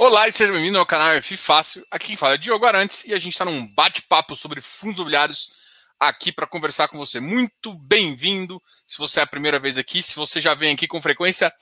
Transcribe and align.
Olá 0.00 0.26
e 0.26 0.32
seja 0.32 0.50
bem-vindo 0.50 0.78
ao 0.78 0.86
canal 0.86 1.12
F 1.12 1.36
Fácil. 1.36 1.86
Aqui 1.90 2.06
quem 2.06 2.16
fala 2.16 2.32
é 2.32 2.38
Diogo 2.38 2.64
Arantes 2.64 3.04
e 3.04 3.12
a 3.12 3.18
gente 3.18 3.34
está 3.34 3.44
num 3.44 3.66
bate-papo 3.66 4.34
sobre 4.34 4.62
fundos 4.62 4.96
imobiliários 4.96 5.52
aqui 6.00 6.32
para 6.32 6.46
conversar 6.46 6.88
com 6.88 6.96
você. 6.96 7.20
Muito 7.20 7.74
bem-vindo. 7.74 8.62
Se 8.86 8.96
você 8.96 9.20
é 9.20 9.24
a 9.24 9.26
primeira 9.26 9.60
vez 9.60 9.76
aqui, 9.76 10.02
se 10.02 10.16
você 10.16 10.40
já 10.40 10.54
vem 10.54 10.72
aqui 10.72 10.88
com 10.88 11.02
frequência, 11.02 11.52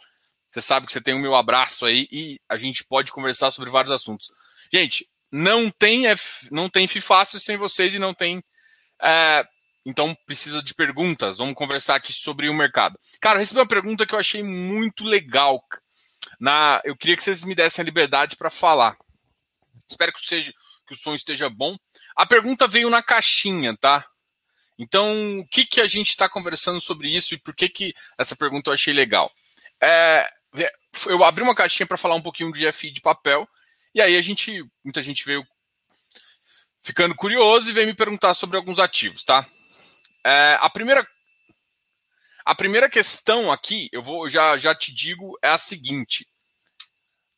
você 0.52 0.60
sabe 0.60 0.86
que 0.86 0.92
você 0.92 1.00
tem 1.00 1.14
o 1.14 1.18
meu 1.18 1.34
abraço 1.34 1.84
aí 1.84 2.06
e 2.12 2.40
a 2.48 2.56
gente 2.56 2.84
pode 2.84 3.10
conversar 3.10 3.50
sobre 3.50 3.70
vários 3.70 3.90
assuntos. 3.90 4.30
Gente, 4.72 5.04
não 5.32 5.68
tem 5.68 6.06
F, 6.06 6.46
não 6.52 6.68
tem 6.68 6.84
F 6.84 7.00
Fácil 7.00 7.40
sem 7.40 7.56
vocês 7.56 7.92
e 7.92 7.98
não 7.98 8.14
tem. 8.14 8.40
É, 9.02 9.44
então 9.84 10.16
precisa 10.24 10.62
de 10.62 10.74
perguntas. 10.74 11.38
Vamos 11.38 11.56
conversar 11.56 11.96
aqui 11.96 12.12
sobre 12.12 12.48
o 12.48 12.54
mercado. 12.54 12.96
Cara, 13.20 13.34
eu 13.34 13.40
recebi 13.40 13.58
uma 13.58 13.66
pergunta 13.66 14.06
que 14.06 14.14
eu 14.14 14.18
achei 14.20 14.44
muito 14.44 15.02
legal 15.02 15.60
na, 16.38 16.80
eu 16.84 16.96
queria 16.96 17.16
que 17.16 17.22
vocês 17.22 17.44
me 17.44 17.54
dessem 17.54 17.82
a 17.82 17.84
liberdade 17.84 18.36
para 18.36 18.50
falar. 18.50 18.96
Espero 19.88 20.12
que, 20.12 20.20
seja, 20.22 20.52
que 20.86 20.94
o 20.94 20.96
som 20.96 21.14
esteja 21.14 21.48
bom. 21.48 21.76
A 22.16 22.26
pergunta 22.26 22.66
veio 22.66 22.90
na 22.90 23.02
caixinha, 23.02 23.76
tá? 23.76 24.04
Então, 24.78 25.40
o 25.40 25.46
que, 25.48 25.66
que 25.66 25.80
a 25.80 25.86
gente 25.86 26.10
está 26.10 26.28
conversando 26.28 26.80
sobre 26.80 27.08
isso 27.08 27.34
e 27.34 27.38
por 27.38 27.54
que, 27.54 27.68
que 27.68 27.94
essa 28.16 28.36
pergunta 28.36 28.70
eu 28.70 28.74
achei 28.74 28.94
legal? 28.94 29.30
É, 29.80 30.28
eu 31.06 31.24
abri 31.24 31.42
uma 31.42 31.54
caixinha 31.54 31.86
para 31.86 31.98
falar 31.98 32.14
um 32.14 32.22
pouquinho 32.22 32.52
de 32.52 32.70
FI 32.72 32.92
de 32.92 33.00
papel, 33.00 33.48
e 33.94 34.00
aí 34.00 34.16
a 34.16 34.22
gente, 34.22 34.64
muita 34.84 35.02
gente 35.02 35.24
veio 35.24 35.44
ficando 36.80 37.14
curioso 37.14 37.68
e 37.68 37.72
veio 37.72 37.88
me 37.88 37.94
perguntar 37.94 38.34
sobre 38.34 38.56
alguns 38.56 38.78
ativos, 38.78 39.24
tá? 39.24 39.44
É, 40.24 40.58
a 40.60 40.70
primeira 40.70 41.06
a 42.44 42.54
primeira 42.54 42.88
questão 42.88 43.52
aqui, 43.52 43.90
eu 43.92 44.00
vou 44.00 44.30
já, 44.30 44.56
já 44.56 44.74
te 44.74 44.94
digo, 44.94 45.38
é 45.42 45.50
a 45.50 45.58
seguinte. 45.58 46.26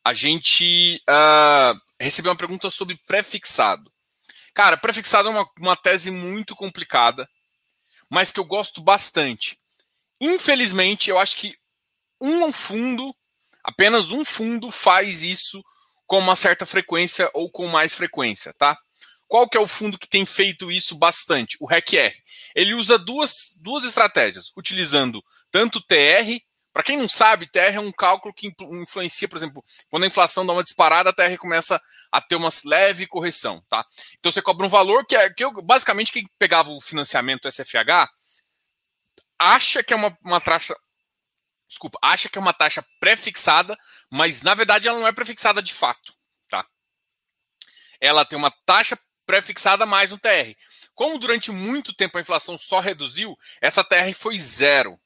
A 0.03 0.13
gente 0.13 1.01
uh, 1.09 1.79
recebeu 1.99 2.31
uma 2.31 2.37
pergunta 2.37 2.69
sobre 2.69 2.99
prefixado. 3.05 3.91
Cara, 4.53 4.77
prefixado 4.77 5.29
é 5.29 5.31
uma, 5.31 5.49
uma 5.59 5.75
tese 5.75 6.11
muito 6.11 6.55
complicada, 6.55 7.27
mas 8.09 8.31
que 8.31 8.39
eu 8.39 8.45
gosto 8.45 8.81
bastante. 8.81 9.57
Infelizmente, 10.19 11.09
eu 11.09 11.17
acho 11.17 11.37
que 11.37 11.55
um 12.21 12.51
fundo, 12.51 13.15
apenas 13.63 14.11
um 14.11 14.25
fundo 14.25 14.69
faz 14.71 15.23
isso 15.23 15.63
com 16.05 16.19
uma 16.19 16.35
certa 16.35 16.65
frequência 16.65 17.29
ou 17.33 17.49
com 17.49 17.67
mais 17.67 17.95
frequência, 17.95 18.53
tá? 18.57 18.77
Qual 19.27 19.47
que 19.47 19.55
é 19.55 19.61
o 19.61 19.67
fundo 19.67 19.97
que 19.97 20.09
tem 20.09 20.25
feito 20.25 20.69
isso 20.69 20.93
bastante? 20.93 21.55
O 21.61 21.65
RECR. 21.65 22.13
Ele 22.53 22.73
usa 22.73 22.99
duas, 22.99 23.55
duas 23.57 23.85
estratégias, 23.85 24.51
utilizando 24.57 25.23
tanto 25.49 25.79
TR, 25.79 26.37
para 26.73 26.83
quem 26.83 26.97
não 26.97 27.09
sabe, 27.09 27.47
TR 27.47 27.75
é 27.75 27.79
um 27.79 27.91
cálculo 27.91 28.33
que 28.33 28.53
influencia, 28.61 29.27
por 29.27 29.37
exemplo, 29.37 29.63
quando 29.89 30.03
a 30.03 30.07
inflação 30.07 30.45
dá 30.45 30.53
uma 30.53 30.63
disparada, 30.63 31.09
a 31.09 31.13
TR 31.13 31.37
começa 31.37 31.81
a 32.11 32.21
ter 32.21 32.35
uma 32.35 32.49
leve 32.65 33.07
correção, 33.07 33.61
tá? 33.69 33.85
Então 34.19 34.31
você 34.31 34.41
cobra 34.41 34.65
um 34.65 34.69
valor 34.69 35.05
que 35.05 35.15
é 35.15 35.29
que 35.29 35.43
eu, 35.43 35.51
basicamente 35.61 36.13
quem 36.13 36.25
pegava 36.39 36.69
o 36.71 36.79
financiamento 36.79 37.49
SFH 37.51 38.09
acha 39.37 39.83
que 39.83 39.93
é 39.93 39.95
uma, 39.95 40.17
uma 40.23 40.39
taxa 40.39 40.75
desculpa, 41.67 41.97
acha 42.01 42.29
que 42.29 42.37
é 42.37 42.41
uma 42.41 42.53
taxa 42.53 42.85
prefixada, 42.99 43.77
mas 44.09 44.41
na 44.41 44.53
verdade 44.53 44.87
ela 44.87 44.99
não 44.99 45.07
é 45.07 45.11
prefixada 45.13 45.61
de 45.61 45.73
fato, 45.73 46.13
tá? 46.49 46.65
Ela 47.99 48.25
tem 48.25 48.37
uma 48.37 48.51
taxa 48.65 48.99
prefixada 49.25 49.85
mais 49.85 50.11
um 50.11 50.17
TR. 50.17 50.53
Como 50.93 51.17
durante 51.17 51.51
muito 51.51 51.93
tempo 51.93 52.17
a 52.17 52.21
inflação 52.21 52.57
só 52.57 52.79
reduziu, 52.79 53.37
essa 53.61 53.83
TR 53.83 54.13
foi 54.13 54.37
zero. 54.37 54.99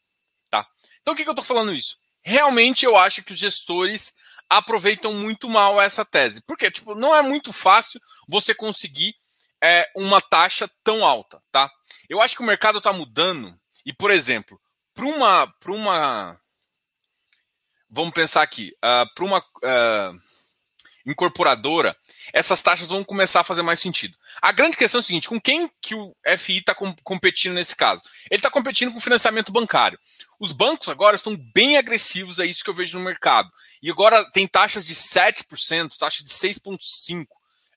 Então 1.06 1.14
o 1.14 1.16
que, 1.16 1.22
que 1.22 1.30
eu 1.30 1.34
estou 1.34 1.46
falando 1.46 1.72
isso? 1.72 2.00
Realmente 2.24 2.84
eu 2.84 2.98
acho 2.98 3.24
que 3.24 3.32
os 3.32 3.38
gestores 3.38 4.12
aproveitam 4.50 5.14
muito 5.14 5.48
mal 5.48 5.80
essa 5.80 6.04
tese. 6.04 6.42
Porque 6.48 6.72
tipo, 6.72 6.96
não 6.96 7.16
é 7.16 7.22
muito 7.22 7.54
fácil 7.54 8.02
você 8.28 8.56
conseguir 8.56 9.14
é, 9.64 9.88
uma 9.96 10.20
taxa 10.20 10.68
tão 10.84 11.06
alta. 11.06 11.40
Tá? 11.52 11.70
Eu 12.10 12.20
acho 12.20 12.36
que 12.36 12.42
o 12.42 12.46
mercado 12.46 12.80
está 12.80 12.92
mudando. 12.92 13.56
E, 13.86 13.94
por 13.94 14.10
exemplo, 14.10 14.60
para 14.96 15.06
uma, 15.06 15.54
uma. 15.68 16.42
Vamos 17.88 18.14
pensar 18.14 18.42
aqui. 18.42 18.70
Uh, 18.84 18.88
ah, 18.88 19.06
para 19.14 19.26
uma. 19.26 19.40
Uh, 19.40 20.22
incorporadora, 21.06 21.96
essas 22.34 22.62
taxas 22.64 22.90
vão 22.90 23.04
começar 23.04 23.42
a 23.42 23.44
fazer 23.44 23.62
mais 23.62 23.80
sentido. 23.80 24.18
A 24.42 24.52
grande 24.52 24.76
questão 24.76 25.00
é 25.00 25.02
o 25.02 25.04
seguinte: 25.04 25.30
com 25.30 25.40
quem 25.40 25.70
que 25.82 25.94
o 25.94 26.16
FI 26.38 26.58
está 26.58 26.74
com, 26.74 26.94
competindo 27.04 27.54
nesse 27.54 27.76
caso? 27.76 28.02
Ele 28.30 28.40
está 28.40 28.50
competindo 28.50 28.92
com 28.92 29.00
financiamento 29.00 29.52
bancário. 29.52 30.00
Os 30.40 30.52
bancos 30.52 30.90
agora 30.90 31.16
estão 31.16 31.36
bem 31.54 31.78
agressivos, 31.78 32.40
é 32.40 32.46
isso 32.46 32.64
que 32.64 32.70
eu 32.70 32.74
vejo 32.74 32.98
no 32.98 33.06
mercado. 33.06 33.50
E 33.82 33.90
agora 33.90 34.24
tem 34.32 34.48
taxas 34.48 34.86
de 34.86 34.94
7%, 34.94 35.98
taxa 35.98 36.24
de 36.24 36.30
6,5%. 36.30 37.26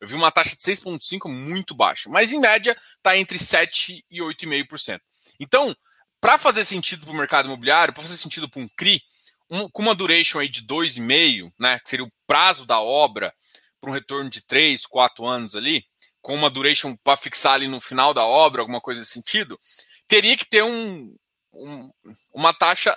Eu 0.00 0.06
vi 0.06 0.14
uma 0.14 0.30
taxa 0.30 0.50
de 0.50 0.62
6,5% 0.62 1.28
muito 1.28 1.74
baixa, 1.74 2.08
mas 2.08 2.32
em 2.32 2.40
média 2.40 2.76
está 2.96 3.16
entre 3.16 3.38
7% 3.38 4.02
e 4.10 4.20
8,5%. 4.20 5.00
Então, 5.40 5.74
para 6.20 6.38
fazer 6.38 6.64
sentido 6.64 7.04
para 7.04 7.12
o 7.12 7.16
mercado 7.16 7.46
imobiliário, 7.46 7.94
para 7.94 8.02
fazer 8.02 8.16
sentido 8.16 8.48
para 8.48 8.60
um 8.60 8.68
CRI, 8.68 9.02
um, 9.50 9.68
com 9.68 9.82
uma 9.82 9.94
duration 9.94 10.38
aí 10.38 10.48
de 10.48 10.62
2,5, 10.62 11.52
né, 11.58 11.78
que 11.80 11.90
seria 11.90 12.04
o 12.04 12.12
prazo 12.26 12.66
da 12.66 12.80
obra 12.80 13.32
para 13.80 13.90
um 13.90 13.92
retorno 13.92 14.28
de 14.28 14.44
3, 14.44 14.84
4 14.86 15.26
anos 15.26 15.56
ali, 15.56 15.84
com 16.20 16.34
uma 16.34 16.50
duration 16.50 16.96
para 17.02 17.16
fixar 17.16 17.54
ali 17.54 17.68
no 17.68 17.80
final 17.80 18.12
da 18.12 18.24
obra, 18.24 18.60
alguma 18.60 18.80
coisa 18.80 19.00
nesse 19.00 19.12
sentido, 19.12 19.58
teria 20.06 20.36
que 20.36 20.44
ter 20.44 20.62
um, 20.62 21.14
um, 21.52 21.90
uma 22.32 22.52
taxa 22.52 22.96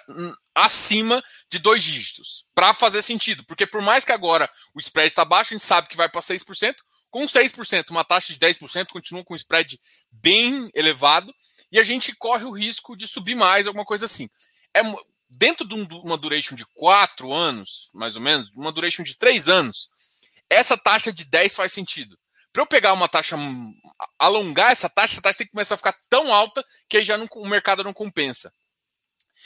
acima 0.53 1.23
de 1.49 1.59
dois 1.59 1.83
dígitos 1.83 2.45
para 2.53 2.73
fazer 2.73 3.01
sentido. 3.01 3.43
Porque 3.45 3.65
por 3.65 3.81
mais 3.81 4.05
que 4.05 4.11
agora 4.11 4.49
o 4.73 4.79
spread 4.79 5.09
está 5.09 5.25
baixo, 5.25 5.53
a 5.53 5.57
gente 5.57 5.65
sabe 5.65 5.87
que 5.87 5.97
vai 5.97 6.09
para 6.09 6.21
6%, 6.21 6.75
com 7.09 7.25
6%, 7.25 7.89
uma 7.89 8.05
taxa 8.05 8.33
de 8.33 8.39
10% 8.39 8.87
continua 8.87 9.23
com 9.23 9.33
um 9.33 9.37
spread 9.37 9.79
bem 10.11 10.69
elevado 10.73 11.33
e 11.71 11.79
a 11.79 11.83
gente 11.83 12.15
corre 12.15 12.45
o 12.45 12.51
risco 12.51 12.95
de 12.95 13.07
subir 13.07 13.35
mais, 13.35 13.67
alguma 13.67 13.85
coisa 13.85 14.05
assim. 14.05 14.29
É, 14.73 14.81
dentro 15.29 15.65
de 15.65 15.75
uma 15.75 16.17
duration 16.17 16.55
de 16.55 16.65
4 16.75 17.31
anos, 17.33 17.89
mais 17.93 18.15
ou 18.15 18.21
menos, 18.21 18.49
uma 18.55 18.71
duration 18.71 19.03
de 19.03 19.17
3 19.17 19.47
anos, 19.47 19.89
essa 20.49 20.77
taxa 20.77 21.13
de 21.13 21.23
10 21.25 21.55
faz 21.55 21.71
sentido. 21.71 22.17
Para 22.51 22.63
eu 22.63 22.67
pegar 22.67 22.93
uma 22.93 23.07
taxa, 23.07 23.37
alongar 24.19 24.71
essa 24.71 24.89
taxa, 24.89 25.13
essa 25.13 25.21
taxa 25.21 25.37
tem 25.37 25.47
que 25.47 25.53
começar 25.53 25.75
a 25.75 25.77
ficar 25.77 25.95
tão 26.09 26.33
alta 26.33 26.65
que 26.89 26.97
aí 26.97 27.03
já 27.03 27.17
não, 27.17 27.27
o 27.35 27.47
mercado 27.47 27.83
não 27.83 27.93
compensa. 27.93 28.53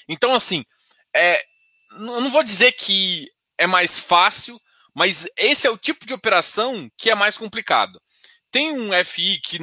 Então, 0.08 0.34
assim, 0.34 0.66
é, 1.16 1.44
eu 1.92 2.22
não 2.22 2.32
vou 2.32 2.44
dizer 2.44 2.72
que 2.72 3.30
é 3.58 3.68
mais 3.68 4.00
fácil, 4.00 4.60
mas 4.94 5.28
esse 5.38 5.68
é 5.68 5.70
o 5.70 5.78
tipo 5.78 6.06
de 6.06 6.14
operação 6.14 6.90
que 6.98 7.10
é 7.10 7.16
mais 7.16 7.38
complicado. 7.38 8.02
Tem 8.50 8.72
um 8.72 8.92
FI 9.04 9.40
que 9.40 9.60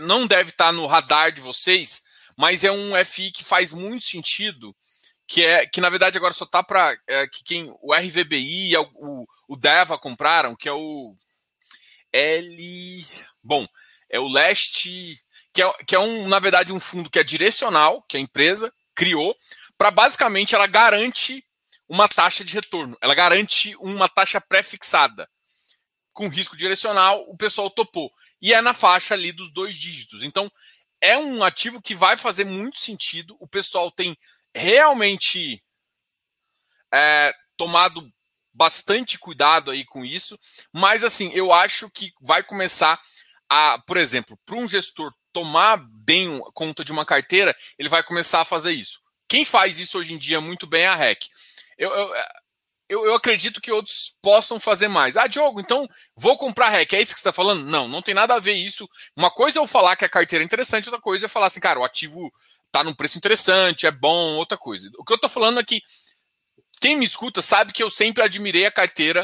não 0.00 0.26
deve 0.26 0.50
estar 0.50 0.72
no 0.72 0.86
radar 0.86 1.32
de 1.32 1.40
vocês, 1.40 2.02
mas 2.36 2.64
é 2.64 2.72
um 2.72 2.92
FI 3.04 3.30
que 3.30 3.44
faz 3.44 3.72
muito 3.72 4.04
sentido 4.04 4.74
que 5.26 5.44
é 5.44 5.66
que 5.66 5.80
na 5.80 5.88
verdade 5.88 6.18
agora 6.18 6.34
só 6.34 6.44
tá 6.44 6.62
para 6.62 6.94
é, 7.08 7.26
que 7.26 7.42
quem 7.44 7.74
o 7.80 7.94
RVBI 7.94 8.72
e 8.72 8.76
o, 8.76 9.26
o 9.48 9.56
Deva 9.56 9.98
compraram, 9.98 10.54
que 10.54 10.68
é 10.68 10.72
o 10.72 11.16
L, 12.12 13.06
bom, 13.42 13.66
é 14.10 14.20
o 14.20 14.28
Leste, 14.28 15.20
que 15.52 15.62
é, 15.62 15.72
que 15.86 15.94
é 15.94 15.98
um 15.98 16.28
na 16.28 16.38
verdade 16.38 16.72
um 16.72 16.80
fundo 16.80 17.10
que 17.10 17.18
é 17.18 17.24
direcional, 17.24 18.02
que 18.02 18.16
a 18.16 18.20
empresa 18.20 18.72
criou 18.94 19.36
para 19.78 19.90
basicamente 19.90 20.54
ela 20.54 20.66
garante 20.66 21.44
uma 21.88 22.08
taxa 22.08 22.44
de 22.44 22.52
retorno, 22.54 22.96
ela 23.00 23.14
garante 23.14 23.74
uma 23.76 24.08
taxa 24.08 24.40
pré-fixada 24.40 25.28
com 26.12 26.28
risco 26.28 26.56
direcional, 26.56 27.24
o 27.28 27.36
pessoal 27.36 27.70
topou 27.70 28.12
e 28.40 28.52
é 28.52 28.60
na 28.60 28.74
faixa 28.74 29.14
ali 29.14 29.32
dos 29.32 29.52
dois 29.52 29.76
dígitos. 29.76 30.22
Então 30.22 30.50
é 31.00 31.16
um 31.16 31.42
ativo 31.42 31.80
que 31.80 31.94
vai 31.94 32.16
fazer 32.16 32.44
muito 32.44 32.78
sentido. 32.78 33.36
O 33.40 33.48
pessoal 33.48 33.90
tem 33.90 34.16
realmente 34.54 35.62
é, 36.92 37.32
tomado 37.56 38.12
bastante 38.52 39.18
cuidado 39.18 39.70
aí 39.70 39.84
com 39.84 40.04
isso, 40.04 40.38
mas 40.72 41.02
assim, 41.02 41.30
eu 41.32 41.52
acho 41.52 41.90
que 41.90 42.12
vai 42.20 42.42
começar 42.42 43.00
a, 43.48 43.78
por 43.86 43.96
exemplo, 43.96 44.38
para 44.44 44.56
um 44.56 44.68
gestor 44.68 45.12
tomar 45.32 45.76
bem 45.76 46.40
conta 46.54 46.84
de 46.84 46.92
uma 46.92 47.04
carteira, 47.04 47.56
ele 47.78 47.88
vai 47.88 48.02
começar 48.02 48.40
a 48.40 48.44
fazer 48.44 48.72
isso. 48.72 49.00
Quem 49.28 49.44
faz 49.44 49.78
isso 49.78 49.98
hoje 49.98 50.14
em 50.14 50.18
dia 50.18 50.40
muito 50.40 50.66
bem 50.66 50.82
é 50.82 50.88
a 50.88 50.94
REC. 50.94 51.28
Eu, 51.78 51.90
eu, 51.90 52.14
eu, 52.88 53.06
eu, 53.06 53.14
acredito 53.14 53.60
que 53.60 53.72
outros 53.72 54.14
possam 54.20 54.60
fazer 54.60 54.88
mais. 54.88 55.16
Ah, 55.16 55.26
Diogo, 55.26 55.60
então 55.60 55.88
vou 56.14 56.36
comprar 56.36 56.68
REC. 56.68 56.92
É 56.92 57.00
isso 57.00 57.14
que 57.14 57.20
você 57.20 57.28
está 57.28 57.32
falando? 57.32 57.64
Não, 57.64 57.88
não 57.88 58.02
tem 58.02 58.14
nada 58.14 58.34
a 58.34 58.40
ver 58.40 58.52
isso. 58.52 58.88
Uma 59.16 59.30
coisa 59.30 59.58
é 59.58 59.62
eu 59.62 59.66
falar 59.66 59.96
que 59.96 60.04
a 60.04 60.08
carteira 60.08 60.42
é 60.42 60.46
interessante, 60.46 60.88
outra 60.88 61.00
coisa 61.00 61.26
é 61.26 61.28
falar 61.28 61.46
assim, 61.46 61.60
cara, 61.60 61.80
o 61.80 61.84
ativo 61.84 62.30
tá 62.70 62.84
num 62.84 62.94
preço 62.94 63.18
interessante, 63.18 63.86
é 63.86 63.90
bom, 63.90 64.34
outra 64.34 64.58
coisa. 64.58 64.90
O 64.98 65.04
que 65.04 65.12
eu 65.12 65.18
tô 65.18 65.28
falando 65.28 65.60
é 65.60 65.64
que 65.64 65.82
quem 66.82 66.96
me 66.96 67.04
escuta 67.06 67.40
sabe 67.40 67.72
que 67.72 67.80
eu 67.80 67.88
sempre 67.88 68.24
admirei 68.24 68.66
a 68.66 68.72
carteira, 68.72 69.22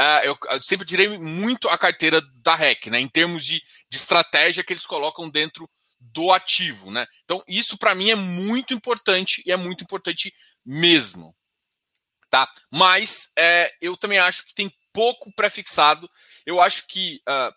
uh, 0.00 0.24
eu, 0.24 0.36
eu, 0.50 0.60
sempre 0.60 0.84
tirei 0.84 1.16
muito 1.16 1.68
a 1.68 1.78
carteira 1.78 2.20
da 2.42 2.56
REC, 2.56 2.88
né, 2.90 2.98
em 2.98 3.08
termos 3.08 3.44
de, 3.44 3.62
de 3.88 3.96
estratégia 3.96 4.64
que 4.64 4.72
eles 4.72 4.84
colocam 4.84 5.30
dentro 5.30 5.70
do 6.00 6.32
ativo, 6.32 6.90
né? 6.90 7.06
Então, 7.22 7.40
isso 7.46 7.78
para 7.78 7.94
mim 7.94 8.10
é 8.10 8.16
muito 8.16 8.74
importante 8.74 9.42
e 9.46 9.52
é 9.52 9.56
muito 9.56 9.84
importante 9.84 10.34
mesmo, 10.66 11.34
tá? 12.28 12.50
Mas 12.68 13.30
é, 13.38 13.72
eu 13.80 13.96
também 13.96 14.18
acho 14.18 14.44
que 14.44 14.54
tem 14.54 14.72
pouco 14.92 15.32
prefixado. 15.34 16.10
Eu 16.44 16.60
acho 16.60 16.84
que 16.88 17.20
uh, 17.28 17.52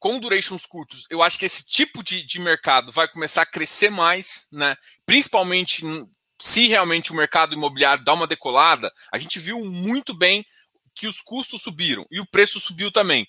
com 0.00 0.18
durations 0.18 0.66
curtos, 0.66 1.06
eu 1.08 1.22
acho 1.22 1.38
que 1.38 1.44
esse 1.44 1.64
tipo 1.66 2.02
de, 2.02 2.24
de 2.26 2.40
mercado 2.40 2.90
vai 2.90 3.06
começar 3.08 3.42
a 3.42 3.46
crescer 3.46 3.90
mais, 3.90 4.48
né? 4.52 4.76
Principalmente 5.06 5.84
se 6.40 6.66
realmente 6.68 7.12
o 7.12 7.14
mercado 7.14 7.54
imobiliário 7.54 8.04
dá 8.04 8.12
uma 8.12 8.26
decolada, 8.26 8.92
a 9.12 9.18
gente 9.18 9.38
viu 9.38 9.64
muito 9.64 10.14
bem 10.14 10.44
que 10.94 11.06
os 11.06 11.20
custos 11.20 11.62
subiram 11.62 12.06
e 12.10 12.20
o 12.20 12.26
preço 12.26 12.60
subiu 12.60 12.90
também. 12.90 13.26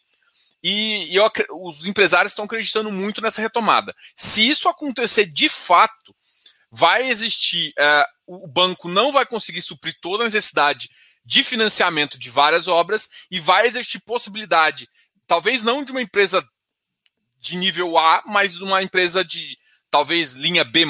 E, 0.64 1.12
e 1.12 1.16
eu, 1.16 1.30
os 1.64 1.86
empresários 1.86 2.32
estão 2.32 2.46
acreditando 2.46 2.92
muito 2.92 3.22
nessa 3.22 3.42
retomada. 3.42 3.94
Se 4.16 4.48
isso 4.48 4.68
acontecer 4.68 5.26
de 5.26 5.48
fato, 5.48 6.16
vai 6.72 7.10
existir, 7.10 7.74
uh, 7.80 8.44
o 8.44 8.48
banco 8.48 8.90
não 8.90 9.12
vai 9.12 9.26
conseguir 9.26 9.62
suprir 9.62 9.96
toda 10.02 10.24
a 10.24 10.26
necessidade 10.26 10.90
de 11.24 11.44
financiamento 11.44 12.20
de 12.20 12.30
várias 12.30 12.68
obras 12.68 13.10
e 13.32 13.40
vai 13.40 13.66
existir 13.66 14.00
possibilidade, 14.00 14.88
talvez 15.26 15.64
não 15.64 15.84
de 15.84 15.92
uma 15.92 16.02
empresa 16.02 16.44
de 17.40 17.58
nível 17.58 17.98
A, 17.98 18.24
mas 18.26 18.60
uma 18.60 18.82
empresa 18.82 19.24
de 19.24 19.58
talvez 19.96 20.34
linha 20.34 20.66
B+, 20.66 20.86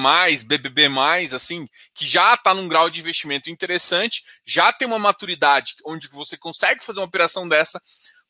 BBB+, 0.48 0.88
assim, 1.36 1.68
que 1.94 2.08
já 2.08 2.34
está 2.34 2.56
num 2.56 2.68
grau 2.68 2.90
de 2.90 3.00
investimento 3.00 3.52
interessante, 3.52 4.24
já 4.44 4.74
tem 4.74 4.88
uma 4.88 4.98
maturidade 4.98 5.76
onde 5.86 6.08
você 6.08 6.36
consegue 6.36 6.84
fazer 6.84 7.02
uma 7.02 7.06
operação 7.06 7.48
dessa 7.48 7.80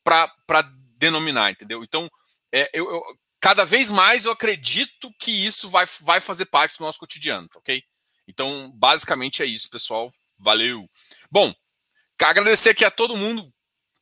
para 0.04 0.30
denominar, 0.98 1.50
entendeu? 1.50 1.82
Então, 1.82 2.10
é, 2.52 2.68
eu, 2.74 2.90
eu, 2.90 3.02
cada 3.40 3.64
vez 3.64 3.88
mais 3.88 4.26
eu 4.26 4.32
acredito 4.32 5.10
que 5.18 5.30
isso 5.30 5.70
vai, 5.70 5.86
vai 6.02 6.20
fazer 6.20 6.44
parte 6.44 6.76
do 6.76 6.84
nosso 6.84 6.98
cotidiano, 6.98 7.48
tá 7.48 7.58
ok? 7.58 7.82
Então, 8.28 8.70
basicamente 8.74 9.42
é 9.42 9.46
isso, 9.46 9.70
pessoal. 9.70 10.12
Valeu. 10.38 10.86
Bom, 11.30 11.54
agradecer 12.20 12.68
aqui 12.68 12.84
a 12.84 12.90
todo 12.90 13.16
mundo. 13.16 13.50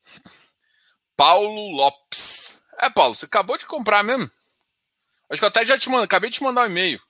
Paulo 1.17 1.71
Lopes. 1.71 2.65
É, 2.81 2.91
Paulo, 2.91 3.15
você 3.15 3.27
acabou 3.27 3.57
de 3.57 3.65
comprar 3.65 4.03
mesmo? 4.03 4.29
Acho 5.31 5.41
que 5.41 5.45
eu 5.45 5.49
até 5.49 5.65
já 5.65 5.79
te 5.79 5.89
mandei, 5.89 6.05
acabei 6.05 6.31
de 6.31 6.37
te 6.37 6.43
mandar 6.43 6.63
um 6.63 6.71
e-mail. 6.71 7.01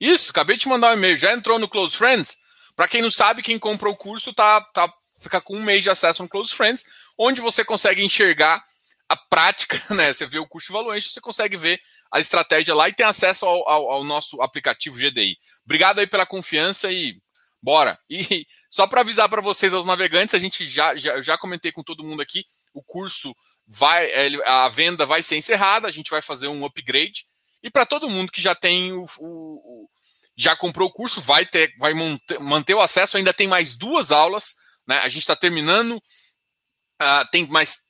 Isso, 0.00 0.30
acabei 0.30 0.56
de 0.56 0.62
te 0.62 0.68
mandar 0.68 0.90
um 0.90 0.98
e-mail. 0.98 1.16
Já 1.16 1.32
entrou 1.32 1.58
no 1.58 1.68
Close 1.68 1.96
Friends? 1.96 2.38
Para 2.74 2.88
quem 2.88 3.02
não 3.02 3.10
sabe, 3.10 3.42
quem 3.42 3.58
comprou 3.58 3.92
o 3.92 3.96
curso 3.96 4.32
tá, 4.32 4.60
tá, 4.60 4.92
fica 5.20 5.40
com 5.40 5.56
um 5.56 5.62
mês 5.62 5.82
de 5.82 5.90
acesso 5.90 6.22
no 6.22 6.28
Close 6.28 6.54
Friends, 6.54 6.84
onde 7.16 7.40
você 7.40 7.64
consegue 7.64 8.04
enxergar 8.04 8.64
a 9.08 9.16
prática, 9.16 9.80
né? 9.94 10.12
Você 10.12 10.26
vê 10.26 10.38
o 10.38 10.46
curso 10.46 10.72
valuation, 10.72 11.10
você 11.10 11.20
consegue 11.20 11.56
ver 11.56 11.80
a 12.10 12.20
estratégia 12.20 12.74
lá 12.74 12.88
e 12.88 12.94
tem 12.94 13.06
acesso 13.06 13.46
ao, 13.46 13.68
ao, 13.68 13.90
ao 13.90 14.04
nosso 14.04 14.40
aplicativo 14.42 14.96
GDI. 14.96 15.38
Obrigado 15.64 15.98
aí 15.98 16.06
pela 16.06 16.26
confiança 16.26 16.90
e 16.90 17.16
bora. 17.62 17.98
E 18.08 18.46
só 18.70 18.86
para 18.86 19.00
avisar 19.02 19.28
para 19.28 19.40
vocês, 19.40 19.72
aos 19.72 19.86
navegantes, 19.86 20.34
a 20.34 20.38
gente 20.38 20.66
já, 20.66 20.96
já, 20.96 21.22
já 21.22 21.38
comentei 21.38 21.70
com 21.72 21.82
todo 21.82 22.04
mundo 22.04 22.20
aqui, 22.20 22.44
o 22.74 22.82
curso 22.82 23.34
vai 23.74 24.10
a 24.44 24.68
venda 24.68 25.06
vai 25.06 25.22
ser 25.22 25.36
encerrada, 25.36 25.88
a 25.88 25.90
gente 25.90 26.10
vai 26.10 26.20
fazer 26.20 26.46
um 26.46 26.64
upgrade. 26.64 27.26
E 27.62 27.70
para 27.70 27.86
todo 27.86 28.10
mundo 28.10 28.30
que 28.30 28.42
já 28.42 28.54
tem 28.54 28.92
o, 28.92 29.06
o, 29.18 29.88
já 30.36 30.54
comprou 30.54 30.88
o 30.88 30.92
curso, 30.92 31.20
vai 31.20 31.46
ter, 31.46 31.74
vai 31.78 31.94
manter, 32.40 32.74
o 32.74 32.80
acesso. 32.80 33.16
Ainda 33.16 33.32
tem 33.32 33.48
mais 33.48 33.76
duas 33.76 34.12
aulas, 34.12 34.56
né? 34.86 34.98
A 34.98 35.08
gente 35.08 35.22
está 35.22 35.34
terminando, 35.34 35.96
uh, 35.96 37.30
tem 37.30 37.46
mais 37.46 37.86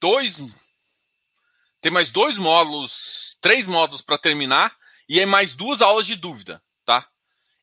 dois, 0.00 0.40
tem 1.80 1.90
mais 1.90 2.12
dois 2.12 2.38
módulos, 2.38 3.36
três 3.40 3.66
módulos 3.66 4.02
para 4.02 4.18
terminar 4.18 4.76
e 5.08 5.18
é 5.18 5.26
mais 5.26 5.54
duas 5.54 5.82
aulas 5.82 6.06
de 6.06 6.14
dúvida, 6.14 6.62
tá? 6.84 7.08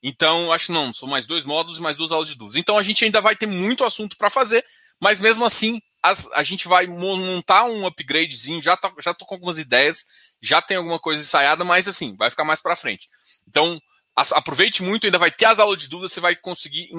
Então, 0.02 0.52
acho 0.52 0.72
não, 0.72 0.94
são 0.94 1.08
mais 1.08 1.26
dois 1.26 1.46
módulos 1.46 1.78
e 1.78 1.82
mais 1.82 1.96
duas 1.96 2.12
aulas 2.12 2.28
de 2.28 2.36
dúvida. 2.36 2.60
Então, 2.60 2.78
a 2.78 2.84
gente 2.84 3.06
ainda 3.06 3.22
vai 3.22 3.38
ter 3.38 3.46
muito 3.46 3.86
assunto 3.86 4.18
para 4.18 4.30
fazer, 4.30 4.66
mas 5.00 5.22
mesmo 5.22 5.46
assim, 5.46 5.80
as, 6.04 6.30
a 6.34 6.44
gente 6.44 6.68
vai 6.68 6.86
montar 6.86 7.64
um 7.64 7.88
upgradezinho, 7.88 8.62
já, 8.62 8.76
tá, 8.76 8.94
já 9.00 9.14
tô 9.14 9.26
com 9.26 9.36
algumas 9.36 9.58
ideias, 9.58 10.06
já 10.42 10.62
tem 10.62 10.76
alguma 10.76 11.00
coisa 11.00 11.24
ensaiada, 11.24 11.64
mas 11.64 11.88
assim, 11.88 12.16
vai 12.18 12.30
ficar 12.30 12.44
mais 12.44 12.62
para 12.62 12.76
frente. 12.76 13.10
Então, 13.48 13.82
as, 14.14 14.34
aproveite 14.34 14.84
muito, 14.84 15.06
ainda 15.06 15.18
vai 15.18 15.32
ter 15.32 15.46
as 15.46 15.60
aulas 15.60 15.80
de 15.80 15.88
dúvida, 15.88 16.10
você 16.10 16.20
vai 16.20 16.36
conseguir 16.36 16.90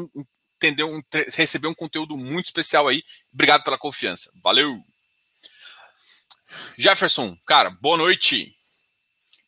entender, 0.57 0.85
um, 0.85 1.03
receber 1.37 1.69
um 1.69 1.75
conteúdo 1.75 2.17
muito 2.17 2.47
especial 2.47 2.89
aí. 2.89 3.03
Obrigado 3.33 3.63
pela 3.63 3.79
confiança. 3.79 4.31
Valeu! 4.43 4.83
Jefferson, 6.79 7.37
cara, 7.47 7.71
boa 7.71 7.99
noite. 7.99 8.57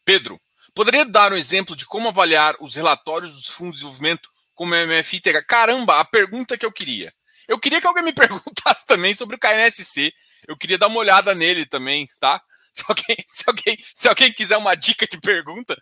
Pedro, 0.05 0.39
poderia 0.75 1.07
dar 1.07 1.33
um 1.33 1.37
exemplo 1.37 1.75
de 1.75 1.87
como 1.87 2.09
avaliar 2.09 2.55
os 2.61 2.75
relatórios 2.75 3.35
dos 3.35 3.49
fundos 3.49 3.79
de 3.79 3.79
desenvolvimento 3.79 4.29
como 4.55 4.75
MFI? 4.75 5.21
Caramba, 5.47 5.99
a 5.99 6.05
pergunta 6.05 6.59
que 6.59 6.67
eu 6.67 6.73
queria. 6.73 7.13
Eu 7.49 7.59
queria 7.59 7.81
que 7.81 7.87
alguém 7.87 8.05
me 8.05 8.13
perguntasse 8.15 8.87
também 8.87 9.15
sobre 9.15 9.37
o 9.37 9.39
KNSC. 9.39 10.13
Eu 10.47 10.57
queria 10.57 10.79
dar 10.79 10.89
uma 10.89 10.99
olhada 10.99 11.35
nele 11.35 11.67
também, 11.67 12.07
tá? 12.21 12.41
Se 12.73 12.85
alguém, 12.89 13.17
se 13.33 13.45
alguém, 13.47 13.79
se 13.97 14.09
alguém 14.09 14.33
quiser 14.33 14.57
uma 14.57 14.75
dica 14.75 15.07
de 15.07 15.19
pergunta, 15.19 15.77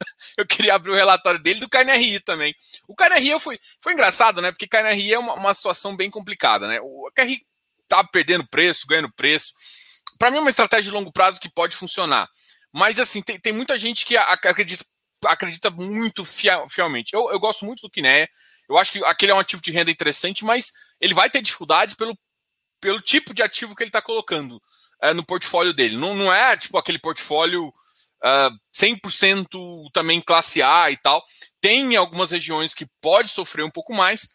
eu 0.36 0.46
queria 0.46 0.74
abrir 0.74 0.92
o 0.92 0.96
relatório 0.96 1.40
dele 1.40 1.60
do 1.60 1.68
KNRI 1.68 2.20
também. 2.20 2.54
O 2.88 2.94
KNRI 2.94 3.38
foi, 3.38 3.58
foi 3.80 3.92
engraçado, 3.92 4.40
né? 4.40 4.50
Porque 4.50 4.66
KNRI 4.66 5.14
é 5.14 5.18
uma, 5.18 5.34
uma 5.34 5.54
situação 5.54 5.96
bem 5.96 6.10
complicada, 6.10 6.66
né? 6.66 6.80
O 6.80 7.10
KNRI 7.14 7.44
tá 7.88 8.04
perdendo 8.04 8.46
preço, 8.48 8.86
ganhando 8.86 9.12
preço. 9.12 9.52
Para 10.18 10.30
mim 10.30 10.38
é 10.38 10.40
uma 10.40 10.50
estratégia 10.50 10.90
de 10.90 10.96
longo 10.96 11.12
prazo 11.12 11.40
que 11.40 11.50
pode 11.50 11.76
funcionar. 11.76 12.28
Mas 12.72 12.98
assim, 13.00 13.20
tem, 13.20 13.38
tem 13.38 13.52
muita 13.52 13.78
gente 13.78 14.06
que 14.06 14.16
acredita, 14.16 14.84
acredita 15.26 15.70
muito 15.70 16.24
fiel, 16.24 16.68
fielmente. 16.68 17.12
Eu, 17.12 17.30
eu 17.30 17.40
gosto 17.40 17.64
muito 17.64 17.82
do 17.82 17.90
Kineia. 17.90 18.28
Eu 18.68 18.78
acho 18.78 18.92
que 18.92 19.04
aquele 19.04 19.32
é 19.32 19.34
um 19.34 19.40
ativo 19.40 19.60
de 19.60 19.72
renda 19.72 19.90
interessante, 19.90 20.44
mas 20.44 20.72
ele 21.00 21.14
vai 21.14 21.30
ter 21.30 21.42
dificuldade 21.42 21.96
pelo, 21.96 22.16
pelo 22.80 23.00
tipo 23.00 23.32
de 23.32 23.42
ativo 23.42 23.74
que 23.74 23.82
ele 23.82 23.88
está 23.88 24.02
colocando 24.02 24.60
é, 25.02 25.12
no 25.12 25.24
portfólio 25.24 25.72
dele. 25.72 25.96
Não, 25.96 26.14
não 26.14 26.32
é 26.32 26.56
tipo 26.56 26.76
aquele 26.76 26.98
portfólio 26.98 27.68
uh, 27.68 27.72
é, 28.22 28.50
100% 28.76 29.46
também 29.92 30.20
classe 30.20 30.62
A 30.62 30.90
e 30.90 30.96
tal. 30.96 31.22
Tem 31.60 31.96
algumas 31.96 32.30
regiões 32.30 32.74
que 32.74 32.86
pode 33.00 33.30
sofrer 33.30 33.64
um 33.64 33.70
pouco 33.70 33.94
mais, 33.94 34.28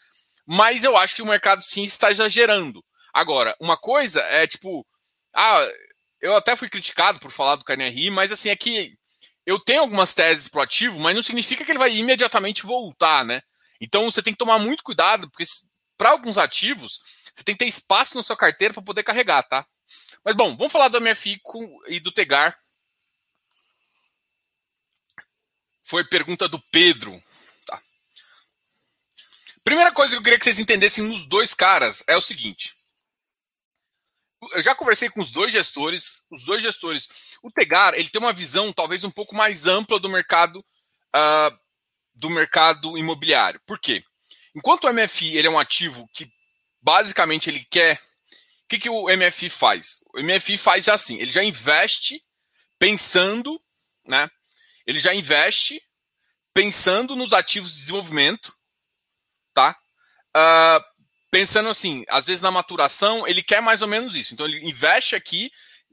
mas 0.46 0.84
eu 0.84 0.98
acho 0.98 1.16
que 1.16 1.22
o 1.22 1.28
mercado 1.28 1.62
sim 1.62 1.84
está 1.84 2.12
exagerando. 2.12 2.84
Agora, 3.14 3.56
uma 3.60 3.78
coisa 3.78 4.22
é 4.22 4.46
tipo, 4.46 4.86
ah, 5.34 5.66
eu 6.22 6.36
até 6.36 6.56
fui 6.56 6.70
criticado 6.70 7.20
por 7.20 7.32
falar 7.32 7.56
do 7.56 7.64
KNRI, 7.64 8.10
mas 8.10 8.32
assim, 8.32 8.50
é 8.50 8.56
que 8.56 8.94
eu 9.46 9.60
tenho 9.60 9.82
algumas 9.82 10.14
teses 10.14 10.50
pro 10.50 10.62
ativo, 10.62 11.00
mas 11.00 11.16
não 11.16 11.22
significa 11.22 11.64
que 11.64 11.72
ele 11.72 11.80
vai 11.80 11.96
imediatamente 11.96 12.64
voltar, 12.64 13.24
né? 13.24 13.42
Então 13.80 14.10
você 14.10 14.22
tem 14.22 14.34
que 14.34 14.40
tomar 14.40 14.58
muito 14.58 14.84
cuidado, 14.84 15.30
porque 15.30 15.44
para 15.98 16.10
alguns 16.10 16.38
ativos, 16.38 17.02
você 17.34 17.44
tem 17.44 17.56
que 17.56 17.60
ter 17.60 17.68
espaço 17.68 18.16
na 18.16 18.24
sua 18.24 18.38
carteira 18.38 18.74
para 18.74 18.84
poder 18.84 19.04
carregar, 19.04 19.44
tá? 19.44 19.68
Mas 20.24 20.36
bom, 20.36 20.56
vamos 20.56 20.74
falar 20.74 20.88
do 20.88 21.00
MFI 21.00 21.40
e 21.88 22.00
do 22.00 22.12
Tegar. 22.12 22.58
Foi 25.84 26.04
pergunta 26.04 26.48
do 26.48 26.60
Pedro. 26.72 27.22
Tá. 27.66 27.80
Primeira 29.64 29.92
coisa 29.92 30.14
que 30.14 30.18
eu 30.18 30.24
queria 30.24 30.40
que 30.40 30.46
vocês 30.46 30.60
entendessem 30.60 31.04
nos 31.04 31.28
dois 31.28 31.54
caras 31.54 32.04
é 32.08 32.18
o 32.18 32.22
seguinte. 32.22 32.76
Eu 34.54 34.64
já 34.64 34.74
conversei 34.74 35.10
com 35.10 35.20
os 35.20 35.32
dois 35.32 35.52
gestores. 35.52 36.24
Os 36.32 36.44
dois 36.44 36.62
gestores. 36.62 37.38
O 37.44 37.52
Tegar 37.52 37.94
ele 37.94 38.10
tem 38.10 38.20
uma 38.20 38.34
visão 38.34 38.74
talvez 38.74 39.04
um 39.04 39.12
pouco 39.12 39.36
mais 39.36 39.68
ampla 39.68 40.00
do 40.00 40.10
mercado 40.10 40.60
uh, 41.16 41.60
do 42.16 42.30
mercado 42.30 42.98
imobiliário. 42.98 43.62
Por 43.66 43.80
quê? 43.80 44.04
Enquanto 44.56 44.86
o 44.86 44.94
MFI 44.94 45.38
ele 45.38 45.48
é 45.48 45.52
um 45.52 45.60
ativo 45.60 46.08
que 46.14 46.32
basicamente 46.82 47.50
ele 47.50 47.66
quer. 47.70 48.00
O 48.64 48.68
que, 48.70 48.80
que 48.80 48.90
o 48.90 49.06
MFI 49.06 49.50
faz? 49.50 50.00
O 50.14 50.22
MFI 50.22 50.58
faz 50.58 50.88
assim: 50.88 51.18
ele 51.20 51.32
já 51.32 51.44
investe 51.44 52.24
pensando, 52.80 53.62
né? 54.08 54.30
Ele 54.88 55.00
já 55.00 55.14
investe 55.14 55.82
pensando 56.54 57.16
nos 57.16 57.34
ativos 57.34 57.74
de 57.74 57.82
desenvolvimento, 57.82 58.56
tá? 59.54 59.78
Uh, 60.36 60.84
pensando 61.30 61.68
assim, 61.68 62.06
às 62.08 62.26
vezes 62.26 62.42
na 62.42 62.50
maturação, 62.50 63.28
ele 63.28 63.44
quer 63.44 63.62
mais 63.62 63.82
ou 63.82 63.88
menos 63.88 64.16
isso. 64.16 64.34
Então 64.34 64.46
ele 64.46 64.66
investe 64.66 65.16
aqui, 65.16 65.52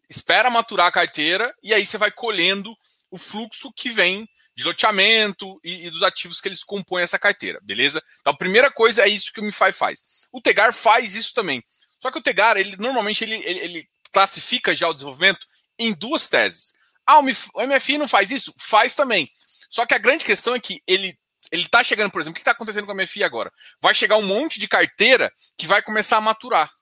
espera 0.09 0.51
maturar 0.51 0.87
a 0.87 0.93
carteira 0.93 1.53
e 1.63 1.75
aí 1.75 1.85
você 1.85 1.99
vai 1.99 2.13
colhendo 2.13 2.77
o 3.11 3.19
fluxo 3.19 3.73
que 3.73 3.91
vem 3.91 4.29
de 4.55 4.65
loteamento 4.65 5.59
e, 5.65 5.87
e, 5.87 5.91
dos 5.91 6.03
ativos 6.03 6.41
que 6.41 6.49
eles 6.49 6.63
compõem 6.63 7.03
essa 7.03 7.19
carteira, 7.19 7.59
beleza? 7.63 8.03
Então 8.21 8.33
a 8.33 8.37
primeira 8.37 8.71
coisa 8.71 9.03
é 9.03 9.09
isso 9.09 9.33
que 9.33 9.41
o 9.41 9.45
MiFi 9.45 9.73
faz. 9.73 10.03
O 10.31 10.41
Tegar 10.41 10.73
faz 10.73 11.15
isso 11.15 11.33
também. 11.33 11.65
Só 12.01 12.11
que 12.11 12.19
o 12.19 12.23
Tegar, 12.23 12.57
ele 12.57 12.77
normalmente 12.77 13.25
ele, 13.25 13.37
ele, 13.37 13.59
ele 13.61 13.89
classifica 14.13 14.77
já 14.77 14.89
o 14.89 14.95
desenvolvimento 14.95 15.47
em 15.79 15.95
duas 15.95 16.29
teses. 16.29 16.75
Ah, 17.07 17.19
o, 17.19 17.23
MIF, 17.23 17.49
o 17.55 17.67
MFI 17.67 17.99
não 17.99 18.07
faz 18.07 18.31
isso? 18.31 18.55
Faz 18.59 18.95
também. 18.95 19.31
Só 19.71 19.87
que 19.87 19.95
a 19.95 19.99
grande 19.99 20.25
questão 20.25 20.55
é 20.55 20.61
que 20.61 20.83
ele 20.87 21.17
ele 21.51 21.65
está 21.65 21.83
chegando, 21.83 22.11
por 22.11 22.21
exemplo, 22.21 22.33
o 22.33 22.35
que 22.35 22.41
está 22.41 22.53
acontecendo 22.53 22.87
com 22.87 22.93
a 22.93 22.95
MFI 22.95 23.25
agora? 23.25 23.53
Vai 23.81 23.95
chegar 23.95 24.17
um 24.17 24.23
monte 24.23 24.61
de 24.61 24.69
carteira 24.69 25.33
que 25.57 25.67
vai 25.67 25.83
começar 25.83 26.17
a 26.17 26.21
maturar. 26.21 26.73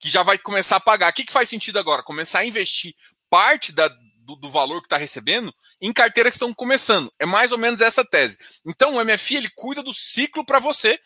Que 0.00 0.08
já 0.08 0.22
vai 0.22 0.38
começar 0.38 0.76
a 0.76 0.80
pagar. 0.80 1.10
O 1.10 1.14
que, 1.14 1.24
que 1.24 1.32
faz 1.32 1.48
sentido 1.48 1.78
agora? 1.78 2.02
Começar 2.02 2.40
a 2.40 2.44
investir 2.46 2.94
parte 3.28 3.70
da, 3.72 3.88
do, 4.24 4.36
do 4.36 4.50
valor 4.50 4.80
que 4.80 4.86
está 4.86 4.96
recebendo 4.96 5.54
em 5.80 5.92
carteiras 5.92 6.32
que 6.32 6.36
estão 6.36 6.54
começando. 6.54 7.12
É 7.18 7.26
mais 7.26 7.52
ou 7.52 7.58
menos 7.58 7.80
essa 7.80 8.04
tese. 8.04 8.38
Então, 8.66 8.96
o 8.96 9.04
MFI 9.04 9.36
ele 9.36 9.50
cuida 9.54 9.82
do 9.82 9.92
ciclo 9.92 10.44
para 10.44 10.58
você 10.58 10.98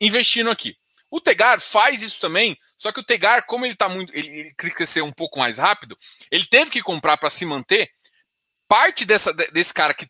investindo 0.00 0.50
aqui. 0.50 0.76
O 1.10 1.20
Tegar 1.20 1.60
faz 1.60 2.02
isso 2.02 2.20
também, 2.20 2.56
só 2.78 2.92
que 2.92 3.00
o 3.00 3.04
Tegar, 3.04 3.44
como 3.46 3.66
ele 3.66 3.74
tá 3.74 3.88
muito. 3.88 4.14
Ele, 4.14 4.54
ele 4.56 4.70
cresceu 4.70 5.04
um 5.04 5.12
pouco 5.12 5.40
mais 5.40 5.58
rápido, 5.58 5.96
ele 6.30 6.46
teve 6.46 6.70
que 6.70 6.82
comprar 6.82 7.16
para 7.16 7.28
se 7.28 7.44
manter. 7.44 7.90
Parte 8.68 9.04
dessa, 9.04 9.32
desse 9.32 9.74
cara 9.74 9.92
que 9.92 10.06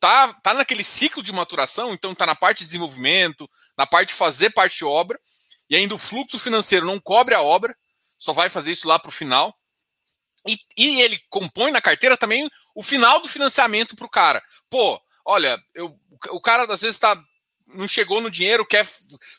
tá, 0.00 0.32
tá 0.42 0.54
naquele 0.54 0.82
ciclo 0.82 1.22
de 1.22 1.30
maturação, 1.32 1.92
então 1.92 2.14
tá 2.14 2.24
na 2.24 2.34
parte 2.34 2.60
de 2.60 2.64
desenvolvimento, 2.64 3.48
na 3.76 3.86
parte 3.86 4.08
de 4.08 4.14
fazer 4.14 4.50
parte 4.50 4.78
de 4.78 4.84
obra, 4.86 5.20
e 5.68 5.76
ainda 5.76 5.94
o 5.94 5.98
fluxo 5.98 6.38
financeiro 6.38 6.86
não 6.86 6.98
cobre 6.98 7.34
a 7.34 7.42
obra, 7.42 7.76
só 8.18 8.32
vai 8.32 8.48
fazer 8.48 8.72
isso 8.72 8.88
lá 8.88 8.98
para 8.98 9.10
o 9.10 9.12
final. 9.12 9.54
E, 10.48 10.58
e, 10.78 11.02
ele 11.02 11.20
compõe 11.28 11.70
na 11.70 11.80
carteira 11.80 12.16
também 12.16 12.48
o 12.74 12.82
final 12.82 13.20
do 13.20 13.28
financiamento 13.28 13.94
para 13.94 14.06
o 14.06 14.10
cara. 14.10 14.42
Pô, 14.70 14.98
olha, 15.24 15.62
eu, 15.74 15.94
o 16.30 16.40
cara 16.40 16.64
às 16.64 16.80
vezes 16.80 16.96
está 16.96 17.22
não 17.74 17.86
chegou 17.86 18.22
no 18.22 18.30
dinheiro, 18.30 18.64
quer 18.64 18.86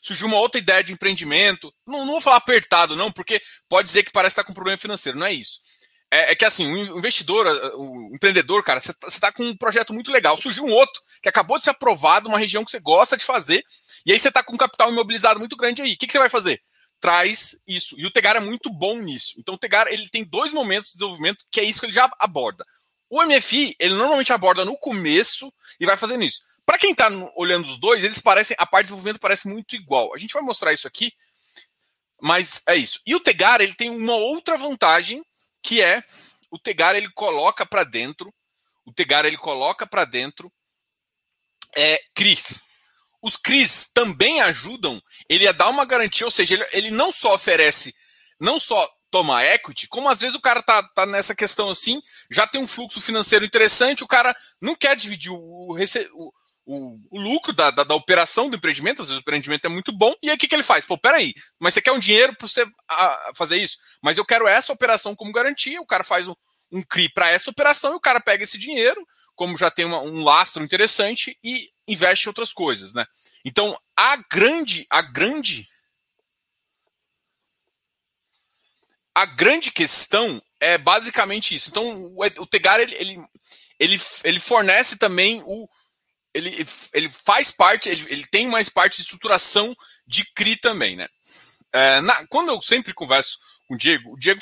surgiu 0.00 0.28
uma 0.28 0.38
outra 0.38 0.60
ideia 0.60 0.84
de 0.84 0.92
empreendimento. 0.92 1.74
Não, 1.84 2.00
não 2.00 2.12
vou 2.12 2.20
falar 2.20 2.36
apertado, 2.36 2.94
não, 2.94 3.10
porque 3.10 3.42
pode 3.68 3.88
dizer 3.88 4.04
que 4.04 4.12
parece 4.12 4.34
estar 4.34 4.44
com 4.44 4.54
problema 4.54 4.78
financeiro. 4.78 5.18
Não 5.18 5.26
é 5.26 5.32
isso. 5.32 5.60
É, 6.10 6.32
é 6.32 6.34
que 6.36 6.44
assim, 6.44 6.66
o 6.66 6.98
investidor, 6.98 7.46
o 7.74 8.14
empreendedor, 8.14 8.62
cara, 8.62 8.80
você 8.80 8.92
está 8.92 9.28
tá 9.28 9.32
com 9.32 9.44
um 9.44 9.56
projeto 9.56 9.92
muito 9.92 10.10
legal. 10.10 10.40
Surgiu 10.40 10.64
um 10.64 10.72
outro 10.72 11.02
que 11.22 11.28
acabou 11.28 11.58
de 11.58 11.64
ser 11.64 11.70
aprovado 11.70 12.28
numa 12.28 12.38
região 12.38 12.64
que 12.64 12.70
você 12.70 12.80
gosta 12.80 13.16
de 13.16 13.24
fazer, 13.24 13.64
e 14.06 14.12
aí 14.12 14.20
você 14.20 14.28
está 14.28 14.42
com 14.42 14.54
um 14.54 14.58
capital 14.58 14.90
imobilizado 14.90 15.38
muito 15.38 15.56
grande 15.56 15.82
aí. 15.82 15.92
O 15.94 15.96
que 15.96 16.10
você 16.10 16.18
vai 16.18 16.28
fazer? 16.28 16.60
Traz 17.00 17.58
isso. 17.66 17.98
E 17.98 18.06
o 18.06 18.10
Tegar 18.10 18.36
é 18.36 18.40
muito 18.40 18.70
bom 18.70 18.98
nisso. 18.98 19.34
Então 19.38 19.54
o 19.54 19.58
Tegar 19.58 19.86
ele 19.88 20.08
tem 20.08 20.24
dois 20.24 20.52
momentos 20.52 20.90
de 20.90 20.98
desenvolvimento 20.98 21.46
que 21.50 21.60
é 21.60 21.64
isso 21.64 21.80
que 21.80 21.86
ele 21.86 21.92
já 21.92 22.10
aborda. 22.18 22.64
O 23.08 23.22
MFI, 23.24 23.74
ele 23.78 23.94
normalmente 23.94 24.32
aborda 24.32 24.64
no 24.64 24.76
começo 24.76 25.52
e 25.80 25.86
vai 25.86 25.96
fazendo 25.96 26.22
isso. 26.22 26.42
Para 26.64 26.78
quem 26.78 26.92
está 26.92 27.08
olhando 27.34 27.66
os 27.66 27.78
dois, 27.78 28.04
eles 28.04 28.20
parecem, 28.20 28.56
a 28.58 28.64
parte 28.64 28.84
de 28.84 28.88
desenvolvimento 28.90 29.20
parece 29.20 29.48
muito 29.48 29.74
igual. 29.74 30.14
A 30.14 30.18
gente 30.18 30.32
vai 30.32 30.42
mostrar 30.42 30.72
isso 30.72 30.86
aqui, 30.86 31.12
mas 32.20 32.62
é 32.66 32.76
isso. 32.76 33.00
E 33.04 33.14
o 33.16 33.20
Tegar, 33.20 33.60
ele 33.60 33.74
tem 33.74 33.90
uma 33.90 34.14
outra 34.14 34.56
vantagem, 34.56 35.24
que 35.60 35.82
é 35.82 36.04
o 36.48 36.58
Tegar 36.58 36.94
ele 36.94 37.10
coloca 37.10 37.66
para 37.66 37.82
dentro, 37.82 38.32
o 38.84 38.92
Tegar 38.92 39.24
ele 39.24 39.36
coloca 39.36 39.86
para 39.86 40.04
dentro 40.04 40.52
é 41.76 41.98
CRIs. 42.14 42.62
Os 43.22 43.36
CRIs 43.36 43.88
também 43.92 44.40
ajudam 44.40 45.00
ele 45.28 45.46
a 45.46 45.52
dar 45.52 45.68
uma 45.68 45.84
garantia, 45.84 46.26
ou 46.26 46.30
seja, 46.30 46.54
ele, 46.54 46.66
ele 46.72 46.90
não 46.90 47.12
só 47.12 47.34
oferece, 47.34 47.94
não 48.40 48.58
só 48.58 48.88
toma 49.10 49.44
equity, 49.44 49.88
como 49.88 50.08
às 50.08 50.20
vezes 50.20 50.36
o 50.36 50.40
cara 50.40 50.62
tá, 50.62 50.82
tá 50.94 51.04
nessa 51.04 51.34
questão 51.34 51.68
assim, 51.68 52.00
já 52.30 52.46
tem 52.46 52.60
um 52.60 52.66
fluxo 52.66 53.00
financeiro 53.00 53.44
interessante, 53.44 54.04
o 54.04 54.08
cara 54.08 54.34
não 54.60 54.74
quer 54.74 54.94
dividir 54.96 55.32
o, 55.32 55.36
o, 55.36 56.32
o, 56.64 56.98
o 57.10 57.20
lucro 57.20 57.52
da, 57.52 57.70
da, 57.70 57.82
da, 57.82 57.94
operação 57.94 58.48
do 58.48 58.56
empreendimento, 58.56 59.02
às 59.02 59.08
vezes 59.08 59.18
o 59.18 59.22
empreendimento 59.22 59.64
é 59.64 59.68
muito 59.68 59.92
bom, 59.92 60.14
e 60.22 60.30
aí 60.30 60.36
o 60.36 60.38
que, 60.38 60.46
que 60.46 60.54
ele 60.54 60.62
faz? 60.62 60.86
Pô, 60.86 60.96
peraí, 60.96 61.34
mas 61.58 61.74
você 61.74 61.82
quer 61.82 61.92
um 61.92 61.98
dinheiro 61.98 62.34
para 62.36 62.46
você 62.46 62.64
a, 62.88 63.32
fazer 63.36 63.56
isso? 63.56 63.78
Mas 64.00 64.16
eu 64.16 64.24
quero 64.24 64.46
essa 64.46 64.72
operação 64.72 65.16
como 65.16 65.32
garantia, 65.32 65.80
o 65.80 65.86
cara 65.86 66.04
faz 66.04 66.28
um, 66.28 66.34
um 66.70 66.82
CRI 66.82 67.08
para 67.12 67.30
essa 67.30 67.50
operação 67.50 67.92
e 67.92 67.96
o 67.96 68.00
cara 68.00 68.20
pega 68.20 68.44
esse 68.44 68.58
dinheiro, 68.58 69.04
como 69.34 69.58
já 69.58 69.70
tem 69.70 69.84
uma, 69.84 70.00
um 70.00 70.22
lastro 70.22 70.62
interessante, 70.62 71.36
e 71.42 71.68
investe 71.90 72.26
em 72.26 72.30
outras 72.30 72.52
coisas, 72.52 72.92
né? 72.92 73.06
Então, 73.44 73.78
a 73.96 74.16
grande, 74.30 74.86
a 74.90 75.02
grande 75.02 75.68
a 79.14 79.26
grande 79.26 79.70
questão 79.70 80.42
é 80.58 80.78
basicamente 80.78 81.54
isso. 81.54 81.70
Então, 81.70 82.14
o, 82.16 82.46
Tegar 82.46 82.80
ele, 82.80 82.94
ele, 82.94 83.16
ele, 83.78 84.00
ele 84.24 84.40
fornece 84.40 84.96
também 84.96 85.42
o. 85.44 85.68
Ele, 86.32 86.64
ele 86.94 87.08
faz 87.08 87.50
parte, 87.50 87.88
ele, 87.88 88.06
ele 88.08 88.26
tem 88.26 88.46
mais 88.46 88.68
parte 88.68 88.96
de 88.96 89.02
estruturação 89.02 89.74
de 90.06 90.24
CRI 90.32 90.56
também, 90.56 90.96
né? 90.96 91.08
É, 91.72 92.00
na, 92.00 92.26
quando 92.28 92.50
eu 92.50 92.62
sempre 92.62 92.94
converso 92.94 93.38
com 93.66 93.74
o 93.74 93.78
Diego, 93.78 94.12
o 94.12 94.16
Diego 94.16 94.40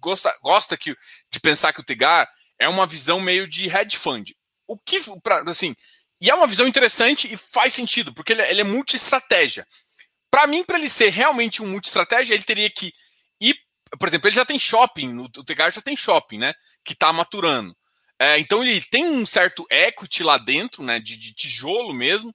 gosta, 0.00 0.32
gosta 0.42 0.76
que, 0.76 0.96
de 1.30 1.40
pensar 1.40 1.72
que 1.72 1.80
o 1.80 1.84
Tegar 1.84 2.28
é 2.58 2.68
uma 2.68 2.86
visão 2.86 3.20
meio 3.20 3.48
de 3.48 3.68
hedge 3.68 3.96
fund. 3.96 4.32
O 4.66 4.78
que, 4.78 5.00
pra, 5.20 5.42
assim, 5.50 5.74
e 6.20 6.30
é 6.30 6.34
uma 6.34 6.46
visão 6.46 6.66
interessante 6.66 7.32
e 7.32 7.36
faz 7.36 7.74
sentido, 7.74 8.12
porque 8.12 8.32
ele, 8.32 8.42
é, 8.42 8.50
ele 8.50 8.60
é 8.60 8.64
multi-estratégia. 8.64 9.66
Para 10.30 10.46
mim, 10.46 10.64
para 10.64 10.78
ele 10.78 10.88
ser 10.88 11.10
realmente 11.10 11.62
um 11.62 11.68
multi-estratégia, 11.68 12.34
ele 12.34 12.42
teria 12.42 12.70
que 12.70 12.92
ir 13.40 13.56
por 13.98 14.08
exemplo, 14.08 14.28
ele 14.28 14.36
já 14.36 14.44
tem 14.44 14.58
shopping, 14.58 15.18
o 15.18 15.44
Tegar 15.44 15.72
já 15.72 15.80
tem 15.80 15.96
shopping, 15.96 16.38
né? 16.38 16.54
Que 16.84 16.92
está 16.92 17.12
maturando. 17.12 17.76
É, 18.18 18.38
então 18.38 18.62
ele 18.62 18.80
tem 18.80 19.04
um 19.06 19.26
certo 19.26 19.66
equity 19.70 20.22
lá 20.22 20.38
dentro, 20.38 20.82
né? 20.82 20.98
De, 20.98 21.16
de 21.16 21.32
tijolo 21.34 21.94
mesmo, 21.94 22.34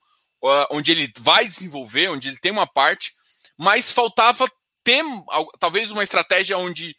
onde 0.72 0.92
ele 0.92 1.12
vai 1.20 1.48
desenvolver, 1.48 2.10
onde 2.10 2.28
ele 2.28 2.40
tem 2.40 2.52
uma 2.52 2.68
parte, 2.68 3.14
mas 3.58 3.92
faltava 3.92 4.46
ter 4.84 5.04
talvez 5.60 5.92
uma 5.92 6.04
estratégia 6.04 6.58
onde 6.58 6.96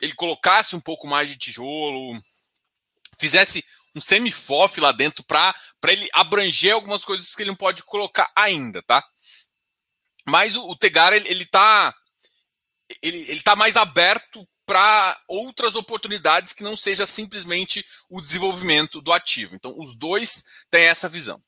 ele 0.00 0.14
colocasse 0.14 0.76
um 0.76 0.80
pouco 0.80 1.06
mais 1.06 1.28
de 1.28 1.36
tijolo, 1.36 2.20
fizesse 3.18 3.64
um 3.98 4.00
semi-FOF 4.00 4.80
lá 4.80 4.92
dentro 4.92 5.24
para 5.24 5.54
ele 5.88 6.08
abranger 6.12 6.72
algumas 6.72 7.04
coisas 7.04 7.34
que 7.34 7.42
ele 7.42 7.50
não 7.50 7.56
pode 7.56 7.82
colocar 7.84 8.30
ainda, 8.34 8.82
tá? 8.82 9.04
Mas 10.26 10.56
o, 10.56 10.68
o 10.68 10.76
Tegar, 10.76 11.12
ele, 11.12 11.28
ele 11.28 11.44
tá 11.44 11.94
ele 13.02 13.18
está 13.32 13.54
mais 13.54 13.76
aberto 13.76 14.48
para 14.64 15.18
outras 15.26 15.74
oportunidades 15.74 16.52
que 16.52 16.62
não 16.62 16.76
seja 16.76 17.06
simplesmente 17.06 17.84
o 18.08 18.20
desenvolvimento 18.20 19.00
do 19.00 19.12
ativo. 19.12 19.54
Então, 19.54 19.74
os 19.78 19.96
dois 19.96 20.44
têm 20.70 20.84
essa 20.84 21.08
visão. 21.08 21.42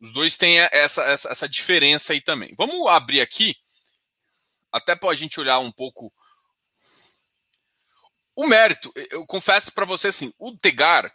Os 0.00 0.12
dois 0.12 0.36
têm 0.36 0.58
essa, 0.58 1.02
essa, 1.04 1.28
essa 1.30 1.48
diferença 1.48 2.12
aí 2.12 2.20
também. 2.20 2.52
Vamos 2.56 2.86
abrir 2.88 3.20
aqui, 3.20 3.54
até 4.70 4.94
para 4.96 5.10
a 5.10 5.14
gente 5.14 5.40
olhar 5.40 5.58
um 5.58 5.72
pouco. 5.72 6.12
O 8.36 8.46
mérito, 8.46 8.92
eu 9.10 9.26
confesso 9.26 9.72
para 9.72 9.86
você 9.86 10.08
assim, 10.08 10.32
o 10.38 10.56
Tegar 10.56 11.10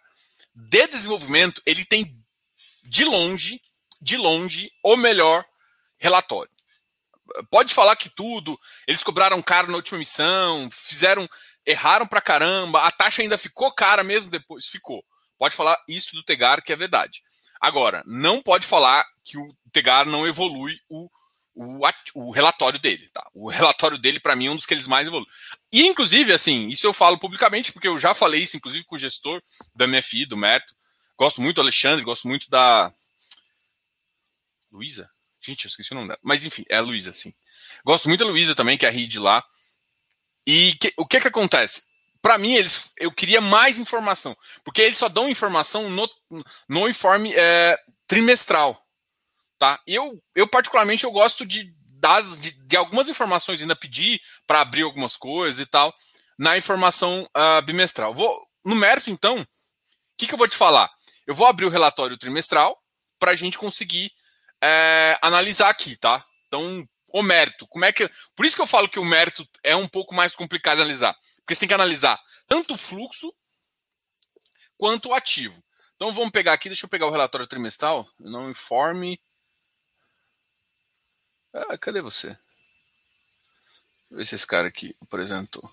de 0.53 0.87
desenvolvimento, 0.87 1.61
ele 1.65 1.85
tem 1.85 2.19
de 2.83 3.05
longe, 3.05 3.61
de 4.01 4.17
longe, 4.17 4.69
o 4.83 4.97
melhor 4.97 5.45
relatório 5.97 6.51
pode 7.49 7.73
falar 7.73 7.95
que 7.95 8.09
tudo, 8.09 8.59
eles 8.87 9.03
cobraram 9.03 9.41
caro 9.41 9.69
na 9.69 9.77
última 9.77 9.99
missão, 9.99 10.69
fizeram, 10.71 11.27
erraram 11.65 12.07
pra 12.07 12.21
caramba, 12.21 12.81
a 12.81 12.91
taxa 12.91 13.21
ainda 13.21 13.37
ficou 13.37 13.73
cara 13.73 14.03
mesmo 14.03 14.29
depois, 14.29 14.67
ficou. 14.67 15.03
Pode 15.37 15.55
falar 15.55 15.77
isso 15.87 16.15
do 16.15 16.23
Tegar, 16.23 16.61
que 16.63 16.73
é 16.73 16.75
verdade. 16.75 17.21
Agora, 17.59 18.03
não 18.05 18.41
pode 18.41 18.65
falar 18.65 19.05
que 19.23 19.37
o 19.37 19.55
Tegar 19.71 20.05
não 20.05 20.27
evolui 20.27 20.75
o, 20.89 21.09
o, 21.53 21.79
o 22.15 22.31
relatório 22.31 22.79
dele, 22.79 23.09
tá? 23.13 23.27
O 23.33 23.49
relatório 23.49 23.97
dele, 23.97 24.19
para 24.19 24.35
mim, 24.35 24.47
é 24.47 24.51
um 24.51 24.55
dos 24.55 24.65
que 24.65 24.73
eles 24.73 24.87
mais 24.87 25.07
evoluem. 25.07 25.29
E, 25.71 25.85
inclusive, 25.87 26.31
assim, 26.33 26.69
isso 26.69 26.87
eu 26.87 26.93
falo 26.93 27.17
publicamente, 27.17 27.71
porque 27.71 27.87
eu 27.87 27.99
já 27.99 28.13
falei 28.13 28.43
isso, 28.43 28.57
inclusive, 28.57 28.85
com 28.85 28.95
o 28.95 28.99
gestor 28.99 29.41
da 29.75 29.87
MFI, 29.87 30.25
do 30.25 30.37
Mérito. 30.37 30.73
Gosto 31.17 31.41
muito 31.41 31.55
do 31.55 31.61
Alexandre, 31.61 32.03
gosto 32.03 32.27
muito 32.27 32.49
da. 32.49 32.91
Luísa? 34.71 35.09
Gente, 35.39 35.65
eu 35.65 35.69
esqueci 35.69 35.91
o 35.91 35.95
nome 35.95 36.07
dela. 36.07 36.19
Mas 36.23 36.45
enfim, 36.45 36.63
é 36.69 36.77
a 36.77 36.81
Luísa, 36.81 37.13
sim. 37.13 37.33
Gosto 37.85 38.07
muito 38.07 38.23
da 38.23 38.29
Luísa 38.29 38.55
também, 38.55 38.77
que 38.77 38.85
é 38.85 38.89
a 38.89 38.91
Reed 38.91 39.15
lá. 39.15 39.43
E 40.45 40.75
que, 40.75 40.93
o 40.97 41.05
que 41.05 41.19
que 41.19 41.27
acontece? 41.27 41.83
Para 42.21 42.37
mim, 42.37 42.53
eles, 42.53 42.93
eu 42.97 43.11
queria 43.11 43.41
mais 43.41 43.79
informação. 43.79 44.37
Porque 44.63 44.81
eles 44.81 44.97
só 44.97 45.09
dão 45.09 45.29
informação 45.29 45.89
no, 45.89 46.09
no 46.69 46.87
informe 46.87 47.33
é, 47.35 47.77
trimestral. 48.07 48.85
Tá? 49.61 49.79
Eu, 49.85 50.19
eu, 50.33 50.47
particularmente, 50.47 51.03
eu 51.03 51.11
gosto 51.11 51.45
de, 51.45 51.71
das, 51.99 52.41
de, 52.41 52.51
de 52.65 52.75
algumas 52.75 53.07
informações 53.07 53.61
ainda 53.61 53.75
pedir 53.75 54.19
para 54.47 54.59
abrir 54.59 54.81
algumas 54.81 55.15
coisas 55.15 55.59
e 55.59 55.67
tal 55.67 55.93
na 56.35 56.57
informação 56.57 57.29
uh, 57.37 57.61
bimestral. 57.63 58.11
Vou, 58.15 58.35
no 58.65 58.73
mérito, 58.73 59.11
então, 59.11 59.39
o 59.39 59.47
que, 60.17 60.25
que 60.25 60.33
eu 60.33 60.37
vou 60.39 60.47
te 60.47 60.57
falar? 60.57 60.89
Eu 61.27 61.35
vou 61.35 61.45
abrir 61.45 61.65
o 61.65 61.69
relatório 61.69 62.17
trimestral 62.17 62.75
para 63.19 63.33
a 63.33 63.35
gente 63.35 63.59
conseguir 63.59 64.11
é, 64.63 65.15
analisar 65.21 65.69
aqui, 65.69 65.95
tá? 65.95 66.25
Então, 66.47 66.83
o 67.09 67.21
mérito, 67.21 67.67
como 67.67 67.85
é 67.85 67.93
que. 67.93 68.09
Por 68.35 68.47
isso 68.47 68.55
que 68.55 68.63
eu 68.63 68.67
falo 68.67 68.89
que 68.89 68.97
o 68.97 69.05
mérito 69.05 69.47
é 69.63 69.75
um 69.75 69.87
pouco 69.87 70.15
mais 70.15 70.35
complicado 70.35 70.77
de 70.77 70.81
analisar. 70.81 71.15
Porque 71.35 71.53
você 71.53 71.59
tem 71.59 71.67
que 71.67 71.75
analisar 71.75 72.19
tanto 72.47 72.73
o 72.73 72.77
fluxo 72.77 73.31
quanto 74.75 75.09
o 75.09 75.13
ativo. 75.13 75.63
Então 75.95 76.11
vamos 76.15 76.31
pegar 76.31 76.53
aqui, 76.53 76.67
deixa 76.67 76.87
eu 76.87 76.89
pegar 76.89 77.05
o 77.05 77.11
relatório 77.11 77.45
trimestral. 77.45 78.09
Não 78.19 78.49
informe. 78.49 79.21
Ah, 81.53 81.77
cadê 81.77 82.01
você? 82.01 82.27
Deixa 82.27 82.39
eu 84.11 84.17
ver 84.17 84.25
se 84.25 84.35
esse 84.35 84.47
cara 84.47 84.67
aqui 84.67 84.95
apresentou. 85.01 85.69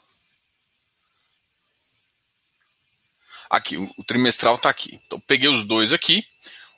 Aqui, 3.51 3.77
o 3.77 4.05
trimestral 4.05 4.57
está 4.57 4.69
aqui. 4.69 5.01
Então 5.07 5.21
peguei 5.21 5.49
os 5.49 5.65
dois 5.65 5.93
aqui 5.93 6.25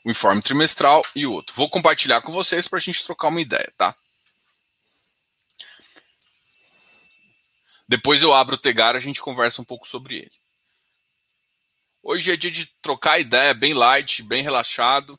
o 0.04 0.10
informe 0.10 0.42
trimestral 0.42 1.02
e 1.14 1.26
o 1.26 1.32
outro. 1.32 1.54
Vou 1.54 1.68
compartilhar 1.68 2.20
com 2.22 2.32
vocês 2.32 2.68
para 2.68 2.78
a 2.78 2.80
gente 2.80 3.04
trocar 3.04 3.28
uma 3.28 3.40
ideia, 3.40 3.72
tá? 3.76 3.94
Depois 7.86 8.22
eu 8.22 8.32
abro 8.32 8.54
o 8.54 8.58
Tegar 8.58 8.94
e 8.94 8.98
a 8.98 9.00
gente 9.00 9.20
conversa 9.20 9.60
um 9.60 9.64
pouco 9.64 9.86
sobre 9.86 10.18
ele. 10.18 10.40
Hoje 12.02 12.32
é 12.32 12.36
dia 12.36 12.50
de 12.50 12.66
trocar 12.80 13.20
ideia, 13.20 13.52
bem 13.52 13.74
light, 13.74 14.22
bem 14.22 14.42
relaxado. 14.42 15.18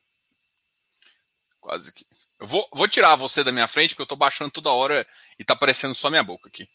Quase 1.60 1.92
que. 1.92 2.08
Eu 2.42 2.48
vou, 2.48 2.68
vou 2.74 2.88
tirar 2.88 3.16
você 3.16 3.44
da 3.44 3.52
minha 3.52 3.68
frente, 3.68 3.90
porque 3.90 4.02
eu 4.02 4.08
tô 4.08 4.16
baixando 4.16 4.50
toda 4.50 4.72
hora 4.72 5.08
e 5.38 5.46
tá 5.46 5.54
aparecendo 5.54 5.94
só 5.94 6.10
minha 6.10 6.24
boca 6.24 6.50
aqui. 6.50 6.68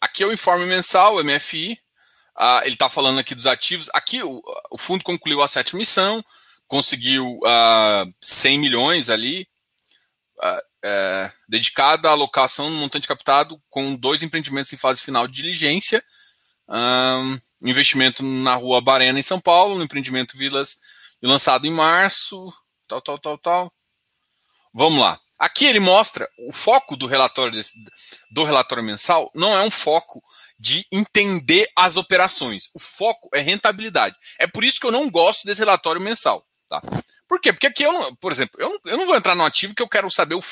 Aqui 0.00 0.22
é 0.22 0.26
o 0.26 0.32
informe 0.32 0.66
mensal, 0.66 1.16
o 1.16 1.24
MFI. 1.24 1.78
Ah, 2.36 2.62
ele 2.64 2.74
está 2.74 2.88
falando 2.88 3.18
aqui 3.18 3.34
dos 3.34 3.46
ativos. 3.46 3.90
Aqui 3.92 4.22
o, 4.22 4.42
o, 4.70 4.78
fundo 4.78 5.04
concluiu 5.04 5.42
a 5.42 5.48
sétima 5.48 5.78
missão, 5.78 6.24
conseguiu 6.66 7.38
ah, 7.44 8.06
100 8.22 8.58
milhões 8.58 9.10
ali, 9.10 9.46
ah, 10.40 10.62
é, 10.82 11.32
dedicada 11.48 12.08
à 12.08 12.12
alocação 12.12 12.70
no 12.70 12.76
montante 12.76 13.06
captado 13.06 13.60
com 13.68 13.94
dois 13.94 14.22
empreendimentos 14.22 14.72
em 14.72 14.78
fase 14.78 15.02
final 15.02 15.28
de 15.28 15.34
diligência. 15.34 16.02
Um, 16.66 17.38
investimento 17.62 18.22
na 18.22 18.54
rua 18.54 18.80
Barena, 18.80 19.18
em 19.18 19.24
São 19.24 19.40
Paulo, 19.40 19.76
no 19.76 19.82
empreendimento 19.84 20.38
Vilas, 20.38 20.78
lançado 21.20 21.66
em 21.66 21.70
março, 21.70 22.50
tal, 22.88 23.02
tal, 23.02 23.18
tal, 23.18 23.38
tal. 23.38 23.72
Vamos 24.72 25.00
lá. 25.00 25.20
Aqui 25.40 25.64
ele 25.64 25.80
mostra 25.80 26.28
o 26.38 26.52
foco 26.52 26.94
do 26.94 27.06
relatório 27.06 27.54
desse, 27.54 27.72
do 28.30 28.44
relatório 28.44 28.84
mensal 28.84 29.30
não 29.34 29.56
é 29.56 29.62
um 29.62 29.70
foco 29.70 30.22
de 30.58 30.86
entender 30.92 31.66
as 31.74 31.96
operações. 31.96 32.68
O 32.74 32.78
foco 32.78 33.30
é 33.32 33.40
rentabilidade. 33.40 34.14
É 34.38 34.46
por 34.46 34.62
isso 34.62 34.78
que 34.78 34.86
eu 34.86 34.92
não 34.92 35.10
gosto 35.10 35.46
desse 35.46 35.60
relatório 35.60 35.98
mensal. 35.98 36.46
Tá? 36.68 36.82
Por 37.26 37.40
quê? 37.40 37.54
Porque 37.54 37.68
aqui 37.68 37.82
eu 37.82 37.92
não, 37.92 38.14
por 38.16 38.30
exemplo, 38.30 38.60
eu 38.60 38.68
não, 38.68 38.80
eu 38.84 38.96
não 38.98 39.06
vou 39.06 39.16
entrar 39.16 39.34
no 39.34 39.44
ativo 39.44 39.74
que 39.74 39.82
eu 39.82 39.88
quero 39.88 40.10
saber 40.10 40.34
o. 40.34 40.42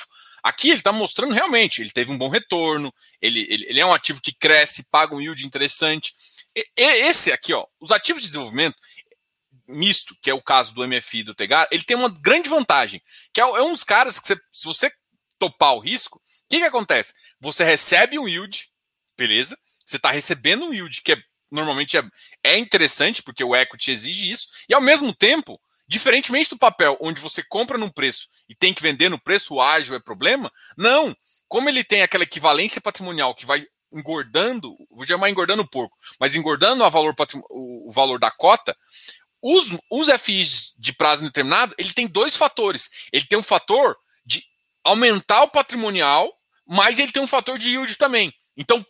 Aqui 0.42 0.71
ele 0.71 0.78
está 0.78 0.92
mostrando 0.92 1.35
realmente, 1.35 1.83
ele 1.83 1.90
teve 1.90 2.11
um 2.11 2.16
bom 2.16 2.30
retorno, 2.30 2.95
ele, 3.21 3.40
ele, 3.50 3.66
ele, 3.68 3.80
é 3.80 3.85
um 3.85 3.92
ativo 3.92 4.23
que 4.23 4.33
cresce, 4.33 4.88
paga 4.90 5.14
um 5.14 5.21
yield 5.21 5.45
interessante. 5.45 6.14
E, 6.57 6.66
esse 6.76 7.30
aqui, 7.30 7.52
ó, 7.52 7.66
os 7.78 7.90
ativos 7.90 8.23
de 8.23 8.28
desenvolvimento, 8.28 8.76
misto, 9.68 10.16
que 10.22 10.30
é 10.30 10.34
o 10.34 10.42
caso 10.42 10.75
do 10.75 10.87
MFI 10.87 11.22
do 11.22 11.34
Tegar, 11.34 11.68
ele 11.70 11.84
tem 11.84 11.96
uma 11.96 12.08
grande 12.08 12.48
vantagem, 12.48 13.02
que 13.32 13.40
é, 13.40 13.44
é 13.44 13.62
uns 13.62 13.84
caras 13.84 14.18
que 14.18 14.26
você, 14.26 14.37
se 14.50 14.66
você 14.66 14.92
topar 15.38 15.75
o 15.75 15.80
risco, 15.80 16.18
o 16.18 16.22
que, 16.48 16.58
que 16.58 16.64
acontece? 16.64 17.12
Você 17.40 17.62
recebe 17.62 18.18
um 18.18 18.26
yield, 18.26 18.68
beleza? 19.16 19.56
Você 19.87 19.96
está 19.96 20.10
recebendo 20.10 20.64
um 20.64 20.72
yield 20.72 21.02
que 21.02 21.12
é, 21.12 21.16
normalmente 21.50 21.96
é, 21.96 22.02
é 22.42 22.58
interessante, 22.58 23.22
porque 23.22 23.44
o 23.44 23.54
equity 23.54 23.90
exige 23.90 24.30
isso, 24.30 24.48
e 24.68 24.75
ao 24.75 24.80
mesmo 24.80 25.14
tempo, 25.14 25.60
diferentemente 25.87 26.50
do 26.50 26.58
papel, 26.58 26.96
onde 27.00 27.20
você 27.20 27.42
compra 27.42 27.78
num 27.78 27.90
preço 27.90 28.28
e 28.48 28.54
tem 28.54 28.72
que 28.72 28.82
vender 28.82 29.08
no 29.08 29.20
preço, 29.20 29.54
o 29.54 29.60
ágil 29.60 29.96
é 29.96 30.00
problema, 30.00 30.50
não. 30.76 31.14
Como 31.46 31.68
ele 31.68 31.82
tem 31.82 32.02
aquela 32.02 32.25
equivalência 32.25 32.80
patrimonial 32.80 33.34
que 33.34 33.46
vai 33.46 33.66
engordando, 33.92 34.76
vou 34.90 35.06
chamar 35.06 35.30
engordando 35.30 35.62
o 35.62 35.68
porco, 35.68 35.96
mas 36.20 36.34
engordando 36.34 36.84
o 36.84 36.90
valor, 36.90 37.14
o 37.50 37.90
valor 37.90 38.18
da 38.18 38.30
cota, 38.30 38.76
os, 39.42 39.76
os 39.90 40.09
FIs 40.21 40.75
de 40.76 40.92
prazo 40.92 41.23
indeterminado, 41.23 41.75
ele 41.78 41.92
tem 41.92 42.07
dois 42.07 42.37
fatores. 42.37 42.90
Ele 43.12 43.25
tem 43.25 43.38
um 43.38 43.42
fator 43.42 43.97
de 44.25 44.45
aumentar 44.85 45.42
o 45.42 45.50
patrimonial, 45.50 46.33
mas 46.66 46.99
ele 46.99 47.12
tem 47.12 47.23
um 47.23 47.26
fator 47.26 47.59
de 47.59 47.68
yield 47.68 47.97
também. 47.97 48.33
Então, 48.57 48.85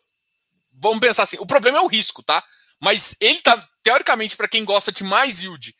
vamos 0.72 1.00
pensar 1.00 1.24
assim, 1.24 1.36
o 1.38 1.46
problema 1.46 1.78
é 1.78 1.80
o 1.80 1.86
risco, 1.86 2.22
tá? 2.22 2.42
Mas 2.80 3.16
ele 3.20 3.40
tá, 3.40 3.68
teoricamente, 3.82 4.36
para 4.36 4.48
quem 4.48 4.64
gosta 4.64 4.90
de 4.92 5.04
mais 5.04 5.42
yield 5.42 5.74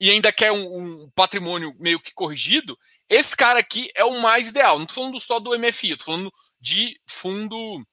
e 0.00 0.10
ainda 0.10 0.32
quer 0.32 0.52
um, 0.52 1.04
um, 1.04 1.10
patrimônio 1.14 1.74
meio 1.78 2.00
que 2.00 2.12
corrigido, 2.12 2.78
esse 3.08 3.36
cara 3.36 3.60
aqui 3.60 3.90
é 3.94 4.04
o 4.04 4.20
mais 4.20 4.48
ideal. 4.48 4.78
Não 4.78 4.86
tô 4.86 4.94
falando 4.94 5.20
só 5.20 5.38
do 5.38 5.56
MFI, 5.58 5.96
tô 5.96 6.04
falando 6.04 6.32
de 6.60 6.98
fundo 7.06 7.86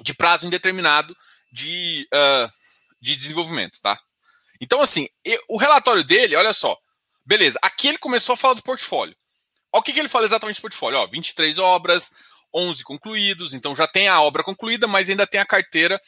de 0.00 0.12
prazo 0.12 0.46
indeterminado 0.46 1.16
de, 1.52 2.08
uh, 2.12 2.50
de 3.00 3.16
desenvolvimento, 3.16 3.80
tá? 3.80 3.98
Então, 4.62 4.80
assim, 4.80 5.08
o 5.48 5.56
relatório 5.56 6.04
dele, 6.04 6.36
olha 6.36 6.52
só. 6.52 6.78
Beleza, 7.26 7.58
aqui 7.60 7.88
ele 7.88 7.98
começou 7.98 8.34
a 8.34 8.36
falar 8.36 8.54
do 8.54 8.62
portfólio. 8.62 9.16
Olha 9.72 9.80
o 9.80 9.82
que, 9.82 9.92
que 9.92 9.98
ele 9.98 10.08
fala 10.08 10.24
exatamente 10.24 10.58
do 10.58 10.62
portfólio. 10.62 11.00
Ó, 11.00 11.06
23 11.08 11.58
obras, 11.58 12.12
11 12.54 12.84
concluídos, 12.84 13.54
então 13.54 13.74
já 13.74 13.88
tem 13.88 14.06
a 14.06 14.22
obra 14.22 14.44
concluída, 14.44 14.86
mas 14.86 15.10
ainda 15.10 15.26
tem 15.26 15.40
a 15.40 15.46
carteira 15.46 16.00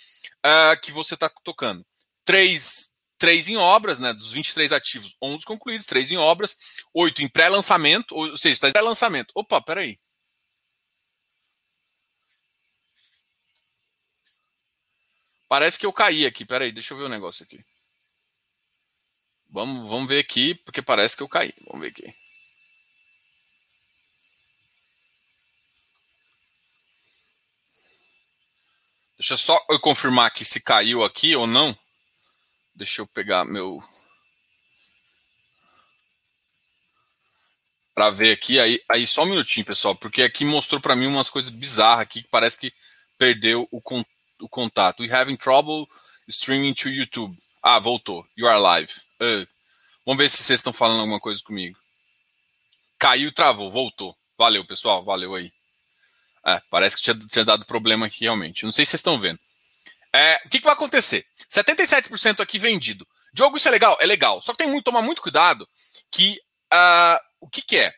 uh, 0.47 0.81
que 0.81 0.93
você 0.93 1.14
está 1.14 1.29
tocando. 1.43 1.85
Três, 2.25 2.93
três 3.19 3.49
em 3.49 3.57
obras, 3.57 3.99
né? 3.99 4.12
Dos 4.12 4.31
23 4.31 4.73
ativos, 4.73 5.17
11 5.21 5.45
concluídos, 5.45 5.85
3 5.87 6.12
em 6.12 6.17
obras, 6.17 6.57
8 6.95 7.23
em 7.23 7.29
pré-lançamento, 7.29 8.14
ou 8.14 8.38
seja, 8.38 8.53
está 8.53 8.69
em 8.69 8.73
pré-lançamento. 8.73 9.33
Opa, 9.35 9.61
peraí. 9.61 9.99
Parece 15.49 15.77
que 15.77 15.87
eu 15.87 15.93
caí 15.93 16.25
aqui, 16.25 16.45
peraí, 16.45 16.71
deixa 16.71 16.95
eu 16.95 16.99
ver 16.99 17.05
o 17.05 17.07
um 17.07 17.11
negócio 17.11 17.45
aqui. 17.45 17.64
Vamos, 19.55 19.88
vamos 19.88 20.09
ver 20.09 20.19
aqui, 20.19 20.57
porque 20.57 20.83
parece 20.83 21.17
que 21.17 21.23
eu 21.23 21.29
caí. 21.29 21.55
Vamos 21.69 21.83
ver 21.83 21.93
aqui. 21.93 22.12
Deixa 29.17 29.37
só 29.37 29.64
eu 29.71 29.79
confirmar 29.79 30.27
aqui 30.27 30.45
se 30.45 30.61
caiu 30.61 31.05
aqui 31.05 31.37
ou 31.37 31.47
não. 31.47 31.79
Deixa 32.75 33.01
eu 33.01 33.07
pegar 33.07 33.45
meu. 33.45 33.81
Para 37.95 38.11
ver 38.11 38.33
aqui, 38.33 38.59
aí, 38.59 38.83
aí 38.90 39.07
só 39.07 39.23
um 39.23 39.27
minutinho, 39.27 39.64
pessoal, 39.64 39.95
porque 39.95 40.23
aqui 40.25 40.45
mostrou 40.45 40.81
para 40.81 40.97
mim 40.97 41.07
umas 41.07 41.31
coisas 41.31 41.53
bizarras 41.53 42.01
aqui 42.01 42.25
que 42.25 42.29
parece 42.29 42.59
que 42.59 42.75
perdeu 43.17 43.69
o, 43.71 43.81
con 43.81 44.05
o 44.40 44.49
contato. 44.49 45.05
We 45.05 45.14
having 45.14 45.37
trouble 45.37 45.87
streaming 46.27 46.75
to 46.75 46.88
YouTube. 46.88 47.38
Ah, 47.62 47.79
voltou. 47.79 48.27
You 48.37 48.49
are 48.49 48.59
live. 48.59 48.93
Uh, 49.25 49.49
vamos 50.05 50.19
ver 50.19 50.29
se 50.29 50.39
vocês 50.39 50.61
estão 50.61 50.73
falando 50.73 51.01
alguma 51.01 51.21
coisa 51.21 51.43
comigo. 51.43 51.79
Caiu, 52.99 53.33
travou, 53.33 53.71
voltou. 53.71 54.17
Valeu, 54.37 54.65
pessoal. 54.67 55.05
Valeu 55.05 55.35
aí. 55.35 55.53
É, 56.47 56.61
parece 56.71 56.97
que 56.97 57.03
tinha, 57.03 57.19
tinha, 57.19 57.45
dado 57.45 57.65
problema 57.65 58.07
aqui 58.07 58.25
realmente. 58.25 58.65
Não 58.65 58.73
sei 58.73 58.85
se 58.85 58.91
vocês 58.91 59.01
estão 59.01 59.19
vendo. 59.19 59.39
É, 60.13 60.41
o 60.45 60.49
que, 60.49 60.59
que 60.59 60.65
vai 60.65 60.75
acontecer? 60.75 61.27
77% 61.51 62.41
aqui 62.41 62.59
vendido. 62.59 63.07
Diogo, 63.33 63.57
isso 63.57 63.67
é 63.67 63.71
legal? 63.71 63.97
É 64.01 64.07
legal. 64.07 64.41
Só 64.43 64.53
que 64.53 64.59
tem 64.59 64.73
que 64.73 64.83
tomar 64.83 65.03
muito 65.03 65.23
cuidado 65.23 65.69
que 66.11 66.39
uh, 66.73 67.19
o 67.41 67.49
que, 67.49 67.63
que 67.63 67.79
é? 67.79 67.93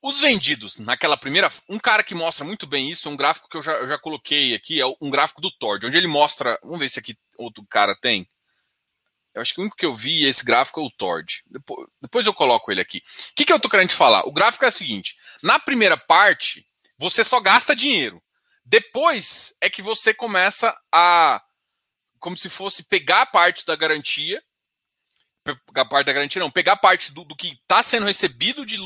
Os 0.00 0.20
vendidos 0.20 0.78
naquela 0.78 1.16
primeira. 1.16 1.50
Um 1.68 1.78
cara 1.78 2.02
que 2.02 2.14
mostra 2.14 2.44
muito 2.44 2.66
bem 2.66 2.90
isso, 2.90 3.10
um 3.10 3.16
gráfico 3.16 3.48
que 3.48 3.56
eu 3.56 3.62
já, 3.62 3.72
eu 3.74 3.86
já 3.86 3.98
coloquei 3.98 4.54
aqui, 4.54 4.80
é 4.80 4.86
um 5.00 5.10
gráfico 5.10 5.40
do 5.40 5.50
Tord, 5.50 5.86
onde 5.86 5.96
ele 5.96 6.08
mostra. 6.08 6.58
Vamos 6.62 6.80
ver 6.80 6.88
se 6.88 6.98
aqui 6.98 7.16
outro 7.38 7.64
cara 7.68 7.94
tem. 7.94 8.26
Eu 9.34 9.40
acho 9.40 9.54
que 9.54 9.60
o 9.60 9.62
único 9.62 9.76
que 9.76 9.86
eu 9.86 9.94
vi 9.94 10.24
esse 10.24 10.44
gráfico 10.44 10.80
é 10.80 10.84
o 10.84 10.90
Tord. 10.90 11.42
Depois, 12.00 12.26
eu 12.26 12.34
coloco 12.34 12.70
ele 12.70 12.80
aqui. 12.80 12.98
O 13.30 13.34
que, 13.34 13.44
que 13.44 13.52
eu 13.52 13.56
estou 13.56 13.70
querendo 13.70 13.88
te 13.88 13.94
falar? 13.94 14.26
O 14.26 14.32
gráfico 14.32 14.64
é 14.64 14.68
o 14.68 14.72
seguinte: 14.72 15.16
na 15.42 15.58
primeira 15.58 15.96
parte, 15.96 16.66
você 16.98 17.24
só 17.24 17.40
gasta 17.40 17.74
dinheiro. 17.74 18.22
Depois 18.64 19.54
é 19.60 19.70
que 19.70 19.82
você 19.82 20.12
começa 20.12 20.76
a. 20.92 21.42
Como 22.18 22.36
se 22.36 22.48
fosse 22.48 22.84
pegar 22.84 23.26
parte 23.26 23.64
da 23.66 23.74
garantia. 23.74 24.42
Pegar 25.66 25.86
parte 25.86 26.06
da 26.06 26.12
garantia, 26.12 26.40
não, 26.40 26.52
pegar 26.52 26.76
parte 26.76 27.12
do, 27.12 27.24
do 27.24 27.34
que 27.34 27.48
está 27.48 27.82
sendo 27.82 28.06
recebido 28.06 28.64
de 28.64 28.76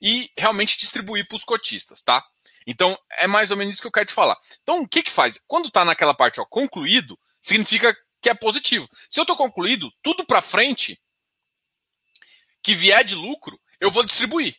e 0.00 0.30
realmente 0.38 0.78
distribuir 0.78 1.26
para 1.26 1.34
os 1.34 1.42
cotistas, 1.42 2.02
tá? 2.02 2.24
Então, 2.66 2.96
é 3.18 3.26
mais 3.26 3.50
ou 3.50 3.56
menos 3.56 3.74
isso 3.74 3.82
que 3.82 3.88
eu 3.88 3.92
quero 3.92 4.06
te 4.06 4.12
falar. 4.12 4.38
Então, 4.62 4.82
o 4.82 4.88
que 4.88 5.02
que 5.02 5.10
faz? 5.10 5.40
Quando 5.46 5.66
está 5.66 5.84
naquela 5.84 6.14
parte 6.14 6.40
ó, 6.40 6.44
concluído, 6.44 7.18
significa 7.40 7.94
que 8.24 8.30
é 8.30 8.34
positivo. 8.34 8.88
Se 9.10 9.20
eu 9.20 9.24
estou 9.24 9.36
concluído, 9.36 9.92
tudo 10.02 10.24
para 10.24 10.40
frente 10.40 10.98
que 12.62 12.74
vier 12.74 13.04
de 13.04 13.14
lucro, 13.14 13.60
eu 13.78 13.90
vou 13.90 14.02
distribuir. 14.02 14.56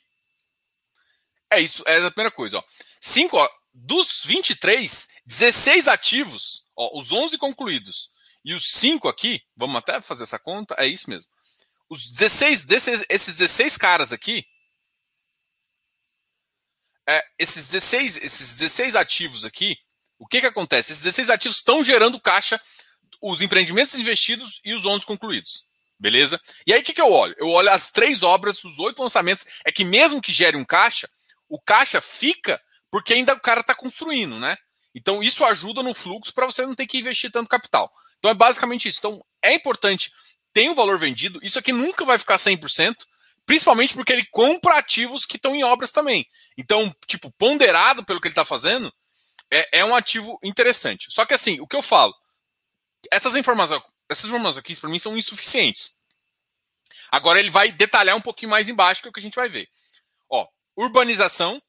É 1.49 1.59
isso, 1.59 1.83
é 1.87 1.97
a 1.97 2.11
primeira 2.11 2.29
coisa. 2.29 2.59
Ó. 2.59 2.63
Cinco, 3.01 3.37
ó, 3.37 3.49
dos 3.73 4.23
23, 4.23 5.07
16 5.25 5.87
ativos, 5.87 6.63
ó, 6.75 6.99
os 6.99 7.11
11 7.11 7.39
concluídos 7.39 8.11
e 8.43 8.53
os 8.53 8.71
5 8.71 9.07
aqui, 9.07 9.41
vamos 9.57 9.77
até 9.77 9.99
fazer 9.99 10.23
essa 10.23 10.37
conta, 10.37 10.75
é 10.77 10.85
isso 10.85 11.09
mesmo. 11.09 11.31
Os 11.89 12.07
16, 12.11 12.65
desses, 12.65 13.03
esses 13.09 13.35
16 13.35 13.77
caras 13.77 14.13
aqui, 14.13 14.45
é, 17.09 17.23
esses, 17.39 17.71
16, 17.71 18.17
esses 18.17 18.57
16 18.57 18.95
ativos 18.95 19.43
aqui, 19.43 19.75
o 20.19 20.27
que, 20.27 20.41
que 20.41 20.47
acontece? 20.47 20.91
Esses 20.91 21.03
16 21.03 21.31
ativos 21.31 21.57
estão 21.57 21.83
gerando 21.83 22.21
caixa 22.21 22.61
os 23.31 23.41
empreendimentos 23.41 23.95
investidos 23.95 24.59
e 24.63 24.73
os 24.73 24.85
11 24.85 25.05
concluídos. 25.05 25.65
Beleza? 25.97 26.39
E 26.67 26.73
aí 26.73 26.81
o 26.81 26.83
que, 26.83 26.93
que 26.93 27.01
eu 27.01 27.11
olho? 27.11 27.35
Eu 27.37 27.47
olho 27.47 27.71
as 27.71 27.89
três 27.89 28.21
obras, 28.21 28.63
os 28.63 28.77
oito 28.79 29.01
lançamentos. 29.01 29.45
É 29.65 29.71
que 29.71 29.85
mesmo 29.85 30.21
que 30.21 30.31
gere 30.31 30.57
um 30.57 30.65
caixa, 30.65 31.09
o 31.47 31.59
caixa 31.59 32.01
fica 32.01 32.61
porque 32.91 33.13
ainda 33.13 33.33
o 33.33 33.39
cara 33.39 33.61
está 33.61 33.73
construindo, 33.73 34.39
né? 34.39 34.57
Então, 34.93 35.21
isso 35.21 35.43
ajuda 35.43 35.83
no 35.83 35.93
fluxo 35.93 36.33
para 36.33 36.45
você 36.45 36.65
não 36.65 36.73
ter 36.73 36.87
que 36.87 36.97
investir 36.97 37.29
tanto 37.29 37.49
capital. 37.49 37.91
Então, 38.17 38.31
é 38.31 38.33
basicamente 38.33 38.87
isso. 38.87 38.99
Então, 38.99 39.25
é 39.43 39.53
importante 39.53 40.13
ter 40.53 40.69
um 40.69 40.75
valor 40.75 40.97
vendido. 40.97 41.39
Isso 41.43 41.59
aqui 41.59 41.73
nunca 41.73 42.05
vai 42.05 42.17
ficar 42.17 42.37
100%, 42.37 42.95
principalmente 43.45 43.93
porque 43.93 44.13
ele 44.13 44.25
compra 44.31 44.77
ativos 44.77 45.25
que 45.25 45.35
estão 45.35 45.53
em 45.53 45.65
obras 45.65 45.91
também. 45.91 46.25
Então, 46.57 46.89
tipo, 47.05 47.29
ponderado 47.31 48.05
pelo 48.05 48.21
que 48.21 48.29
ele 48.29 48.31
está 48.31 48.45
fazendo, 48.45 48.89
é, 49.51 49.79
é, 49.79 49.85
um 49.85 49.93
ativo 49.93 50.39
interessante. 50.41 51.07
Só 51.11 51.25
que, 51.25 51.33
assim, 51.33 51.59
o 51.59 51.67
que 51.67 51.75
eu 51.75 51.81
falo, 51.81 52.13
essas 53.11 53.35
informações, 53.35 53.81
essas 54.09 54.25
informações 54.25 54.57
aqui, 54.57 54.75
para 54.75 54.89
mim, 54.89 54.99
são 54.99 55.17
insuficientes. 55.17 55.95
Agora, 57.11 57.39
ele 57.39 57.49
vai 57.49 57.71
detalhar 57.71 58.15
um 58.15 58.21
pouquinho 58.21 58.51
mais 58.51 58.67
embaixo, 58.69 59.01
que 59.01 59.07
é 59.07 59.09
o 59.09 59.13
que 59.13 59.19
a 59.19 59.23
gente 59.23 59.35
vai 59.35 59.49
ver. 59.49 59.69
Ó, 60.29 60.47
urbanização, 60.75 61.61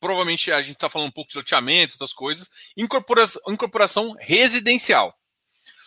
provavelmente 0.00 0.52
a 0.52 0.60
gente 0.60 0.76
está 0.76 0.88
falando 0.88 1.08
um 1.08 1.12
pouco 1.12 1.30
de 1.30 1.36
loteamento, 1.36 1.94
outras 1.94 2.12
coisas, 2.12 2.50
incorporação, 2.76 3.40
incorporação 3.48 4.16
residencial. 4.20 5.16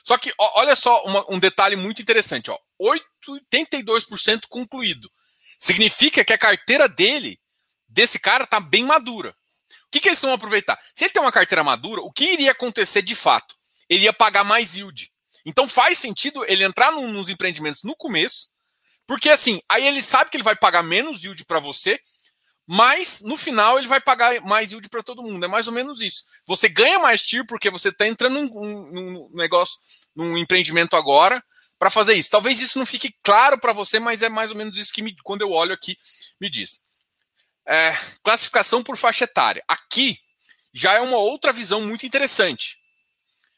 Só 0.03 0.17
que 0.17 0.33
ó, 0.39 0.61
olha 0.61 0.75
só 0.75 1.03
uma, 1.03 1.25
um 1.29 1.39
detalhe 1.39 1.75
muito 1.75 2.01
interessante, 2.01 2.49
ó, 2.49 2.57
82% 2.79 4.43
concluído. 4.49 5.11
Significa 5.59 6.23
que 6.23 6.33
a 6.33 6.37
carteira 6.37 6.87
dele, 6.87 7.39
desse 7.87 8.19
cara, 8.19 8.43
está 8.43 8.59
bem 8.59 8.85
madura. 8.85 9.35
O 9.87 9.89
que, 9.91 9.99
que 9.99 10.09
eles 10.09 10.21
vão 10.21 10.33
aproveitar? 10.33 10.79
Se 10.93 11.05
ele 11.05 11.13
tem 11.13 11.21
uma 11.21 11.31
carteira 11.31 11.63
madura, 11.63 12.01
o 12.01 12.11
que 12.11 12.25
iria 12.25 12.51
acontecer 12.51 13.01
de 13.01 13.15
fato? 13.15 13.56
Ele 13.89 14.05
ia 14.05 14.13
pagar 14.13 14.43
mais 14.43 14.75
yield. 14.75 15.11
Então 15.45 15.67
faz 15.67 15.97
sentido 15.97 16.43
ele 16.45 16.63
entrar 16.63 16.91
num, 16.91 17.11
nos 17.11 17.29
empreendimentos 17.29 17.83
no 17.83 17.95
começo, 17.95 18.49
porque 19.05 19.29
assim, 19.29 19.61
aí 19.69 19.87
ele 19.87 20.01
sabe 20.01 20.29
que 20.29 20.37
ele 20.37 20.43
vai 20.43 20.55
pagar 20.55 20.83
menos 20.83 21.23
yield 21.23 21.45
para 21.45 21.59
você, 21.59 21.99
mas 22.67 23.21
no 23.21 23.37
final 23.37 23.79
ele 23.79 23.87
vai 23.87 24.01
pagar 24.01 24.41
mais 24.41 24.71
yield 24.71 24.89
para 24.89 25.01
todo 25.01 25.23
mundo. 25.23 25.45
É 25.45 25.47
mais 25.47 25.67
ou 25.67 25.73
menos 25.73 26.01
isso. 26.01 26.25
Você 26.45 26.67
ganha 26.67 26.99
mais 26.99 27.23
TIR 27.23 27.45
porque 27.47 27.69
você 27.69 27.87
está 27.87 28.05
entrando 28.05 28.41
num, 28.41 28.91
num, 28.91 29.29
negócio, 29.33 29.79
num 30.13 30.37
empreendimento 30.37 30.97
agora 30.97 31.41
para 31.79 31.89
fazer 31.89 32.15
isso. 32.15 32.29
Talvez 32.29 32.59
isso 32.59 32.77
não 32.77 32.85
fique 32.85 33.15
claro 33.23 33.57
para 33.57 33.71
você, 33.71 33.99
mas 33.99 34.21
é 34.21 34.27
mais 34.27 34.51
ou 34.51 34.57
menos 34.57 34.77
isso 34.77 34.91
que 34.91 35.01
me, 35.01 35.15
quando 35.23 35.43
eu 35.43 35.51
olho 35.51 35.73
aqui 35.73 35.97
me 36.41 36.49
diz. 36.49 36.81
É, 37.65 37.95
classificação 38.21 38.83
por 38.83 38.97
faixa 38.97 39.23
etária. 39.23 39.63
Aqui 39.65 40.19
já 40.73 40.93
é 40.93 40.99
uma 40.99 41.17
outra 41.17 41.53
visão 41.53 41.79
muito 41.81 42.05
interessante. 42.05 42.76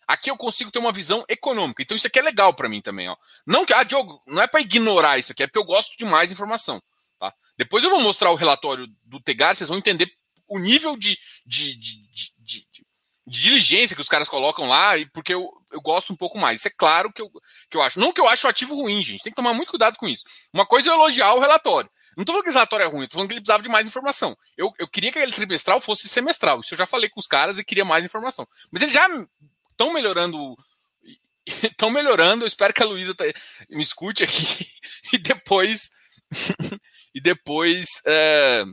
Aqui 0.10 0.32
eu 0.32 0.36
consigo 0.36 0.72
ter 0.72 0.80
uma 0.80 0.92
visão 0.92 1.24
econômica. 1.30 1.84
Então 1.84 1.96
isso 1.96 2.08
aqui 2.08 2.18
é 2.18 2.24
legal 2.24 2.52
para 2.52 2.68
mim 2.68 2.82
também. 2.82 3.08
Ó. 3.08 3.16
Não 3.46 3.64
que, 3.64 3.72
ah, 3.72 3.84
Diogo, 3.84 4.20
não 4.26 4.42
é 4.42 4.48
para 4.48 4.60
ignorar 4.60 5.20
isso 5.20 5.32
aqui, 5.32 5.44
é 5.44 5.46
porque 5.46 5.60
eu 5.60 5.64
gosto 5.64 5.96
de 5.96 6.04
mais 6.04 6.32
informação. 6.32 6.82
Tá? 7.20 7.32
Depois 7.56 7.84
eu 7.84 7.92
vou 7.92 8.02
mostrar 8.02 8.32
o 8.32 8.36
relatório 8.36 8.88
do 9.04 9.22
Tegar, 9.22 9.56
vocês 9.56 9.70
vão 9.70 9.78
entender 9.78 10.12
o 10.48 10.58
nível 10.58 10.98
de, 10.98 11.16
de, 11.46 11.78
de, 11.78 12.02
de, 12.40 12.68
diligência 13.28 13.96
que 13.96 14.02
os 14.02 14.10
caras 14.10 14.28
colocam 14.28 14.68
lá, 14.68 14.94
porque 15.14 15.32
eu, 15.32 15.48
eu 15.72 15.80
gosto 15.80 16.12
um 16.12 16.16
pouco 16.16 16.40
mais. 16.40 16.58
Isso 16.58 16.70
é 16.70 16.74
claro 16.76 17.14
que 17.14 17.22
eu, 17.22 17.30
que 17.70 17.78
eu 17.78 17.82
acho. 17.84 18.00
Não 18.00 18.12
que 18.12 18.20
eu 18.20 18.28
acho 18.28 18.48
o 18.48 18.50
ativo 18.50 18.74
ruim, 18.74 19.04
gente. 19.04 19.22
Tem 19.22 19.32
que 19.32 19.38
tomar 19.38 19.54
muito 19.54 19.70
cuidado 19.70 19.96
com 19.96 20.08
isso. 20.08 20.24
Uma 20.52 20.66
coisa 20.66 20.90
é 20.90 20.94
elogiar 20.94 21.36
o 21.36 21.40
relatório. 21.40 21.88
Não 22.18 22.24
estou 22.24 22.34
falando 22.34 22.44
que 22.46 22.50
esse 22.50 22.58
relatório 22.58 22.84
é 22.84 22.90
ruim, 22.90 23.04
estou 23.04 23.18
falando 23.18 23.30
que 23.30 23.36
ele 23.36 23.42
precisava 23.42 23.62
de 23.62 23.70
mais 23.70 23.88
informação. 23.88 24.36
Eu, 24.58 24.74
eu 24.80 24.88
queria 24.88 25.12
que 25.12 25.20
aquele 25.20 25.34
trimestral 25.34 25.80
fosse 25.80 26.10
semestral. 26.10 26.62
Isso 26.62 26.74
eu 26.74 26.80
já 26.80 26.88
falei 26.88 27.10
com 27.10 27.20
os 27.20 27.28
caras 27.28 27.60
e 27.60 27.64
queria 27.64 27.86
mais 27.86 28.04
informação. 28.04 28.48
Mas 28.72 28.82
eles 28.82 28.94
já 28.94 29.08
estão 29.80 29.94
melhorando. 29.94 30.58
Estão 31.46 31.90
melhorando. 31.90 32.44
Eu 32.44 32.48
espero 32.48 32.74
que 32.74 32.84
a 32.84 32.86
Luísa 32.86 33.16
me 33.70 33.82
escute 33.82 34.26
aqui 34.26 34.68
e 35.14 35.18
depois 35.18 35.90
e 37.16 37.22
depois 37.22 38.02
é, 38.06 38.66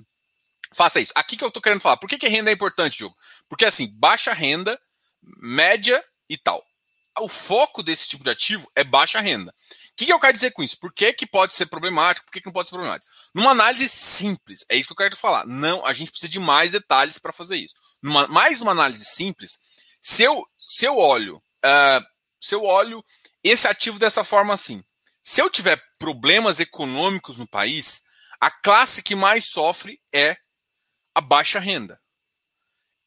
faça 0.75 1.01
isso. 1.01 1.13
Aqui 1.15 1.37
que 1.37 1.45
eu 1.45 1.49
estou 1.49 1.63
querendo 1.63 1.81
falar. 1.81 1.97
Por 1.97 2.09
que, 2.09 2.19
que 2.19 2.29
renda 2.29 2.51
é 2.51 2.55
importante, 2.55 2.99
Diogo? 2.99 3.17
Porque 3.49 3.65
assim, 3.65 3.89
baixa 3.95 4.33
renda, 4.33 4.79
média 5.39 6.05
e 6.29 6.37
tal. 6.37 6.63
O 7.19 7.29
foco 7.29 7.83
desse 7.83 8.09
tipo 8.09 8.23
de 8.23 8.31
ativo 8.31 8.71
é 8.75 8.85
baixa 8.85 9.21
renda. 9.21 9.55
O 9.93 9.97
que, 9.97 10.05
que 10.05 10.13
eu 10.13 10.21
quero 10.21 10.35
dizer 10.35 10.51
com 10.51 10.63
isso? 10.63 10.79
Por 10.79 10.93
que, 10.93 11.15
que 11.15 11.27
pode 11.27 11.55
ser 11.55 11.65
problemático? 11.65 12.27
Por 12.27 12.33
que, 12.33 12.43
que 12.43 12.47
não 12.47 12.53
pode 12.53 12.69
ser 12.69 12.75
problemático? 12.75 13.11
Numa 13.35 13.53
análise 13.53 13.89
simples, 13.89 14.67
é 14.69 14.77
isso 14.77 14.89
que 14.89 14.93
eu 14.93 14.97
quero 14.97 15.17
falar. 15.17 15.47
Não, 15.47 15.87
a 15.87 15.95
gente 15.95 16.11
precisa 16.11 16.31
de 16.31 16.39
mais 16.39 16.73
detalhes 16.73 17.17
para 17.17 17.33
fazer 17.33 17.57
isso. 17.57 17.75
Numa, 18.03 18.29
mais 18.29 18.61
uma 18.61 18.73
análise 18.73 19.07
simples, 19.07 19.59
se 20.03 20.23
eu, 20.23 20.47
se 20.67 20.85
eu 20.85 20.99
olho, 20.99 21.37
uh, 21.65 22.05
se 22.41 22.53
eu 22.57 22.65
olho 22.65 23.05
esse 23.43 23.69
ativo 23.69 24.01
dessa 24.01 24.25
forma 24.25 24.53
assim, 24.53 24.83
se 25.23 25.41
eu 25.41 25.49
tiver 25.49 25.81
problemas 25.97 26.59
econômicos 26.59 27.37
no 27.37 27.47
país, 27.47 28.03
a 28.41 28.51
classe 28.51 29.01
que 29.01 29.15
mais 29.15 29.45
sofre 29.45 30.01
é 30.13 30.37
a 31.15 31.21
baixa 31.21 31.61
renda. 31.61 32.01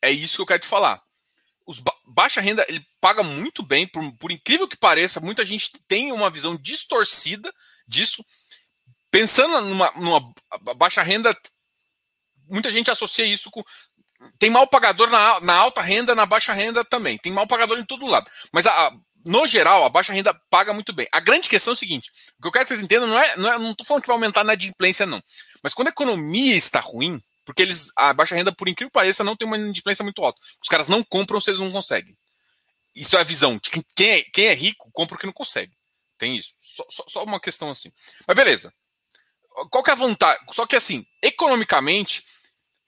É 0.01 0.09
isso 0.09 0.37
que 0.37 0.41
eu 0.41 0.45
quero 0.45 0.61
te 0.61 0.67
falar. 0.69 1.03
Os 1.67 1.79
ba 1.81 1.93
baixa 2.07 2.39
renda, 2.39 2.65
ele 2.69 2.83
paga 3.01 3.23
muito 3.23 3.61
bem, 3.61 3.85
por, 3.85 4.01
por 4.17 4.31
incrível 4.31 4.67
que 4.67 4.77
pareça, 4.77 5.19
muita 5.19 5.45
gente 5.45 5.71
tem 5.85 6.13
uma 6.13 6.29
visão 6.29 6.55
distorcida 6.55 7.53
disso. 7.85 8.25
Pensando 9.11 9.59
numa, 9.61 9.91
numa 9.91 10.33
baixa 10.75 11.03
renda, 11.03 11.37
muita 12.49 12.71
gente 12.71 12.89
associa 12.89 13.25
isso 13.25 13.51
com. 13.51 13.61
Tem 14.37 14.49
mal 14.49 14.67
pagador 14.67 15.09
na, 15.09 15.39
na 15.39 15.55
alta 15.55 15.81
renda, 15.81 16.13
na 16.13 16.25
baixa 16.25 16.53
renda 16.53 16.83
também. 16.83 17.17
Tem 17.17 17.31
mal 17.31 17.47
pagador 17.47 17.79
em 17.79 17.85
todo 17.85 18.05
lado. 18.05 18.29
Mas 18.51 18.65
a, 18.67 18.87
a 18.87 18.93
no 19.25 19.45
geral, 19.45 19.83
a 19.83 19.89
baixa 19.89 20.13
renda 20.13 20.33
paga 20.49 20.73
muito 20.73 20.93
bem. 20.93 21.07
A 21.11 21.19
grande 21.19 21.49
questão 21.49 21.71
é 21.71 21.75
o 21.75 21.77
seguinte: 21.77 22.09
o 22.37 22.41
que 22.41 22.47
eu 22.47 22.51
quero 22.51 22.65
que 22.65 22.69
vocês 22.69 22.81
entendam 22.81 23.07
não 23.07 23.19
é, 23.19 23.37
não, 23.37 23.53
é, 23.53 23.59
não 23.59 23.75
falando 23.85 24.01
que 24.01 24.07
vai 24.07 24.15
aumentar 24.15 24.43
na 24.43 24.53
adimplência, 24.53 25.05
não. 25.05 25.21
Mas 25.61 25.73
quando 25.73 25.87
a 25.87 25.91
economia 25.91 26.55
está 26.55 26.79
ruim, 26.79 27.21
porque 27.45 27.61
eles, 27.61 27.91
a 27.95 28.13
baixa 28.13 28.35
renda, 28.35 28.51
por 28.51 28.67
incrível 28.67 28.89
que 28.89 28.93
pareça, 28.93 29.23
não 29.23 29.35
tem 29.35 29.47
uma 29.47 29.57
adimplência 29.57 30.03
muito 30.03 30.23
alta. 30.23 30.39
Os 30.61 30.69
caras 30.69 30.87
não 30.87 31.03
compram 31.03 31.41
se 31.41 31.49
eles 31.49 31.59
não 31.59 31.71
conseguem. 31.71 32.17
Isso 32.95 33.17
é 33.17 33.21
a 33.21 33.23
visão. 33.23 33.59
Quem, 33.95 34.09
é, 34.09 34.21
quem 34.23 34.45
é 34.45 34.53
rico, 34.53 34.89
compra 34.91 35.15
o 35.15 35.19
que 35.19 35.25
não 35.25 35.33
consegue. 35.33 35.73
Tem 36.17 36.37
isso. 36.37 36.53
Só, 36.59 36.85
só, 36.89 37.03
só 37.07 37.23
uma 37.23 37.39
questão 37.39 37.69
assim. 37.69 37.91
Mas 38.27 38.35
beleza. 38.35 38.73
Qual 39.71 39.83
que 39.83 39.89
é 39.89 39.93
a 39.93 39.95
vantagem? 39.95 40.41
Só 40.51 40.65
que 40.65 40.75
assim, 40.75 41.05
economicamente, 41.21 42.23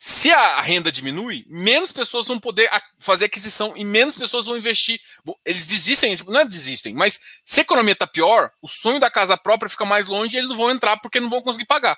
se 0.04 0.32
a 0.32 0.60
renda 0.62 0.92
diminui, 0.92 1.46
menos 1.48 1.92
pessoas 1.92 2.26
vão 2.26 2.40
poder 2.40 2.68
fazer 2.98 3.26
aquisição 3.26 3.78
e 3.78 3.86
menos 3.86 4.18
pessoas 4.18 4.48
vão 4.48 4.58
investir. 4.58 5.00
Eles 5.46 5.68
desistem, 5.68 6.16
tipo, 6.16 6.32
não 6.32 6.40
é 6.40 6.46
desistem, 6.46 6.92
mas 6.92 7.20
se 7.46 7.60
a 7.60 7.62
economia 7.62 7.94
está 7.94 8.08
pior, 8.08 8.52
o 8.64 8.68
sonho 8.68 9.00
da 9.00 9.12
casa 9.12 9.38
própria 9.38 9.70
fica 9.70 9.86
mais 9.86 10.08
longe 10.08 10.36
e 10.36 10.40
eles 10.40 10.50
não 10.50 10.58
vão 10.58 10.72
entrar 10.72 10.98
porque 10.98 11.20
não 11.20 11.30
vão 11.30 11.44
conseguir 11.44 11.68
pagar. 11.68 11.96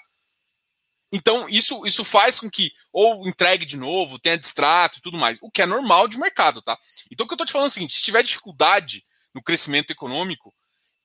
Então, 1.14 1.48
isso, 1.48 1.88
isso 1.88 2.04
faz 2.04 2.42
com 2.42 2.52
que 2.52 2.74
ou 2.92 3.26
entregue 3.26 3.66
de 3.66 3.78
novo, 3.78 4.20
tenha 4.20 4.38
distrato 4.38 5.00
e 5.00 5.02
tudo 5.02 5.18
mais, 5.18 5.38
o 5.42 5.50
que 5.50 5.62
é 5.62 5.66
normal 5.66 6.10
de 6.10 6.18
mercado, 6.20 6.62
tá? 6.62 6.78
Então, 7.10 7.24
o 7.24 7.28
que 7.28 7.32
eu 7.32 7.36
estou 7.36 7.48
te 7.48 7.54
falando 7.54 7.68
é 7.68 7.72
o 7.72 7.74
seguinte: 7.74 7.94
se 7.94 8.04
tiver 8.04 8.22
dificuldade 8.22 9.06
no 9.34 9.42
crescimento 9.42 9.92
econômico, 9.92 10.54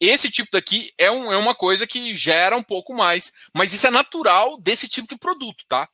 esse 0.00 0.32
tipo 0.32 0.50
daqui 0.50 0.92
é, 0.98 1.08
um, 1.12 1.32
é 1.32 1.37
uma 1.37 1.54
coisa 1.54 1.87
que 1.87 2.12
gera 2.12 2.56
um 2.56 2.62
pouco 2.62 2.92
mais, 2.92 3.32
mas 3.54 3.72
isso 3.72 3.87
é 3.87 3.90
natural 3.90 4.61
desse 4.61 4.88
tipo 4.88 5.06
de 5.06 5.16
produto, 5.16 5.64
tá? 5.68 5.88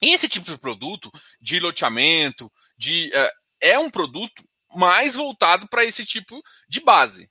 Esse 0.00 0.28
tipo 0.28 0.50
de 0.50 0.58
produto, 0.58 1.10
de 1.40 1.60
loteamento, 1.60 2.50
de, 2.76 3.10
uh, 3.14 3.30
é 3.60 3.78
um 3.78 3.90
produto 3.90 4.42
mais 4.74 5.14
voltado 5.14 5.68
para 5.68 5.84
esse 5.84 6.04
tipo 6.04 6.42
de 6.68 6.80
base. 6.80 7.30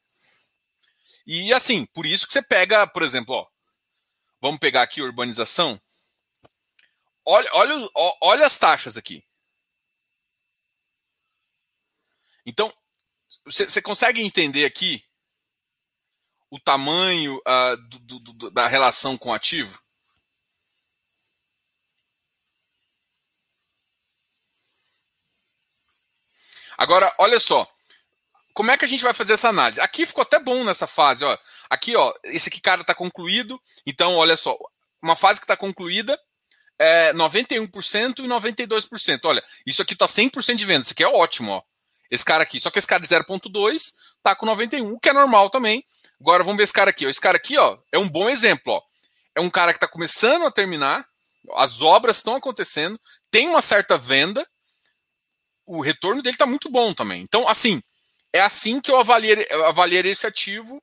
E 1.25 1.53
assim, 1.53 1.85
por 1.87 2.05
isso 2.05 2.27
que 2.27 2.33
você 2.33 2.41
pega, 2.41 2.87
por 2.87 3.03
exemplo, 3.03 3.35
ó, 3.35 3.47
vamos 4.41 4.59
pegar 4.59 4.81
aqui 4.81 5.01
urbanização. 5.01 5.79
Olha, 7.25 7.49
olha, 7.53 7.89
olha 8.21 8.45
as 8.45 8.57
taxas 8.57 8.97
aqui. 8.97 9.23
Então, 12.45 12.73
você 13.45 13.81
consegue 13.81 14.21
entender 14.21 14.65
aqui 14.65 15.03
o 16.49 16.59
tamanho 16.59 17.37
uh, 17.37 17.77
do, 17.77 18.19
do, 18.19 18.51
da 18.51 18.67
relação 18.67 19.17
com 19.17 19.29
o 19.29 19.33
ativo? 19.33 19.79
Agora, 26.79 27.13
olha 27.17 27.41
só. 27.41 27.69
Como 28.53 28.71
é 28.71 28.77
que 28.77 28.85
a 28.85 28.87
gente 28.87 29.03
vai 29.03 29.13
fazer 29.13 29.33
essa 29.33 29.49
análise? 29.49 29.81
Aqui 29.81 30.05
ficou 30.05 30.21
até 30.21 30.39
bom 30.39 30.63
nessa 30.63 30.87
fase, 30.87 31.25
ó. 31.25 31.37
Aqui, 31.69 31.93
ó, 31.93 32.13
esse 32.23 32.47
aqui 32.47 32.61
cara 32.61 32.81
está 32.81 32.95
concluído. 32.95 33.61
Então, 33.85 34.15
olha 34.15 34.37
só, 34.37 34.57
uma 35.01 35.15
fase 35.15 35.41
que 35.41 35.43
está 35.43 35.57
concluída 35.57 36.17
é 36.79 37.11
91% 37.13 38.19
e 38.19 38.27
92%. 38.27 39.19
Olha, 39.25 39.43
isso 39.65 39.81
aqui 39.81 39.91
está 39.91 40.05
100% 40.05 40.55
de 40.55 40.63
venda. 40.65 40.83
Isso 40.83 40.93
aqui 40.93 41.03
é 41.03 41.07
ótimo, 41.07 41.51
ó. 41.51 41.61
Esse 42.09 42.23
cara 42.23 42.43
aqui. 42.43 42.61
Só 42.61 42.71
que 42.71 42.79
esse 42.79 42.87
cara 42.87 43.01
de 43.01 43.09
0.2 43.09 43.93
tá 44.23 44.33
com 44.33 44.45
91, 44.45 44.93
o 44.93 44.99
que 44.99 45.09
é 45.09 45.13
normal 45.13 45.49
também. 45.49 45.85
Agora 46.19 46.45
vamos 46.45 46.57
ver 46.57 46.63
esse 46.63 46.73
cara 46.73 46.91
aqui, 46.91 47.05
ó. 47.05 47.09
Esse 47.09 47.19
cara 47.19 47.35
aqui, 47.35 47.57
ó, 47.57 47.77
é 47.91 47.99
um 47.99 48.07
bom 48.07 48.29
exemplo, 48.29 48.73
ó. 48.73 48.81
É 49.35 49.41
um 49.41 49.49
cara 49.49 49.73
que 49.73 49.77
está 49.77 49.87
começando 49.87 50.45
a 50.45 50.51
terminar, 50.51 51.05
as 51.55 51.81
obras 51.81 52.17
estão 52.17 52.35
acontecendo, 52.35 52.99
tem 53.29 53.47
uma 53.49 53.61
certa 53.61 53.97
venda, 53.97 54.47
o 55.69 55.81
retorno 55.81 56.23
dele 56.23 56.33
está 56.33 56.47
muito 56.47 56.67
bom 56.67 56.95
também. 56.95 57.21
Então, 57.21 57.47
assim, 57.47 57.79
é 58.33 58.41
assim 58.41 58.81
que 58.81 58.89
eu 58.89 58.97
avaliei, 58.97 59.45
eu 59.51 60.05
esse 60.05 60.25
ativo. 60.25 60.81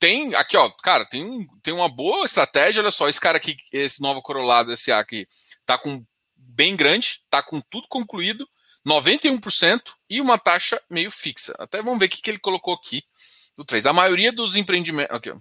Tem 0.00 0.34
aqui, 0.34 0.56
ó, 0.56 0.70
cara, 0.82 1.04
tem, 1.04 1.46
tem 1.62 1.74
uma 1.74 1.90
boa 1.90 2.24
estratégia. 2.24 2.80
Olha 2.80 2.90
só, 2.90 3.06
esse 3.06 3.20
cara 3.20 3.36
aqui, 3.36 3.54
esse 3.70 4.00
novo 4.00 4.22
Corolado 4.22 4.74
SA 4.76 4.98
aqui, 4.98 5.28
tá 5.66 5.76
com 5.76 6.02
bem 6.34 6.74
grande, 6.74 7.20
tá 7.28 7.42
com 7.42 7.60
tudo 7.60 7.86
concluído, 7.86 8.48
91% 8.86 9.92
e 10.08 10.22
uma 10.22 10.38
taxa 10.38 10.80
meio 10.88 11.10
fixa. 11.10 11.54
Até 11.58 11.82
vamos 11.82 11.98
ver 11.98 12.06
o 12.06 12.08
que, 12.08 12.22
que 12.22 12.30
ele 12.30 12.38
colocou 12.38 12.72
aqui 12.72 13.02
do 13.56 13.64
3. 13.64 13.84
A 13.84 13.92
maioria 13.92 14.32
dos 14.32 14.56
empreendimentos. 14.56 15.14
Aqui, 15.14 15.32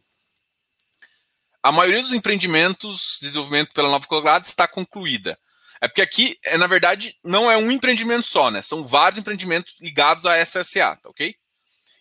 a 1.61 1.71
maioria 1.71 2.01
dos 2.01 2.11
empreendimentos 2.11 3.17
de 3.21 3.27
desenvolvimento 3.27 3.73
pela 3.73 3.89
Nova 3.89 4.05
Colorado 4.05 4.45
está 4.45 4.67
concluída. 4.67 5.39
É 5.83 5.87
porque 5.89 6.01
aqui, 6.01 6.39
é, 6.45 6.57
na 6.57 6.65
verdade, 6.65 7.13
não 7.25 7.51
é 7.51 7.57
um 7.57 7.69
empreendimento 7.69 8.25
só, 8.25 8.49
né? 8.49 8.61
São 8.61 8.85
vários 8.85 9.19
empreendimentos 9.19 9.75
ligados 9.81 10.25
à 10.25 10.41
SSA, 10.41 10.95
tá 10.95 11.09
ok? 11.09 11.35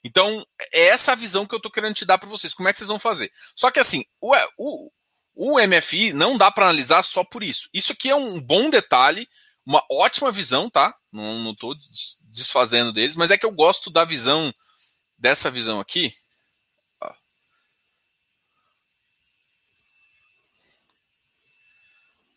Então, 0.05 0.47
é 0.73 0.87
essa 0.87 1.17
visão 1.17 1.45
que 1.45 1.53
eu 1.53 1.57
estou 1.57 1.71
querendo 1.71 1.93
te 1.93 2.05
dar 2.05 2.17
para 2.17 2.29
vocês. 2.29 2.55
Como 2.55 2.69
é 2.69 2.73
que 2.73 2.79
vocês 2.79 2.87
vão 2.87 3.01
fazer? 3.01 3.33
Só 3.57 3.73
que 3.73 3.81
assim, 3.81 4.05
o, 4.21 4.37
o, 4.57 4.93
o 5.35 5.67
MFI 5.67 6.13
não 6.13 6.39
dá 6.39 6.49
para 6.49 6.67
analisar 6.67 7.03
só 7.03 7.25
por 7.25 7.43
isso. 7.43 7.69
Isso 7.75 7.91
aqui 7.91 8.09
é 8.09 8.15
um 8.15 8.41
bom 8.41 8.71
detalhe, 8.71 9.27
uma 9.67 9.85
ótima 9.91 10.31
visão, 10.31 10.71
tá? 10.71 10.95
Não 11.11 11.51
estou 11.51 11.75
desfazendo 12.31 12.93
deles, 12.93 13.17
mas 13.17 13.33
é 13.33 13.37
que 13.37 13.45
eu 13.45 13.51
gosto 13.51 13.91
da 13.91 14.05
visão, 14.05 14.55
dessa 15.19 15.51
visão 15.51 15.81
aqui. 15.81 16.15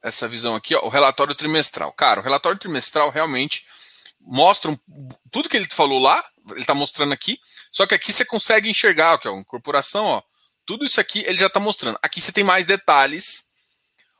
Essa 0.05 0.27
visão 0.27 0.53
aqui, 0.53 0.75
ó, 0.75 0.85
o 0.85 0.89
relatório 0.89 1.33
trimestral. 1.33 1.91
Cara, 1.91 2.19
o 2.19 2.23
relatório 2.23 2.59
trimestral 2.59 3.09
realmente 3.09 3.65
mostra 4.21 4.69
um, 4.69 4.77
tudo 5.31 5.49
que 5.49 5.57
ele 5.57 5.67
falou 5.67 5.97
lá, 5.97 6.23
ele 6.51 6.59
está 6.59 6.75
mostrando 6.75 7.11
aqui, 7.11 7.39
só 7.71 7.87
que 7.87 7.95
aqui 7.95 8.13
você 8.13 8.23
consegue 8.23 8.69
enxergar, 8.69 9.17
que 9.17 9.27
é 9.27 9.31
uma 9.31 9.43
corporação, 9.43 10.05
ó, 10.05 10.21
tudo 10.63 10.85
isso 10.85 11.01
aqui 11.01 11.23
ele 11.25 11.39
já 11.39 11.47
está 11.47 11.59
mostrando. 11.59 11.97
Aqui 12.03 12.21
você 12.21 12.31
tem 12.31 12.43
mais 12.43 12.67
detalhes. 12.67 13.49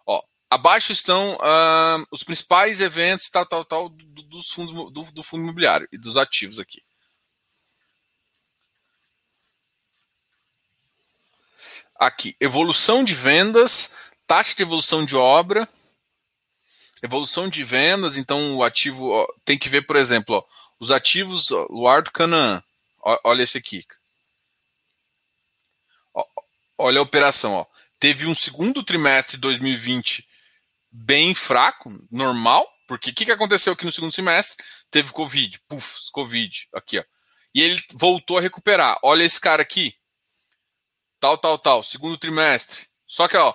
Ó, 0.08 0.20
abaixo 0.50 0.92
estão 0.92 1.36
uh, 1.36 2.04
os 2.10 2.24
principais 2.24 2.82
eventos, 2.82 3.30
tal, 3.30 3.46
tal, 3.46 3.64
tal, 3.64 3.88
do, 3.90 4.24
dos 4.24 4.50
fundos 4.50 4.92
do, 4.92 5.12
do 5.12 5.24
fundo 5.24 5.44
imobiliário 5.44 5.88
e 5.92 6.00
dos 6.00 6.18
ativos 6.18 6.60
aqui. 6.60 6.82
Aqui, 11.96 12.36
evolução 12.40 13.04
de 13.04 13.14
vendas, 13.14 13.94
taxa 14.26 14.56
de 14.56 14.64
evolução 14.64 15.06
de 15.06 15.16
obra, 15.16 15.68
evolução 17.06 17.48
de 17.48 17.64
vendas. 17.64 18.18
Então, 18.18 18.58
o 18.58 18.64
ativo 18.64 19.10
ó, 19.10 19.28
tem 19.44 19.58
que 19.58 19.70
ver, 19.70 19.84
por 19.84 19.96
exemplo, 19.96 20.36
ó, 20.36 20.44
os 20.80 20.92
ativos 20.92 21.50
Luar 21.70 22.02
do 22.02 22.12
Canaã. 22.12 22.62
Olha 23.24 23.44
esse 23.44 23.58
aqui. 23.58 23.86
Olha 26.78 27.00
a 27.00 27.04
operação. 27.04 27.54
Ó. 27.54 27.66
Teve 28.00 28.26
um 28.28 28.36
segundo 28.36 28.84
trimestre 28.84 29.38
de 29.38 29.42
2020 29.42 30.28
bem 30.92 31.36
fraco, 31.36 31.94
normal, 32.12 32.70
porque 32.88 33.12
o 33.12 33.14
que, 33.14 33.26
que 33.26 33.32
aconteceu 33.32 33.74
aqui 33.74 33.86
no 33.86 33.92
segundo 33.92 34.14
semestre? 34.14 34.64
Teve 34.92 35.12
Covid, 35.12 35.60
puf, 35.68 36.12
Covid, 36.12 36.68
aqui, 36.74 37.00
ó. 37.00 37.04
E 37.54 37.62
ele 37.62 37.82
voltou 37.94 38.38
a 38.38 38.42
recuperar. 38.42 38.98
Olha 39.02 39.24
esse 39.24 39.40
cara 39.40 39.62
aqui. 39.62 39.96
Tal, 41.20 41.38
tal, 41.38 41.58
tal, 41.58 41.84
segundo 41.84 42.18
trimestre. 42.18 42.86
Só 43.06 43.28
que, 43.28 43.38
ó, 43.38 43.54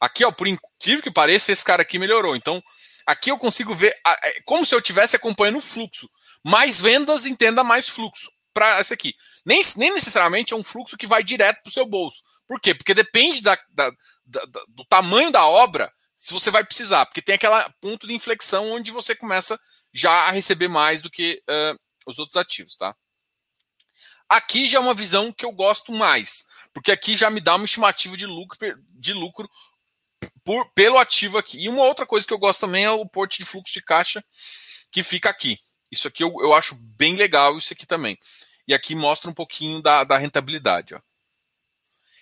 aqui, 0.00 0.24
ó, 0.24 0.32
por 0.32 0.46
incrível 0.48 1.02
que 1.02 1.10
pareça, 1.10 1.52
esse 1.52 1.64
cara 1.64 1.82
aqui 1.82 1.98
melhorou. 1.98 2.34
Então, 2.34 2.62
aqui 3.06 3.30
eu 3.30 3.38
consigo 3.38 3.74
ver, 3.74 3.96
é 4.04 4.40
como 4.44 4.66
se 4.66 4.74
eu 4.74 4.80
estivesse 4.80 5.16
acompanhando 5.16 5.58
o 5.58 5.62
fluxo. 5.62 6.10
Mais 6.44 6.80
vendas, 6.80 7.24
entenda 7.24 7.64
mais 7.64 7.88
fluxo 7.88 8.30
para 8.52 8.80
esse 8.80 8.92
aqui. 8.92 9.14
Nem, 9.44 9.62
nem 9.76 9.94
necessariamente 9.94 10.52
é 10.52 10.56
um 10.56 10.64
fluxo 10.64 10.96
que 10.96 11.06
vai 11.06 11.22
direto 11.22 11.62
para 11.62 11.70
o 11.70 11.72
seu 11.72 11.86
bolso. 11.86 12.22
Por 12.46 12.60
quê? 12.60 12.74
Porque 12.74 12.94
depende 12.94 13.42
da, 13.42 13.56
da, 13.70 13.90
da, 14.24 14.42
do 14.68 14.84
tamanho 14.88 15.30
da 15.30 15.46
obra 15.46 15.92
se 16.16 16.32
você 16.32 16.50
vai 16.50 16.64
precisar. 16.64 17.06
Porque 17.06 17.22
tem 17.22 17.34
aquele 17.34 17.54
ponto 17.80 18.06
de 18.06 18.14
inflexão 18.14 18.72
onde 18.72 18.90
você 18.90 19.14
começa 19.14 19.58
já 19.92 20.12
a 20.28 20.30
receber 20.30 20.68
mais 20.68 21.02
do 21.02 21.10
que 21.10 21.42
uh, 21.48 21.78
os 22.06 22.18
outros 22.18 22.36
ativos, 22.36 22.76
tá? 22.76 22.94
Aqui 24.28 24.68
já 24.68 24.78
é 24.78 24.80
uma 24.80 24.94
visão 24.94 25.32
que 25.32 25.44
eu 25.44 25.52
gosto 25.52 25.92
mais, 25.92 26.46
porque 26.72 26.90
aqui 26.90 27.16
já 27.16 27.30
me 27.30 27.40
dá 27.40 27.54
uma 27.54 27.64
estimativa 27.64 28.16
de 28.16 28.26
lucro, 28.26 28.58
de 28.90 29.12
lucro 29.12 29.48
por, 30.46 30.70
pelo 30.70 30.96
ativo 30.96 31.36
aqui. 31.36 31.58
E 31.58 31.68
uma 31.68 31.82
outra 31.82 32.06
coisa 32.06 32.24
que 32.24 32.32
eu 32.32 32.38
gosto 32.38 32.60
também 32.60 32.84
é 32.84 32.90
o 32.90 33.04
porte 33.04 33.38
de 33.40 33.44
fluxo 33.44 33.74
de 33.74 33.82
caixa 33.82 34.24
que 34.92 35.02
fica 35.02 35.28
aqui. 35.28 35.58
Isso 35.90 36.06
aqui 36.06 36.22
eu, 36.22 36.32
eu 36.40 36.54
acho 36.54 36.76
bem 36.76 37.16
legal, 37.16 37.58
isso 37.58 37.72
aqui 37.72 37.84
também. 37.84 38.16
E 38.66 38.72
aqui 38.72 38.94
mostra 38.94 39.28
um 39.28 39.34
pouquinho 39.34 39.82
da, 39.82 40.04
da 40.04 40.16
rentabilidade. 40.16 40.94
Ó. 40.94 41.00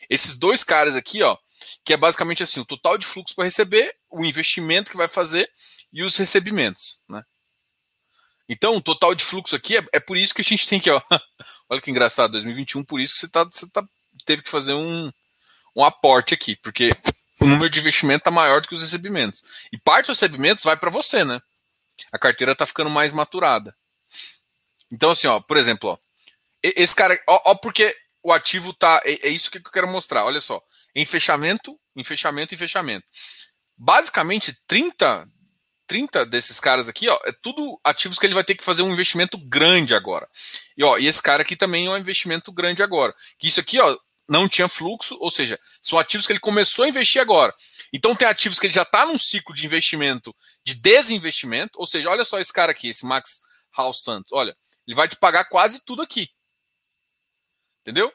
Esses 0.09 0.39
dois 0.39 0.65
caras 0.65 0.97
aqui, 0.97 1.23
ó, 1.23 1.37
que 1.85 1.93
é 1.93 1.99
basicamente 1.99 2.43
assim, 2.43 2.61
o 2.61 2.65
total 2.65 2.97
de 2.97 3.07
fluxo 3.07 3.35
para 3.35 3.45
receber, 3.45 3.95
o 4.11 4.25
investimento 4.25 4.91
que 4.91 4.97
vai 4.97 5.09
fazer 5.09 5.51
e 5.93 6.03
os 6.03 6.17
recebimentos, 6.17 7.01
né? 7.09 7.23
Então, 8.49 8.77
o 8.77 8.83
total 8.83 9.15
de 9.15 9.25
fluxo 9.25 9.57
aqui 9.57 9.77
é, 9.77 9.85
é 9.93 10.01
por 10.01 10.19
isso 10.19 10.35
que 10.35 10.43
a 10.43 10.45
gente 10.45 10.69
tem 10.69 10.81
que, 10.81 10.91
ó, 10.91 11.01
olha 11.69 11.81
que 11.81 11.91
engraçado, 11.91 12.33
2021, 12.33 12.85
por 12.85 13.01
isso 13.01 13.15
que 13.15 13.21
você, 13.21 13.29
tá, 13.29 13.45
você 13.45 13.69
tá, 13.71 13.83
teve 14.27 14.43
que 14.43 14.51
fazer 14.51 14.75
um, 14.75 15.11
um 15.75 15.85
aporte 15.85 16.35
aqui, 16.35 16.57
porque 16.57 16.91
o 17.45 17.47
número 17.47 17.69
de 17.69 17.79
investimento 17.79 18.23
está 18.23 18.31
maior 18.31 18.63
do 18.63 18.69
que 18.69 18.75
os 18.75 18.81
recebimentos. 18.81 19.45
E 19.71 19.77
parte 19.77 20.07
dos 20.07 20.19
recebimentos 20.19 20.65
vai 20.65 20.77
para 20.79 20.89
você, 20.89 21.25
né? 21.25 21.41
A 22.11 22.19
carteira 22.19 22.53
está 22.53 22.65
ficando 22.65 22.89
mais 22.89 23.13
maturada. 23.13 23.77
Então, 24.91 25.11
assim, 25.11 25.27
ó, 25.27 25.41
por 25.41 25.59
exemplo, 25.59 25.91
ó, 25.91 25.99
esse 26.63 26.97
cara, 26.97 27.21
ó, 27.29 27.51
ó 27.51 27.55
porque 27.55 27.95
o 28.23 28.33
ativo 28.33 28.73
tá. 28.73 28.99
É, 29.05 29.29
é, 29.29 29.31
isso 29.31 29.51
que 29.51 29.59
eu 29.59 29.63
quero 29.63 29.87
mostrar. 29.87 30.25
Olha 30.25 30.41
só. 30.41 30.63
Em 30.95 31.05
fechamento, 31.05 31.79
em 31.95 32.03
fechamento 32.03 32.55
e 32.55 32.57
fechamento. 32.57 33.05
Basicamente, 33.77 34.57
30, 34.67 35.29
30 35.87 36.25
desses 36.25 36.59
caras 36.59 36.89
aqui, 36.89 37.09
ó, 37.09 37.19
é 37.27 37.33
tudo 37.43 37.79
ativos 37.85 38.19
que 38.19 38.25
ele 38.25 38.35
vai 38.35 38.45
ter 38.45 38.55
que 38.55 38.65
fazer 38.65 38.83
um 38.83 38.93
investimento 38.93 39.37
grande 39.37 39.95
agora. 39.95 40.27
E, 40.79 40.83
ó, 40.83 40.97
e 40.97 41.07
esse 41.07 41.21
cara 41.21 41.43
aqui 41.43 41.57
também 41.57 41.87
é 41.87 41.91
um 41.91 41.99
investimento 41.99 42.51
grande 42.51 42.83
agora. 42.83 43.15
Que 43.39 43.49
isso 43.49 43.61
aqui, 43.61 43.79
ó, 43.79 43.95
não 44.29 44.49
tinha 44.49 44.69
fluxo, 44.69 45.17
ou 45.21 45.31
seja, 45.31 45.59
são 45.83 45.99
ativos 45.99 46.27
que 46.27 46.33
ele 46.33 46.41
começou 46.41 46.85
a 46.85 46.89
investir 46.89 47.21
agora. 47.21 47.55
Então 47.93 48.15
tem 48.15 48.27
ativos 48.27 48.59
que 48.59 48.67
ele 48.67 48.75
já 48.75 48.83
está 48.83 49.07
num 49.07 49.19
ciclo 49.19 49.55
de 49.55 49.65
investimento, 49.65 50.35
de 50.65 50.75
desinvestimento, 50.75 51.79
ou 51.79 51.87
seja, 51.87 52.11
olha 52.11 52.25
só 52.25 52.41
esse 52.41 52.53
cara 52.53 52.73
aqui, 52.73 52.89
esse 52.89 53.05
Max 53.05 53.41
House 53.77 54.03
Santos, 54.03 54.33
olha, 54.33 54.57
ele 54.87 54.97
vai 54.97 55.09
te 55.09 55.17
pagar 55.17 55.45
quase 55.45 55.85
tudo 55.85 56.03
aqui. 56.03 56.29
Entendeu? 57.83 58.13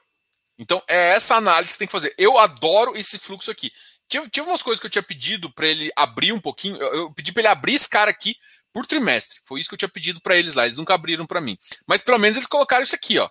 Então 0.58 0.84
é 0.88 1.12
essa 1.12 1.36
análise 1.36 1.74
que 1.74 1.80
tem 1.80 1.88
que 1.88 1.92
fazer. 1.92 2.14
Eu 2.18 2.38
adoro 2.38 2.98
esse 2.98 3.18
fluxo 3.18 3.50
aqui. 3.50 3.72
Tinha, 4.10 4.28
tinha 4.28 4.44
umas 4.44 4.64
coisas 4.64 4.80
que 4.80 4.88
eu 4.88 4.90
tinha 4.92 5.04
pedido 5.04 5.54
para 5.54 5.68
ele 5.68 5.92
abrir 5.96 6.34
um 6.34 6.42
pouquinho. 6.42 6.76
Eu, 6.78 6.96
eu 6.96 7.14
pedi 7.14 7.32
para 7.32 7.42
ele 7.42 7.48
abrir 7.48 7.76
esse 7.76 7.88
cara 7.88 8.10
aqui 8.10 8.36
por 8.74 8.86
trimestre. 8.86 9.40
Foi 9.46 9.60
isso 9.60 9.70
que 9.70 9.76
eu 9.76 9.80
tinha 9.80 9.90
pedido 9.90 10.20
para 10.20 10.36
eles 10.36 10.56
lá. 10.56 10.66
Eles 10.66 10.78
nunca 10.78 10.94
abriram 10.94 11.26
para 11.26 11.40
mim. 11.40 11.58
Mas 11.88 12.02
pelo 12.02 12.18
menos 12.18 12.36
eles 12.36 12.48
colocaram 12.48 12.84
isso 12.84 12.96
aqui, 12.96 13.20
ó. 13.20 13.30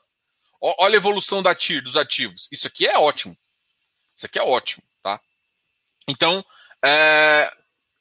Olha 0.61 0.95
a 0.95 0.97
evolução 0.97 1.43
da 1.43 1.55
TIR, 1.55 1.83
dos 1.83 1.97
ativos. 1.97 2.49
Isso 2.51 2.67
aqui 2.67 2.87
é 2.87 2.99
ótimo. 2.99 3.37
Isso 4.17 4.27
aqui 4.27 4.39
é 4.39 4.43
ótimo, 4.43 4.83
tá? 5.03 5.21
Então, 6.09 6.45
é, 6.85 7.53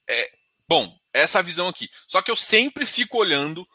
é, 0.10 0.32
bom, 0.68 0.98
essa 1.14 1.44
visão 1.44 1.68
aqui. 1.68 1.90
Só 2.08 2.22
que 2.22 2.32
eu 2.32 2.36
sempre 2.36 2.86
fico 2.86 3.18
olhando 3.18 3.68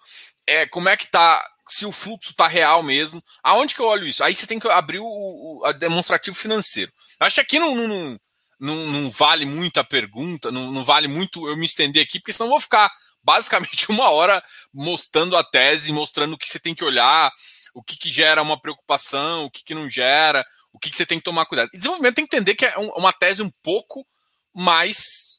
é, 0.47 0.67
como 0.67 0.89
é 0.89 0.97
que 0.97 1.07
tá 1.07 1.49
se 1.69 1.87
o 1.87 1.93
fluxo 1.93 2.31
está 2.31 2.47
real 2.47 2.83
mesmo. 2.83 3.23
Aonde 3.43 3.75
que 3.75 3.81
eu 3.81 3.87
olho 3.87 4.07
isso? 4.07 4.23
Aí 4.23 4.35
você 4.35 4.47
tem 4.47 4.59
que 4.59 4.69
abrir 4.69 4.99
o, 4.99 5.63
o 5.65 5.73
demonstrativo 5.73 6.37
financeiro. 6.37 6.93
Acho 7.21 7.37
que 7.37 7.41
aqui 7.41 7.59
não, 7.59 7.75
não, 7.75 8.19
não, 8.61 8.77
não 8.89 9.11
vale 9.11 9.45
muito 9.47 9.79
a 9.79 9.85
pergunta, 9.85 10.51
não, 10.51 10.71
não, 10.71 10.85
vale 10.85 11.09
muito 11.09 11.49
eu 11.49 11.57
me 11.57 11.67
estender 11.67 12.03
aqui, 12.03 12.19
porque 12.19 12.33
senão 12.33 12.47
eu 12.47 12.51
vou 12.51 12.61
ficar 12.61 12.93
basicamente 13.23 13.89
uma 13.91 14.11
hora 14.11 14.43
mostrando 14.73 15.37
a 15.37 15.45
tese, 15.45 15.93
mostrando 15.93 16.35
o 16.35 16.39
que 16.39 16.49
você 16.49 16.59
tem 16.59 16.75
que 16.75 16.85
olhar, 16.85 17.33
o 17.75 17.83
que, 17.83 17.97
que 17.97 18.11
gera 18.11 18.43
uma 18.43 18.61
preocupação, 18.61 19.45
o 19.45 19.51
que, 19.51 19.65
que 19.65 19.75
não 19.75 19.89
gera, 19.89 20.45
o 20.73 20.79
que, 20.79 20.91
que 20.91 20.97
você 20.97 21.07
tem 21.07 21.19
que 21.19 21.25
tomar 21.25 21.47
cuidado. 21.47 21.71
E 21.73 21.77
desenvolvimento 21.77 22.15
tem 22.15 22.27
que 22.27 22.37
entender 22.37 22.55
que 22.55 22.67
é 22.67 22.77
uma 22.77 23.13
tese 23.13 23.43
um 23.43 23.51
pouco 23.63 24.07
mais 24.55 25.33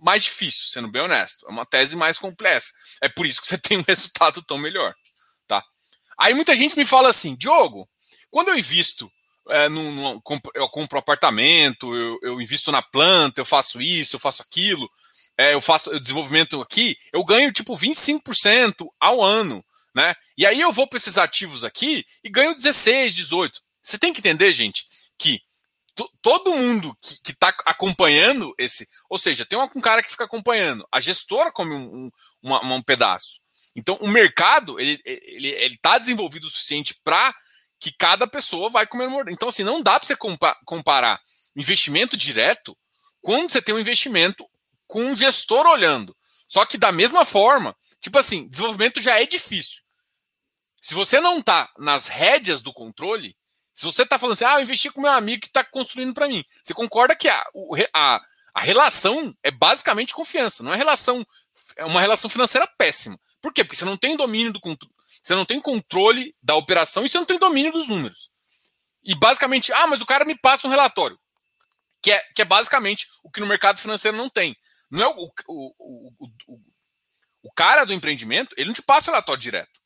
mais 0.00 0.22
difícil, 0.24 0.66
sendo 0.68 0.90
bem 0.90 1.00
honesto. 1.00 1.46
É 1.48 1.50
uma 1.50 1.64
tese 1.64 1.96
mais 1.96 2.18
complexa. 2.18 2.70
É 3.00 3.08
por 3.08 3.24
isso 3.24 3.40
que 3.40 3.46
você 3.46 3.56
tem 3.58 3.78
um 3.78 3.84
resultado 3.88 4.42
tão 4.42 4.58
melhor. 4.58 4.94
Tá? 5.48 5.64
Aí 6.18 6.34
muita 6.34 6.54
gente 6.54 6.76
me 6.76 6.84
fala 6.84 7.08
assim, 7.08 7.34
Diogo, 7.34 7.88
quando 8.30 8.48
eu 8.48 8.58
invisto, 8.58 9.10
é, 9.48 9.68
num, 9.68 9.90
num, 9.92 10.20
eu 10.54 10.68
compro 10.68 10.98
apartamento, 10.98 11.94
eu, 11.94 12.18
eu, 12.22 12.40
invisto 12.40 12.70
na 12.70 12.82
planta, 12.82 13.40
eu 13.40 13.46
faço 13.46 13.80
isso, 13.80 14.16
eu 14.16 14.20
faço 14.20 14.42
aquilo, 14.42 14.90
é, 15.38 15.54
eu 15.54 15.60
faço 15.60 15.98
desenvolvimento 15.98 16.60
aqui, 16.60 16.96
eu 17.12 17.24
ganho 17.24 17.52
tipo 17.52 17.74
25% 17.74 18.86
ao 19.00 19.22
ano. 19.22 19.64
Né? 19.94 20.14
E 20.36 20.44
aí 20.44 20.60
eu 20.60 20.72
vou 20.72 20.88
para 20.88 20.96
esses 20.96 21.16
ativos 21.16 21.64
aqui 21.64 22.04
e 22.22 22.28
ganho 22.28 22.54
16, 22.54 23.14
18. 23.14 23.60
Você 23.82 23.96
tem 23.96 24.12
que 24.12 24.18
entender, 24.18 24.52
gente, 24.52 24.86
que 25.16 25.40
todo 26.20 26.54
mundo 26.54 26.96
que 27.22 27.30
está 27.30 27.54
acompanhando 27.64 28.52
esse. 28.58 28.88
Ou 29.08 29.16
seja, 29.16 29.46
tem 29.46 29.56
um, 29.56 29.80
cara 29.80 30.02
que 30.02 30.10
fica 30.10 30.24
acompanhando, 30.24 30.86
a 30.90 31.00
gestora 31.00 31.52
come 31.52 31.74
um, 31.74 32.10
um, 32.42 32.74
um 32.74 32.82
pedaço. 32.82 33.40
Então, 33.76 33.96
o 34.00 34.08
mercado 34.08 34.80
ele 34.80 35.00
ele 35.04 35.48
ele 35.48 35.74
está 35.74 35.98
desenvolvido 35.98 36.46
o 36.46 36.50
suficiente 36.50 36.96
para 37.04 37.32
que 37.78 37.92
cada 37.92 38.26
pessoa 38.26 38.70
vai 38.70 38.86
comer 38.86 39.08
Então, 39.28 39.48
assim, 39.48 39.62
não 39.62 39.82
dá 39.82 40.00
para 40.00 40.06
você 40.06 40.16
comparar 40.64 41.20
investimento 41.54 42.16
direto 42.16 42.76
quando 43.20 43.50
você 43.50 43.62
tem 43.62 43.74
um 43.74 43.78
investimento 43.78 44.48
com 44.86 45.04
um 45.04 45.16
gestor 45.16 45.66
olhando. 45.66 46.16
Só 46.48 46.64
que 46.64 46.78
da 46.78 46.90
mesma 46.90 47.24
forma 47.24 47.76
Tipo 48.04 48.18
assim, 48.18 48.46
desenvolvimento 48.46 49.00
já 49.00 49.18
é 49.18 49.24
difícil. 49.24 49.82
Se 50.84 50.92
você 50.92 51.18
não 51.18 51.40
tá 51.40 51.72
nas 51.78 52.08
rédeas 52.08 52.60
do 52.60 52.70
controle, 52.70 53.34
se 53.72 53.86
você 53.86 54.04
tá 54.04 54.18
falando 54.18 54.34
assim, 54.34 54.44
ah, 54.44 54.58
eu 54.58 54.64
investi 54.64 54.90
com 54.90 55.00
meu 55.00 55.10
amigo 55.10 55.40
que 55.40 55.48
tá 55.50 55.64
construindo 55.64 56.12
para 56.12 56.28
mim, 56.28 56.44
você 56.62 56.74
concorda 56.74 57.16
que 57.16 57.26
a, 57.26 57.42
a, 57.94 58.20
a 58.52 58.60
relação 58.60 59.34
é 59.42 59.50
basicamente 59.50 60.12
confiança, 60.12 60.62
não 60.62 60.74
é 60.74 60.76
relação, 60.76 61.26
é 61.76 61.86
uma 61.86 62.02
relação 62.02 62.28
financeira 62.28 62.66
péssima. 62.76 63.18
Por 63.40 63.50
quê? 63.50 63.64
Porque 63.64 63.78
você 63.78 63.86
não 63.86 63.96
tem 63.96 64.14
domínio 64.14 64.52
do 64.52 64.60
controle, 64.60 64.94
você 65.22 65.34
não 65.34 65.46
tem 65.46 65.58
controle 65.58 66.36
da 66.42 66.54
operação 66.54 67.06
e 67.06 67.08
você 67.08 67.16
não 67.16 67.24
tem 67.24 67.38
domínio 67.38 67.72
dos 67.72 67.88
números. 67.88 68.30
E 69.02 69.14
basicamente, 69.14 69.72
ah, 69.72 69.86
mas 69.86 70.02
o 70.02 70.06
cara 70.06 70.26
me 70.26 70.36
passa 70.36 70.66
um 70.66 70.70
relatório. 70.70 71.18
Que 72.02 72.12
é, 72.12 72.22
que 72.34 72.42
é 72.42 72.44
basicamente 72.44 73.08
o 73.22 73.30
que 73.30 73.40
no 73.40 73.46
mercado 73.46 73.80
financeiro 73.80 74.18
não 74.18 74.28
tem. 74.28 74.54
Não 74.90 75.00
é 75.00 75.06
o, 75.08 75.32
o, 75.48 75.74
o, 75.78 76.12
o, 76.46 76.60
o 77.44 77.52
cara 77.54 77.86
do 77.86 77.94
empreendimento, 77.94 78.54
ele 78.58 78.66
não 78.66 78.74
te 78.74 78.82
passa 78.82 79.10
o 79.10 79.14
relatório 79.14 79.40
direto. 79.40 79.82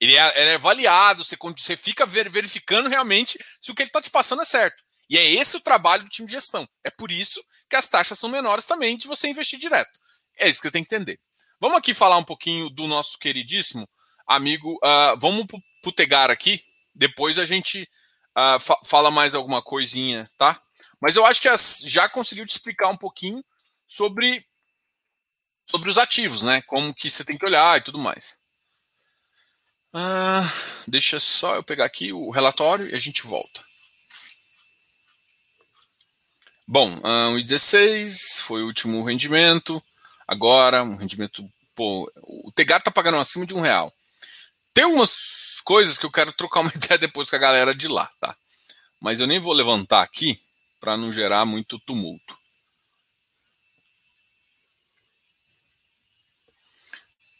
Ele 0.00 0.16
é, 0.16 0.40
ele 0.40 0.50
é 0.50 0.54
avaliado, 0.54 1.24
você, 1.24 1.36
você 1.36 1.76
fica 1.76 2.06
verificando 2.06 2.88
realmente 2.88 3.38
se 3.60 3.70
o 3.70 3.74
que 3.74 3.82
ele 3.82 3.88
está 3.88 4.00
te 4.00 4.10
passando 4.10 4.42
é 4.42 4.44
certo. 4.44 4.82
E 5.10 5.16
é 5.16 5.24
esse 5.24 5.56
o 5.56 5.60
trabalho 5.60 6.04
do 6.04 6.10
time 6.10 6.26
de 6.26 6.32
gestão. 6.32 6.68
É 6.84 6.90
por 6.90 7.10
isso 7.10 7.42
que 7.68 7.76
as 7.76 7.88
taxas 7.88 8.18
são 8.18 8.28
menores 8.28 8.66
também 8.66 8.96
de 8.96 9.08
você 9.08 9.28
investir 9.28 9.58
direto. 9.58 9.98
É 10.38 10.48
isso 10.48 10.60
que 10.60 10.68
você 10.68 10.72
tem 10.72 10.84
que 10.84 10.94
entender. 10.94 11.18
Vamos 11.60 11.78
aqui 11.78 11.92
falar 11.92 12.18
um 12.18 12.24
pouquinho 12.24 12.70
do 12.70 12.86
nosso 12.86 13.18
queridíssimo 13.18 13.88
amigo. 14.26 14.74
Uh, 14.76 15.18
vamos 15.18 15.46
pro, 15.46 15.60
pro 15.82 15.92
Tegar 15.92 16.30
aqui. 16.30 16.62
Depois 16.94 17.38
a 17.38 17.44
gente 17.44 17.88
uh, 18.36 18.60
fa 18.60 18.76
fala 18.84 19.10
mais 19.10 19.34
alguma 19.34 19.62
coisinha, 19.62 20.30
tá? 20.36 20.60
Mas 21.00 21.16
eu 21.16 21.24
acho 21.24 21.40
que 21.40 21.48
as, 21.48 21.80
já 21.84 22.08
conseguiu 22.08 22.46
te 22.46 22.50
explicar 22.50 22.88
um 22.88 22.96
pouquinho 22.96 23.42
sobre, 23.86 24.44
sobre 25.68 25.88
os 25.88 25.98
ativos, 25.98 26.42
né? 26.42 26.60
Como 26.62 26.94
que 26.94 27.10
você 27.10 27.24
tem 27.24 27.38
que 27.38 27.44
olhar 27.44 27.78
e 27.78 27.82
tudo 27.82 27.98
mais. 27.98 28.36
Uh, 29.94 30.44
deixa 30.86 31.18
só 31.18 31.54
eu 31.54 31.62
pegar 31.62 31.86
aqui 31.86 32.12
o 32.12 32.30
relatório 32.30 32.88
e 32.88 32.94
a 32.94 32.98
gente 32.98 33.22
volta. 33.26 33.64
Bom, 36.66 36.98
uh, 36.98 37.34
o 37.34 37.38
I16 37.38 38.40
foi 38.42 38.62
o 38.62 38.66
último 38.66 39.02
rendimento. 39.02 39.82
Agora, 40.26 40.82
um 40.82 40.96
rendimento. 40.96 41.50
Pô, 41.74 42.10
o 42.16 42.52
Tegar 42.52 42.82
tá 42.82 42.90
pagando 42.90 43.16
acima 43.16 43.46
de 43.46 43.54
um 43.54 43.60
real. 43.60 43.92
Tem 44.74 44.84
umas 44.84 45.62
coisas 45.64 45.96
que 45.96 46.04
eu 46.04 46.12
quero 46.12 46.32
trocar 46.32 46.60
uma 46.60 46.72
ideia 46.76 46.98
depois 46.98 47.30
com 47.30 47.36
a 47.36 47.38
galera 47.38 47.74
de 47.74 47.88
lá, 47.88 48.10
tá? 48.20 48.36
Mas 49.00 49.20
eu 49.20 49.26
nem 49.26 49.40
vou 49.40 49.52
levantar 49.54 50.02
aqui 50.02 50.38
para 50.78 50.96
não 50.96 51.12
gerar 51.12 51.46
muito 51.46 51.78
tumulto. 51.78 52.36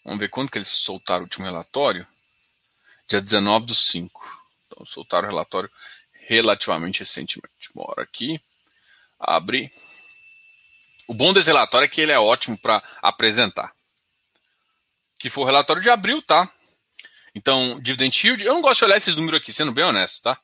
Vamos 0.05 0.21
ver 0.21 0.31
quando 0.31 0.51
que 0.51 0.57
eles 0.57 0.69
soltaram 0.69 1.21
o 1.21 1.25
último 1.25 1.45
relatório. 1.45 2.07
Dia 3.09 3.21
19 3.21 3.67
do 3.67 3.75
5. 3.75 4.47
Então, 4.67 4.85
soltaram 4.85 5.29
o 5.29 5.31
relatório 5.31 5.71
relativamente 6.27 7.01
recentemente. 7.01 7.71
Bora 7.75 8.03
aqui. 8.03 8.41
Abre. 9.19 9.73
O 11.07 11.15
bom 11.15 11.33
desse 11.33 11.49
relatório 11.49 11.87
é 11.87 11.89
que 11.89 12.03
ele 12.03 12.13
é 12.13 12.19
ótimo 12.19 12.59
para 12.59 12.83
apresentar. 13.01 13.75
Que 15.19 15.31
foi 15.31 15.45
o 15.45 15.47
relatório 15.47 15.81
de 15.81 15.89
abril, 15.89 16.21
tá? 16.21 16.53
Então, 17.35 17.81
dividend 17.81 18.27
yield, 18.27 18.45
eu 18.45 18.55
não 18.55 18.61
gosto 18.61 18.81
de 18.81 18.85
olhar 18.85 18.97
esses 18.99 19.17
números 19.17 19.41
aqui, 19.41 19.53
sendo 19.53 19.73
bem 19.73 19.85
honesto, 19.85 20.23
tá? 20.23 20.39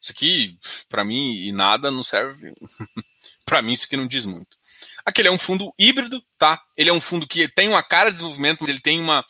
Isso 0.00 0.12
aqui, 0.12 0.58
para 0.88 1.04
mim, 1.04 1.34
e 1.34 1.52
nada 1.52 1.90
não 1.90 2.02
serve. 2.02 2.54
para 3.44 3.60
mim, 3.62 3.72
isso 3.72 3.84
aqui 3.84 3.96
não 3.96 4.06
diz 4.06 4.24
muito. 4.24 4.56
Aquele 5.04 5.28
é 5.28 5.30
um 5.30 5.38
fundo 5.38 5.72
híbrido, 5.78 6.24
tá? 6.38 6.60
Ele 6.76 6.90
é 6.90 6.92
um 6.92 7.00
fundo 7.00 7.26
que 7.26 7.48
tem 7.48 7.68
uma 7.68 7.82
cara 7.82 8.10
de 8.10 8.16
desenvolvimento, 8.16 8.58
mas 8.60 8.68
ele 8.70 8.80
tem 8.80 9.00
uma, 9.00 9.24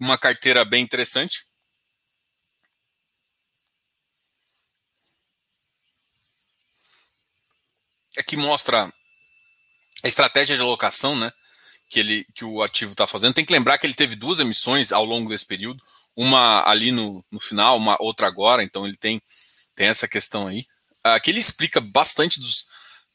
uma 0.00 0.16
carteira 0.18 0.64
bem 0.64 0.82
interessante. 0.82 1.45
Aqui 8.18 8.36
mostra 8.36 8.92
a 10.02 10.08
estratégia 10.08 10.56
de 10.56 10.62
alocação, 10.62 11.16
né? 11.16 11.32
Que, 11.88 12.00
ele, 12.00 12.26
que 12.34 12.44
o 12.44 12.62
ativo 12.62 12.92
está 12.92 13.06
fazendo. 13.06 13.34
Tem 13.34 13.44
que 13.44 13.52
lembrar 13.52 13.78
que 13.78 13.86
ele 13.86 13.94
teve 13.94 14.16
duas 14.16 14.40
emissões 14.40 14.92
ao 14.92 15.04
longo 15.04 15.28
desse 15.28 15.46
período 15.46 15.82
uma 16.16 16.66
ali 16.66 16.90
no, 16.90 17.22
no 17.30 17.38
final, 17.38 17.76
uma 17.76 17.96
outra 18.00 18.26
agora, 18.26 18.64
então 18.64 18.86
ele 18.86 18.96
tem, 18.96 19.20
tem 19.74 19.88
essa 19.88 20.08
questão 20.08 20.48
aí. 20.48 20.64
Aqui 21.04 21.30
ele 21.30 21.38
explica 21.38 21.80
bastante 21.80 22.40
dos 22.40 22.66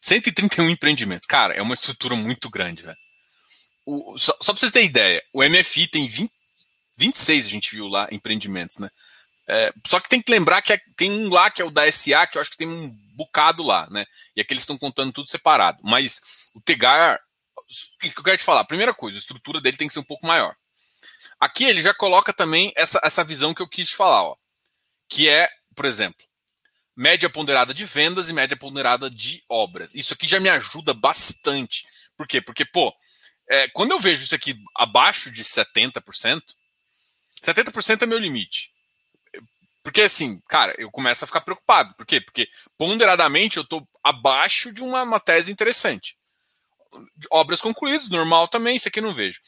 131 0.02 0.70
empreendimentos. 0.70 1.26
Cara, 1.28 1.54
é 1.54 1.62
uma 1.62 1.74
estrutura 1.74 2.16
muito 2.16 2.50
grande, 2.50 2.84
velho. 2.84 2.98
O, 3.86 4.18
só, 4.18 4.38
só 4.40 4.54
pra 4.54 4.60
vocês 4.60 4.72
terem 4.72 4.88
ideia, 4.88 5.22
o 5.34 5.44
MFI 5.44 5.88
tem 5.88 6.08
20, 6.08 6.32
26, 6.96 7.46
a 7.48 7.50
gente 7.50 7.76
viu 7.76 7.88
lá, 7.88 8.08
empreendimentos, 8.12 8.78
né? 8.78 8.90
É, 9.54 9.74
só 9.86 10.00
que 10.00 10.08
tem 10.08 10.22
que 10.22 10.32
lembrar 10.32 10.62
que 10.62 10.72
é, 10.72 10.80
tem 10.96 11.12
um 11.12 11.30
lá 11.30 11.52
que 11.52 11.62
é 11.62 11.66
o 11.66 11.70
da 11.70 11.92
SA, 11.92 12.26
que 12.26 12.38
eu 12.38 12.42
acho 12.42 12.52
que 12.52 12.56
tem 12.56 12.70
um 12.70 12.90
bocado 13.14 13.62
lá, 13.62 13.86
né? 13.92 14.06
E 14.34 14.40
aqui 14.40 14.54
eles 14.54 14.62
estão 14.62 14.78
contando 14.78 15.12
tudo 15.12 15.30
separado. 15.30 15.78
Mas 15.84 16.22
o 16.56 16.62
Tegar, 16.62 17.20
o 17.58 18.00
que 18.00 18.18
eu 18.18 18.24
quero 18.24 18.38
te 18.38 18.46
falar? 18.46 18.64
Primeira 18.64 18.94
coisa, 18.94 19.18
a 19.18 19.20
estrutura 19.20 19.60
dele 19.60 19.76
tem 19.76 19.90
que 19.90 19.94
ser 19.94 20.00
um 20.00 20.06
pouco 20.06 20.26
maior. 20.26 20.56
Aqui 21.38 21.66
ele 21.66 21.82
já 21.82 21.94
coloca 21.94 22.32
também 22.32 22.72
essa, 22.78 23.02
essa 23.04 23.26
visão 23.26 23.54
que 23.54 23.62
eu 23.62 23.68
quis 23.68 23.92
falar, 23.92 24.24
ó, 24.24 24.38
que 25.10 25.28
é, 25.28 25.50
por 25.76 25.84
exemplo, 25.84 26.26
média 26.96 27.30
ponderada 27.30 27.74
de 27.74 27.86
vendas 27.86 28.30
e 28.30 28.34
média 28.34 28.56
ponderada 28.56 29.10
de 29.10 29.44
obras. 29.50 29.94
Isso 29.94 30.14
aqui 30.14 30.28
já 30.28 30.40
me 30.40 30.48
ajuda 30.48 30.94
bastante. 30.94 31.86
Por 32.16 32.26
quê? 32.26 32.40
Porque, 32.40 32.64
pô, 32.64 32.94
é, 33.50 33.68
quando 33.68 33.92
eu 33.92 34.00
vejo 34.00 34.24
isso 34.24 34.36
aqui 34.36 34.56
abaixo 34.78 35.30
de 35.30 35.44
70%, 35.44 36.42
70% 37.44 38.04
é 38.04 38.06
meu 38.06 38.18
limite. 38.18 38.71
Porque 39.84 40.02
assim, 40.02 40.40
cara, 40.48 40.76
eu 40.78 40.92
começo 40.92 41.24
a 41.24 41.28
ficar 41.28 41.42
preocupado. 41.42 41.94
Por 41.96 42.06
quê? 42.06 42.22
Porque 42.22 42.48
ponderadamente 42.78 43.58
eu 43.58 43.64
estou 43.64 43.88
abaixo 44.04 44.72
de 44.72 44.82
uma, 44.82 45.04
uma 45.04 45.20
tese 45.20 45.52
interessante. 45.52 46.18
Obras 47.32 47.62
concluídas, 47.62 48.10
normal 48.10 48.48
também, 48.48 48.76
isso 48.76 48.88
aqui 48.88 49.02
não 49.02 49.14
vejo. 49.14 49.40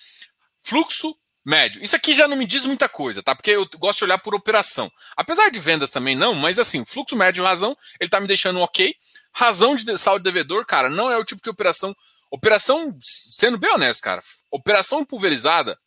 Fluxo 0.61 1.15
médio. 1.45 1.83
Isso 1.83 1.95
aqui 1.95 2.13
já 2.13 2.27
não 2.27 2.37
me 2.37 2.47
diz 2.47 2.65
muita 2.65 2.87
coisa, 2.87 3.21
tá? 3.21 3.35
Porque 3.35 3.51
eu 3.51 3.67
gosto 3.77 3.99
de 3.99 4.05
olhar 4.05 4.17
por 4.17 4.33
operação. 4.33 4.91
Apesar 5.15 5.49
de 5.49 5.59
vendas 5.59 5.91
também 5.91 6.15
não, 6.15 6.33
mas 6.33 6.57
assim, 6.57 6.85
fluxo 6.85 7.15
médio 7.15 7.43
razão, 7.43 7.75
ele 7.99 8.09
tá 8.09 8.19
me 8.19 8.27
deixando 8.27 8.59
ok. 8.59 8.95
Razão 9.33 9.75
de 9.75 9.97
saldo 9.97 10.23
devedor, 10.23 10.65
cara, 10.65 10.89
não 10.89 11.11
é 11.11 11.17
o 11.17 11.25
tipo 11.25 11.41
de 11.43 11.49
operação. 11.49 11.93
Operação, 12.31 12.97
sendo 13.01 13.59
bem 13.59 13.71
honesto, 13.71 14.01
cara, 14.01 14.21
operação 14.49 15.05
pulverizada, 15.05 15.77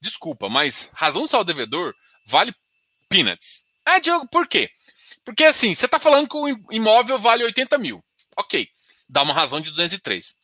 desculpa, 0.00 0.48
mas 0.48 0.88
razão 0.94 1.24
de 1.24 1.30
saldo 1.30 1.52
devedor 1.52 1.94
vale 2.26 2.54
peanuts. 3.08 3.64
Ah, 3.84 3.98
Diogo, 3.98 4.26
por 4.28 4.46
quê? 4.46 4.70
Porque 5.24 5.44
assim, 5.44 5.74
você 5.74 5.86
tá 5.86 5.98
falando 5.98 6.28
que 6.28 6.36
o 6.36 6.48
imóvel 6.72 7.18
vale 7.18 7.44
80 7.44 7.78
mil. 7.78 8.02
Ok, 8.36 8.68
dá 9.08 9.22
uma 9.22 9.34
razão 9.34 9.60
de 9.60 9.70
203. 9.70 10.36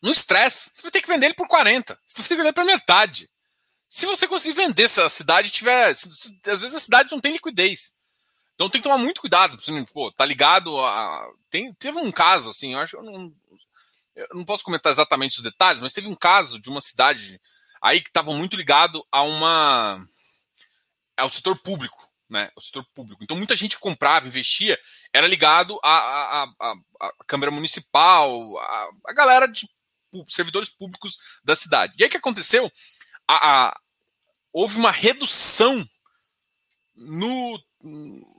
No 0.00 0.12
estresse, 0.12 0.70
você 0.74 0.82
vai 0.82 0.90
ter 0.90 1.02
que 1.02 1.08
vender 1.08 1.26
ele 1.26 1.34
por 1.34 1.48
40. 1.48 1.98
Você 2.06 2.16
vai 2.16 2.28
ter 2.28 2.34
que 2.34 2.42
vender 2.42 2.52
para 2.52 2.64
metade. 2.64 3.28
Se 3.88 4.06
você 4.06 4.28
conseguir 4.28 4.54
vender 4.54 4.88
se 4.88 5.00
a 5.00 5.08
cidade 5.08 5.50
tiver. 5.50 5.90
às 5.90 6.02
vezes 6.44 6.74
a 6.74 6.80
cidade 6.80 7.10
não 7.10 7.20
tem 7.20 7.32
liquidez. 7.32 7.94
Então 8.54 8.68
tem 8.68 8.80
que 8.80 8.88
tomar 8.88 8.98
muito 8.98 9.20
cuidado. 9.20 9.56
Pô, 9.92 10.12
tá 10.12 10.24
ligado 10.24 10.78
a. 10.84 11.26
Tem, 11.50 11.72
teve 11.74 11.98
um 11.98 12.12
caso, 12.12 12.50
assim, 12.50 12.74
eu 12.74 12.80
acho 12.80 12.96
eu 12.96 13.02
não, 13.02 13.32
eu 14.14 14.28
não 14.34 14.44
posso 14.44 14.64
comentar 14.64 14.92
exatamente 14.92 15.36
os 15.36 15.42
detalhes, 15.42 15.80
mas 15.80 15.92
teve 15.92 16.08
um 16.08 16.14
caso 16.14 16.60
de 16.60 16.68
uma 16.68 16.80
cidade 16.80 17.40
aí 17.80 18.00
que 18.00 18.08
estava 18.08 18.32
muito 18.32 18.56
ligado 18.56 19.06
a 19.10 19.22
uma. 19.22 20.04
ao 21.16 21.30
setor 21.30 21.56
público. 21.56 22.07
Né, 22.30 22.50
o 22.54 22.60
setor 22.60 22.84
público. 22.94 23.24
Então 23.24 23.38
muita 23.38 23.56
gente 23.56 23.78
comprava, 23.78 24.26
investia, 24.26 24.78
era 25.14 25.26
ligado 25.26 25.80
à, 25.82 25.90
à, 25.90 26.42
à, 26.60 26.74
à 27.00 27.24
Câmara 27.26 27.50
Municipal, 27.50 28.58
à, 28.58 28.90
à 29.06 29.12
galera 29.14 29.46
de 29.46 29.66
servidores 30.28 30.68
públicos 30.68 31.16
da 31.42 31.56
cidade. 31.56 31.94
E 31.96 32.02
aí 32.02 32.08
o 32.08 32.10
que 32.10 32.18
aconteceu? 32.18 32.70
a, 33.28 33.66
a, 33.66 33.80
houve 34.52 34.78
uma 34.78 34.90
redução 34.90 35.86
no, 36.96 37.62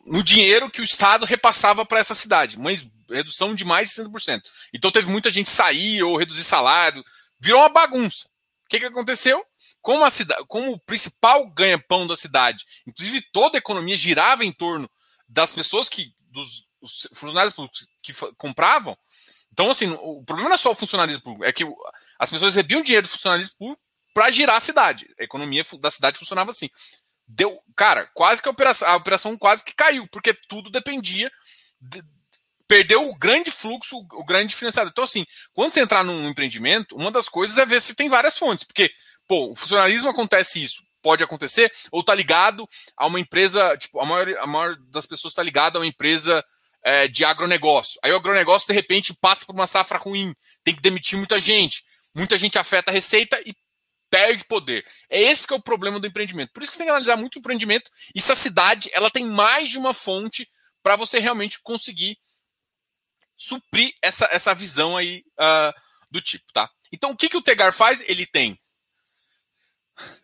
no 0.07 0.23
dinheiro 0.23 0.71
que 0.71 0.81
o 0.81 0.83
Estado 0.83 1.25
repassava 1.25 1.85
para 1.85 1.99
essa 1.99 2.15
cidade, 2.15 2.57
mas 2.57 2.89
redução 3.07 3.53
de 3.53 3.63
mais 3.63 3.89
de 3.89 4.01
60%. 4.01 4.41
Então 4.73 4.91
teve 4.91 5.09
muita 5.09 5.29
gente 5.29 5.49
sair 5.49 6.01
ou 6.01 6.17
reduzir 6.17 6.43
salário, 6.43 7.05
virou 7.39 7.61
uma 7.61 7.69
bagunça. 7.69 8.27
O 8.65 8.69
que, 8.69 8.79
que 8.79 8.85
aconteceu? 8.85 9.45
Como, 9.81 10.03
a 10.03 10.11
cidade, 10.11 10.43
como 10.47 10.73
o 10.73 10.79
principal 10.79 11.47
ganha-pão 11.49 12.05
da 12.05 12.15
cidade, 12.15 12.65
inclusive 12.85 13.21
toda 13.31 13.57
a 13.57 13.59
economia 13.59 13.97
girava 13.97 14.43
em 14.43 14.51
torno 14.51 14.89
das 15.27 15.51
pessoas 15.51 15.87
que, 15.87 16.13
dos 16.31 16.67
funcionários 17.13 17.53
públicos 17.53 17.87
que 18.01 18.13
compravam. 18.37 18.97
Então, 19.51 19.71
assim, 19.71 19.89
o 20.01 20.23
problema 20.23 20.49
não 20.49 20.55
é 20.55 20.57
só 20.57 20.71
o 20.71 20.75
funcionalismo 20.75 21.21
público, 21.21 21.45
é 21.45 21.51
que 21.51 21.65
as 22.17 22.29
pessoas 22.29 22.53
recebiam 22.53 22.81
dinheiro 22.81 23.07
do 23.07 23.11
funcionalismo 23.11 23.55
público 23.57 23.81
para 24.13 24.31
girar 24.31 24.57
a 24.57 24.61
cidade. 24.61 25.09
A 25.19 25.23
economia 25.23 25.63
da 25.79 25.91
cidade 25.91 26.17
funcionava 26.17 26.51
assim. 26.51 26.69
Deu, 27.27 27.61
cara, 27.75 28.09
quase 28.13 28.41
que 28.41 28.47
a 28.47 28.51
operação, 28.51 28.87
a 28.87 28.95
operação 28.95 29.37
quase 29.37 29.63
que 29.63 29.75
caiu, 29.75 30.07
porque 30.07 30.33
tudo 30.33 30.69
dependia 30.69 31.31
de, 31.79 32.01
perdeu 32.67 33.09
o 33.09 33.15
grande 33.15 33.51
fluxo, 33.51 33.97
o 33.97 34.23
grande 34.23 34.55
financiador. 34.55 34.91
Então, 34.91 35.03
assim, 35.03 35.25
quando 35.53 35.73
você 35.73 35.81
entrar 35.81 36.03
num 36.03 36.29
empreendimento, 36.29 36.95
uma 36.95 37.11
das 37.11 37.27
coisas 37.27 37.57
é 37.57 37.65
ver 37.65 37.81
se 37.81 37.95
tem 37.95 38.09
várias 38.09 38.37
fontes, 38.37 38.63
porque 38.63 38.91
pô, 39.29 39.51
o 39.51 39.55
funcionalismo 39.55 40.09
acontece 40.09 40.61
isso. 40.61 40.83
Pode 41.01 41.23
acontecer, 41.23 41.71
ou 41.91 42.03
tá 42.03 42.13
ligado 42.13 42.67
a 42.97 43.05
uma 43.05 43.21
empresa, 43.21 43.77
tipo, 43.77 44.01
a 44.01 44.05
maior, 44.05 44.27
a 44.39 44.47
maior 44.47 44.75
das 44.89 45.05
pessoas 45.05 45.31
está 45.31 45.41
ligada 45.41 45.77
a 45.77 45.81
uma 45.81 45.87
empresa 45.87 46.43
é, 46.83 47.07
de 47.07 47.23
agronegócio. 47.23 47.97
Aí 48.03 48.11
o 48.11 48.17
agronegócio, 48.17 48.67
de 48.67 48.73
repente, 48.73 49.13
passa 49.13 49.45
por 49.45 49.55
uma 49.55 49.67
safra 49.67 49.97
ruim, 49.97 50.33
tem 50.61 50.75
que 50.75 50.81
demitir 50.81 51.17
muita 51.17 51.39
gente. 51.39 51.85
Muita 52.13 52.37
gente 52.37 52.59
afeta 52.59 52.91
a 52.91 52.93
receita 52.93 53.39
e 53.45 53.55
perde 54.09 54.43
poder. 54.45 54.83
É 55.09 55.21
esse 55.21 55.47
que 55.47 55.53
é 55.53 55.57
o 55.57 55.61
problema 55.61 55.99
do 55.99 56.07
empreendimento. 56.07 56.51
Por 56.51 56.63
isso 56.63 56.71
que 56.71 56.77
você 56.77 56.79
tem 56.79 56.87
que 56.87 56.91
analisar 56.91 57.15
muito 57.15 57.35
o 57.35 57.39
empreendimento. 57.39 57.89
E 58.13 58.19
se 58.19 58.31
a 58.31 58.35
cidade 58.35 58.89
ela 58.91 59.11
tem 59.11 59.25
mais 59.25 59.69
de 59.69 59.77
uma 59.77 59.93
fonte 59.93 60.49
para 60.81 60.95
você 60.97 61.19
realmente 61.19 61.61
conseguir 61.61 62.17
suprir 63.37 63.93
essa, 64.01 64.25
essa 64.31 64.53
visão 64.53 64.97
aí 64.97 65.23
uh, 65.39 65.71
do 66.11 66.19
tipo, 66.21 66.51
tá? 66.51 66.69
Então, 66.91 67.11
o 67.11 67.15
que, 67.15 67.29
que 67.29 67.37
o 67.37 67.41
Tegar 67.41 67.71
faz? 67.71 68.01
Ele 68.01 68.25
tem. 68.25 68.59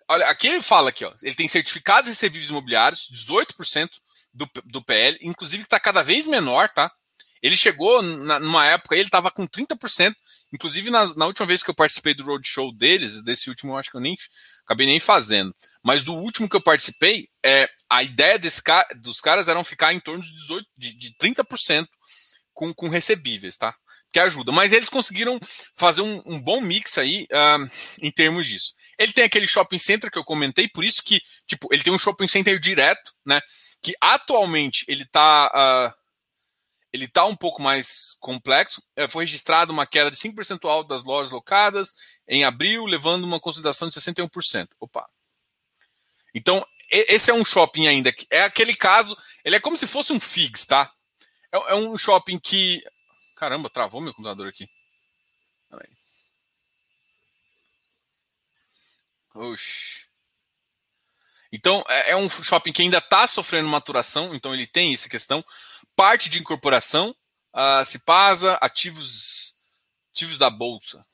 Olha, 0.07 0.27
aqui 0.27 0.47
ele 0.47 0.61
fala 0.61 0.89
aqui, 0.89 1.03
ó. 1.03 1.13
Ele 1.21 1.35
tem 1.35 1.47
certificados 1.47 2.09
recebíveis 2.09 2.49
imobiliários, 2.49 3.09
18% 3.11 3.89
do, 4.33 4.49
do 4.65 4.83
PL, 4.83 5.17
inclusive 5.21 5.63
que 5.63 5.67
está 5.67 5.79
cada 5.79 6.03
vez 6.03 6.27
menor, 6.27 6.69
tá? 6.69 6.91
Ele 7.41 7.55
chegou 7.55 8.01
na, 8.01 8.39
numa 8.39 8.65
época, 8.65 8.95
ele 8.95 9.03
estava 9.05 9.31
com 9.31 9.47
30%, 9.47 10.13
inclusive 10.53 10.89
na, 10.89 11.13
na, 11.15 11.25
última 11.25 11.45
vez 11.45 11.63
que 11.63 11.69
eu 11.69 11.75
participei 11.75 12.13
do 12.13 12.23
roadshow 12.23 12.71
deles, 12.75 13.23
desse 13.23 13.49
último 13.49 13.73
eu 13.73 13.77
acho 13.77 13.91
que 13.91 13.97
eu 13.97 14.01
nem 14.01 14.15
acabei 14.63 14.87
nem 14.87 14.99
fazendo, 14.99 15.55
mas 15.83 16.03
do 16.03 16.13
último 16.13 16.49
que 16.49 16.55
eu 16.55 16.61
participei, 16.61 17.27
é, 17.43 17.69
a 17.89 18.01
ideia 18.01 18.39
desse, 18.39 18.61
dos 18.99 19.21
caras 19.21 19.47
era 19.47 19.63
ficar 19.63 19.93
em 19.93 19.99
torno 19.99 20.23
de, 20.23 20.33
18, 20.33 20.67
de, 20.75 20.97
de 20.97 21.15
30% 21.17 21.85
com, 22.51 22.73
com 22.73 22.89
recebíveis, 22.89 23.57
tá? 23.57 23.75
Que 24.16 24.20
ajuda. 24.22 24.49
Mas 24.53 24.72
eles 24.72 24.88
conseguiram 24.88 25.38
fazer 25.74 26.01
um, 26.01 26.22
um 26.26 26.41
bom 26.41 26.61
mix 26.61 26.97
aí 26.97 27.28
uh, 27.34 27.70
em 28.01 28.09
termos 28.09 28.47
disso. 28.47 28.74
Ele 28.97 29.11
tem 29.11 29.26
aquele 29.26 29.45
shopping 29.45 29.78
center 29.78 30.09
que 30.09 30.18
eu 30.18 30.24
comentei, 30.24 30.70
por 30.70 30.86
isso 30.86 31.03
que, 31.03 31.22
tipo, 31.45 31.68
ele 31.70 31.84
tem 31.84 31.91
um 31.91 31.99
shopping 31.99 32.30
center 32.30 32.57
direto, 32.57 33.11
né? 33.26 33.41
Que 33.82 33.93
atualmente 33.99 34.86
ele 34.88 35.03
tá. 35.03 35.51
Uh, 35.93 36.05
ele 36.93 37.03
está 37.03 37.26
um 37.26 37.36
pouco 37.36 37.61
mais 37.61 38.16
complexo. 38.22 38.82
É, 38.95 39.05
foi 39.05 39.26
registrada 39.26 39.74
uma 39.74 39.86
queda 39.86 40.09
de 40.09 40.16
5% 40.16 40.88
das 40.88 41.03
lojas 41.03 41.34
locadas 41.34 41.93
em 42.26 42.45
abril, 42.45 42.86
levando 42.86 43.26
uma 43.26 43.38
consolidação 43.38 43.89
de 43.89 43.95
61%. 43.95 44.70
Opa. 44.80 45.09
Então, 46.34 46.66
esse 46.89 47.30
é 47.30 47.34
um 47.34 47.43
shopping 47.43 47.88
ainda. 47.88 48.16
É 48.30 48.43
aquele 48.43 48.78
caso, 48.78 49.18
ele 49.43 49.57
é 49.57 49.59
como 49.59 49.76
se 49.76 49.86
fosse 49.86 50.13
um 50.13 50.22
FIGS, 50.22 50.66
tá? 50.66 50.89
É, 51.51 51.74
é 51.74 51.76
um 51.76 51.97
shopping 51.97 52.39
que. 52.39 52.82
Caramba, 53.36 53.69
travou 53.69 54.01
meu 54.01 54.13
computador 54.13 54.47
aqui. 54.47 54.69
Peraí. 55.69 55.89
Oxi. 59.36 60.07
Então, 61.51 61.83
é, 61.88 62.11
é 62.11 62.15
um 62.15 62.29
shopping 62.29 62.71
que 62.71 62.81
ainda 62.81 62.97
está 62.97 63.27
sofrendo 63.27 63.67
maturação, 63.69 64.33
então 64.33 64.53
ele 64.53 64.65
tem 64.65 64.93
essa 64.93 65.09
questão. 65.09 65.43
Parte 65.95 66.29
de 66.29 66.39
incorporação, 66.39 67.11
uh, 67.11 67.15
ah, 67.79 67.86
Cipasa, 67.86 68.55
ativos, 68.55 69.55
ativos 70.11 70.38
da 70.38 70.49
Bolsa. 70.49 71.05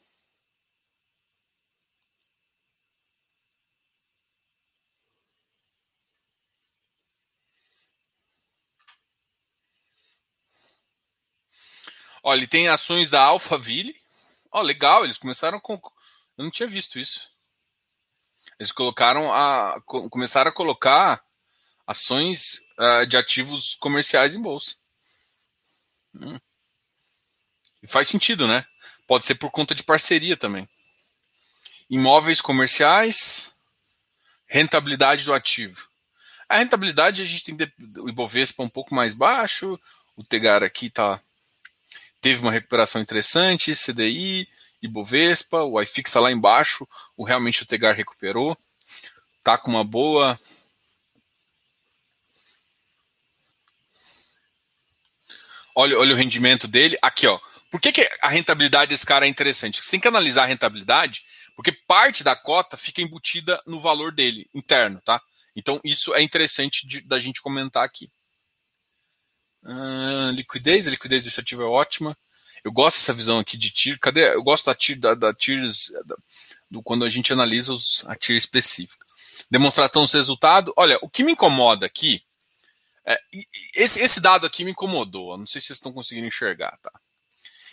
Olha, 12.23 12.39
ele 12.39 12.47
tem 12.47 12.67
ações 12.67 13.09
da 13.09 13.21
Alphaville. 13.21 13.95
Ó, 14.51 14.61
legal, 14.61 15.03
eles 15.03 15.17
começaram 15.17 15.59
com. 15.59 15.73
Eu 16.37 16.43
não 16.43 16.51
tinha 16.51 16.67
visto 16.67 16.99
isso. 16.99 17.31
Eles 18.59 18.71
colocaram 18.71 19.33
a. 19.33 19.81
começaram 19.85 20.49
a 20.49 20.53
colocar 20.53 21.23
ações 21.87 22.61
uh, 22.77 23.05
de 23.05 23.17
ativos 23.17 23.75
comerciais 23.75 24.35
em 24.35 24.41
bolsa. 24.41 24.75
Hum. 26.13 26.39
E 27.81 27.87
faz 27.87 28.07
sentido, 28.07 28.47
né? 28.47 28.65
Pode 29.07 29.25
ser 29.25 29.35
por 29.35 29.49
conta 29.49 29.73
de 29.73 29.83
parceria 29.83 30.37
também. 30.37 30.69
Imóveis 31.89 32.39
comerciais, 32.39 33.55
rentabilidade 34.45 35.25
do 35.25 35.33
ativo. 35.33 35.89
A 36.47 36.57
rentabilidade 36.57 37.21
a 37.21 37.25
gente 37.25 37.43
tem 37.43 37.57
o 37.97 38.09
Ibovespa 38.09 38.61
um 38.61 38.69
pouco 38.69 38.93
mais 38.93 39.13
baixo, 39.13 39.79
o 40.15 40.23
Tegar 40.23 40.63
aqui 40.63 40.89
tá 40.89 41.21
teve 42.21 42.41
uma 42.41 42.51
recuperação 42.51 43.01
interessante, 43.01 43.73
CDI, 43.75 44.47
Ibovespa, 44.81 45.63
o 45.63 45.81
iFix 45.81 46.13
lá 46.13 46.31
embaixo, 46.31 46.87
o 47.17 47.23
realmente 47.25 47.63
o 47.63 47.65
Tegar 47.65 47.95
recuperou, 47.95 48.57
tá 49.43 49.57
com 49.57 49.71
uma 49.71 49.83
boa 49.83 50.39
Olha, 55.75 55.97
olha 55.97 56.13
o 56.13 56.17
rendimento 56.17 56.67
dele. 56.67 56.97
Aqui, 57.01 57.25
ó. 57.27 57.39
Por 57.69 57.79
que, 57.79 57.93
que 57.93 58.07
a 58.21 58.27
rentabilidade 58.27 58.89
desse 58.89 59.05
cara 59.05 59.25
é 59.25 59.29
interessante? 59.29 59.81
Você 59.81 59.91
tem 59.91 59.99
que 59.99 60.07
analisar 60.07 60.43
a 60.43 60.47
rentabilidade, 60.47 61.23
porque 61.55 61.71
parte 61.71 62.23
da 62.23 62.35
cota 62.35 62.75
fica 62.75 63.01
embutida 63.01 63.61
no 63.65 63.79
valor 63.79 64.11
dele, 64.11 64.49
interno, 64.53 65.01
tá? 65.01 65.21
Então, 65.55 65.79
isso 65.83 66.13
é 66.13 66.21
interessante 66.21 66.85
de, 66.85 67.01
da 67.01 67.19
gente 67.19 67.41
comentar 67.41 67.85
aqui. 67.85 68.11
Uh, 69.63 70.31
liquidez, 70.31 70.87
a 70.87 70.91
liquidez 70.91 71.23
desse 71.23 71.39
ativo 71.39 71.63
é 71.63 71.65
ótima. 71.65 72.17
Eu 72.63 72.71
gosto 72.71 72.97
dessa 72.97 73.13
visão 73.13 73.39
aqui 73.39 73.57
de 73.57 73.71
TIR. 73.71 73.99
Cadê? 73.99 74.33
Eu 74.33 74.43
gosto 74.43 74.65
da 74.65 74.75
TIR, 74.75 74.99
da, 74.99 75.13
da 75.13 75.31
da, 75.31 76.15
do, 76.69 76.81
quando 76.83 77.05
a 77.05 77.09
gente 77.09 77.33
analisa 77.33 77.73
os, 77.73 78.03
a 78.07 78.15
TIR 78.15 78.35
específica. 78.35 79.05
Demonstração 79.49 80.03
dos 80.03 80.13
resultados. 80.13 80.73
Olha, 80.77 80.97
o 81.01 81.09
que 81.09 81.23
me 81.23 81.31
incomoda 81.31 81.85
aqui, 81.85 82.23
é, 83.05 83.19
esse, 83.75 83.99
esse 83.99 84.19
dado 84.19 84.45
aqui 84.45 84.63
me 84.63 84.71
incomodou. 84.71 85.37
Não 85.37 85.47
sei 85.47 85.59
se 85.59 85.67
vocês 85.67 85.77
estão 85.77 85.93
conseguindo 85.93 86.27
enxergar, 86.27 86.77
tá? 86.81 86.91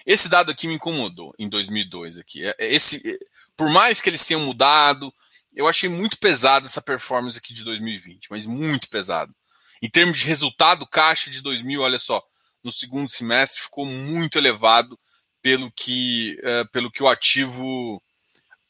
Esse 0.07 0.29
dado 0.29 0.51
aqui 0.51 0.67
me 0.67 0.75
incomodou 0.75 1.35
em 1.39 1.49
2002 1.49 2.17
aqui. 2.17 2.47
É, 2.47 2.55
é, 2.59 2.75
esse, 2.75 3.21
por 3.55 3.69
mais 3.69 4.01
que 4.01 4.09
eles 4.09 4.25
tenham 4.25 4.41
mudado, 4.41 5.13
eu 5.55 5.69
achei 5.69 5.89
muito 5.89 6.19
pesado 6.19 6.67
essa 6.67 6.81
performance 6.81 7.37
aqui 7.37 7.53
de 7.53 7.63
2020, 7.63 8.29
mas 8.31 8.47
muito 8.47 8.89
pesado. 8.89 9.35
Em 9.83 9.89
termos 9.89 10.19
de 10.19 10.25
resultado, 10.25 10.87
caixa 10.87 11.31
de 11.31 11.41
2000, 11.41 11.81
olha 11.81 11.99
só, 11.99 12.23
no 12.63 12.73
segundo 12.73 13.09
semestre 13.09 13.63
ficou 13.63 13.87
muito 13.87 14.39
elevado 14.39 14.99
pelo 15.41 15.71
que, 15.73 16.39
uh, 16.41 16.69
pelo 16.71 16.91
que 16.91 17.03
o 17.03 17.09
ativo 17.09 18.03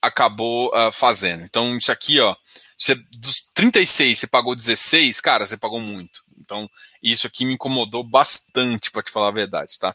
acabou 0.01 0.69
uh, 0.69 0.93
fazendo. 0.93 1.45
Então, 1.45 1.77
isso 1.77 1.91
aqui, 1.91 2.21
ó, 2.21 2.37
você, 2.77 2.95
dos 3.11 3.43
36 3.55 4.19
você 4.19 4.27
pagou 4.27 4.55
16, 4.55 5.21
cara, 5.21 5.47
você 5.47 5.57
pagou 5.57 5.81
muito. 5.81 6.23
Então, 6.39 6.69
isso 7.03 7.27
aqui 7.27 7.45
me 7.45 7.55
incomodou 7.55 8.05
bastante, 8.05 8.91
para 8.91 9.03
te 9.03 9.11
falar 9.11 9.29
a 9.29 9.33
verdade, 9.33 9.79
tá? 9.79 9.95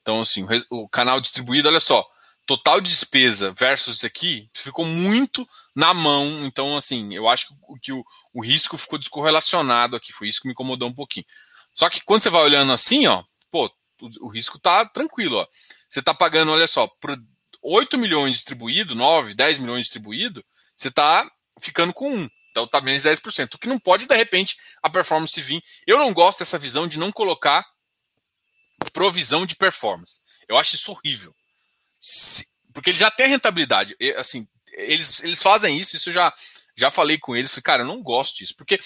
Então, 0.00 0.22
assim, 0.22 0.44
o, 0.70 0.84
o 0.84 0.88
canal 0.88 1.20
distribuído, 1.20 1.68
olha 1.68 1.80
só, 1.80 2.06
total 2.48 2.80
de 2.80 2.88
despesa 2.88 3.52
versus 3.52 3.98
isso 3.98 4.06
aqui 4.06 4.48
ficou 4.54 4.86
muito 4.86 5.46
na 5.76 5.92
mão. 5.92 6.46
Então, 6.46 6.78
assim, 6.78 7.14
eu 7.14 7.28
acho 7.28 7.48
que 7.82 7.92
o, 7.92 8.02
o 8.32 8.42
risco 8.42 8.78
ficou 8.78 8.98
descorrelacionado 8.98 9.94
aqui. 9.94 10.14
Foi 10.14 10.28
isso 10.28 10.40
que 10.40 10.48
me 10.48 10.52
incomodou 10.52 10.88
um 10.88 10.94
pouquinho. 10.94 11.26
Só 11.74 11.90
que 11.90 12.00
quando 12.00 12.22
você 12.22 12.30
vai 12.30 12.40
olhando 12.42 12.72
assim, 12.72 13.06
ó, 13.06 13.22
pô, 13.50 13.66
o, 14.00 14.26
o 14.26 14.28
risco 14.28 14.58
tá 14.58 14.86
tranquilo, 14.86 15.36
ó. 15.36 15.46
Você 15.90 16.00
tá 16.00 16.14
pagando, 16.14 16.50
olha 16.50 16.66
só, 16.66 16.86
por 16.98 17.22
8 17.62 17.98
milhões 17.98 18.32
distribuído, 18.32 18.94
9, 18.94 19.34
10 19.34 19.58
milhões 19.58 19.82
distribuído, 19.82 20.42
você 20.74 20.90
tá 20.90 21.30
ficando 21.60 21.92
com 21.92 22.10
1. 22.10 22.28
Então 22.50 22.66
tá 22.66 22.80
menos 22.80 23.04
10%. 23.04 23.54
O 23.54 23.58
que 23.58 23.68
não 23.68 23.78
pode, 23.78 24.06
de 24.06 24.16
repente, 24.16 24.56
a 24.82 24.88
performance 24.88 25.38
vir. 25.42 25.62
Eu 25.86 25.98
não 25.98 26.14
gosto 26.14 26.38
dessa 26.38 26.56
visão 26.56 26.88
de 26.88 26.98
não 26.98 27.12
colocar 27.12 27.62
provisão 28.94 29.44
de 29.44 29.54
performance. 29.54 30.20
Eu 30.48 30.56
acho 30.56 30.76
isso 30.76 30.90
horrível. 30.92 31.34
Se, 32.00 32.46
porque 32.72 32.90
ele 32.90 32.98
já 32.98 33.10
tem 33.10 33.28
rentabilidade. 33.28 33.96
Assim, 34.16 34.46
eles, 34.72 35.20
eles 35.22 35.42
fazem 35.42 35.78
isso, 35.78 35.96
isso 35.96 36.08
eu 36.10 36.12
já, 36.12 36.32
já 36.76 36.90
falei 36.90 37.18
com 37.18 37.34
eles. 37.34 37.50
Falei, 37.50 37.62
cara, 37.62 37.82
eu 37.82 37.86
não 37.86 38.02
gosto 38.02 38.36
disso. 38.36 38.54
Porque 38.56 38.78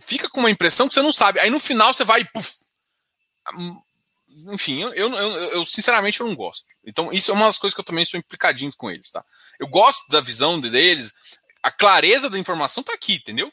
fica 0.00 0.28
com 0.28 0.40
uma 0.40 0.50
impressão 0.50 0.88
que 0.88 0.94
você 0.94 1.02
não 1.02 1.12
sabe. 1.12 1.40
Aí 1.40 1.50
no 1.50 1.60
final 1.60 1.92
você 1.92 2.04
vai 2.04 2.20
e 2.20 2.24
puf, 2.24 2.58
enfim, 4.52 4.82
eu, 4.82 4.92
eu, 4.94 5.14
eu, 5.14 5.32
eu, 5.52 5.66
sinceramente 5.66 6.20
eu 6.20 6.26
não 6.26 6.34
gosto. 6.34 6.64
Então, 6.84 7.12
isso 7.12 7.30
é 7.30 7.34
uma 7.34 7.46
das 7.46 7.58
coisas 7.58 7.74
que 7.74 7.80
eu 7.80 7.84
também 7.84 8.04
sou 8.04 8.18
implicadinho 8.18 8.72
com 8.76 8.90
eles, 8.90 9.10
tá? 9.10 9.24
Eu 9.58 9.68
gosto 9.68 10.06
da 10.08 10.20
visão 10.20 10.60
deles, 10.60 11.14
a 11.62 11.70
clareza 11.70 12.28
da 12.28 12.38
informação 12.38 12.82
tá 12.82 12.92
aqui, 12.92 13.14
entendeu? 13.14 13.52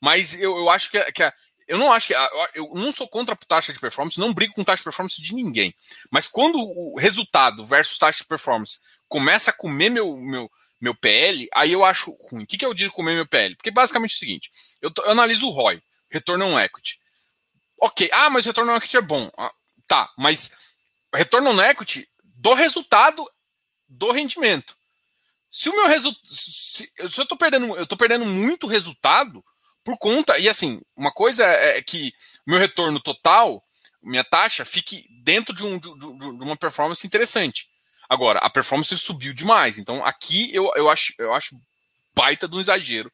Mas 0.00 0.40
eu, 0.40 0.56
eu 0.56 0.70
acho 0.70 0.90
que, 0.90 1.12
que 1.12 1.22
a, 1.22 1.32
eu 1.68 1.76
não 1.76 1.92
acho 1.92 2.06
que. 2.08 2.14
Eu 2.54 2.70
não 2.74 2.92
sou 2.92 3.06
contra 3.06 3.36
taxa 3.36 3.72
de 3.72 3.78
performance, 3.78 4.18
não 4.18 4.32
brigo 4.32 4.54
com 4.54 4.64
taxa 4.64 4.80
de 4.80 4.84
performance 4.84 5.20
de 5.20 5.34
ninguém. 5.34 5.74
Mas 6.10 6.26
quando 6.26 6.58
o 6.58 6.98
resultado 6.98 7.64
versus 7.64 7.98
taxa 7.98 8.22
de 8.22 8.28
performance 8.28 8.80
começa 9.06 9.50
a 9.50 9.52
comer 9.54 9.90
meu, 9.90 10.16
meu, 10.16 10.50
meu 10.80 10.94
PL, 10.94 11.46
aí 11.54 11.72
eu 11.72 11.84
acho 11.84 12.16
ruim. 12.22 12.44
O 12.44 12.46
que, 12.46 12.56
que 12.56 12.64
eu 12.64 12.72
digo 12.72 12.94
comer 12.94 13.14
meu 13.14 13.26
PL? 13.26 13.54
Porque 13.54 13.70
basicamente 13.70 14.12
é 14.12 14.16
o 14.16 14.18
seguinte: 14.18 14.50
eu, 14.80 14.90
eu 14.96 15.10
analiso 15.10 15.46
o 15.46 15.50
ROI, 15.50 15.82
retorno 16.10 16.46
on 16.46 16.58
equity. 16.58 16.98
Ok, 17.80 18.08
ah, 18.12 18.30
mas 18.30 18.46
retorno 18.46 18.72
on 18.72 18.76
equity 18.76 18.96
é 18.96 19.02
bom. 19.02 19.30
Ah, 19.36 19.52
tá, 19.86 20.10
mas 20.16 20.50
retorno 21.14 21.50
on 21.50 21.60
equity 21.60 22.08
do 22.24 22.54
resultado 22.54 23.30
do 23.86 24.10
rendimento. 24.10 24.74
Se 25.50 25.68
o 25.68 25.76
meu 25.76 25.86
resultado. 25.86 26.26
Se, 26.26 26.90
se 27.10 27.20
eu 27.20 27.26
tô 27.26 27.36
perdendo, 27.36 27.76
eu 27.76 27.86
tô 27.86 27.96
perdendo 27.96 28.24
muito 28.24 28.66
resultado 28.66 29.44
por 29.84 29.98
conta. 29.98 30.38
E 30.38 30.48
assim, 30.48 30.80
uma 30.96 31.10
coisa 31.12 31.44
é, 31.44 31.78
é 31.78 31.82
que 31.82 32.12
meu 32.46 32.58
retorno 32.58 33.00
total, 33.00 33.62
minha 34.02 34.24
taxa, 34.24 34.64
fique 34.64 35.04
dentro 35.22 35.54
de, 35.54 35.64
um, 35.64 35.78
de, 35.78 35.90
de 35.98 36.44
uma 36.44 36.56
performance 36.56 37.06
interessante. 37.06 37.68
Agora, 38.08 38.38
a 38.38 38.48
performance 38.48 38.96
subiu 38.96 39.34
demais. 39.34 39.78
Então, 39.78 40.04
aqui 40.04 40.54
eu, 40.54 40.70
eu, 40.74 40.88
acho, 40.88 41.12
eu 41.18 41.34
acho 41.34 41.60
baita 42.14 42.48
de 42.48 42.56
um 42.56 42.60
exagero 42.60 43.12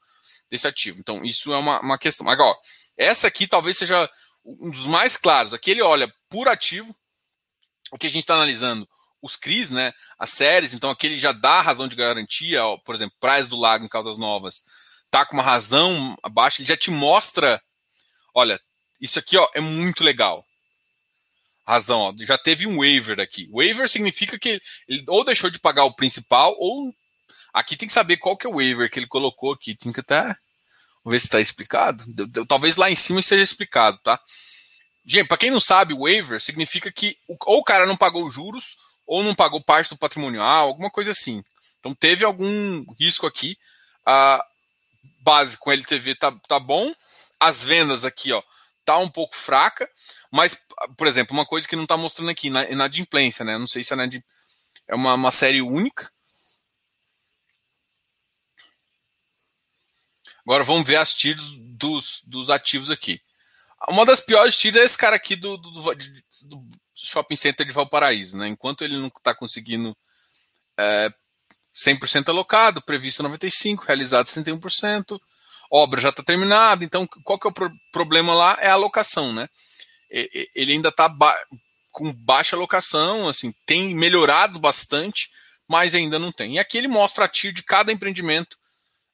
desse 0.50 0.68
ativo. 0.68 1.00
Então, 1.00 1.24
isso 1.24 1.52
é 1.52 1.56
uma, 1.56 1.80
uma 1.80 1.98
questão. 1.98 2.28
Agora, 2.28 2.56
essa 2.96 3.26
aqui 3.26 3.46
talvez 3.46 3.76
seja 3.76 4.08
um 4.44 4.70
dos 4.70 4.86
mais 4.86 5.16
claros. 5.16 5.52
Aqui 5.52 5.70
ele 5.70 5.82
olha 5.82 6.12
por 6.28 6.48
ativo, 6.48 6.94
o 7.90 7.98
que 7.98 8.06
a 8.06 8.10
gente 8.10 8.22
está 8.22 8.34
analisando, 8.34 8.88
os 9.20 9.36
CRIs, 9.36 9.70
né, 9.70 9.92
as 10.18 10.30
séries, 10.30 10.74
então 10.74 10.90
aqui 10.90 11.06
ele 11.06 11.18
já 11.18 11.32
dá 11.32 11.62
razão 11.62 11.88
de 11.88 11.96
garantia, 11.96 12.60
por 12.84 12.94
exemplo, 12.94 13.16
Praia 13.18 13.44
do 13.44 13.56
Lago 13.56 13.84
em 13.84 13.88
Caldas 13.88 14.18
Novas, 14.18 14.62
tá 15.14 15.24
com 15.24 15.34
uma 15.34 15.44
razão 15.44 16.18
abaixo, 16.24 16.60
ele 16.60 16.66
já 16.66 16.76
te 16.76 16.90
mostra, 16.90 17.62
olha, 18.34 18.60
isso 19.00 19.16
aqui 19.16 19.36
ó, 19.36 19.48
é 19.54 19.60
muito 19.60 20.02
legal. 20.02 20.44
Razão, 21.64 22.00
ó, 22.00 22.14
já 22.18 22.36
teve 22.36 22.66
um 22.66 22.78
waiver 22.78 23.20
aqui. 23.20 23.48
Waiver 23.52 23.88
significa 23.88 24.36
que 24.36 24.60
ele 24.88 25.04
ou 25.06 25.24
deixou 25.24 25.50
de 25.50 25.60
pagar 25.60 25.84
o 25.84 25.94
principal, 25.94 26.52
ou 26.58 26.92
aqui 27.52 27.76
tem 27.76 27.86
que 27.86 27.94
saber 27.94 28.16
qual 28.16 28.36
que 28.36 28.44
é 28.44 28.50
o 28.50 28.56
waiver 28.56 28.90
que 28.90 28.98
ele 28.98 29.06
colocou 29.06 29.52
aqui. 29.52 29.76
Tem 29.76 29.92
que 29.92 30.00
até 30.00 30.36
Vamos 31.04 31.14
ver 31.14 31.20
se 31.20 31.26
está 31.26 31.40
explicado. 31.40 32.04
Talvez 32.48 32.76
lá 32.76 32.90
em 32.90 32.96
cima 32.96 33.20
esteja 33.20 33.42
explicado, 33.42 33.98
tá? 34.02 34.18
Gente, 35.06 35.28
para 35.28 35.36
quem 35.36 35.50
não 35.50 35.60
sabe, 35.60 35.94
waiver 35.94 36.40
significa 36.40 36.90
que 36.90 37.16
ou 37.28 37.60
o 37.60 37.64
cara 37.64 37.86
não 37.86 37.96
pagou 37.96 38.28
juros 38.30 38.76
ou 39.06 39.22
não 39.22 39.34
pagou 39.34 39.62
parte 39.62 39.90
do 39.90 39.98
patrimonial, 39.98 40.66
alguma 40.66 40.90
coisa 40.90 41.12
assim. 41.12 41.44
Então 41.78 41.94
teve 41.94 42.24
algum 42.24 42.84
risco 42.98 43.26
aqui. 43.26 43.56
A 44.04 44.44
base 45.24 45.56
com 45.58 45.72
LTV 45.72 46.14
tá, 46.16 46.30
tá 46.46 46.60
bom. 46.60 46.92
As 47.40 47.64
vendas 47.64 48.04
aqui, 48.04 48.32
ó, 48.32 48.42
tá 48.84 48.98
um 48.98 49.08
pouco 49.08 49.34
fraca. 49.34 49.88
Mas, 50.30 50.58
por 50.96 51.06
exemplo, 51.06 51.34
uma 51.34 51.46
coisa 51.46 51.66
que 51.66 51.76
não 51.76 51.84
está 51.84 51.96
mostrando 51.96 52.30
aqui, 52.30 52.50
na 52.50 52.68
inadimplência, 52.68 53.44
né? 53.44 53.56
Não 53.56 53.66
sei 53.66 53.82
se 53.82 53.94
a 53.94 53.96
é 54.86 54.94
uma, 54.94 55.14
uma 55.14 55.30
série 55.30 55.62
única. 55.62 56.10
Agora 60.40 60.62
vamos 60.62 60.86
ver 60.86 60.96
as 60.96 61.14
tiras 61.14 61.42
dos, 61.58 62.20
dos 62.26 62.50
ativos 62.50 62.90
aqui. 62.90 63.20
Uma 63.88 64.04
das 64.04 64.20
piores 64.20 64.58
tiras 64.58 64.82
é 64.82 64.84
esse 64.84 64.98
cara 64.98 65.16
aqui 65.16 65.36
do, 65.36 65.56
do, 65.56 65.70
do, 65.70 66.68
Shopping 66.94 67.36
Center 67.36 67.66
de 67.66 67.72
Valparaíso. 67.72 68.36
Né? 68.36 68.48
Enquanto 68.48 68.82
ele 68.82 68.98
não 68.98 69.08
está 69.08 69.34
conseguindo 69.34 69.96
é, 70.78 71.10
100% 71.74 72.28
alocado, 72.28 72.82
previsto 72.82 73.22
95%, 73.22 73.84
realizado 73.84 74.26
61%, 74.26 75.18
obra 75.70 76.00
já 76.00 76.10
está 76.10 76.22
terminada. 76.22 76.84
Então, 76.84 77.06
qual 77.24 77.38
que 77.38 77.46
é 77.46 77.50
o 77.50 77.52
pro 77.52 77.70
problema 77.92 78.34
lá? 78.34 78.56
É 78.60 78.68
a 78.68 78.74
alocação. 78.74 79.32
Né? 79.32 79.48
Ele 80.10 80.72
ainda 80.72 80.90
está 80.90 81.08
ba 81.08 81.36
com 81.90 82.12
baixa 82.12 82.56
alocação, 82.56 83.28
assim, 83.28 83.54
tem 83.64 83.94
melhorado 83.94 84.58
bastante, 84.58 85.30
mas 85.68 85.94
ainda 85.94 86.18
não 86.18 86.32
tem. 86.32 86.56
E 86.56 86.58
aqui 86.58 86.76
ele 86.76 86.88
mostra 86.88 87.24
a 87.24 87.28
TIR 87.28 87.52
de 87.52 87.62
cada 87.62 87.92
empreendimento 87.92 88.56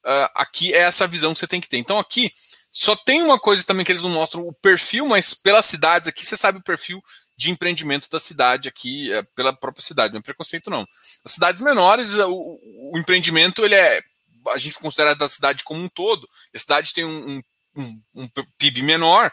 uh, 0.05 0.29
aqui 0.33 0.73
é 0.73 0.79
essa 0.79 1.07
visão 1.07 1.33
que 1.33 1.39
você 1.39 1.47
tem 1.47 1.61
que 1.61 1.69
ter. 1.69 1.77
Então 1.77 1.99
aqui 1.99 2.31
só 2.71 2.95
tem 2.95 3.21
uma 3.21 3.39
coisa 3.39 3.63
também 3.63 3.85
que 3.85 3.91
eles 3.91 4.01
não 4.01 4.09
mostram 4.09 4.47
o 4.47 4.53
perfil, 4.53 5.05
mas 5.07 5.33
pelas 5.33 5.65
cidades 5.65 6.07
aqui 6.07 6.25
você 6.25 6.37
sabe 6.37 6.59
o 6.59 6.63
perfil 6.63 7.01
de 7.41 7.49
empreendimento 7.49 8.07
da 8.07 8.19
cidade 8.19 8.69
aqui, 8.69 9.11
é, 9.11 9.23
pela 9.35 9.51
própria 9.51 9.83
cidade, 9.83 10.13
não 10.13 10.19
é 10.19 10.23
preconceito 10.23 10.69
não. 10.69 10.87
As 11.25 11.31
cidades 11.31 11.63
menores, 11.63 12.13
o, 12.13 12.59
o 12.93 12.99
empreendimento 12.99 13.65
ele 13.65 13.73
é 13.73 14.03
a 14.49 14.57
gente 14.57 14.77
considera 14.77 15.15
da 15.15 15.27
cidade 15.27 15.63
como 15.63 15.81
um 15.81 15.89
todo. 15.89 16.27
A 16.53 16.59
cidade 16.59 16.93
tem 16.93 17.03
um, 17.03 17.41
um, 17.75 18.01
um 18.13 18.27
PIB 18.59 18.83
menor, 18.83 19.31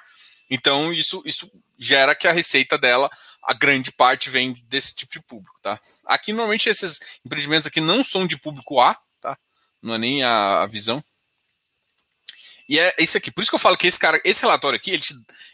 então 0.49 0.91
isso, 0.91 1.23
isso 1.27 1.51
gera 1.79 2.15
que 2.15 2.27
a 2.27 2.33
receita 2.33 2.79
dela, 2.79 3.11
a 3.43 3.53
grande 3.53 3.93
parte 3.93 4.31
vem 4.31 4.55
desse 4.65 4.95
tipo 4.95 5.13
de 5.13 5.23
público, 5.23 5.59
tá? 5.61 5.79
Aqui 6.07 6.33
normalmente 6.33 6.69
esses 6.69 6.99
empreendimentos 7.25 7.67
aqui 7.67 7.81
não 7.81 8.03
são 8.03 8.27
de 8.27 8.39
público 8.39 8.81
A, 8.81 8.99
não 9.83 9.95
é 9.95 9.99
nem 9.99 10.23
a, 10.23 10.63
a 10.63 10.67
visão. 10.67 11.05
E 12.69 12.79
é 12.79 12.95
isso 12.99 13.17
aqui. 13.17 13.31
Por 13.31 13.43
isso 13.43 13.51
que 13.51 13.55
eu 13.55 13.61
falo 13.61 13.77
que 13.77 13.87
esse 13.87 13.99
cara, 13.99 14.21
esse 14.25 14.43
relatório 14.43 14.77
aqui, 14.77 14.91
ele, 14.93 15.03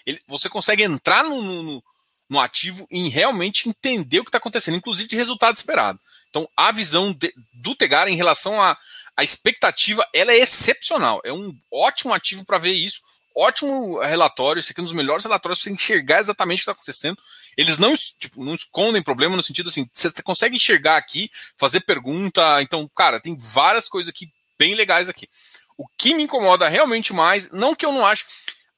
ele 0.06 0.20
você 0.26 0.48
consegue 0.48 0.82
entrar 0.82 1.22
no, 1.22 1.42
no, 1.42 1.84
no, 2.28 2.40
ativo 2.40 2.86
e 2.90 3.08
realmente 3.08 3.68
entender 3.68 4.20
o 4.20 4.24
que 4.24 4.28
está 4.28 4.38
acontecendo, 4.38 4.76
inclusive 4.76 5.08
de 5.08 5.16
resultado 5.16 5.56
esperado. 5.56 5.98
Então, 6.30 6.48
a 6.56 6.72
visão 6.72 7.12
de, 7.12 7.32
do 7.52 7.74
Tegar 7.74 8.08
em 8.08 8.16
relação 8.16 8.60
à 8.60 8.72
a, 8.72 8.76
a, 9.18 9.24
expectativa, 9.24 10.06
ela 10.12 10.32
é 10.32 10.38
excepcional. 10.38 11.20
É 11.24 11.32
um 11.32 11.56
ótimo 11.72 12.12
ativo 12.12 12.44
para 12.44 12.58
ver 12.58 12.72
isso. 12.72 13.00
Ótimo 13.36 14.00
relatório. 14.00 14.60
Esse 14.60 14.72
aqui 14.72 14.80
é 14.80 14.82
um 14.82 14.86
dos 14.86 14.94
melhores 14.94 15.24
relatórios 15.24 15.60
para 15.60 15.70
você 15.70 15.74
enxergar 15.74 16.20
exatamente 16.20 16.56
o 16.56 16.60
que 16.60 16.62
está 16.62 16.72
acontecendo. 16.72 17.18
Eles 17.56 17.78
não, 17.78 17.94
tipo, 17.96 18.44
não 18.44 18.54
escondem 18.54 19.02
problema 19.02 19.36
no 19.36 19.42
sentido 19.42 19.68
assim, 19.68 19.88
você 19.94 20.10
consegue 20.22 20.56
enxergar 20.56 20.96
aqui, 20.96 21.30
fazer 21.56 21.80
pergunta. 21.80 22.60
Então, 22.62 22.88
cara, 22.94 23.20
tem 23.20 23.36
várias 23.38 23.88
coisas 23.88 24.08
aqui 24.08 24.28
bem 24.58 24.74
legais 24.74 25.08
aqui. 25.08 25.28
O 25.76 25.86
que 25.98 26.14
me 26.14 26.22
incomoda 26.22 26.68
realmente 26.68 27.12
mais, 27.12 27.50
não 27.52 27.74
que 27.74 27.84
eu 27.84 27.92
não 27.92 28.04
acho. 28.06 28.26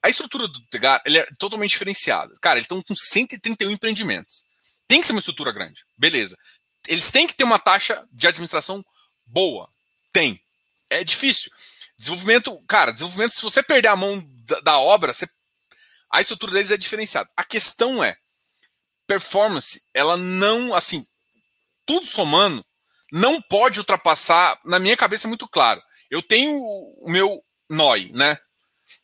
A 0.06 0.08
estrutura 0.08 0.46
do 0.46 0.64
Tegar 0.68 1.02
ele 1.04 1.18
é 1.18 1.26
totalmente 1.36 1.72
diferenciada. 1.72 2.32
Cara, 2.40 2.60
eles 2.60 2.66
estão 2.66 2.80
com 2.80 2.94
131 2.94 3.72
empreendimentos. 3.72 4.44
Tem 4.86 5.00
que 5.00 5.06
ser 5.08 5.12
uma 5.12 5.18
estrutura 5.18 5.50
grande. 5.50 5.84
Beleza. 5.98 6.38
Eles 6.86 7.10
têm 7.10 7.26
que 7.26 7.34
ter 7.34 7.42
uma 7.42 7.58
taxa 7.58 8.06
de 8.12 8.28
administração 8.28 8.84
boa. 9.26 9.68
Tem. 10.12 10.40
É 10.88 11.02
difícil. 11.02 11.50
Desenvolvimento, 11.98 12.56
cara, 12.68 12.92
desenvolvimento, 12.92 13.34
se 13.34 13.42
você 13.42 13.64
perder 13.64 13.88
a 13.88 13.96
mão 13.96 14.22
da, 14.44 14.60
da 14.60 14.78
obra, 14.78 15.12
você, 15.12 15.28
a 16.08 16.20
estrutura 16.20 16.52
deles 16.52 16.70
é 16.70 16.76
diferenciada. 16.76 17.28
A 17.36 17.42
questão 17.42 18.04
é, 18.04 18.16
performance, 19.08 19.82
ela 19.92 20.16
não, 20.16 20.72
assim, 20.72 21.04
tudo 21.84 22.06
somando, 22.06 22.64
não 23.10 23.42
pode 23.42 23.80
ultrapassar, 23.80 24.56
na 24.64 24.78
minha 24.78 24.96
cabeça 24.96 25.26
é 25.26 25.30
muito 25.30 25.48
claro. 25.48 25.82
Eu 26.08 26.22
tenho 26.22 26.60
o 26.60 27.10
meu 27.10 27.42
NOI, 27.68 28.12
né? 28.12 28.38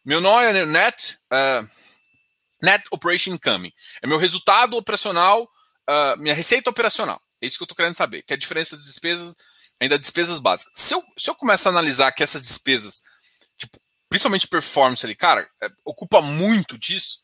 Meu 0.05 0.20
NOI 0.20 0.46
é 0.46 0.66
Net, 0.66 1.18
uh, 1.32 1.68
net 2.61 2.84
Operation 2.90 3.34
Income. 3.34 3.72
É 4.03 4.07
meu 4.07 4.18
resultado 4.18 4.76
operacional, 4.76 5.42
uh, 5.42 6.18
minha 6.18 6.34
receita 6.34 6.70
operacional. 6.70 7.22
É 7.40 7.46
isso 7.46 7.57
que 7.57 7.62
eu 7.62 7.66
estou 7.66 7.76
querendo 7.76 7.94
saber, 7.94 8.22
que 8.22 8.32
é 8.32 8.36
a 8.36 8.38
diferença 8.38 8.76
das 8.76 8.86
despesas, 8.86 9.34
ainda 9.80 9.98
despesas 9.98 10.40
básicas. 10.40 10.72
Se 10.76 10.94
eu, 10.94 11.05
se 11.16 11.30
eu 11.30 11.34
começar 11.34 11.70
a 11.70 11.72
analisar 11.72 12.12
que 12.12 12.22
essas 12.22 12.42
despesas, 12.42 13.03
tipo, 13.57 13.80
principalmente 14.09 14.48
performance 14.48 15.05
ali, 15.07 15.14
cara, 15.14 15.48
é, 15.62 15.68
ocupa 15.84 16.20
muito 16.20 16.76
disso, 16.76 17.20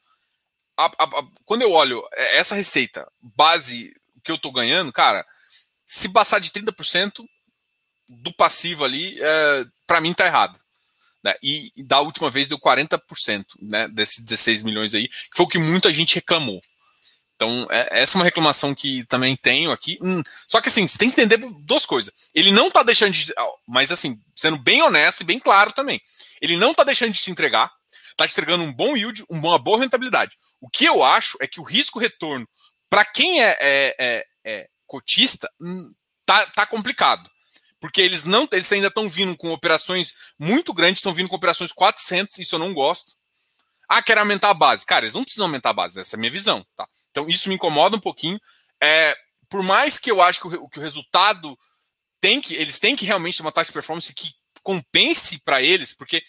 a, 0.77 0.87
a, 0.87 1.05
a, 1.05 1.27
quando 1.45 1.63
eu 1.63 1.73
olho 1.73 2.03
é, 2.13 2.39
essa 2.39 2.55
receita 2.55 3.11
base 3.21 3.93
que 4.23 4.31
eu 4.31 4.37
estou 4.37 4.53
ganhando, 4.53 4.93
cara, 4.93 5.25
se 5.85 6.13
passar 6.13 6.39
de 6.39 6.51
30% 6.51 7.25
do 8.09 8.33
passivo 8.35 8.85
ali, 8.85 9.21
é, 9.21 9.65
para 9.87 10.01
mim 10.01 10.15
tá 10.15 10.27
errado. 10.27 10.59
Né? 11.23 11.35
E, 11.43 11.73
da 11.85 12.01
última 12.01 12.31
vez 12.31 12.49
deu 12.49 12.59
40% 12.59 13.45
né, 13.61 13.89
desses 13.89 14.25
16 14.25 14.63
milhões 14.63 14.95
aí, 14.95 15.09
que 15.09 15.37
foi 15.37 15.47
o 15.47 15.49
que 15.49 15.59
muita 15.59 15.93
gente 15.93 16.15
reclamou. 16.15 16.61
Então, 17.35 17.69
é, 17.71 18.01
essa 18.03 18.17
é 18.17 18.19
uma 18.19 18.25
reclamação 18.25 18.75
que 18.75 19.05
também 19.07 19.37
tenho 19.37 19.71
aqui. 19.71 19.97
Hum, 20.03 20.23
só 20.49 20.61
que 20.61 20.69
assim, 20.69 20.87
você 20.87 20.99
tem 20.99 21.09
que 21.09 21.21
entender 21.21 21.39
duas 21.61 21.87
coisas. 21.87 22.13
Ele 22.35 22.51
não 22.51 22.69
tá 22.69 22.83
deixando 22.83 23.13
de. 23.13 23.33
Mas 23.67 23.93
assim, 23.93 24.21
sendo 24.35 24.59
bem 24.59 24.83
honesto 24.83 25.21
e 25.21 25.25
bem 25.25 25.39
claro 25.39 25.73
também. 25.73 26.01
Ele 26.43 26.57
não 26.57 26.75
tá 26.75 26.83
deixando 26.83 27.13
de 27.13 27.21
te 27.21 27.31
entregar, 27.31 27.71
tá 28.17 28.27
te 28.27 28.33
entregando 28.33 28.65
um 28.65 28.73
bom 28.73 28.97
yield, 28.97 29.25
uma 29.29 29.57
boa 29.57 29.79
rentabilidade. 29.79 30.37
O 30.61 30.69
que 30.69 30.85
eu 30.85 31.05
acho 31.05 31.39
é 31.41 31.47
que 31.47 31.61
o 31.61 31.65
risco-retorno, 31.65 32.49
para 32.91 33.05
quem 33.05 33.41
é, 33.41 33.57
é, 33.61 33.97
é, 33.99 34.27
é, 34.45 34.69
cotista, 34.85 35.49
hum, 35.61 35.89
tá, 36.27 36.45
tá 36.47 36.67
complicado. 36.67 37.31
Porque 37.81 38.01
eles 38.01 38.25
não 38.25 38.49
eles 38.51 38.73
ainda 38.73 38.89
estão 38.89 39.09
vindo 39.09 39.37
com 39.37 39.53
operações 39.53 40.15
muito 40.39 40.75
grandes, 40.75 40.99
estão 40.99 41.15
vindo 41.15 41.29
com 41.29 41.37
operações 41.37 41.73
400, 41.73 42.39
isso 42.39 42.55
eu 42.55 42.59
não 42.59 42.75
gosto. 42.75 43.13
Ah, 43.89 44.03
quero 44.03 44.21
aumentar 44.21 44.51
a 44.51 44.55
base. 44.55 44.85
Cara, 44.85 45.05
eles 45.05 45.15
não 45.15 45.23
precisam 45.23 45.47
aumentar 45.47 45.71
a 45.71 45.75
base, 45.75 46.01
essa 46.01 46.17
é 46.17 46.19
a 46.19 46.21
minha 46.21 46.33
visão. 46.33 46.67
Tá? 46.77 46.87
Então 47.11 47.29
isso 47.29 47.49
me 47.49 47.55
incomoda 47.55 47.97
um 47.97 48.01
pouquinho. 48.01 48.39
É, 48.81 49.17
por 49.49 49.63
mais 49.63 49.99
que 49.99 50.11
eu 50.11 50.21
acho 50.21 50.41
que 50.41 50.47
o, 50.47 50.69
que 50.69 50.79
o 50.79 50.83
resultado 50.83 51.59
tem 52.21 52.41
que. 52.41 52.55
Eles 52.55 52.79
têm 52.79 52.97
que 52.97 53.07
realmente 53.07 53.37
ter 53.37 53.43
uma 53.43 53.53
taxa 53.53 53.69
de 53.69 53.75
performance 53.75 54.13
que 54.13 54.33
compense 54.63 55.41
para 55.45 55.63
eles, 55.63 55.95
porque 55.95 56.23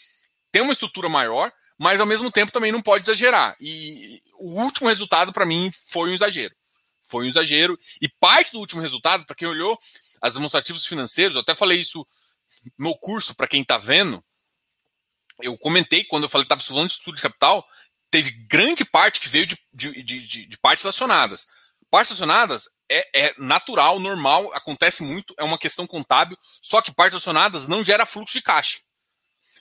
tem 0.52 0.62
uma 0.62 0.74
estrutura 0.74 1.10
maior, 1.10 1.52
mas 1.78 2.00
ao 2.00 2.08
mesmo 2.08 2.32
tempo 2.32 2.52
também 2.52 2.72
não 2.72 2.82
pode 2.82 3.06
exagerar. 3.06 3.56
E 3.60 4.22
o 4.36 4.62
último 4.62 4.88
resultado, 4.88 5.34
para 5.34 5.45
mim, 5.45 5.72
foi 5.88 6.10
um 6.10 6.14
exagero. 6.14 6.56
Foi 7.04 7.26
um 7.26 7.30
exagero. 7.30 7.78
E 8.02 8.08
parte 8.08 8.52
do 8.52 8.60
último 8.60 8.82
resultado, 8.82 9.26
para 9.26 9.36
quem 9.36 9.47
olhou 9.47 9.78
as 10.22 10.34
demonstrativos 10.34 10.86
financeiros, 10.86 11.36
eu 11.36 11.42
até 11.42 11.56
falei 11.56 11.80
isso 11.80 12.06
no 12.78 12.98
curso, 12.98 13.36
para 13.36 13.48
quem 13.48 13.62
está 13.62 13.78
vendo, 13.78 14.24
eu 15.42 15.58
comentei 15.58 16.04
quando 16.04 16.24
eu 16.24 16.30
falei 16.30 16.46
que 16.46 16.54
estava 16.54 16.68
falando 16.68 16.88
de 16.88 16.94
estudo 16.94 17.16
de 17.16 17.22
capital, 17.22 17.66
teve 18.12 18.32
grande 18.32 18.84
parte 18.84 19.20
que 19.20 19.30
veio 19.30 19.46
de, 19.46 19.58
de, 19.74 20.04
de, 20.04 20.46
de 20.46 20.58
partes 20.58 20.84
relacionadas. 20.84 21.48
partes 21.90 22.14
acionadas 22.14 22.68
é, 22.90 23.28
é, 23.28 23.36
natural, 23.38 24.00
normal, 24.00 24.52
acontece 24.54 25.04
muito, 25.04 25.34
é 25.38 25.44
uma 25.44 25.58
questão 25.58 25.86
contábil, 25.86 26.38
só 26.62 26.82
que 26.82 26.94
partes 26.94 27.18
acionadas 27.18 27.68
não 27.68 27.84
gera 27.84 28.06
fluxo 28.06 28.34
de 28.34 28.42
caixa. 28.42 28.80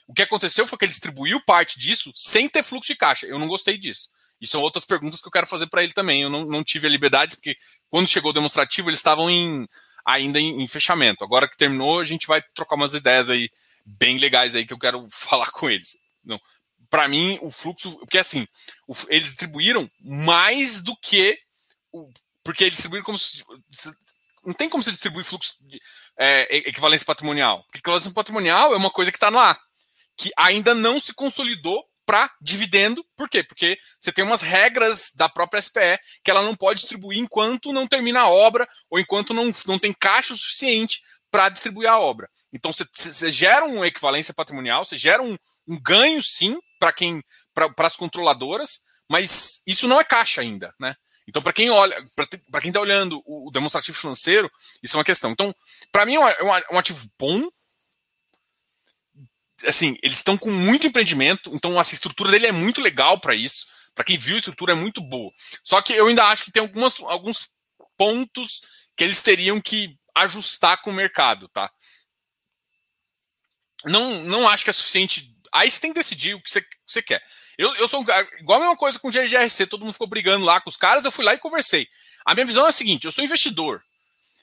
O 0.07 0.13
que 0.13 0.23
aconteceu 0.23 0.65
foi 0.65 0.77
que 0.77 0.85
ele 0.85 0.91
distribuiu 0.91 1.39
parte 1.45 1.79
disso 1.79 2.11
sem 2.15 2.49
ter 2.49 2.63
fluxo 2.63 2.91
de 2.91 2.97
caixa. 2.97 3.27
Eu 3.27 3.37
não 3.37 3.47
gostei 3.47 3.77
disso. 3.77 4.09
E 4.41 4.47
são 4.47 4.61
outras 4.61 4.83
perguntas 4.83 5.21
que 5.21 5.27
eu 5.27 5.31
quero 5.31 5.45
fazer 5.45 5.67
para 5.67 5.83
ele 5.83 5.93
também. 5.93 6.23
Eu 6.23 6.31
não, 6.31 6.45
não, 6.45 6.63
tive 6.63 6.87
a 6.87 6.89
liberdade, 6.89 7.35
porque 7.35 7.55
quando 7.89 8.07
chegou 8.07 8.31
o 8.31 8.33
demonstrativo, 8.33 8.89
eles 8.89 8.99
estavam 8.99 9.29
em, 9.29 9.67
ainda 10.05 10.39
em, 10.39 10.61
em, 10.61 10.67
fechamento. 10.67 11.23
Agora 11.23 11.47
que 11.47 11.57
terminou, 11.57 11.99
a 11.99 12.05
gente 12.05 12.27
vai 12.27 12.41
trocar 12.53 12.75
umas 12.75 12.93
ideias 12.93 13.29
aí 13.29 13.49
bem 13.85 14.17
legais 14.17 14.55
aí 14.55 14.65
que 14.65 14.73
eu 14.73 14.79
quero 14.79 15.07
falar 15.11 15.51
com 15.51 15.69
eles. 15.69 15.97
Para 16.89 17.07
mim, 17.07 17.37
o 17.41 17.51
fluxo. 17.51 17.97
Porque 17.99 18.17
assim, 18.17 18.47
o, 18.87 18.95
eles 19.09 19.27
distribuíram 19.27 19.89
mais 20.01 20.81
do 20.81 20.95
que. 20.97 21.37
O, 21.91 22.09
porque 22.43 22.63
eles 22.63 22.75
distribuíram 22.75 23.05
como 23.05 23.19
se. 23.19 23.43
Não 24.45 24.53
tem 24.53 24.69
como 24.69 24.81
você 24.81 24.91
distribuir 24.91 25.25
fluxo 25.25 25.55
de 25.61 25.79
é, 26.17 26.57
equivalência 26.69 27.05
patrimonial. 27.05 27.63
Porque 27.63 27.79
equivalência 27.79 28.11
patrimonial 28.11 28.73
é 28.73 28.77
uma 28.77 28.89
coisa 28.89 29.11
que 29.11 29.17
está 29.17 29.29
no 29.29 29.37
ar 29.37 29.59
que 30.19 30.29
ainda 30.37 30.75
não 30.75 30.99
se 30.99 31.13
consolidou 31.13 31.87
para 32.09 32.27
dividendo. 32.41 33.05
Por 33.15 33.29
quê? 33.29 33.43
Porque 33.43 33.77
você 34.01 34.11
tem 34.11 34.25
umas 34.25 34.41
regras 34.41 35.11
da 35.13 35.29
própria 35.29 35.61
SPE 35.61 35.99
que 36.23 36.31
ela 36.31 36.41
não 36.41 36.55
pode 36.55 36.79
distribuir 36.79 37.19
enquanto 37.19 37.71
não 37.71 37.85
termina 37.85 38.21
a 38.21 38.29
obra 38.29 38.67
ou 38.89 38.99
enquanto 38.99 39.31
não, 39.31 39.53
não 39.67 39.77
tem 39.77 39.93
caixa 39.93 40.33
suficiente 40.33 41.03
para 41.29 41.49
distribuir 41.49 41.87
a 41.87 41.99
obra. 41.99 42.27
Então 42.51 42.73
você, 42.73 42.83
você, 42.91 43.31
gera 43.31 43.63
uma 43.63 43.85
equivalência 43.85 44.33
patrimonial, 44.33 44.83
você 44.83 44.97
gera 44.97 45.21
um, 45.21 45.37
um 45.67 45.79
ganho 45.79 46.23
sim 46.23 46.57
para 46.79 46.91
quem 46.91 47.21
para 47.53 47.85
as 47.85 47.95
controladoras, 47.95 48.79
mas 49.07 49.61
isso 49.67 49.87
não 49.87 50.01
é 50.01 50.03
caixa 50.03 50.41
ainda, 50.41 50.73
né? 50.79 50.95
Então, 51.27 51.43
para 51.43 51.53
quem 51.53 51.69
olha, 51.69 51.95
para 52.49 52.59
quem 52.59 52.69
está 52.69 52.81
olhando 52.81 53.21
o, 53.23 53.51
demonstrativo 53.51 53.95
financeiro, 53.95 54.49
isso 54.81 54.95
é 54.95 54.97
uma 54.97 55.05
questão. 55.05 55.29
Então, 55.29 55.53
para 55.91 56.03
mim 56.03 56.15
é 56.15 56.19
um, 56.19 56.27
é 56.27 56.65
um 56.71 56.79
ativo 56.79 57.07
bom, 57.19 57.47
assim, 59.67 59.97
eles 60.01 60.17
estão 60.17 60.37
com 60.37 60.51
muito 60.51 60.87
empreendimento, 60.87 61.51
então 61.53 61.79
essa 61.79 61.93
estrutura 61.93 62.31
dele 62.31 62.47
é 62.47 62.51
muito 62.51 62.81
legal 62.81 63.19
para 63.19 63.35
isso. 63.35 63.67
Para 63.93 64.05
quem 64.05 64.17
viu 64.17 64.35
a 64.35 64.39
estrutura 64.39 64.73
é 64.73 64.75
muito 64.75 65.01
boa. 65.01 65.31
Só 65.63 65.81
que 65.81 65.93
eu 65.93 66.07
ainda 66.07 66.25
acho 66.25 66.45
que 66.45 66.51
tem 66.51 66.61
algumas, 66.61 66.99
alguns 67.01 67.49
pontos 67.97 68.61
que 68.95 69.03
eles 69.03 69.21
teriam 69.21 69.59
que 69.59 69.97
ajustar 70.15 70.81
com 70.81 70.91
o 70.91 70.93
mercado, 70.93 71.47
tá? 71.49 71.71
Não, 73.85 74.23
não 74.23 74.47
acho 74.47 74.63
que 74.63 74.69
é 74.69 74.73
suficiente. 74.73 75.35
Aí 75.51 75.69
você 75.69 75.79
tem 75.79 75.91
que 75.91 75.99
decidir 75.99 76.35
o 76.35 76.41
que 76.41 76.49
você, 76.49 76.65
você 76.85 77.01
quer. 77.01 77.21
Eu, 77.57 77.73
eu 77.75 77.87
sou 77.87 78.01
igual 78.01 78.57
a 78.57 78.59
mesma 78.59 78.77
coisa 78.77 78.99
com 78.99 79.09
o 79.09 79.11
GRC, 79.11 79.67
todo 79.67 79.81
mundo 79.81 79.93
ficou 79.93 80.07
brigando 80.07 80.45
lá 80.45 80.61
com 80.61 80.69
os 80.69 80.77
caras, 80.77 81.03
eu 81.03 81.11
fui 81.11 81.25
lá 81.25 81.33
e 81.33 81.39
conversei. 81.39 81.87
A 82.25 82.33
minha 82.33 82.45
visão 82.45 82.65
é 82.65 82.69
a 82.69 82.73
seguinte: 82.73 83.05
eu 83.05 83.11
sou 83.11 83.23
investidor 83.23 83.83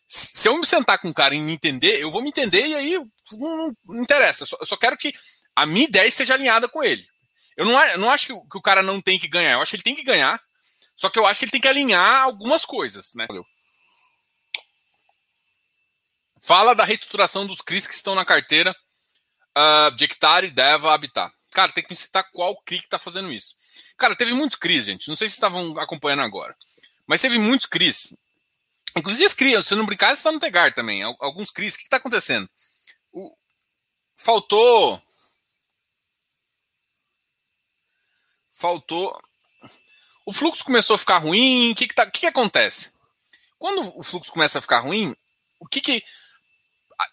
se 0.09 0.49
eu 0.49 0.59
me 0.59 0.67
sentar 0.67 0.99
com 0.99 1.09
um 1.09 1.13
cara 1.13 1.35
e 1.35 1.41
me 1.41 1.53
entender, 1.53 2.01
eu 2.01 2.11
vou 2.11 2.23
me 2.23 2.29
entender 2.29 2.65
e 2.65 2.75
aí 2.75 2.95
não, 3.33 3.73
não 3.85 4.03
interessa. 4.03 4.45
Eu 4.45 4.47
só, 4.47 4.57
eu 4.61 4.67
só, 4.67 4.77
quero 4.77 4.97
que 4.97 5.13
a 5.55 5.67
minha 5.67 5.87
ideia 5.87 6.07
esteja 6.07 6.35
alinhada 6.35 6.69
com 6.69 6.83
ele. 6.83 7.07
Eu 7.57 7.65
não, 7.65 7.81
eu 7.87 7.99
não 7.99 8.11
acho 8.11 8.27
que 8.27 8.33
o, 8.33 8.47
que 8.49 8.59
o, 8.59 8.63
cara 8.63 8.83
não 8.83 9.01
tem 9.01 9.19
que 9.19 9.29
ganhar. 9.29 9.53
Eu 9.53 9.63
acho 9.63 9.71
que 9.71 9.77
ele 9.77 9.83
tem 9.83 9.97
que 9.97 10.05
ganhar. 10.05 10.41
Só 10.95 11.11
que 11.11 11.19
eu 11.19 11.27
acho 11.27 11.39
que 11.39 11.47
ele 11.47 11.53
tem 11.53 11.61
que 11.61 11.69
alinhar 11.69 12.23
algumas 12.23 12.65
coisas, 12.65 13.13
né? 13.15 13.27
Fala 16.41 16.75
da 16.75 16.85
reestruturação 16.85 17.47
dos 17.47 17.61
CRIs 17.61 17.87
que 17.87 17.95
estão 17.95 18.15
na 18.15 18.25
carteira 18.25 18.75
uh, 19.59 19.95
de 19.97 20.05
Hectare, 20.05 20.51
Deva, 20.51 20.95
Habitat. 20.95 21.35
Cara, 21.51 21.73
tem 21.73 21.83
que 21.83 21.91
me 21.91 21.97
citar 21.97 22.31
qual 22.33 22.55
CRI 22.63 22.81
que 22.81 22.87
está 22.87 22.99
fazendo 22.99 23.33
isso. 23.33 23.57
Cara, 23.97 24.15
teve 24.15 24.33
muitos 24.33 24.59
CRIs, 24.59 24.85
gente. 24.85 25.09
Não 25.09 25.17
sei 25.17 25.29
se 25.29 25.35
estavam 25.35 25.79
acompanhando 25.79 26.23
agora. 26.23 26.55
Mas 27.07 27.21
teve 27.21 27.39
muitos 27.39 27.67
CRIs 27.67 28.15
Inclusive 28.97 29.27
as 29.27 29.35
crias, 29.35 29.67
se 29.67 29.75
não 29.75 29.85
brincar, 29.85 30.13
está 30.13 30.33
no 30.33 30.41
Tegar 30.41 30.75
também. 30.75 31.03
Alguns 31.03 31.51
CRIs. 31.51 31.75
O 31.75 31.79
que 31.79 31.85
está 31.85 31.99
acontecendo? 31.99 32.49
O... 33.13 33.37
Faltou. 34.17 35.03
Faltou. 38.51 39.17
O 40.25 40.33
fluxo 40.33 40.65
começou 40.65 40.97
a 40.97 40.99
ficar 40.99 41.19
ruim. 41.19 41.73
O 41.73 41.75
que, 41.75 41.87
que, 41.87 41.95
tá... 41.95 42.05
o 42.05 42.11
que, 42.11 42.21
que 42.21 42.27
acontece? 42.27 42.93
Quando 43.59 43.99
o 43.99 44.03
fluxo 44.03 44.33
começa 44.33 44.59
a 44.59 44.63
ficar 44.63 44.81
ruim, 44.81 45.15
o 45.61 45.69
que 45.69 45.81
que. 45.81 46.03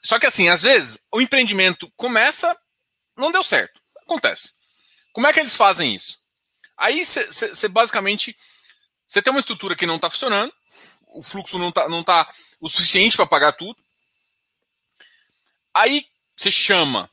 Só 0.02 0.18
que 0.18 0.26
assim, 0.26 0.48
às 0.48 0.62
vezes, 0.62 1.06
o 1.12 1.22
empreendimento 1.22 1.92
começa, 1.98 2.58
não 3.18 3.32
deu 3.32 3.44
certo. 3.44 3.82
Acontece. 4.04 4.54
Como 5.12 5.28
é 5.28 5.34
que 5.34 5.40
eles 5.40 5.56
fazem 5.56 5.94
isso? 5.94 6.20
Aí 6.78 7.06
você 7.06 7.68
basicamente. 7.68 8.38
Você 9.06 9.22
tem 9.22 9.32
uma 9.32 9.42
estrutura 9.42 9.76
que 9.76 9.86
não 9.86 9.98
está 9.98 10.10
funcionando, 10.10 10.52
o 11.14 11.22
fluxo 11.22 11.58
não 11.58 11.72
tá, 11.72 11.88
não 11.88 12.04
tá 12.04 12.30
o 12.60 12.68
suficiente 12.68 13.16
para 13.16 13.26
pagar 13.26 13.54
tudo. 13.54 13.78
Aí 15.74 16.06
você 16.36 16.52
chama 16.52 17.10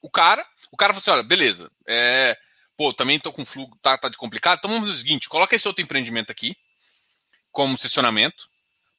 o 0.00 0.10
cara, 0.10 0.46
o 0.70 0.76
cara 0.76 0.92
fala 0.92 1.00
assim: 1.00 1.10
olha, 1.10 1.22
beleza, 1.22 1.70
é, 1.86 2.36
pô, 2.76 2.92
também 2.92 3.18
tô 3.18 3.32
com 3.32 3.44
fluxo, 3.44 3.76
tá, 3.82 3.98
tá 3.98 4.08
de 4.08 4.16
complicado, 4.16 4.58
então 4.58 4.70
vamos 4.70 4.88
fazer 4.88 4.98
o 4.98 5.02
seguinte: 5.02 5.28
coloca 5.28 5.54
esse 5.54 5.68
outro 5.68 5.82
empreendimento 5.82 6.30
aqui, 6.30 6.56
como 7.52 7.76
sessionamento, 7.76 8.48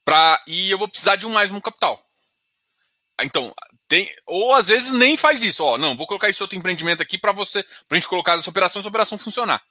pra, 0.06 0.42
e 0.48 0.70
eu 0.70 0.78
vou 0.78 0.88
precisar 0.88 1.16
de 1.16 1.26
um 1.26 1.32
mais 1.32 1.52
um 1.52 1.60
capital. 1.60 2.04
Então, 3.24 3.54
tem, 3.88 4.10
ou 4.26 4.54
às 4.54 4.68
vezes 4.68 4.92
nem 4.92 5.16
faz 5.16 5.44
isso, 5.44 5.64
ó, 5.64 5.78
não, 5.78 5.96
vou 5.96 6.08
colocar 6.08 6.30
esse 6.30 6.42
outro 6.42 6.58
empreendimento 6.58 7.02
aqui 7.02 7.18
para 7.18 7.32
você, 7.32 7.64
pra 7.88 7.98
gente 7.98 8.08
colocar 8.08 8.38
essa 8.38 8.50
operação, 8.50 8.80
essa 8.80 8.90
operação 8.90 9.18
funcionar. 9.18 9.62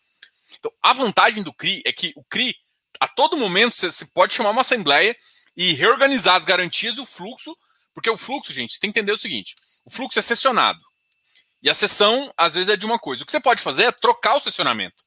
Então, 0.59 0.73
a 0.83 0.93
vantagem 0.93 1.43
do 1.43 1.53
CRI 1.53 1.83
é 1.85 1.93
que 1.93 2.13
o 2.17 2.25
CRI 2.25 2.55
a 3.01 3.09
todo 3.09 3.37
momento 3.37 3.75
você 3.75 4.05
pode 4.05 4.35
chamar 4.35 4.51
uma 4.51 4.61
assembleia 4.61 5.17
e 5.57 5.73
reorganizar 5.73 6.37
as 6.37 6.45
garantias 6.45 6.99
e 6.99 7.01
o 7.01 7.07
fluxo, 7.07 7.57
porque 7.95 8.11
o 8.11 8.17
fluxo, 8.17 8.53
gente, 8.53 8.79
tem 8.79 8.93
que 8.93 9.01
entender 9.01 9.13
o 9.13 9.19
seguinte: 9.19 9.57
o 9.85 9.91
fluxo 9.91 10.19
é 10.19 10.23
sessionado. 10.23 10.79
E 11.63 11.69
a 11.69 11.75
sessão, 11.75 12.33
às 12.37 12.55
vezes, 12.55 12.69
é 12.69 12.77
de 12.77 12.87
uma 12.87 12.99
coisa. 12.99 13.23
O 13.23 13.27
que 13.27 13.33
você 13.33 13.41
pode 13.41 13.61
fazer 13.61 13.85
é 13.85 13.93
trocar 13.93 14.37
o 14.37 14.41
sessionamento. 14.41 15.05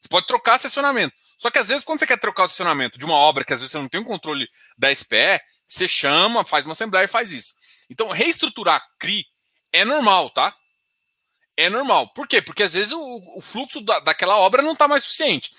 Você 0.00 0.08
pode 0.08 0.26
trocar 0.26 0.58
sessionamento. 0.58 1.14
Só 1.38 1.50
que 1.50 1.58
às 1.58 1.68
vezes, 1.68 1.84
quando 1.84 1.98
você 1.98 2.06
quer 2.06 2.18
trocar 2.18 2.44
o 2.44 2.48
sessionamento 2.48 2.98
de 2.98 3.04
uma 3.04 3.14
obra 3.14 3.44
que 3.44 3.52
às 3.52 3.60
vezes 3.60 3.72
você 3.72 3.78
não 3.78 3.88
tem 3.88 4.00
o 4.00 4.04
controle 4.04 4.48
da 4.76 4.94
SPE, 4.94 5.40
você 5.68 5.88
chama, 5.88 6.44
faz 6.44 6.64
uma 6.64 6.72
assembleia 6.72 7.04
e 7.04 7.08
faz 7.08 7.32
isso. 7.32 7.54
Então, 7.88 8.08
reestruturar 8.08 8.82
CRI 8.98 9.26
é 9.72 9.84
normal, 9.84 10.30
tá? 10.30 10.54
É 11.56 11.68
normal. 11.68 12.12
Por 12.12 12.26
quê? 12.26 12.40
Porque 12.42 12.62
às 12.62 12.72
vezes 12.72 12.92
o, 12.92 13.20
o 13.36 13.40
fluxo 13.40 13.80
da, 13.80 14.00
daquela 14.00 14.36
obra 14.38 14.62
não 14.62 14.72
está 14.72 14.86
mais 14.86 15.04
suficiente. 15.04 15.52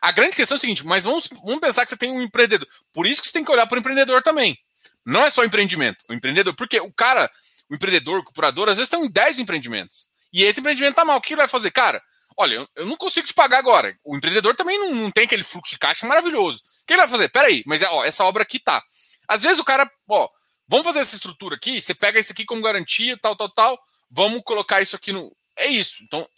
A 0.00 0.12
grande 0.12 0.36
questão 0.36 0.56
é 0.56 0.58
o 0.58 0.60
seguinte, 0.60 0.84
mas 0.86 1.04
vamos, 1.04 1.28
vamos 1.28 1.60
pensar 1.60 1.84
que 1.84 1.90
você 1.90 1.96
tem 1.96 2.10
um 2.10 2.22
empreendedor. 2.22 2.66
Por 2.92 3.06
isso 3.06 3.20
que 3.20 3.28
você 3.28 3.32
tem 3.32 3.44
que 3.44 3.50
olhar 3.50 3.66
para 3.66 3.76
o 3.76 3.80
empreendedor 3.80 4.22
também. 4.22 4.58
Não 5.04 5.22
é 5.24 5.30
só 5.30 5.44
empreendimento. 5.44 6.04
O 6.08 6.14
empreendedor, 6.14 6.54
porque 6.54 6.80
o 6.80 6.92
cara, 6.92 7.30
o 7.70 7.74
empreendedor, 7.74 8.20
o 8.20 8.24
curador, 8.24 8.68
às 8.68 8.76
vezes 8.76 8.90
tem 8.90 9.08
10 9.08 9.38
empreendimentos. 9.38 10.08
E 10.32 10.42
esse 10.42 10.60
empreendimento 10.60 10.96
tá 10.96 11.04
mal. 11.04 11.18
O 11.18 11.20
que 11.20 11.32
ele 11.32 11.40
vai 11.40 11.48
fazer? 11.48 11.70
Cara, 11.70 12.02
olha, 12.36 12.66
eu 12.74 12.86
não 12.86 12.96
consigo 12.96 13.26
te 13.26 13.34
pagar 13.34 13.58
agora. 13.58 13.96
O 14.04 14.16
empreendedor 14.16 14.54
também 14.54 14.78
não, 14.78 14.94
não 14.94 15.10
tem 15.10 15.24
aquele 15.24 15.44
fluxo 15.44 15.72
de 15.72 15.78
caixa 15.78 16.06
maravilhoso. 16.06 16.58
O 16.82 16.86
que 16.86 16.92
ele 16.92 17.00
vai 17.00 17.08
fazer? 17.08 17.28
Peraí, 17.30 17.62
mas 17.66 17.82
ó, 17.82 18.04
essa 18.04 18.24
obra 18.24 18.42
aqui 18.42 18.58
tá. 18.58 18.82
Às 19.26 19.42
vezes 19.42 19.58
o 19.58 19.64
cara, 19.64 19.90
ó, 20.08 20.28
vamos 20.68 20.86
fazer 20.86 21.00
essa 21.00 21.16
estrutura 21.16 21.56
aqui, 21.56 21.80
você 21.80 21.94
pega 21.94 22.20
isso 22.20 22.32
aqui 22.32 22.44
como 22.44 22.62
garantia, 22.62 23.18
tal, 23.20 23.36
tal, 23.36 23.52
tal, 23.52 23.78
vamos 24.10 24.42
colocar 24.44 24.80
isso 24.80 24.94
aqui 24.94 25.12
no. 25.12 25.34
É 25.56 25.66
isso. 25.66 26.02
Então, 26.04 26.28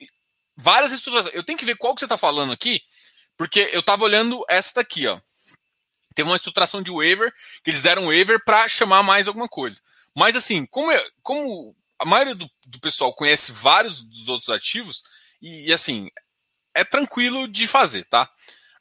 várias 0.57 0.93
estruturas. 0.93 1.31
Eu 1.33 1.45
tenho 1.45 1.59
que 1.59 1.65
ver 1.65 1.77
qual 1.77 1.95
que 1.95 2.01
você 2.01 2.07
está 2.07 2.17
falando 2.17 2.53
aqui, 2.53 2.81
porque 3.39 3.71
eu 3.73 3.83
tava 3.83 4.05
olhando 4.05 4.45
essa 4.49 4.75
daqui, 4.75 5.07
ó. 5.07 5.19
Teve 6.15 6.29
uma 6.29 6.37
estruturação 6.37 6.83
de 6.83 6.91
waiver, 6.91 7.33
que 7.63 7.71
eles 7.71 7.81
deram 7.81 8.07
waiver 8.07 8.45
para 8.45 8.69
chamar 8.69 9.05
mais 9.05 9.29
alguma 9.29 9.49
coisa. 9.49 9.81
Mas 10.15 10.35
assim, 10.35 10.67
como, 10.67 10.91
eu, 10.91 11.11
como 11.23 11.77
a 11.97 12.05
maioria 12.05 12.35
do, 12.35 12.51
do, 12.67 12.81
pessoal 12.81 13.15
conhece 13.15 13.53
vários 13.53 14.05
dos 14.05 14.27
outros 14.27 14.51
ativos, 14.51 15.05
e, 15.41 15.69
e, 15.69 15.73
assim, 15.73 16.11
é 16.75 16.83
tranquilo 16.83 17.47
de 17.47 17.69
fazer, 17.69 18.05
tá? 18.07 18.29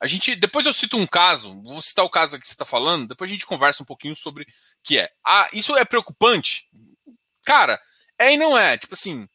A 0.02 0.08
gente, 0.08 0.36
depois 0.36 0.66
eu 0.66 0.74
cito 0.74 0.98
um 0.98 1.06
caso, 1.06 1.62
vou 1.62 1.80
citar 1.82 2.04
o 2.04 2.10
caso 2.10 2.40
que 2.40 2.48
você 2.48 2.54
está 2.54 2.66
falando, 2.66 3.08
depois 3.08 3.30
a 3.30 3.34
gente 3.34 3.46
conversa 3.46 3.84
um 3.84 3.86
pouquinho 3.86 4.16
sobre 4.16 4.48
que 4.84 4.98
é. 4.98 5.12
Ah, 5.24 5.48
isso 5.54 5.76
é 5.78 5.86
preocupante? 5.86 6.68
Cara, 7.44 7.80
é 8.18 8.34
e 8.34 8.38
não 8.38 8.58
é. 8.58 8.78
Tipo 8.78 8.96
assim, 8.96 9.28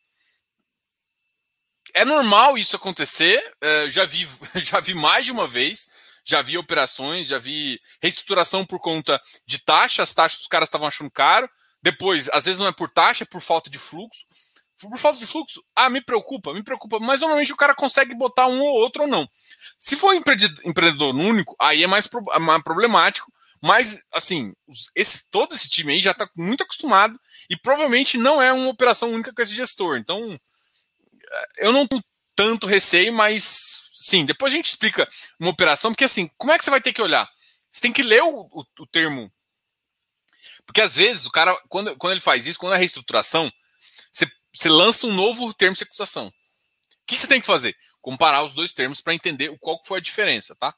é 1.95 2.05
normal 2.05 2.57
isso 2.57 2.77
acontecer. 2.77 3.43
É, 3.61 3.91
já, 3.91 4.05
vi, 4.05 4.29
já 4.57 4.81
vi 4.81 4.95
mais 4.95 5.25
de 5.25 5.33
uma 5.33 5.47
vez. 5.47 5.89
Já 6.25 6.41
vi 6.41 6.57
operações, 6.57 7.29
já 7.29 7.39
vi 7.39 7.81
reestruturação 8.01 8.65
por 8.65 8.79
conta 8.79 9.21
de 9.45 9.59
taxa. 9.59 10.03
As 10.03 10.15
taxas 10.15 10.43
os 10.43 10.47
caras 10.47 10.69
estavam 10.69 10.87
achando 10.87 11.11
caro. 11.11 11.49
Depois, 11.83 12.29
às 12.33 12.45
vezes 12.45 12.61
não 12.61 12.69
é 12.69 12.73
por 12.73 12.89
taxa, 12.91 13.25
é 13.25 13.27
por 13.27 13.41
falta 13.41 13.69
de 13.69 13.79
fluxo. 13.79 14.25
Por 14.81 14.99
falta 14.99 15.19
de 15.19 15.27
fluxo, 15.27 15.63
ah, 15.77 15.89
me 15.89 16.01
preocupa, 16.01 16.53
me 16.53 16.63
preocupa. 16.63 16.99
Mas 17.01 17.21
normalmente 17.21 17.53
o 17.53 17.57
cara 17.57 17.75
consegue 17.75 18.15
botar 18.15 18.47
um 18.47 18.61
ou 18.61 18.75
outro 18.81 19.03
ou 19.03 19.09
não. 19.09 19.29
Se 19.79 19.97
for 19.97 20.15
empreendedor 20.15 21.15
único, 21.15 21.55
aí 21.59 21.83
é 21.83 21.87
mais, 21.87 22.07
é 22.07 22.63
problemático. 22.63 23.33
Mas, 23.63 24.05
assim, 24.13 24.53
esse, 24.95 25.31
todo 25.31 25.55
esse 25.55 25.69
time 25.69 25.93
aí 25.93 26.01
já 26.01 26.11
está 26.11 26.29
muito 26.37 26.65
acostumado 26.65 27.17
e 27.49 27.57
provavelmente 27.57 28.19
não 28.19 28.43
é 28.43 28.53
uma 28.53 28.69
operação 28.69 29.13
única 29.13 29.33
com 29.33 29.41
esse 29.41 29.55
gestor. 29.55 29.99
Então, 29.99 30.37
eu 31.59 31.73
não 31.73 31.87
tenho 31.87 32.03
tanto 32.35 32.67
receio, 32.67 33.13
mas 33.13 33.91
sim, 33.97 34.25
depois 34.25 34.53
a 34.53 34.57
gente 34.57 34.67
explica 34.67 35.09
uma 35.39 35.51
operação, 35.51 35.93
porque 35.93 36.05
assim, 36.05 36.29
como 36.37 36.53
é 36.53 36.59
que 36.59 36.65
você 36.65 36.71
vai 36.71 36.81
ter 36.81 36.93
que 36.93 37.03
olhar? 37.03 37.29
Você 37.71 37.81
tem 37.81 37.93
que 37.93 38.03
ler 38.03 38.23
o, 38.23 38.49
o, 38.51 38.65
o 38.81 38.87
termo. 38.87 39.33
Porque 40.67 40.81
às 40.81 40.97
vezes 40.97 41.27
o 41.27 41.31
cara, 41.31 41.57
quando, 41.69 41.97
quando 41.97 42.13
ele 42.13 42.21
faz 42.21 42.47
isso, 42.47 42.59
quando 42.59 42.75
é 42.75 42.79
reestruturação, 42.79 43.51
você, 44.13 44.31
você 44.53 44.69
lança 44.69 45.07
um 45.07 45.15
novo 45.15 45.53
termo 45.55 45.73
de 45.73 45.79
securitização. 45.79 46.29
O 46.29 46.33
que 47.07 47.19
você 47.19 47.27
tem 47.27 47.41
que 47.41 47.47
fazer? 47.47 47.77
Comparar 48.01 48.43
os 48.43 48.55
dois 48.55 48.73
termos 48.73 49.01
para 49.01 49.15
entender 49.15 49.57
qual 49.59 49.81
foi 49.85 49.99
a 49.99 50.03
diferença, 50.03 50.55
tá? 50.57 50.75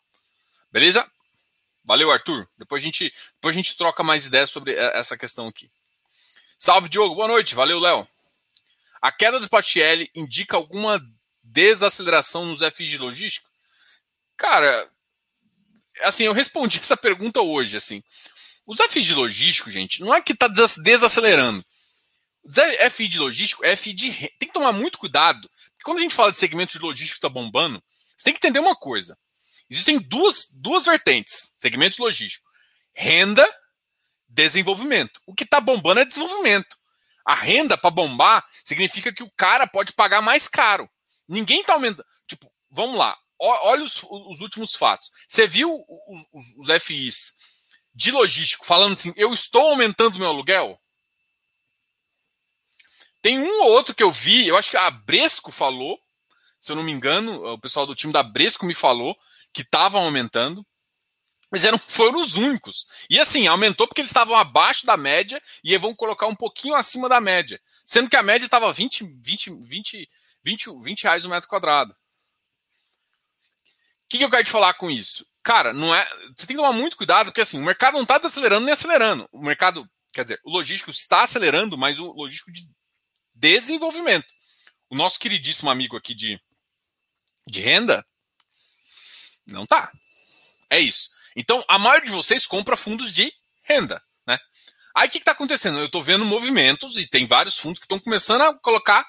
Beleza? 0.71 1.09
Valeu, 1.85 2.11
Arthur. 2.11 2.49
Depois 2.57 2.83
a 2.83 2.87
gente, 2.87 3.13
depois 3.35 3.55
a 3.55 3.59
gente 3.59 3.77
troca 3.77 4.03
mais 4.03 4.27
ideias 4.27 4.51
sobre 4.51 4.75
essa 4.75 5.17
questão 5.19 5.47
aqui. 5.47 5.71
Salve, 6.59 6.89
Diogo. 6.89 7.15
Boa 7.15 7.29
noite. 7.29 7.55
Valeu, 7.55 7.79
Léo. 7.79 8.09
A 9.05 9.13
queda 9.13 9.39
do 9.39 9.51
Patielli 9.51 10.11
indica 10.15 10.57
alguma 10.57 10.99
desaceleração 11.43 12.47
nos 12.47 12.61
FIs 12.73 12.89
de 12.89 12.97
logística? 12.97 13.47
Cara, 14.35 14.91
assim, 16.05 16.25
eu 16.25 16.33
respondi 16.33 16.79
essa 16.83 16.97
pergunta 16.97 17.43
hoje, 17.43 17.77
assim. 17.77 18.03
Os 18.67 18.79
FIs 18.81 19.05
de 19.05 19.15
logístico, 19.15 19.71
gente, 19.71 20.01
não 20.01 20.15
é 20.15 20.23
que 20.23 20.33
está 20.33 20.49
desacelerando. 20.49 21.63
FI 22.91 23.09
de 23.09 23.19
logístico 23.19 23.63
é 23.63 23.77
FI 23.77 23.93
de. 23.93 24.11
Tem 24.39 24.49
que 24.49 24.55
tomar 24.55 24.73
muito 24.73 24.97
cuidado. 24.97 25.51
Porque 25.51 25.85
quando 25.85 25.99
a 25.99 26.01
gente 26.01 26.15
fala 26.15 26.31
de 26.31 26.39
segmento 26.39 26.73
de 26.73 26.79
logístico 26.79 27.19
está 27.19 27.29
bombando, 27.29 27.85
você 28.17 28.25
tem 28.25 28.33
que 28.33 28.39
entender 28.39 28.61
uma 28.61 28.75
coisa. 28.75 29.19
Existem 29.69 29.99
duas, 29.99 30.49
duas 30.51 30.87
vertentes: 30.87 31.55
segmento 31.59 31.97
de 31.97 32.03
logístico. 32.03 32.49
Renda, 32.95 33.47
desenvolvimento. 34.27 35.21
O 35.27 35.35
que 35.35 35.45
está 35.45 35.61
bombando 35.61 36.01
é 36.01 36.07
desenvolvimento. 36.07 36.79
A 37.25 37.35
renda 37.35 37.77
para 37.79 37.91
bombar 37.91 38.45
significa 38.65 39.13
que 39.13 39.23
o 39.23 39.31
cara 39.31 39.67
pode 39.67 39.93
pagar 39.93 40.21
mais 40.21 40.49
caro. 40.49 40.89
Ninguém 41.27 41.61
está 41.61 41.75
aumentando. 41.75 42.07
Tipo, 42.27 42.51
vamos 42.71 42.99
lá 42.99 43.17
olha 43.39 43.83
os, 43.83 44.03
os 44.03 44.41
últimos 44.41 44.75
fatos. 44.75 45.11
Você 45.29 45.47
viu 45.47 45.75
os, 45.75 46.27
os, 46.33 46.71
os, 46.71 46.83
FIs 46.83 47.35
de 47.95 48.11
logístico 48.11 48.65
falando 48.65 48.93
assim: 48.93 49.13
eu 49.17 49.33
estou 49.33 49.71
aumentando 49.71 50.19
meu 50.19 50.29
aluguel? 50.29 50.81
Tem 53.21 53.39
um 53.39 53.63
ou 53.63 53.71
outro 53.71 53.95
que 53.95 54.03
eu 54.03 54.11
vi, 54.11 54.47
eu 54.47 54.57
acho 54.57 54.71
que 54.71 54.77
a 54.77 54.91
Bresco 54.91 55.51
falou, 55.51 55.99
se 56.61 56.71
eu 56.71 56.77
não 56.77 56.83
me 56.83 56.93
engano, 56.93 57.55
o 57.55 57.59
pessoal 57.59 57.87
do 57.87 57.95
time 57.95 58.13
da 58.13 58.23
Bresco 58.23 58.67
me 58.67 58.75
falou 58.75 59.17
que 59.51 59.63
estavam 59.63 60.05
aumentando, 60.05 60.67
mas 61.55 61.65
eram, 61.65 61.79
foram 61.79 62.21
os 62.21 62.35
únicos. 62.35 62.87
E 63.09 63.21
assim, 63.21 63.47
aumentou 63.47 63.87
porque 63.87 64.01
eles 64.01 64.11
estavam 64.11 64.35
abaixo 64.35 64.85
da 64.85 64.97
média 64.97 65.41
e 65.63 65.77
vão 65.79 65.95
colocar 65.95 66.27
um 66.27 66.35
pouquinho 66.35 66.75
acima 66.75 67.09
da 67.09 67.21
média, 67.21 67.61
sendo 67.87 68.11
que 68.11 68.17
a 68.17 68.23
média 68.23 68.45
estava 68.45 68.73
20, 68.73 69.05
20, 69.23 69.51
20, 69.61 70.11
20, 70.45 70.83
20 70.83 71.03
reais 71.05 71.25
o 71.25 71.31
metro 71.31 71.49
quadrado 71.49 71.95
que, 74.15 74.19
que 74.19 74.25
eu 74.25 74.31
quero 74.31 74.45
te 74.45 74.51
falar 74.51 74.75
com 74.75 74.89
isso? 74.89 75.27
Cara, 75.43 75.73
não 75.73 75.95
é. 75.95 76.05
Você 76.37 76.47
tem 76.47 76.57
que 76.57 76.63
tomar 76.63 76.73
muito 76.73 76.97
cuidado, 76.97 77.27
porque 77.27 77.41
assim, 77.41 77.59
o 77.59 77.65
mercado 77.65 77.95
não 77.95 78.03
está 78.03 78.17
desacelerando 78.17 78.65
nem 78.65 78.73
acelerando. 78.73 79.29
O 79.33 79.43
mercado, 79.43 79.89
quer 80.13 80.23
dizer, 80.23 80.41
o 80.45 80.51
logístico 80.51 80.91
está 80.91 81.25
acelerando, 81.25 81.77
mas 81.77 81.99
o 81.99 82.13
logístico 82.13 82.53
de 82.53 82.69
desenvolvimento. 83.35 84.27
O 84.89 84.95
nosso 84.95 85.19
queridíssimo 85.19 85.69
amigo 85.69 85.97
aqui 85.97 86.15
de, 86.15 86.41
de 87.47 87.61
renda 87.61 88.07
não 89.47 89.67
tá. 89.67 89.91
É 90.71 90.79
isso. 90.79 91.11
Então, 91.37 91.65
a 91.69 91.79
maioria 91.79 92.07
de 92.07 92.13
vocês 92.13 92.47
compra 92.47 92.77
fundos 92.77 93.13
de 93.13 93.33
renda, 93.63 94.03
né? 94.27 94.39
Aí 94.95 95.09
o 95.09 95.11
que 95.11 95.19
está 95.19 95.33
acontecendo? 95.33 95.79
Eu 95.79 95.87
estou 95.87 96.03
vendo 96.03 96.25
movimentos 96.25 96.97
e 96.97 97.07
tem 97.07 97.27
vários 97.27 97.59
fundos 97.59 97.81
que 97.81 97.85
estão 97.85 97.99
começando 97.99 98.43
a 98.43 98.59
colocar 98.59 99.05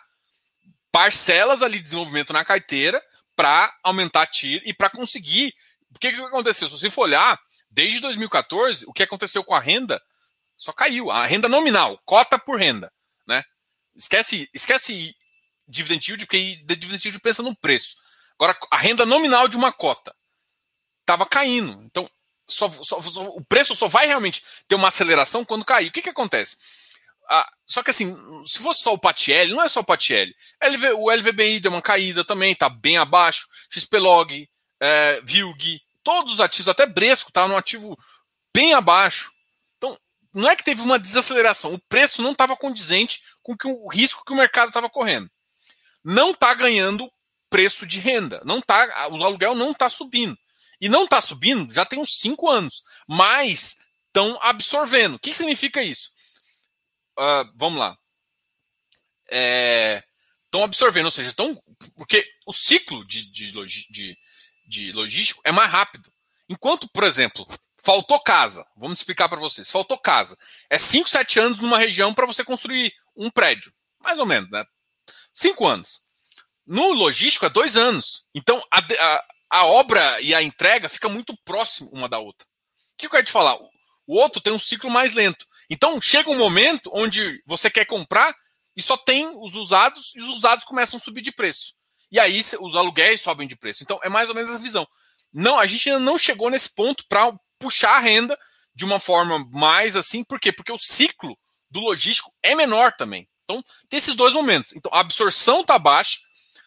parcelas 0.92 1.62
ali 1.62 1.78
de 1.78 1.84
desenvolvimento 1.84 2.34
na 2.34 2.44
carteira 2.44 3.02
para 3.36 3.72
aumentar 3.84 4.26
tiro 4.28 4.64
e 4.66 4.74
para 4.74 4.90
conseguir. 4.90 5.54
O 5.94 6.00
que 6.00 6.08
aconteceu? 6.08 6.68
Se 6.68 6.80
você 6.80 6.90
for 6.90 7.04
olhar, 7.04 7.40
desde 7.70 8.00
2014, 8.00 8.86
o 8.88 8.94
que 8.94 9.04
aconteceu 9.04 9.44
com 9.44 9.54
a 9.54 9.60
renda 9.60 10.02
só 10.58 10.72
caiu. 10.72 11.12
A 11.12 11.26
renda 11.26 11.48
nominal, 11.48 12.02
cota 12.06 12.40
por 12.40 12.60
renda. 12.60 12.92
Né? 13.28 13.44
Esquece, 13.96 14.50
esquece 14.54 15.16
dividend 15.68 16.10
yield, 16.10 16.26
porque 16.26 16.56
dividend 16.66 17.06
yield 17.06 17.20
pensa 17.20 17.44
no 17.44 17.56
preço. 17.56 17.98
Agora, 18.40 18.58
a 18.72 18.78
renda 18.78 19.06
nominal 19.06 19.48
de 19.48 19.56
uma 19.56 19.72
cota 19.72 20.16
estava 21.02 21.26
caindo. 21.26 21.84
Então, 21.84 22.10
só, 22.48 22.70
só, 22.70 23.02
só, 23.02 23.24
o 23.28 23.44
preço 23.44 23.76
só 23.76 23.88
vai 23.88 24.08
realmente 24.08 24.44
ter 24.68 24.76
uma 24.76 24.90
aceleração 24.90 25.44
quando 25.44 25.66
cair. 25.66 25.88
O 25.88 25.92
que, 25.92 26.02
que 26.02 26.10
acontece? 26.10 26.58
Ah, 27.30 27.50
só 27.66 27.82
que 27.82 27.90
assim, 27.90 28.16
se 28.46 28.60
fosse 28.60 28.82
só 28.82 28.94
o 28.94 29.00
Patielli, 29.00 29.52
não 29.52 29.64
é 29.64 29.70
só 29.70 29.80
o 29.80 29.86
Patielli. 29.86 30.36
LV, 30.62 30.92
o 30.94 31.10
LVBI 31.10 31.60
deu 31.60 31.72
uma 31.72 31.82
caída 31.82 32.24
também, 32.24 32.56
tá 32.56 32.70
bem 32.70 32.98
abaixo. 32.98 33.48
XPlog, 33.70 34.48
é, 34.80 35.22
Vilg, 35.24 35.82
todos 36.04 36.34
os 36.34 36.40
ativos, 36.40 36.70
até 36.70 36.86
Bresco 36.86 37.32
tá 37.32 37.48
num 37.48 37.58
ativo 37.58 37.98
bem 38.54 38.74
abaixo. 38.74 39.32
Então, 39.78 39.98
não 40.34 40.50
é 40.50 40.56
que 40.56 40.64
teve 40.64 40.82
uma 40.82 41.00
desaceleração, 41.00 41.74
o 41.74 41.82
preço 41.90 42.22
não 42.22 42.32
estava 42.32 42.56
condizente 42.56 43.22
com 43.42 43.58
que 43.58 43.68
o 43.68 43.88
risco 43.88 44.24
que 44.24 44.34
o 44.34 44.38
mercado 44.38 44.68
estava 44.68 44.90
correndo. 44.90 45.30
Não 46.04 46.32
está 46.32 46.54
ganhando 46.54 47.10
preço 47.50 47.88
de 47.88 48.00
renda, 48.00 48.42
não 48.46 48.62
tá, 48.62 49.08
o 49.10 49.24
aluguel 49.24 49.56
não 49.56 49.72
está 49.72 49.90
subindo. 49.90 50.38
E 50.80 50.90
não 50.90 51.06
está 51.06 51.22
subindo 51.22 51.74
já 51.74 51.86
tem 51.86 52.00
uns 52.00 52.20
5 52.20 52.50
anos, 52.50 52.84
mas 53.08 53.78
estão 54.08 54.38
absorvendo. 54.42 55.16
O 55.16 55.20
que 55.20 55.34
significa 55.34 55.82
isso? 55.82 56.16
uh, 57.18 57.52
vamos 57.56 57.80
lá. 57.80 57.98
Estão 59.28 60.62
é, 60.62 60.64
absorvendo, 60.64 61.06
ou 61.06 61.12
seja, 61.12 61.30
estão. 61.30 61.62
Porque 61.96 62.26
o 62.46 62.54
ciclo 62.54 63.06
de, 63.06 63.32
de, 63.32 63.52
de, 63.90 64.18
de 64.68 64.92
logístico 64.92 65.42
é 65.44 65.52
mais 65.52 65.70
rápido. 65.70 66.12
Enquanto, 66.48 66.88
por 66.90 67.04
exemplo, 67.04 67.48
faltou 67.84 68.20
casa, 68.20 68.66
vamos 68.76 69.00
explicar 69.00 69.28
para 69.28 69.40
vocês. 69.40 69.72
Faltou 69.72 69.98
casa. 69.98 70.38
É 70.70 70.78
5, 70.78 71.10
7 71.10 71.40
anos 71.40 71.60
numa 71.60 71.78
região 71.78 72.14
para 72.14 72.28
você 72.28 72.44
construir 72.44 72.94
um 73.16 73.32
prédio. 73.32 73.74
Mais 74.00 74.20
ou 74.20 74.26
menos, 74.26 74.50
né? 74.52 74.64
5 75.34 75.66
anos. 75.66 76.04
No 76.66 76.94
logístico 76.94 77.46
é 77.46 77.50
2 77.50 77.78
anos. 77.78 78.26
Então 78.34 78.64
a, 78.72 78.80
a, 78.80 79.26
a, 79.50 79.66
obra 79.66 80.22
e 80.22 80.34
a 80.34 80.42
entrega 80.42 80.90
fica 80.90 81.10
muito 81.10 81.36
próximo 81.44 81.90
uma 81.92 82.10
da 82.10 82.20
outra. 82.20 82.48
O 82.94 82.98
que 82.98 83.06
eu 83.06 83.10
quero 83.10 83.26
te 83.26 83.32
falar? 83.32 83.58
O 84.08 84.18
outro 84.18 84.42
tem 84.42 84.54
um 84.54 84.60
ciclo 84.60 84.90
mais 84.90 85.14
lento. 85.14 85.46
Então 85.70 86.00
chega 86.02 86.30
um 86.30 86.38
momento 86.38 86.90
onde 86.94 87.42
você 87.46 87.70
quer 87.70 87.86
comprar 87.86 88.36
e 88.76 88.82
só 88.82 88.98
tem 88.98 89.28
os 89.28 89.56
usados 89.56 90.12
e 90.16 90.22
os 90.22 90.30
usados 90.30 90.66
começam 90.66 90.98
a 90.98 91.02
subir 91.02 91.22
de 91.22 91.32
preço. 91.32 91.74
E 92.12 92.20
aí 92.20 92.40
os 92.60 92.76
aluguéis 92.76 93.22
sobem 93.22 93.48
de 93.48 93.56
preço. 93.56 93.84
Então 93.84 94.00
é 94.04 94.10
mais 94.10 94.30
ou 94.30 94.36
menos 94.36 94.52
essa 94.52 94.62
visão. 94.62 94.88
Não, 95.34 95.60
a 95.60 95.68
gente 95.68 95.90
ainda 95.90 96.00
não 96.00 96.18
chegou 96.18 96.50
nesse 96.50 96.74
ponto 96.74 97.04
para 97.10 97.34
puxar 97.60 97.96
a 97.96 98.00
renda 98.00 98.38
de 98.74 98.86
uma 98.86 99.00
forma 99.00 99.46
mais 99.52 99.96
assim, 99.96 100.24
por 100.24 100.40
quê? 100.40 100.52
Porque 100.52 100.72
o 100.72 100.80
ciclo 100.80 101.38
do 101.70 101.80
logístico 101.80 102.32
é 102.44 102.54
menor 102.56 102.94
também. 102.94 103.28
Então, 103.44 103.64
tem 103.90 103.98
esses 103.98 104.16
dois 104.16 104.34
momentos. 104.34 104.74
Então, 104.76 104.92
a 104.94 105.00
absorção 105.00 105.62
está 105.62 105.78
baixa, 105.78 106.20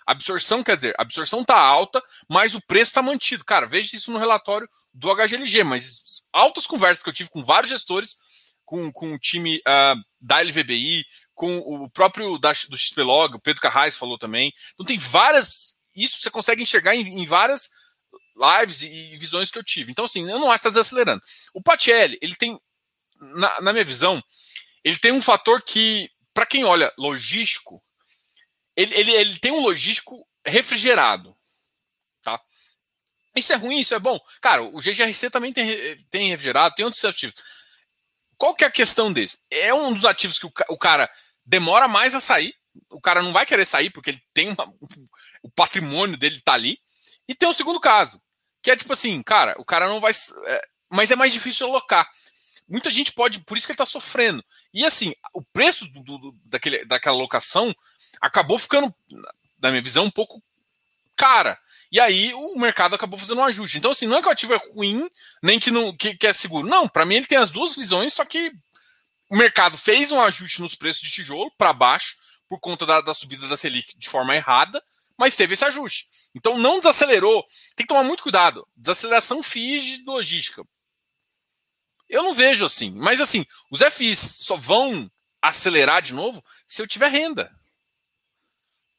absorção 0.08 0.64
quer 0.64 0.76
dizer, 0.76 0.94
absorção 0.98 1.42
está 1.42 1.58
alta, 1.58 2.02
mas 2.28 2.54
o 2.54 2.62
preço 2.62 2.90
está 2.90 3.02
mantido. 3.02 3.44
Cara, 3.44 3.66
veja 3.66 3.94
isso 3.94 4.10
no 4.10 4.18
relatório 4.18 4.68
do 4.92 5.14
HGLG, 5.14 5.62
mas 5.64 6.22
altas 6.32 6.66
conversas 6.66 7.02
que 7.02 7.08
eu 7.10 7.12
tive 7.12 7.28
com 7.28 7.44
vários 7.44 7.70
gestores, 7.70 8.16
com, 8.64 8.90
com 8.90 9.12
o 9.12 9.18
time 9.18 9.58
uh, 9.58 10.00
da 10.20 10.40
LVBI, 10.40 11.04
com 11.34 11.58
o 11.58 11.90
próprio 11.90 12.38
da, 12.38 12.52
do 12.68 12.76
XPlog, 12.76 13.36
o 13.36 13.40
Pedro 13.40 13.60
Carrais 13.60 13.96
falou 13.96 14.18
também. 14.18 14.52
Então 14.74 14.86
tem 14.86 14.98
várias. 14.98 15.74
Isso 15.94 16.18
você 16.18 16.30
consegue 16.30 16.62
enxergar 16.62 16.94
em, 16.94 17.20
em 17.20 17.26
várias 17.26 17.68
lives 18.34 18.82
e, 18.82 19.16
visões 19.18 19.50
que 19.50 19.58
eu 19.58 19.64
tive. 19.64 19.90
Então, 19.90 20.04
assim, 20.04 20.22
eu 20.22 20.38
não 20.38 20.50
acho 20.50 20.62
que 20.62 20.68
está 20.68 20.80
desacelerando. 20.80 21.22
O 21.52 21.62
Patielli, 21.62 22.18
ele 22.22 22.34
tem, 22.34 22.58
na, 23.36 23.60
na 23.60 23.72
minha 23.72 23.84
visão, 23.84 24.22
ele 24.82 24.98
tem 24.98 25.12
um 25.12 25.20
fator 25.20 25.62
que, 25.62 26.10
para 26.32 26.46
quem 26.46 26.64
olha 26.64 26.92
logístico, 26.96 27.82
ele, 28.78 28.94
ele, 28.94 29.10
ele 29.10 29.38
tem 29.40 29.50
um 29.50 29.60
logístico 29.60 30.24
refrigerado. 30.46 31.36
Tá? 32.22 32.40
Isso 33.34 33.52
é 33.52 33.56
ruim, 33.56 33.80
isso 33.80 33.92
é 33.92 33.98
bom. 33.98 34.20
Cara, 34.40 34.62
o 34.62 34.78
GGRC 34.78 35.30
também 35.30 35.52
tem, 35.52 35.96
tem 36.08 36.28
refrigerado, 36.28 36.76
tem 36.76 36.84
outros 36.84 37.04
ativos. 37.04 37.34
Qual 38.36 38.54
que 38.54 38.62
é 38.62 38.68
a 38.68 38.70
questão 38.70 39.12
desse? 39.12 39.40
É 39.50 39.74
um 39.74 39.92
dos 39.92 40.04
ativos 40.04 40.38
que 40.38 40.46
o, 40.46 40.52
o 40.68 40.78
cara 40.78 41.10
demora 41.44 41.88
mais 41.88 42.14
a 42.14 42.20
sair. 42.20 42.54
O 42.88 43.00
cara 43.00 43.20
não 43.20 43.32
vai 43.32 43.44
querer 43.44 43.66
sair 43.66 43.90
porque 43.90 44.10
ele 44.10 44.22
tem 44.32 44.50
uma, 44.50 44.64
o 45.42 45.50
patrimônio 45.50 46.16
dele 46.16 46.40
tá 46.40 46.52
ali. 46.52 46.78
E 47.26 47.34
tem 47.34 47.48
o 47.48 47.52
segundo 47.52 47.80
caso, 47.80 48.22
que 48.62 48.70
é 48.70 48.76
tipo 48.76 48.92
assim, 48.92 49.20
cara, 49.24 49.56
o 49.58 49.64
cara 49.64 49.88
não 49.88 49.98
vai. 49.98 50.12
É, 50.46 50.62
mas 50.88 51.10
é 51.10 51.16
mais 51.16 51.32
difícil 51.32 51.66
alocar. 51.66 52.08
Muita 52.68 52.92
gente 52.92 53.12
pode, 53.12 53.40
por 53.40 53.58
isso 53.58 53.66
que 53.66 53.72
ele 53.72 53.74
está 53.74 53.86
sofrendo. 53.86 54.44
E 54.72 54.86
assim, 54.86 55.12
o 55.34 55.42
preço 55.42 55.84
do, 55.86 56.00
do, 56.02 56.38
daquele, 56.44 56.84
daquela 56.84 57.16
locação 57.16 57.74
acabou 58.20 58.58
ficando, 58.58 58.94
na 59.60 59.70
minha 59.70 59.82
visão, 59.82 60.04
um 60.04 60.10
pouco 60.10 60.42
cara. 61.16 61.58
E 61.90 61.98
aí 61.98 62.32
o 62.34 62.58
mercado 62.58 62.94
acabou 62.94 63.18
fazendo 63.18 63.40
um 63.40 63.44
ajuste. 63.44 63.78
Então, 63.78 63.90
assim, 63.90 64.06
não 64.06 64.18
é 64.18 64.22
que 64.22 64.28
o 64.28 64.30
ativo 64.30 64.54
é 64.54 64.60
ruim, 64.72 65.08
nem 65.42 65.58
que, 65.58 65.70
não, 65.70 65.96
que, 65.96 66.14
que 66.14 66.26
é 66.26 66.32
seguro. 66.32 66.68
Não, 66.68 66.86
para 66.86 67.04
mim 67.04 67.16
ele 67.16 67.26
tem 67.26 67.38
as 67.38 67.50
duas 67.50 67.74
visões, 67.74 68.14
só 68.14 68.24
que 68.24 68.52
o 69.30 69.36
mercado 69.36 69.76
fez 69.76 70.12
um 70.12 70.20
ajuste 70.20 70.60
nos 70.60 70.74
preços 70.74 71.02
de 71.02 71.10
tijolo 71.10 71.50
para 71.56 71.72
baixo, 71.72 72.16
por 72.48 72.58
conta 72.60 72.86
da, 72.86 73.00
da, 73.00 73.14
subida 73.14 73.46
da 73.46 73.56
Selic 73.56 73.96
de 73.98 74.08
forma 74.08 74.34
errada, 74.34 74.82
mas 75.16 75.36
teve 75.36 75.54
esse 75.54 75.64
ajuste. 75.64 76.08
Então 76.34 76.56
não 76.56 76.78
desacelerou. 76.78 77.44
Tem 77.74 77.84
que 77.84 77.92
tomar 77.92 78.04
muito 78.04 78.22
cuidado. 78.22 78.66
Desaceleração 78.76 79.42
FIIs 79.42 79.98
de 79.98 80.04
logística. 80.04 80.64
Eu 82.08 82.22
não 82.22 82.32
vejo 82.32 82.64
assim. 82.64 82.90
Mas 82.92 83.20
assim, 83.20 83.44
os 83.70 83.82
FIs 83.82 84.18
só 84.18 84.56
vão 84.56 85.10
acelerar 85.42 86.00
de 86.00 86.14
novo 86.14 86.42
se 86.66 86.80
eu 86.80 86.86
tiver 86.86 87.08
renda. 87.08 87.52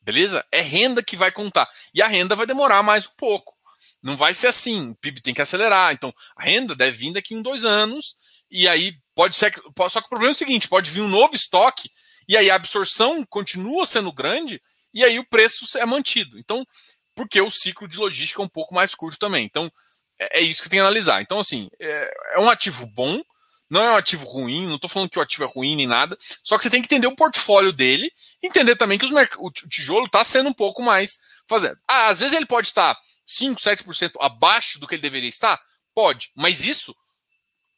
Beleza? 0.09 0.43
É 0.51 0.59
renda 0.59 1.03
que 1.03 1.15
vai 1.15 1.31
contar. 1.31 1.69
E 1.93 2.01
a 2.01 2.07
renda 2.07 2.35
vai 2.35 2.47
demorar 2.47 2.81
mais 2.81 3.05
um 3.05 3.11
pouco. 3.15 3.55
Não 4.01 4.17
vai 4.17 4.33
ser 4.33 4.47
assim. 4.47 4.89
O 4.89 4.95
PIB 4.95 5.21
tem 5.21 5.35
que 5.35 5.41
acelerar. 5.41 5.93
Então, 5.93 6.11
a 6.35 6.43
renda 6.43 6.75
deve 6.75 6.97
vir 6.97 7.13
daqui 7.13 7.35
em 7.35 7.43
dois 7.43 7.63
anos. 7.63 8.17
E 8.49 8.67
aí 8.67 8.97
pode 9.13 9.37
ser. 9.37 9.53
Só 9.87 10.01
que 10.01 10.07
o 10.07 10.09
problema 10.09 10.31
é 10.31 10.33
o 10.33 10.35
seguinte: 10.35 10.67
pode 10.67 10.89
vir 10.89 11.01
um 11.01 11.07
novo 11.07 11.35
estoque. 11.35 11.91
E 12.27 12.35
aí 12.35 12.49
a 12.49 12.55
absorção 12.55 13.23
continua 13.23 13.85
sendo 13.85 14.11
grande. 14.11 14.59
E 14.91 15.03
aí 15.03 15.19
o 15.19 15.29
preço 15.29 15.77
é 15.77 15.85
mantido. 15.85 16.39
Então, 16.39 16.65
porque 17.13 17.39
o 17.39 17.51
ciclo 17.51 17.87
de 17.87 17.99
logística 17.99 18.41
é 18.41 18.45
um 18.45 18.49
pouco 18.49 18.73
mais 18.73 18.95
curto 18.95 19.19
também. 19.19 19.45
Então, 19.45 19.71
é, 20.17 20.39
é 20.39 20.41
isso 20.41 20.63
que 20.63 20.69
tem 20.69 20.77
que 20.77 20.81
analisar. 20.81 21.21
Então, 21.21 21.37
assim, 21.37 21.69
é, 21.79 22.11
é 22.31 22.39
um 22.39 22.49
ativo 22.49 22.87
bom 22.87 23.21
não 23.69 23.83
é 23.83 23.91
um 23.91 23.95
ativo 23.97 24.25
ruim, 24.25 24.67
não 24.67 24.75
estou 24.75 24.89
falando 24.89 25.09
que 25.09 25.19
o 25.19 25.21
ativo 25.21 25.43
é 25.43 25.47
ruim 25.47 25.75
nem 25.75 25.87
nada, 25.87 26.17
só 26.43 26.57
que 26.57 26.63
você 26.63 26.69
tem 26.69 26.81
que 26.81 26.87
entender 26.87 27.07
o 27.07 27.15
portfólio 27.15 27.71
dele, 27.71 28.11
entender 28.41 28.75
também 28.75 28.97
que 28.97 29.05
o 29.37 29.51
tijolo 29.51 30.05
está 30.05 30.23
sendo 30.23 30.49
um 30.49 30.53
pouco 30.53 30.81
mais 30.81 31.19
fazendo. 31.47 31.77
Ah, 31.87 32.07
às 32.07 32.19
vezes 32.19 32.35
ele 32.35 32.45
pode 32.45 32.67
estar 32.67 32.97
5, 33.25 33.61
7% 33.61 34.13
abaixo 34.19 34.79
do 34.79 34.87
que 34.87 34.95
ele 34.95 35.01
deveria 35.01 35.29
estar? 35.29 35.59
Pode, 35.93 36.31
mas 36.35 36.63
isso, 36.63 36.95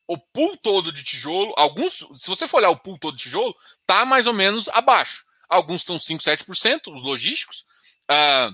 o 0.08 0.18
pool 0.18 0.58
todo 0.58 0.92
de 0.92 1.04
tijolo, 1.04 1.54
alguns, 1.58 2.06
se 2.16 2.28
você 2.28 2.48
for 2.48 2.58
olhar 2.58 2.70
o 2.70 2.78
pool 2.78 2.98
todo 2.98 3.16
de 3.16 3.24
tijolo, 3.24 3.56
está 3.80 4.06
mais 4.06 4.28
ou 4.28 4.34
menos 4.34 4.70
abaixo. 4.70 5.26
Alguns 5.50 5.82
estão 5.82 6.00
5, 6.00 6.24
7%, 6.24 6.96
os 6.96 7.04
logísticos, 7.04 7.66
ah, 8.08 8.52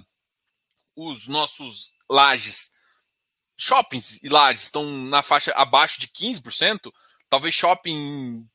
os 0.96 1.28
nossos 1.28 1.92
lajes, 2.10 2.72
shoppings 3.58 4.20
e 4.24 4.30
lajes 4.30 4.64
estão 4.64 4.86
na 4.86 5.22
faixa 5.22 5.52
abaixo 5.54 6.00
de 6.00 6.08
15%, 6.08 6.92
Talvez 7.30 7.54
shopping. 7.54 8.46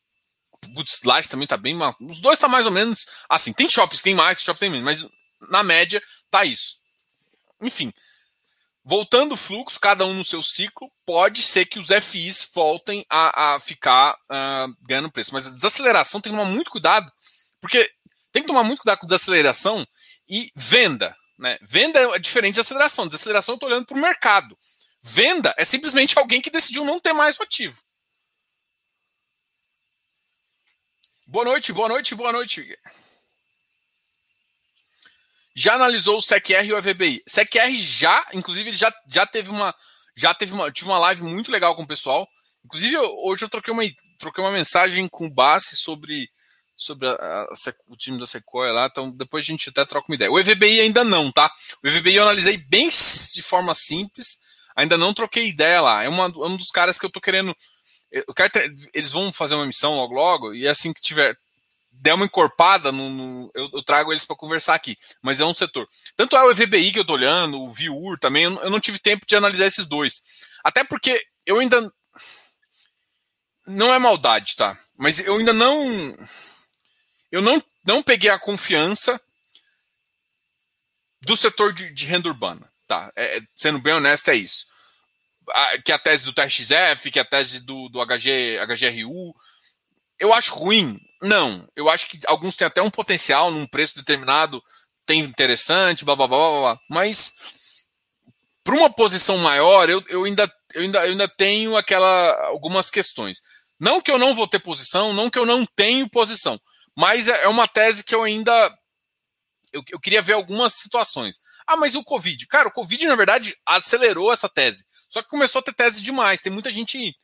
Putz, 0.75 1.01
Lages 1.05 1.31
também 1.31 1.47
tá 1.47 1.57
bem. 1.57 1.77
Os 2.01 2.21
dois 2.21 2.39
tá 2.39 2.49
mais 2.49 2.67
ou 2.67 2.73
menos 2.73 3.07
assim. 3.29 3.53
Tem 3.53 3.69
shoppings 3.69 4.03
tem 4.03 4.15
mais, 4.15 4.41
shopping 4.41 4.61
tem 4.61 4.71
menos, 4.71 4.85
mas 4.85 5.11
na 5.51 5.63
média 5.63 6.03
tá 6.31 6.45
isso. 6.45 6.79
Enfim. 7.61 7.93
Voltando 8.85 9.33
o 9.33 9.37
fluxo, 9.37 9.79
cada 9.79 10.05
um 10.05 10.13
no 10.13 10.25
seu 10.25 10.43
ciclo, 10.43 10.91
pode 11.07 11.43
ser 11.43 11.67
que 11.67 11.79
os 11.79 11.89
FIs 11.89 12.51
voltem 12.53 13.07
a, 13.09 13.55
a 13.55 13.61
ficar 13.61 14.15
uh, 14.15 14.77
ganhando 14.83 15.11
preço. 15.11 15.33
Mas 15.33 15.47
a 15.47 15.51
desaceleração 15.51 16.21
tem 16.21 16.33
que 16.33 16.39
tomar 16.39 16.51
muito 16.51 16.71
cuidado, 16.71 17.11
porque 17.61 17.89
tem 18.33 18.43
que 18.43 18.49
tomar 18.49 18.65
muito 18.65 18.81
cuidado 18.81 18.99
com 18.99 19.07
desaceleração 19.07 19.87
e 20.29 20.51
venda. 20.57 21.15
Né? 21.39 21.59
Venda 21.63 22.01
é 22.17 22.19
diferente 22.19 22.55
de 22.55 22.61
aceleração. 22.61 23.07
Desaceleração 23.07 23.53
eu 23.53 23.57
estou 23.57 23.69
olhando 23.69 23.87
para 23.87 23.97
o 23.97 24.01
mercado. 24.01 24.59
Venda 25.01 25.55
é 25.57 25.65
simplesmente 25.65 26.19
alguém 26.19 26.41
que 26.41 26.51
decidiu 26.51 26.85
não 26.85 26.99
ter 26.99 27.13
mais 27.13 27.39
o 27.39 27.43
ativo. 27.43 27.81
Boa 31.33 31.47
noite, 31.47 31.73
boa 31.73 31.89
noite, 31.89 32.15
boa 32.15 32.31
noite. 32.31 32.79
Já 35.57 35.77
analisou 35.77 36.19
o 36.19 36.23
SECR 36.23 36.63
e 36.67 36.75
o 36.75 36.77
EVBI? 36.77 37.23
SECR 37.27 37.73
já, 37.79 38.27
inclusive, 38.35 38.69
ele 38.69 38.77
já, 38.77 38.93
já 39.09 39.25
teve 39.25 39.49
uma. 39.49 39.75
Já 40.15 40.35
teve 40.35 40.53
uma, 40.53 40.71
tive 40.71 40.91
uma 40.91 40.99
live 40.99 41.23
muito 41.23 41.51
legal 41.51 41.75
com 41.75 41.85
o 41.85 41.87
pessoal. 41.87 42.29
Inclusive, 42.63 42.99
hoje 42.99 43.47
eu 43.47 43.49
troquei 43.49 43.73
uma, 43.73 43.83
troquei 44.19 44.45
uma 44.45 44.51
mensagem 44.51 45.09
com 45.09 45.27
o 45.27 45.33
Bassi 45.33 45.75
sobre, 45.75 46.29
sobre 46.77 47.09
a, 47.09 47.13
a, 47.15 47.47
o 47.89 47.97
time 47.97 48.21
da 48.21 48.27
Sequoia 48.27 48.71
lá, 48.71 48.89
então 48.91 49.11
depois 49.17 49.43
a 49.43 49.51
gente 49.51 49.71
até 49.71 49.87
troca 49.87 50.09
uma 50.11 50.17
ideia. 50.17 50.31
O 50.31 50.39
EVBI 50.39 50.83
ainda 50.83 51.03
não, 51.03 51.33
tá? 51.33 51.51
O 51.83 51.89
EVBI 51.89 52.17
eu 52.17 52.25
analisei 52.25 52.59
bem 52.59 52.91
de 52.91 53.41
forma 53.41 53.75
simples, 53.75 54.37
ainda 54.77 54.99
não 54.99 55.15
troquei 55.15 55.49
ideia 55.49 55.81
lá. 55.81 56.03
É 56.03 56.11
uma, 56.11 56.27
um 56.27 56.59
dos 56.59 56.69
caras 56.69 56.99
que 56.99 57.07
eu 57.07 57.11
tô 57.11 57.23
querendo 57.23 57.57
eu 58.13 58.35
quero 58.35 58.53
eles 58.93 59.11
vão 59.11 59.33
fazer 59.33 59.55
uma 59.55 59.67
missão 59.67 59.97
logo 59.97 60.15
logo, 60.15 60.55
e 60.55 60.69
assim 60.69 60.93
que 60.93 61.01
tiver 61.01 61.37
der 61.91 62.15
uma 62.15 62.25
encorpada, 62.25 62.91
no, 62.91 63.11
no 63.11 63.51
eu, 63.55 63.71
eu, 63.73 63.83
trago 63.83 64.13
eles 64.13 64.25
para 64.25 64.37
conversar 64.37 64.75
aqui. 64.75 64.99
Mas 65.23 65.41
é 65.41 65.45
um 65.45 65.55
setor. 65.55 65.89
Tanto 66.17 66.37
é 66.37 66.43
o 66.43 66.51
EVBI 66.51 66.93
que 66.93 66.99
eu 66.99 67.05
tô 67.05 67.13
olhando, 67.13 67.61
o 67.61 67.71
VIUR 67.71 68.19
também, 68.19 68.45
eu, 68.45 68.61
eu 68.63 68.71
não 68.71 68.81
tive 68.81 68.99
tempo 68.99 69.27
de 69.27 69.37
analisar 69.37 69.67
esses 69.67 69.87
dois. 69.87 70.23
Até 70.65 70.85
porque 70.85 71.25
eu 71.47 71.59
ainda. 71.59 71.93
Não 73.67 73.95
é 73.95 73.99
maldade, 73.99 74.57
tá? 74.57 74.77
Mas 74.97 75.21
eu 75.21 75.37
ainda 75.37 75.53
não. 75.53 76.17
Eu 77.31 77.41
não, 77.41 77.63
não 77.85 78.03
peguei 78.03 78.31
a 78.31 78.39
confiança 78.39 79.21
do 81.21 81.37
setor 81.37 81.73
de, 81.73 81.93
de 81.93 82.07
renda 82.07 82.29
urbana. 82.29 82.71
Tá? 82.87 83.13
É, 83.15 83.41
sendo 83.57 83.79
bem 83.79 83.95
honesto, 83.95 84.29
é 84.29 84.35
isso 84.35 84.72
que 85.85 85.93
a 85.93 85.99
tese 85.99 86.25
do 86.25 86.33
TRXF, 86.33 87.11
que 87.11 87.19
a 87.19 87.25
tese 87.25 87.61
do, 87.61 87.89
do 87.89 88.01
HG, 88.05 88.59
HGRU. 88.67 89.35
Eu 90.19 90.33
acho 90.33 90.55
ruim? 90.55 90.99
Não. 91.21 91.69
Eu 91.75 91.89
acho 91.89 92.09
que 92.09 92.19
alguns 92.27 92.57
têm 92.57 92.67
até 92.67 92.81
um 92.81 92.91
potencial 92.91 93.51
num 93.51 93.67
preço 93.67 93.97
determinado, 93.97 94.63
tem 95.05 95.21
interessante, 95.21 96.05
blá 96.05 96.15
blá 96.15 96.27
blá 96.27 96.39
blá. 96.39 96.61
blá. 96.61 96.81
Mas 96.89 97.33
para 98.63 98.77
uma 98.77 98.91
posição 98.91 99.39
maior, 99.39 99.91
eu, 99.91 100.03
eu, 100.09 100.25
ainda, 100.25 100.51
eu, 100.75 100.83
ainda, 100.83 100.99
eu 101.01 101.11
ainda 101.11 101.29
tenho 101.29 101.77
aquela 101.77 102.47
algumas 102.47 102.91
questões. 102.91 103.43
Não 103.81 104.01
que 104.01 104.11
eu 104.11 104.19
não 104.19 104.35
vou 104.35 104.47
ter 104.47 104.61
posição, 104.61 105.13
não 105.13 105.29
que 105.29 105.39
eu 105.39 105.45
não 105.47 105.67
tenho 105.75 106.09
posição, 106.09 106.61
mas 106.97 107.27
é, 107.27 107.45
é 107.45 107.49
uma 107.49 107.67
tese 107.67 108.05
que 108.05 108.15
eu 108.15 108.23
ainda 108.23 108.73
eu, 109.73 109.83
eu 109.91 109.99
queria 109.99 110.23
ver 110.23 110.35
algumas 110.35 110.75
situações. 110.75 111.41
Ah, 111.67 111.77
mas 111.77 111.95
o 111.95 112.05
Covid? 112.05 112.47
Cara, 112.47 112.69
o 112.69 112.73
Covid, 112.73 113.07
na 113.07 113.17
verdade, 113.17 113.57
acelerou 113.67 114.33
essa 114.33 114.49
tese. 114.49 114.85
Só 115.13 115.23
que 115.23 115.29
começou 115.29 115.59
a 115.59 115.63
ter 115.63 115.75
tese 115.75 116.01
demais, 116.01 116.41
tem 116.41 116.51
muita 116.51 116.73
gente. 116.73 117.15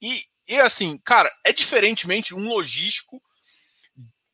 E, 0.00 0.24
e 0.48 0.58
assim, 0.58 0.96
cara, 1.04 1.30
é 1.44 1.52
diferentemente 1.52 2.34
um 2.34 2.48
logístico 2.48 3.20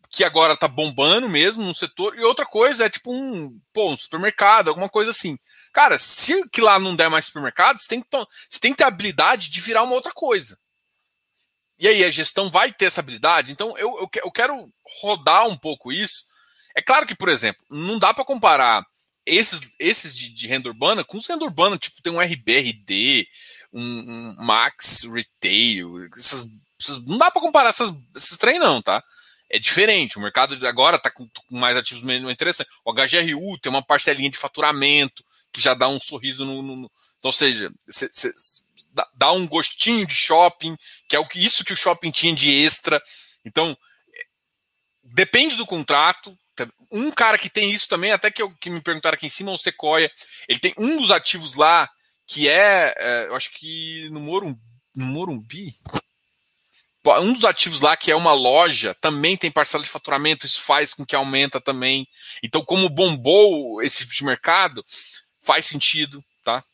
que 0.09 0.23
agora 0.23 0.57
tá 0.57 0.69
bombando 0.69 1.29
mesmo 1.29 1.65
no 1.65 1.75
setor, 1.75 2.17
e 2.17 2.23
outra 2.23 2.47
coisa 2.47 2.85
é 2.85 2.91
tipo 2.91 3.13
um, 3.13 3.59
pô, 3.73 3.91
um 3.91 3.97
supermercado, 3.97 4.69
alguma 4.69 4.89
coisa 4.89 5.11
assim. 5.11 5.37
Cara, 5.73 5.99
se 5.99 6.49
que 6.51 6.61
lá 6.61 6.79
não 6.79 6.95
der 6.95 7.11
mais 7.11 7.25
supermercado, 7.25 7.81
você 7.81 7.89
tem 7.89 8.01
que, 8.01 8.09
você 8.49 8.61
tem 8.61 8.71
que 8.71 8.77
ter 8.77 8.85
a 8.85 8.89
habilidade 8.89 9.51
de 9.51 9.61
virar 9.61 9.83
uma 9.83 9.95
outra 9.95 10.13
coisa. 10.13 10.57
E 11.81 11.89
aí 11.89 12.05
a 12.05 12.11
gestão 12.11 12.49
vai 12.49 12.73
ter 12.73 12.85
essa 12.85 13.01
habilidade. 13.01 13.51
Então 13.51 13.77
eu, 13.77 13.99
eu, 13.99 14.09
eu 14.23 14.31
quero 14.31 14.73
rodar 15.01 15.49
um 15.49 15.57
pouco 15.57 15.91
isso. 15.91 16.27
É 16.77 16.81
claro 16.81 17.05
que, 17.05 17.17
por 17.17 17.29
exemplo, 17.29 17.65
não 17.69 17.99
dá 17.99 18.15
para 18.15 18.25
comparar 18.25 18.87
esses, 19.25 19.61
esses 19.79 20.17
de, 20.17 20.29
de, 20.31 20.47
renda 20.47 20.69
urbana 20.69 21.05
com 21.05 21.17
os 21.17 21.27
renda 21.27 21.45
urbana, 21.45 21.79
tipo, 21.79 22.03
tem 22.03 22.13
um 22.13 22.21
RBRD, 22.21 23.27
um, 23.73 23.83
um 23.83 24.37
Max 24.39 25.05
Retail, 25.05 26.09
essas, 26.17 26.47
essas, 26.81 27.05
não 27.05 27.19
dá 27.19 27.31
para 27.31 27.41
comparar 27.41 27.69
essas, 27.71 27.93
esses 28.17 28.37
trem 28.37 28.59
não, 28.59 28.83
tá? 28.83 29.03
É 29.49 29.59
diferente, 29.59 30.17
o 30.17 30.21
mercado 30.21 30.67
agora 30.67 30.97
está 30.97 31.11
com, 31.11 31.29
com, 31.29 31.59
mais 31.59 31.77
ativos 31.77 32.03
menos 32.03 32.31
interessante. 32.31 32.71
O 32.85 32.93
HGRU 32.93 33.59
tem 33.59 33.71
uma 33.71 33.85
parcelinha 33.85 34.31
de 34.31 34.39
faturamento 34.39 35.23
que 35.53 35.61
já 35.61 35.75
dá 35.75 35.89
um 35.89 36.01
sorriso 36.01 36.45
no. 36.45 36.63
no, 36.63 36.77
no 36.77 36.91
então, 37.19 37.29
ou 37.29 37.33
seja, 37.33 37.71
cê, 37.89 38.09
cê, 38.13 38.33
dá, 38.93 39.09
dá 39.15 39.33
um 39.33 39.47
gostinho 39.47 40.07
de 40.07 40.15
shopping, 40.15 40.77
que 41.09 41.15
é 41.15 41.19
o 41.19 41.29
que, 41.29 41.39
isso 41.39 41.65
que 41.65 41.73
o 41.73 41.77
shopping 41.77 42.11
tinha 42.11 42.35
de 42.35 42.51
extra. 42.65 43.01
Então, 43.45 43.77
é, 44.15 44.23
depende 45.03 45.57
do 45.57 45.67
contrato, 45.67 46.37
um 46.91 47.11
cara 47.11 47.39
que 47.39 47.49
tem 47.49 47.71
isso 47.71 47.89
também, 47.89 48.13
até 48.13 48.31
que, 48.31 48.43
eu, 48.43 48.51
que 48.53 48.71
me 48.71 48.81
perguntaram 48.81 49.15
aqui 49.15 49.27
em 49.27 49.31
cima, 49.31 49.53
o 49.53 49.59
Sequoia. 49.59 50.11
Ele 50.49 50.59
tem 50.59 50.75
um 50.79 51.01
dos 51.01 51.11
ativos 51.11 51.55
lá 51.55 51.89
que 52.27 52.49
é, 52.49 52.95
é 52.97 53.27
eu 53.29 53.35
acho 53.35 53.51
que 53.53 54.09
no 54.11 54.21
Morumbi, 54.21 54.61
no 54.95 55.07
Morumbi, 55.07 55.75
um 57.21 57.33
dos 57.33 57.45
ativos 57.45 57.81
lá 57.81 57.97
que 57.97 58.11
é 58.11 58.17
uma 58.17 58.33
loja 58.33 58.95
também 59.01 59.37
tem 59.37 59.51
parcela 59.51 59.83
de 59.83 59.91
faturamento, 59.91 60.47
isso 60.47 60.61
faz 60.63 60.95
com 60.95 61.05
que 61.05 61.17
aumenta 61.17 61.61
também. 61.61 62.07
Então, 62.43 62.65
como 62.65 62.89
bombou 62.89 63.83
esse 63.83 63.99
tipo 63.99 64.15
de 64.15 64.25
mercado, 64.25 64.85
faz 65.41 65.67
sentido, 65.67 66.25
tá? 66.45 66.65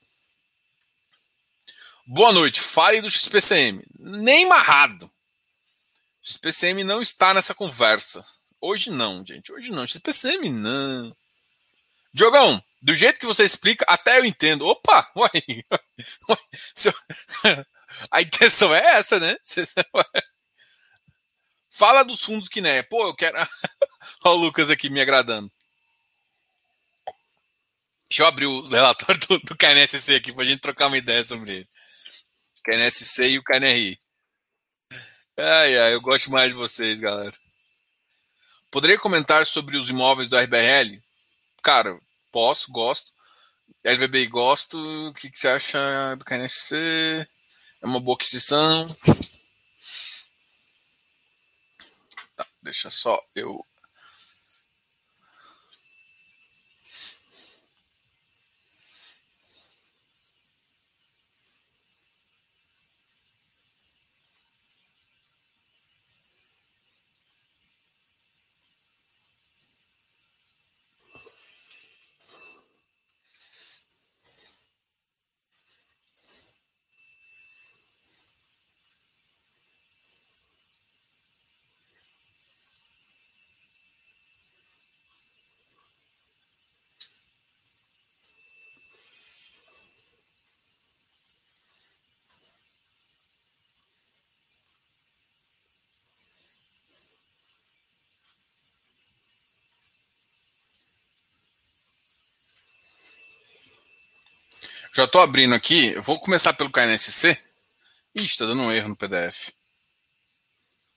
Boa 2.06 2.32
noite. 2.32 2.60
Fale 2.60 3.00
do 3.00 3.10
XPCM. 3.10 3.82
Nem 3.98 4.46
marrado. 4.46 5.10
XPCM 6.22 6.84
não 6.84 7.00
está 7.00 7.32
nessa 7.32 7.54
conversa. 7.54 8.24
Hoje 8.60 8.90
não, 8.90 9.24
gente. 9.24 9.52
Hoje 9.52 9.70
não. 9.70 9.86
XPCM 9.86 10.50
não. 10.50 11.16
Diogão, 12.12 12.62
do 12.80 12.94
jeito 12.94 13.20
que 13.20 13.26
você 13.26 13.44
explica, 13.44 13.84
até 13.88 14.18
eu 14.18 14.24
entendo. 14.24 14.66
Opa! 14.66 15.10
Uai, 15.14 15.64
uai, 16.28 16.38
a 18.10 18.22
intenção 18.22 18.74
é 18.74 18.80
essa, 18.96 19.20
né? 19.20 19.36
Fala 21.70 22.02
dos 22.02 22.22
fundos 22.22 22.48
que 22.48 22.60
né. 22.60 22.82
Pô, 22.82 23.06
eu 23.06 23.14
quero. 23.14 23.36
Olha 24.24 24.34
o 24.34 24.36
Lucas 24.36 24.70
aqui 24.70 24.90
me 24.90 25.00
agradando. 25.00 25.50
Deixa 28.10 28.22
eu 28.22 28.26
abrir 28.26 28.46
o 28.46 28.66
relatório 28.66 29.20
do, 29.28 29.38
do 29.40 29.56
KNSC 29.56 30.14
aqui 30.16 30.32
pra 30.32 30.44
gente 30.44 30.60
trocar 30.60 30.86
uma 30.86 30.96
ideia 30.96 31.22
sobre 31.22 31.52
ele. 31.52 31.68
KNSC 32.64 33.28
e 33.28 33.38
o 33.38 33.44
KNRI. 33.44 34.00
Ai, 35.36 35.78
ai, 35.78 35.94
eu 35.94 36.00
gosto 36.00 36.30
mais 36.30 36.48
de 36.48 36.54
vocês, 36.54 36.98
galera. 36.98 37.36
Poderia 38.70 38.98
comentar 38.98 39.46
sobre 39.46 39.76
os 39.76 39.88
imóveis 39.88 40.28
do 40.28 40.36
RBRL? 40.36 41.02
Cara, 41.62 41.98
posso, 42.30 42.70
gosto. 42.70 43.12
LVBI 43.84 44.26
gosto. 44.26 44.78
O 45.08 45.14
que, 45.14 45.30
que 45.30 45.38
você 45.38 45.48
acha 45.48 46.16
do 46.16 46.24
KNSC? 46.24 47.26
É 47.80 47.86
uma 47.86 48.00
boa 48.00 48.14
aquisição. 48.16 48.86
Tá, 52.36 52.46
deixa 52.62 52.90
só 52.90 53.20
eu 53.34 53.64
Já 104.98 105.04
estou 105.04 105.20
abrindo 105.20 105.54
aqui. 105.54 105.92
Eu 105.92 106.02
vou 106.02 106.18
começar 106.18 106.52
pelo 106.54 106.72
KNSC. 106.72 107.40
Ih, 108.16 108.24
está 108.24 108.44
dando 108.44 108.62
um 108.62 108.72
erro 108.72 108.88
no 108.88 108.96
PDF. 108.96 109.52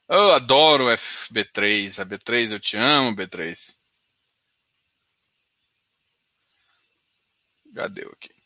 Eu 0.09 0.33
adoro 0.33 0.87
o 0.87 0.89
FB3. 0.89 2.01
A 2.01 2.05
B3, 2.07 2.51
eu 2.51 2.59
te 2.59 2.77
amo, 2.77 3.15
B3. 3.15 3.77
Já 7.75 7.87
deu 7.87 8.09
aqui. 8.11 8.40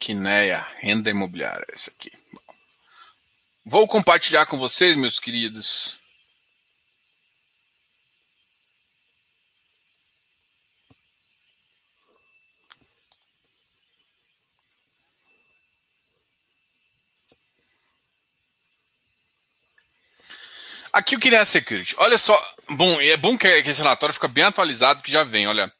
Quineia, 0.00 0.66
renda 0.78 1.10
imobiliária, 1.10 1.66
essa 1.70 1.90
aqui. 1.90 2.10
Bom, 2.32 2.54
vou 3.66 3.86
compartilhar 3.86 4.46
com 4.46 4.56
vocês, 4.56 4.96
meus 4.96 5.20
queridos. 5.20 6.00
Aqui 20.92 21.14
o 21.14 21.20
Quineia 21.20 21.44
Security. 21.44 21.94
Olha 21.98 22.16
só, 22.16 22.34
bom, 22.70 23.00
é 23.00 23.16
bom 23.18 23.36
que 23.36 23.46
esse 23.46 23.82
relatório 23.82 24.14
fica 24.14 24.26
bem 24.26 24.44
atualizado, 24.44 25.02
que 25.02 25.12
já 25.12 25.22
vem, 25.22 25.46
olha 25.46 25.70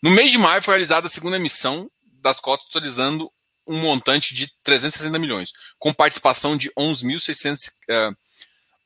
No 0.00 0.10
mês 0.10 0.30
de 0.30 0.38
maio 0.38 0.62
foi 0.62 0.74
realizada 0.74 1.08
a 1.08 1.10
segunda 1.10 1.34
emissão 1.36 1.90
das 2.20 2.38
cotas, 2.38 2.66
totalizando 2.66 3.32
um 3.66 3.80
montante 3.80 4.32
de 4.32 4.46
360 4.62 5.18
milhões, 5.18 5.52
com 5.78 5.92
participação 5.92 6.56
de 6.56 6.70
11.600 6.78 7.68
uh, 7.68 8.16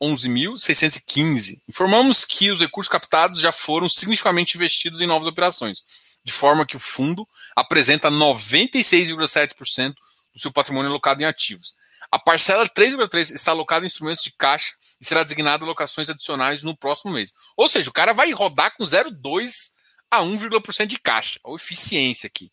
11.615. 0.05 1.61
Informamos 1.69 2.25
que 2.25 2.51
os 2.51 2.61
recursos 2.61 2.91
captados 2.91 3.41
já 3.41 3.53
foram 3.53 3.89
significativamente 3.89 4.57
investidos 4.57 5.01
em 5.01 5.07
novas 5.07 5.27
operações, 5.27 5.83
de 6.25 6.33
forma 6.33 6.67
que 6.67 6.77
o 6.77 6.81
fundo 6.81 7.27
apresenta 7.57 8.11
96,7% 8.11 9.95
do 10.35 10.41
seu 10.41 10.53
patrimônio 10.53 10.91
alocado 10.91 11.23
em 11.23 11.25
ativos. 11.25 11.75
A 12.11 12.19
parcela 12.19 12.69
3,3% 12.69 13.35
está 13.35 13.53
alocada 13.53 13.85
em 13.85 13.89
instrumentos 13.89 14.23
de 14.23 14.33
caixa 14.33 14.75
e 15.01 15.05
será 15.05 15.23
designada 15.23 15.65
alocações 15.65 16.09
adicionais 16.09 16.63
no 16.63 16.77
próximo 16.77 17.13
mês. 17.13 17.33
Ou 17.57 17.67
seja, 17.67 17.91
o 17.91 17.93
cara 17.93 18.13
vai 18.13 18.31
rodar 18.33 18.77
com 18.77 18.85
0,2% 18.85 19.71
a 20.11 20.21
1,% 20.21 20.87
de 20.87 20.99
caixa. 20.99 21.41
Ou 21.43 21.57
eficiência 21.57 22.27
aqui. 22.27 22.53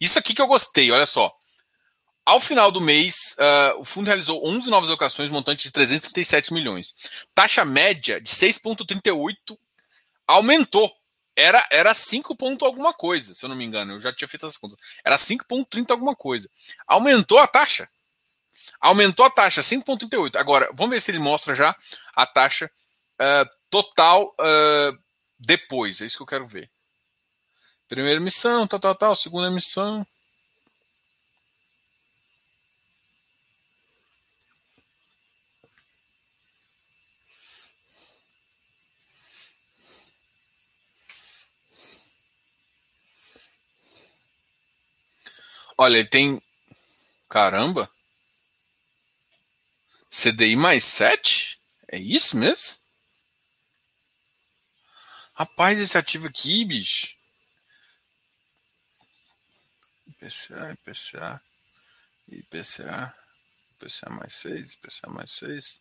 Isso 0.00 0.18
aqui 0.18 0.34
que 0.34 0.42
eu 0.42 0.46
gostei, 0.46 0.90
olha 0.90 1.06
só. 1.06 1.35
Ao 2.26 2.40
final 2.40 2.72
do 2.72 2.80
mês, 2.80 3.36
uh, 3.38 3.80
o 3.80 3.84
fundo 3.84 4.08
realizou 4.08 4.44
11 4.44 4.68
novas 4.68 4.88
alocações, 4.88 5.30
montante 5.30 5.62
de 5.62 5.70
337 5.70 6.52
milhões. 6.52 6.92
Taxa 7.32 7.64
média 7.64 8.20
de 8.20 8.32
6,38 8.32 9.56
aumentou. 10.26 10.92
Era, 11.36 11.64
era 11.70 11.94
5 11.94 12.34
ponto 12.34 12.64
alguma 12.64 12.92
coisa, 12.92 13.32
se 13.32 13.44
eu 13.44 13.48
não 13.48 13.54
me 13.54 13.64
engano. 13.64 13.92
Eu 13.92 14.00
já 14.00 14.12
tinha 14.12 14.26
feito 14.26 14.44
essas 14.44 14.56
contas. 14.56 14.76
Era 15.04 15.16
5,30 15.16 15.92
alguma 15.92 16.16
coisa. 16.16 16.50
Aumentou 16.84 17.38
a 17.38 17.46
taxa. 17.46 17.88
Aumentou 18.80 19.24
a 19.24 19.30
taxa, 19.30 19.60
5,38. 19.60 20.34
Agora, 20.36 20.68
vamos 20.74 20.90
ver 20.90 21.00
se 21.00 21.12
ele 21.12 21.20
mostra 21.20 21.54
já 21.54 21.76
a 22.12 22.26
taxa 22.26 22.68
uh, 23.20 23.48
total 23.70 24.34
uh, 24.40 24.98
depois. 25.38 26.00
É 26.00 26.06
isso 26.06 26.16
que 26.16 26.22
eu 26.24 26.26
quero 26.26 26.44
ver. 26.44 26.68
Primeira 27.86 28.20
emissão, 28.20 28.66
tal, 28.66 28.80
tal, 28.80 28.96
tal. 28.96 29.14
Segunda 29.14 29.46
emissão. 29.46 30.04
Olha, 45.78 45.98
ele 45.98 46.08
tem. 46.08 46.42
Caramba! 47.28 47.90
CDI 50.10 50.56
mais 50.56 50.84
7? 50.84 51.60
É 51.88 51.98
isso 51.98 52.36
mesmo? 52.36 52.78
Rapaz, 55.34 55.78
esse 55.78 55.98
ativo 55.98 56.26
aqui, 56.26 56.64
bicho. 56.64 57.14
IPCA, 60.06 60.72
IPCA, 60.72 61.42
IPCA, 62.26 63.14
IPCA 63.72 64.10
mais 64.10 64.34
6, 64.34 64.72
IPCA 64.72 65.10
mais 65.10 65.30
6. 65.32 65.80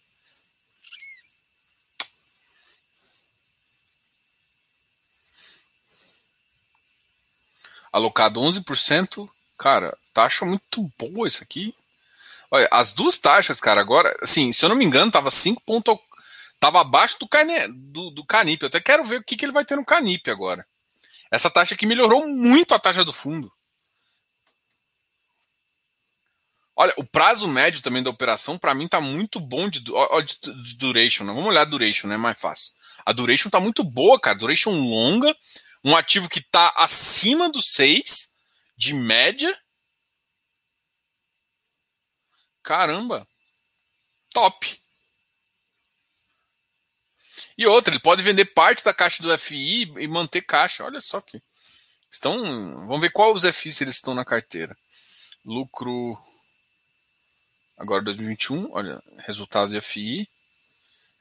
Alocado 7.94 8.42
11%, 8.42 9.34
Cara, 9.58 9.98
taxa 10.14 10.46
muito 10.46 10.92
boa 10.98 11.28
isso 11.28 11.44
aqui. 11.44 11.74
Olha, 12.52 12.68
as 12.72 12.94
duas 12.94 13.18
taxas, 13.18 13.60
cara, 13.60 13.82
agora, 13.82 14.16
assim, 14.22 14.54
se 14.54 14.64
eu 14.64 14.70
não 14.70 14.76
me 14.76 14.86
engano, 14.86 15.12
tava 15.12 15.32
5 15.32 15.62
ponto, 15.66 16.00
tava 16.60 16.82
abaixo 16.82 17.18
do, 17.20 17.28
cane, 17.28 17.68
do, 17.68 18.12
do 18.12 18.26
Canip. 18.26 18.62
Eu 18.62 18.68
até 18.68 18.80
quero 18.80 19.04
ver 19.04 19.20
o 19.20 19.24
que, 19.24 19.36
que 19.36 19.46
ele 19.46 19.52
vai 19.52 19.66
ter 19.66 19.76
no 19.76 19.86
Canip 19.86 20.30
agora. 20.30 20.66
Essa 21.32 21.50
taxa 21.50 21.74
aqui 21.74 21.86
melhorou 21.86 22.28
muito 22.28 22.74
a 22.74 22.80
taxa 22.80 23.04
do 23.04 23.12
fundo. 23.12 23.52
Olha, 26.78 26.94
o 26.98 27.06
prazo 27.06 27.48
médio 27.48 27.82
também 27.82 28.04
da 28.04 28.10
operação, 28.10 28.58
para 28.58 28.74
mim, 28.74 28.88
tá 28.88 29.00
muito 29.00 29.40
bom 29.40 29.70
de, 29.70 29.80
de, 29.80 30.78
duration. 30.78 31.24
Né? 31.24 31.32
Vamos 31.32 31.48
olhar 31.48 31.62
a 31.62 31.66
duration, 31.66 32.08
né? 32.08 32.18
Mais 32.18 32.40
fácil. 32.40 32.74
A 33.06 33.14
duration 33.14 33.50
tá 33.50 33.62
muito 33.62 33.84
boa, 33.84 34.20
cara. 34.20 34.38
Duration 34.38 34.72
longa, 34.72 35.34
um 35.84 35.96
ativo 35.96 36.30
que 36.30 36.42
tá 36.42 36.74
acima 36.76 37.50
dos 37.50 37.72
6 37.72 38.35
de 38.78 38.94
média. 38.94 39.58
Caramba! 42.64 43.28
Top! 44.34 44.82
E 47.58 47.66
outra, 47.66 47.94
ele 47.94 48.02
pode 48.02 48.22
vender 48.22 48.46
parte 48.46 48.84
da 48.84 48.94
caixa 48.94 49.24
do 49.24 49.38
FI 49.38 49.84
e 49.98 50.08
manter 50.08 50.42
caixa. 50.42 50.84
Olha 50.84 51.00
só 51.00 51.22
que. 51.22 51.42
Estão. 52.10 52.38
Vamos 52.86 53.02
ver 53.02 53.12
qual 53.12 53.34
os 53.34 53.44
FIs 53.44 53.80
eles 53.82 53.96
estão 53.96 54.14
na 54.14 54.26
carteira. 54.26 54.78
Lucro. 55.44 56.18
Agora 57.78 58.04
2021. 58.04 58.72
Olha, 58.72 59.02
resultado 59.20 59.72
de 59.72 59.80
FI. 59.80 60.30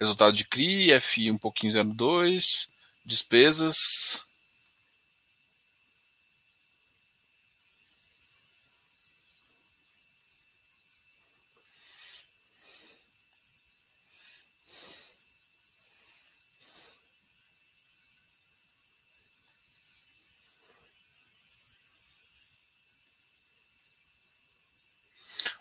Resultado 0.01 0.33
de 0.33 0.45
CRI, 0.45 1.01
FI 1.01 1.31
um 1.31 1.39
pouquinho 1.39 1.73
02. 1.95 2.69
Despesas. 3.05 4.27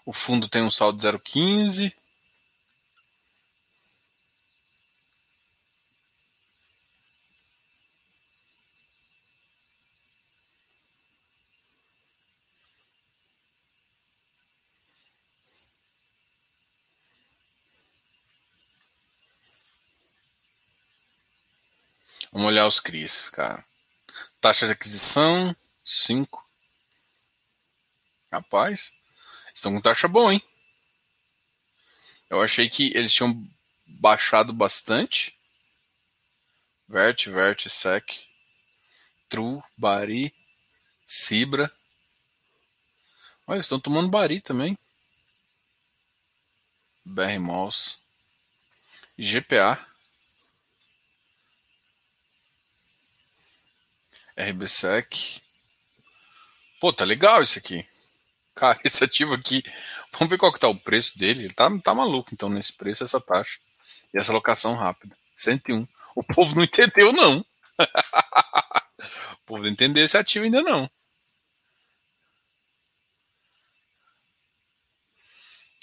O 0.06 0.12
fundo 0.12 0.50
tem 0.50 0.62
um 0.62 0.72
saldo 0.72 1.02
0,15. 1.02 1.94
Vamos 22.34 22.48
olhar 22.48 22.68
os 22.68 22.80
CRIs, 22.80 23.30
cara. 23.30 23.64
Taxa 24.42 24.66
de 24.66 24.74
aquisição, 24.74 25.56
5. 25.86 26.44
Rapaz, 28.32 28.92
estão 29.54 29.74
com 29.74 29.82
taxa 29.82 30.08
boa, 30.08 30.34
hein? 30.34 30.42
Eu 32.30 32.42
achei 32.42 32.70
que 32.70 32.92
eles 32.96 33.14
tinham 33.14 33.48
baixado 33.86 34.52
bastante. 34.52 35.38
Vert, 36.88 37.28
Vert, 37.28 37.70
Sec, 37.70 38.26
True, 39.30 39.62
Bari, 39.78 40.34
Cibra. 41.06 41.72
Olha, 43.46 43.60
estão 43.60 43.80
tomando 43.80 44.10
Bari 44.10 44.42
também. 44.42 44.78
BR 47.06 47.40
Malls. 47.40 48.00
GPA. 49.18 49.80
RBSEC. 54.36 55.42
Pô, 56.80 56.92
tá 56.92 57.06
legal 57.06 57.44
isso 57.44 57.60
aqui. 57.60 57.88
Cara, 58.56 58.80
esse 58.84 59.04
ativo 59.04 59.34
aqui. 59.34 59.64
Vamos 60.12 60.30
ver 60.30 60.38
qual 60.38 60.54
que 60.54 60.60
tá 60.60 60.68
o 60.68 60.76
preço 60.80 61.18
dele. 61.18 61.46
Ele 61.46 61.54
tá, 61.54 61.70
tá 61.80 61.94
maluco, 61.94 62.30
então, 62.34 62.50
nesse 62.50 62.74
preço, 62.74 63.04
essa 63.04 63.20
taxa. 63.20 63.60
E 64.14 64.18
essa 64.18 64.32
locação 64.34 64.76
rápida. 64.76 65.16
101. 65.36 65.88
O 66.16 66.24
povo 66.24 66.56
não 66.56 66.64
entendeu, 66.66 67.12
não. 67.12 67.40
o 67.80 69.46
povo 69.46 69.64
não 69.64 69.70
entendeu 69.70 70.04
esse 70.06 70.18
ativo 70.18 70.46
ainda 70.46 70.62
não. 70.62 70.90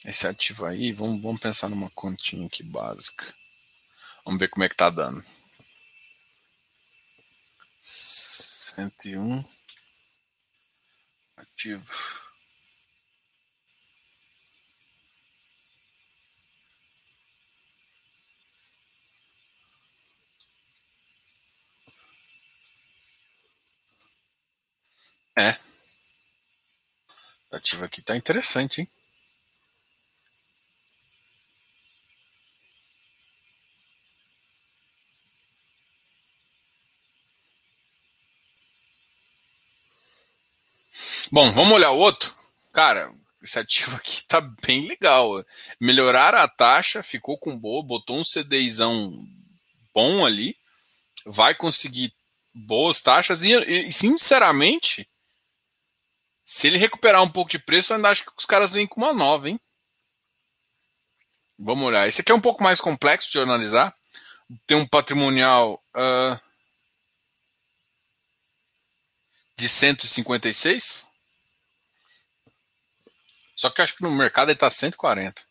Esse 0.05 0.27
ativo 0.27 0.65
aí, 0.65 0.93
vamos, 0.93 1.21
vamos 1.23 1.41
pensar 1.41 1.69
numa 1.69 1.91
continha 1.91 2.47
aqui 2.47 2.63
básica. 2.63 3.35
Vamos 4.25 4.41
ver 4.41 4.49
como 4.49 4.65
é 4.65 4.69
que 4.69 4.77
tá 4.77 4.89
dando. 4.89 5.23
101 7.81 9.45
ativo. 11.37 12.30
É. 25.41 25.57
O 27.51 27.57
ativo 27.57 27.83
aqui 27.83 28.03
tá 28.03 28.15
interessante, 28.15 28.83
hein? 28.83 28.89
Bom, 41.33 41.51
vamos 41.53 41.73
olhar 41.73 41.93
o 41.93 41.99
outro. 41.99 42.35
Cara, 42.71 43.11
esse 43.43 43.59
ativo 43.59 43.97
aqui 43.97 44.23
tá 44.27 44.43
bem 44.67 44.87
legal. 44.87 45.43
Melhoraram 45.81 46.39
a 46.39 46.49
taxa, 46.49 47.03
ficou 47.03 47.39
com 47.39 47.59
boa, 47.59 47.83
botou 47.83 48.19
um 48.19 48.25
CDIzão 48.25 49.11
bom 49.95 50.27
ali, 50.27 50.55
vai 51.25 51.55
conseguir 51.55 52.13
boas 52.55 53.01
taxas 53.01 53.43
e, 53.43 53.53
e, 53.53 53.93
sinceramente, 53.93 55.09
se 56.53 56.67
ele 56.67 56.79
recuperar 56.79 57.23
um 57.23 57.31
pouco 57.31 57.49
de 57.49 57.61
preço, 57.61 57.93
eu 57.93 57.97
ainda 57.97 58.11
acho 58.11 58.25
que 58.25 58.33
os 58.37 58.45
caras 58.45 58.73
vêm 58.73 58.85
com 58.85 59.01
uma 59.01 59.13
nova, 59.13 59.49
hein? 59.49 59.61
Vamos 61.57 61.85
olhar. 61.87 62.09
Esse 62.09 62.23
aqui 62.23 62.33
é 62.33 62.35
um 62.35 62.41
pouco 62.41 62.61
mais 62.61 62.81
complexo 62.81 63.31
de 63.31 63.39
analisar. 63.39 63.97
Tem 64.67 64.77
um 64.77 64.85
patrimonial 64.85 65.81
uh, 65.95 66.41
de 69.57 69.69
156. 69.69 71.07
Só 73.55 73.71
que 73.71 73.81
acho 73.81 73.95
que 73.95 74.03
no 74.03 74.11
mercado 74.11 74.49
ele 74.49 74.57
está 74.57 74.69
140. 74.69 75.47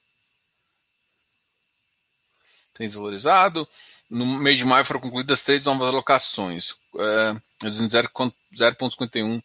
Tem 2.73 2.87
desvalorizado. 2.87 3.65
No 4.09 4.25
mês 4.25 4.57
de 4.57 4.65
maio 4.65 4.83
foram 4.83 4.99
concluídas 4.99 5.43
três 5.43 5.63
novas 5.63 5.87
alocações. 5.87 6.75
É, 6.93 7.33
0,51. 7.69 9.41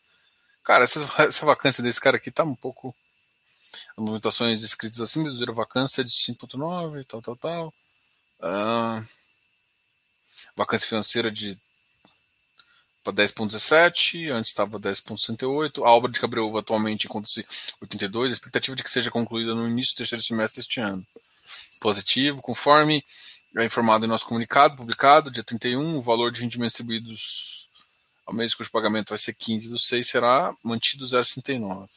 Cara, 0.64 0.84
essa, 0.84 1.00
essa 1.22 1.46
vacância 1.46 1.82
desse 1.82 2.00
cara 2.00 2.16
aqui 2.16 2.30
tá 2.30 2.42
um 2.42 2.54
pouco. 2.54 2.94
As 3.90 3.98
movimentações 3.98 4.60
descritas 4.60 5.00
acima 5.00 5.28
do 5.28 5.36
zero 5.36 5.54
vacância 5.54 6.02
de 6.02 6.10
5,9, 6.10 7.04
tal, 7.06 7.22
tal, 7.22 7.36
tal. 7.36 7.74
Uh, 8.40 9.06
vacância 10.56 10.88
financeira 10.88 11.30
de 11.30 11.58
para 13.04 13.12
10.17, 13.12 14.30
antes 14.32 14.48
estava 14.50 14.80
10.68. 14.80 15.84
A 15.84 15.90
obra 15.90 16.10
de 16.10 16.18
Cabreúva 16.18 16.60
atualmente 16.60 17.04
encontra-se 17.04 17.46
82, 17.82 18.30
a 18.30 18.32
expectativa 18.32 18.74
de 18.74 18.82
que 18.82 18.90
seja 18.90 19.10
concluída 19.10 19.54
no 19.54 19.68
início 19.68 19.94
do 19.94 19.98
terceiro 19.98 20.24
semestre 20.24 20.60
deste 20.60 20.80
ano. 20.80 21.06
Positivo, 21.80 22.40
conforme 22.40 23.04
é 23.58 23.64
informado 23.64 24.06
em 24.06 24.08
nosso 24.08 24.26
comunicado, 24.26 24.76
publicado 24.76 25.30
dia 25.30 25.44
31, 25.44 25.98
o 25.98 26.02
valor 26.02 26.32
de 26.32 26.40
rendimentos 26.40 26.72
distribuídos 26.72 27.63
ao 28.26 28.34
mês 28.34 28.54
cujo 28.54 28.70
pagamento 28.70 29.10
vai 29.10 29.18
ser 29.18 29.34
15 29.34 29.68
do 29.68 29.78
6 29.78 30.08
será 30.08 30.54
mantido 30.62 31.04
0,69. 31.04 31.88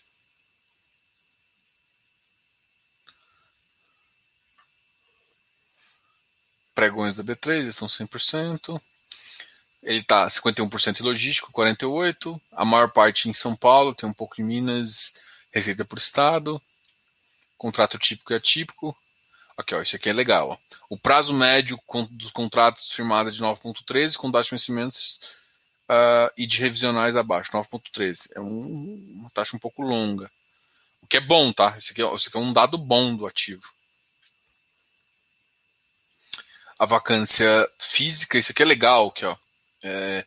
Pregões 6.76 7.16
da 7.16 7.24
B3 7.24 7.66
estão 7.66 7.88
100%. 7.88 8.80
Ele 9.82 10.00
está 10.00 10.28
51% 10.28 11.00
em 11.00 11.04
logístico, 11.04 11.52
48%. 11.52 12.40
A 12.52 12.66
maior 12.66 12.92
parte 12.92 13.30
em 13.30 13.34
São 13.34 13.56
Paulo, 13.56 13.96
tem 13.96 14.08
um 14.08 14.14
pouco 14.14 14.40
em 14.40 14.44
Minas, 14.44 15.14
receita 15.52 15.84
por 15.86 15.98
estado. 15.98 16.62
Contrato 17.58 17.98
típico 17.98 18.32
e 18.32 18.36
atípico. 18.36 18.96
Aqui, 19.58 19.74
ó, 19.74 19.82
isso 19.82 19.96
aqui 19.96 20.10
é 20.10 20.14
legal. 20.14 20.50
Ó. 20.50 20.78
O 20.88 21.00
prazo 21.00 21.34
médio 21.34 21.80
dos 22.12 22.30
contratos 22.30 22.92
firmados 22.92 23.34
é 23.34 23.36
de 23.38 23.42
9,13, 23.42 24.16
com 24.16 24.30
dados 24.30 24.48
de 24.48 24.52
vencimentos 24.52 25.20
uh, 25.90 26.32
e 26.38 26.46
de 26.46 26.60
revisionais 26.60 27.16
abaixo, 27.16 27.52
9,13. 27.52 28.30
É 28.36 28.40
um, 28.40 29.20
uma 29.20 29.30
taxa 29.30 29.56
um 29.56 29.60
pouco 29.60 29.82
longa. 29.82 30.32
O 31.02 31.08
que 31.08 31.18
é 31.18 31.22
bom, 31.22 31.52
tá? 31.52 31.76
Isso 31.78 31.92
aqui, 31.92 32.02
isso 32.02 32.30
aqui 32.30 32.38
é 32.38 32.42
um 32.42 32.54
dado 32.54 32.78
bom 32.78 33.16
do 33.16 33.26
ativo. 33.26 33.72
A 36.80 36.86
vacância 36.86 37.70
física, 37.80 38.38
isso 38.38 38.52
aqui 38.52 38.62
é 38.62 38.66
legal, 38.66 39.08
aqui, 39.08 39.26
ó 39.26 39.36
é, 39.84 40.26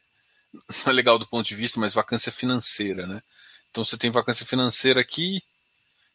não 0.84 0.92
é 0.92 0.92
legal 0.92 1.18
do 1.18 1.26
ponto 1.26 1.46
de 1.46 1.54
vista, 1.54 1.80
mas 1.80 1.94
vacância 1.94 2.32
financeira, 2.32 3.06
né? 3.06 3.22
Então 3.70 3.84
você 3.84 3.96
tem 3.96 4.10
vacância 4.10 4.44
financeira 4.44 5.00
aqui, 5.00 5.42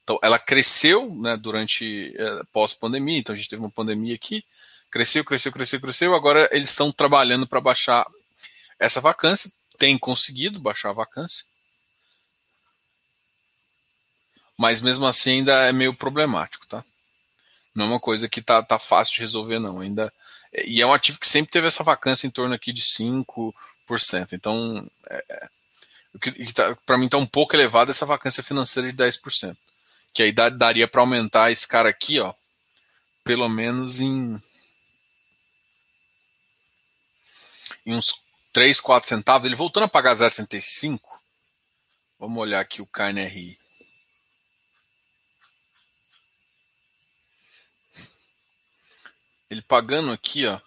então 0.04 0.20
ela 0.22 0.38
cresceu, 0.38 1.14
né, 1.16 1.38
durante 1.38 2.14
é, 2.18 2.42
pós-pandemia, 2.52 3.18
então 3.18 3.34
a 3.34 3.38
gente 3.38 3.50
teve 3.50 3.62
uma 3.62 3.72
pandemia 3.72 4.14
aqui, 4.14 4.44
cresceu, 4.92 5.24
cresceu, 5.24 5.52
cresceu, 5.52 5.80
cresceu, 5.80 6.14
agora 6.14 6.50
eles 6.52 6.70
estão 6.70 6.92
trabalhando 6.92 7.48
para 7.48 7.62
baixar 7.62 8.06
essa 8.80 9.02
vacância, 9.02 9.52
tem 9.78 9.98
conseguido 9.98 10.60
baixar 10.60 10.90
a 10.90 10.94
vacância, 10.94 11.46
mas 14.58 14.82
mesmo 14.82 15.06
assim 15.06 15.40
ainda 15.40 15.54
é 15.66 15.72
meio 15.72 15.94
problemático, 15.94 16.66
tá? 16.68 16.84
Não 17.74 17.86
é 17.86 17.88
uma 17.90 18.00
coisa 18.00 18.30
que 18.30 18.42
tá, 18.42 18.64
tá 18.64 18.80
fácil 18.80 19.16
de 19.16 19.20
resolver, 19.22 19.60
não. 19.60 19.82
Ainda 19.82 20.12
e 20.66 20.82
é 20.82 20.86
um 20.86 20.94
ativo 20.94 21.20
que 21.20 21.28
sempre 21.28 21.52
teve 21.52 21.68
essa 21.68 21.84
vacância 21.84 22.26
em 22.26 22.30
torno 22.30 22.56
aqui 22.56 22.72
de 22.72 22.82
5%. 22.82 23.54
Então, 24.32 24.90
é, 25.10 25.26
é 25.30 25.50
tá, 26.54 26.76
para 26.86 26.98
mim 26.98 27.06
está 27.06 27.18
um 27.18 27.26
pouco 27.26 27.56
elevado 27.56 27.92
essa 27.92 28.06
vacância 28.06 28.42
financeira 28.42 28.92
de 28.92 28.98
10%. 28.98 29.58
Que 30.14 30.24
aí 30.24 30.32
daria 30.32 30.88
para 30.88 31.02
aumentar 31.02 31.52
esse 31.52 31.68
cara 31.68 31.90
aqui, 31.90 32.22
ó, 32.22 32.34
pelo 33.24 33.50
menos 33.50 34.00
em, 34.00 34.42
em 37.86 37.94
uns 37.94 38.14
3, 38.56 38.80
4 38.80 39.10
centavos. 39.10 39.46
Ele 39.46 39.56
voltando 39.56 39.84
a 39.84 39.90
pagar 39.90 40.16
0,65. 40.16 41.00
Vamos 42.18 42.42
olhar 42.42 42.62
aqui 42.62 42.82
o 42.82 42.88
KNRI. 42.88 43.60
ele 49.56 49.62
pagando 49.62 50.12
aqui, 50.12 50.46
ó. 50.46 50.60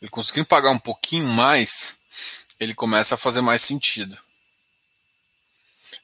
Ele 0.00 0.10
conseguindo 0.10 0.46
pagar 0.46 0.70
um 0.70 0.78
pouquinho 0.78 1.26
mais, 1.26 1.98
ele 2.60 2.74
começa 2.74 3.14
a 3.14 3.18
fazer 3.18 3.40
mais 3.40 3.62
sentido. 3.62 4.16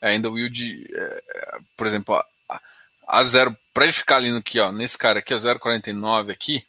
ainda 0.00 0.30
o 0.30 0.38
yield, 0.38 0.86
é, 0.92 1.24
por 1.76 1.86
exemplo, 1.86 2.14
a, 2.16 2.62
a 3.06 3.24
zero, 3.24 3.56
para 3.72 3.84
ele 3.84 3.92
ficar 3.92 4.16
ali 4.16 4.30
no 4.30 4.38
aqui, 4.38 4.58
ó, 4.60 4.72
nesse 4.72 4.96
cara 4.96 5.18
aqui, 5.18 5.34
ó, 5.34 5.36
0,49 5.36 6.30
aqui, 6.30 6.66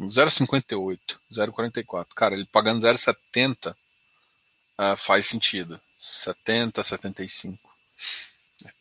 0,58, 0.00 1.18
0,44. 1.32 2.06
Cara, 2.14 2.34
ele 2.34 2.46
pagando 2.46 2.86
0,70 2.86 3.74
uh, 4.78 4.96
faz 4.96 5.26
sentido. 5.26 5.80
70, 5.98 6.82
75. 6.82 7.58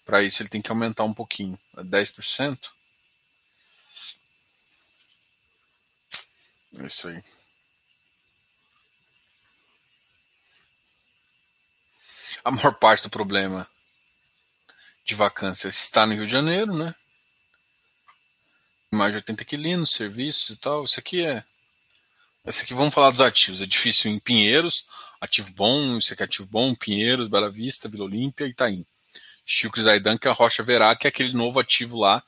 Para 0.05 0.23
isso 0.23 0.41
ele 0.41 0.49
tem 0.49 0.61
que 0.61 0.71
aumentar 0.71 1.03
um 1.03 1.13
pouquinho, 1.13 1.59
10%. 1.75 2.71
É 6.79 6.85
isso 6.85 7.07
aí. 7.09 7.21
A 12.43 12.51
maior 12.51 12.73
parte 12.75 13.03
do 13.03 13.09
problema 13.09 13.69
de 15.09 15.15
vacância 15.15 15.67
está 15.67 16.05
no 16.05 16.13
Rio 16.13 16.25
de 16.25 16.31
Janeiro, 16.31 16.77
né? 16.77 16.93
Mais 18.91 19.11
de 19.11 19.17
80 19.17 19.43
inquilinos, 19.43 19.91
serviços 19.91 20.55
e 20.55 20.57
tal. 20.57 20.83
Isso 20.83 20.99
aqui 20.99 21.25
é. 21.25 21.43
Esse 22.45 22.63
aqui 22.63 22.73
vamos 22.73 22.93
falar 22.93 23.09
dos 23.11 23.21
ativos. 23.21 23.67
Difícil 23.67 24.11
em 24.11 24.19
Pinheiros, 24.19 24.85
ativo 25.19 25.51
bom, 25.53 25.97
isso 25.97 26.13
aqui 26.13 26.23
é 26.23 26.25
ativo 26.25 26.47
bom, 26.47 26.73
Pinheiros, 26.75 27.27
Bela 27.27 27.49
Vista, 27.49 27.89
Vila 27.89 28.05
Olímpia 28.05 28.45
e 28.45 28.49
Itaim. 28.49 28.85
Chico 29.45 29.81
Zaidan, 29.81 30.17
que 30.17 30.27
é 30.27 30.31
a 30.31 30.33
Rocha 30.33 30.63
Verá, 30.63 30.95
que 30.95 31.07
é 31.07 31.09
aquele 31.09 31.33
novo 31.33 31.59
ativo 31.59 31.97
lá, 31.97 32.23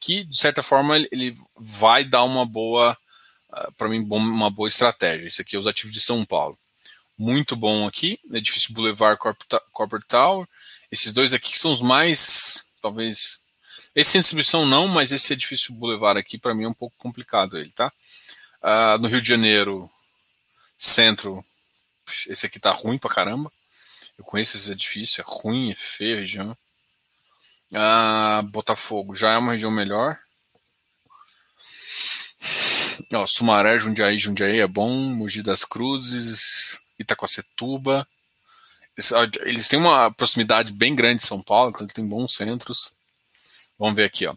que 0.00 0.24
de 0.24 0.36
certa 0.36 0.62
forma 0.62 0.96
ele 0.96 1.36
vai 1.56 2.02
dar 2.02 2.24
uma 2.24 2.46
boa, 2.46 2.96
uh, 3.50 3.72
para 3.72 3.88
mim, 3.88 4.06
uma 4.10 4.50
boa 4.50 4.68
estratégia. 4.68 5.28
Esse 5.28 5.42
aqui 5.42 5.54
é 5.54 5.58
os 5.58 5.66
ativos 5.66 5.92
de 5.92 6.00
São 6.00 6.24
Paulo. 6.24 6.58
Muito 7.16 7.54
bom 7.54 7.86
aqui, 7.86 8.18
edifício 8.32 8.72
Boulevard 8.72 9.18
Corporate 9.70 10.08
Tower. 10.08 10.46
Esses 10.92 11.12
dois 11.12 11.32
aqui 11.32 11.58
são 11.58 11.72
os 11.72 11.80
mais, 11.80 12.62
talvez, 12.82 13.40
esse 13.94 14.18
distribuição 14.18 14.66
não, 14.66 14.86
mas 14.86 15.10
esse 15.10 15.32
edifício 15.32 15.72
Boulevard 15.72 16.20
aqui 16.20 16.36
para 16.38 16.54
mim 16.54 16.64
é 16.64 16.68
um 16.68 16.74
pouco 16.74 16.94
complicado 16.98 17.58
ele, 17.58 17.72
tá? 17.72 17.90
Uh, 18.62 18.98
no 19.00 19.08
Rio 19.08 19.22
de 19.22 19.28
Janeiro, 19.28 19.90
centro, 20.76 21.42
esse 22.28 22.44
aqui 22.44 22.60
tá 22.60 22.70
ruim 22.72 22.98
pra 22.98 23.08
caramba. 23.08 23.50
Eu 24.18 24.24
conheço 24.24 24.58
esse 24.58 24.70
edifício, 24.70 25.22
é 25.22 25.24
ruim, 25.26 25.72
é 25.72 25.74
feio 25.74 26.16
a 26.16 26.20
região. 26.20 26.56
Ah, 27.74 28.42
Botafogo 28.50 29.14
já 29.14 29.32
é 29.32 29.38
uma 29.38 29.52
região 29.52 29.70
melhor. 29.70 30.18
Ó, 33.14 33.26
Sumaré, 33.26 33.78
Jundiaí, 33.78 34.18
Jundiaí 34.18 34.60
é 34.60 34.66
bom. 34.66 34.92
Mogi 35.14 35.42
das 35.42 35.64
Cruzes, 35.64 36.78
Itacoacetuba. 36.98 38.06
Eles, 38.96 39.12
eles 39.40 39.68
têm 39.68 39.78
uma 39.78 40.10
proximidade 40.12 40.72
bem 40.72 40.94
grande 40.94 41.20
de 41.20 41.26
São 41.26 41.42
Paulo, 41.42 41.70
então 41.70 41.86
têm 41.86 42.06
bons 42.06 42.34
centros. 42.34 42.94
Vamos 43.78 43.96
ver 43.96 44.04
aqui, 44.04 44.26
ó. 44.26 44.36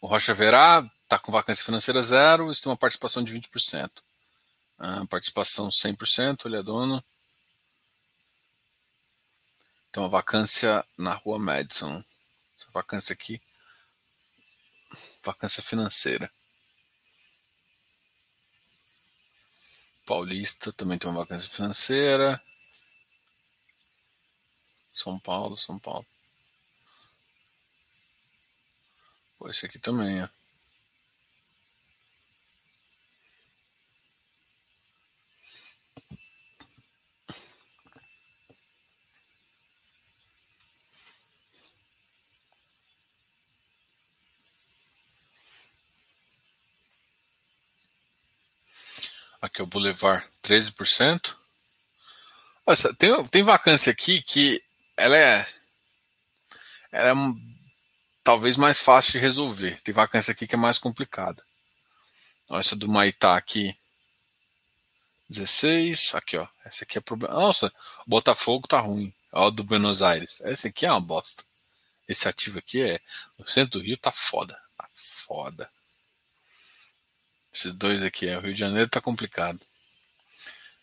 O 0.00 0.06
Rocha 0.06 0.34
Verá 0.34 0.88
está 1.02 1.18
com 1.18 1.32
vacância 1.32 1.64
financeira 1.64 2.02
zero, 2.02 2.46
eles 2.46 2.60
têm 2.60 2.70
uma 2.70 2.76
participação 2.76 3.24
de 3.24 3.32
20%. 3.34 3.90
Ah, 4.78 5.04
participação 5.06 5.70
100%, 5.70 6.46
ele 6.46 6.56
é 6.56 6.62
dono. 6.62 7.02
Tem 9.90 10.02
uma 10.02 10.08
vacância 10.08 10.84
na 10.96 11.14
rua 11.14 11.38
Madison. 11.38 12.04
Essa 12.56 12.70
vacância 12.72 13.12
aqui. 13.12 13.40
Vacância 15.24 15.62
financeira. 15.62 16.30
Paulista 20.08 20.72
também 20.72 20.96
tem 20.96 21.10
uma 21.10 21.20
vacância 21.20 21.50
financeira. 21.50 22.42
São 24.90 25.20
Paulo, 25.20 25.54
São 25.54 25.78
Paulo. 25.78 26.06
Pô, 29.38 29.50
esse 29.50 29.66
aqui 29.66 29.78
também, 29.78 30.22
ó. 30.22 30.37
Aqui 49.48 49.62
é 49.62 49.64
o 49.64 49.66
Boulevard, 49.66 50.26
13%. 50.42 51.34
Nossa, 52.66 52.94
tem, 52.94 53.24
tem 53.28 53.42
vacância 53.42 53.90
aqui 53.90 54.20
que 54.20 54.62
ela 54.94 55.16
é, 55.16 55.48
ela 56.92 57.18
é 57.18 57.34
talvez 58.22 58.58
mais 58.58 58.78
fácil 58.78 59.12
de 59.12 59.18
resolver. 59.18 59.80
Tem 59.80 59.94
vacância 59.94 60.32
aqui 60.32 60.46
que 60.46 60.54
é 60.54 60.58
mais 60.58 60.78
complicada. 60.78 61.42
Essa 62.50 62.76
do 62.76 62.90
Maitá 62.90 63.38
aqui, 63.38 63.74
16. 65.30 66.14
Aqui, 66.14 66.36
ó. 66.36 66.46
Essa 66.62 66.84
aqui 66.84 66.98
é 66.98 67.00
problema. 67.00 67.32
Nossa, 67.32 67.72
Botafogo 68.06 68.68
tá 68.68 68.78
ruim. 68.78 69.14
Ó, 69.32 69.48
do 69.48 69.64
Buenos 69.64 70.02
Aires. 70.02 70.42
Esse 70.44 70.68
aqui 70.68 70.84
é 70.84 70.92
uma 70.92 71.00
bosta. 71.00 71.42
Esse 72.06 72.28
ativo 72.28 72.58
aqui 72.58 72.82
é. 72.82 73.00
No 73.38 73.48
centro 73.48 73.80
do 73.80 73.84
Rio 73.86 73.96
tá 73.96 74.12
foda. 74.12 74.60
Tá 74.76 74.86
foda. 74.92 75.70
Esses 77.52 77.72
dois 77.72 78.02
aqui, 78.02 78.28
é, 78.28 78.38
o 78.38 78.40
Rio 78.40 78.54
de 78.54 78.60
Janeiro 78.60 78.86
está 78.86 79.00
complicado. 79.00 79.60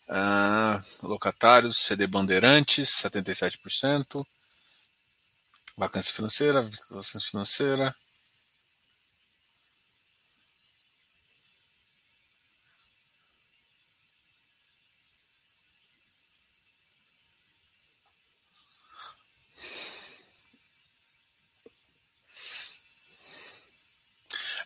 Ah, 0.08 0.82
locatários, 1.02 1.78
CD 1.78 2.06
Bandeirantes, 2.06 2.88
77%. 2.90 4.26
Vacância 5.76 6.12
financeira, 6.14 6.62
vacância 6.90 7.20
financeira. 7.20 7.94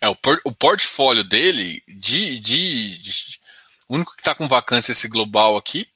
É, 0.01 0.09
o, 0.09 0.17
portfólio 0.61 1.25
dele, 1.25 1.83
de, 1.89 2.39
de, 2.39 2.99
de, 2.99 3.41
O 3.89 3.95
único 3.95 4.15
que 4.15 4.21
está 4.21 4.35
com 4.35 4.47
vacância 4.47 4.93
esse 4.93 5.09
global 5.09 5.57
aqui. 5.57 5.89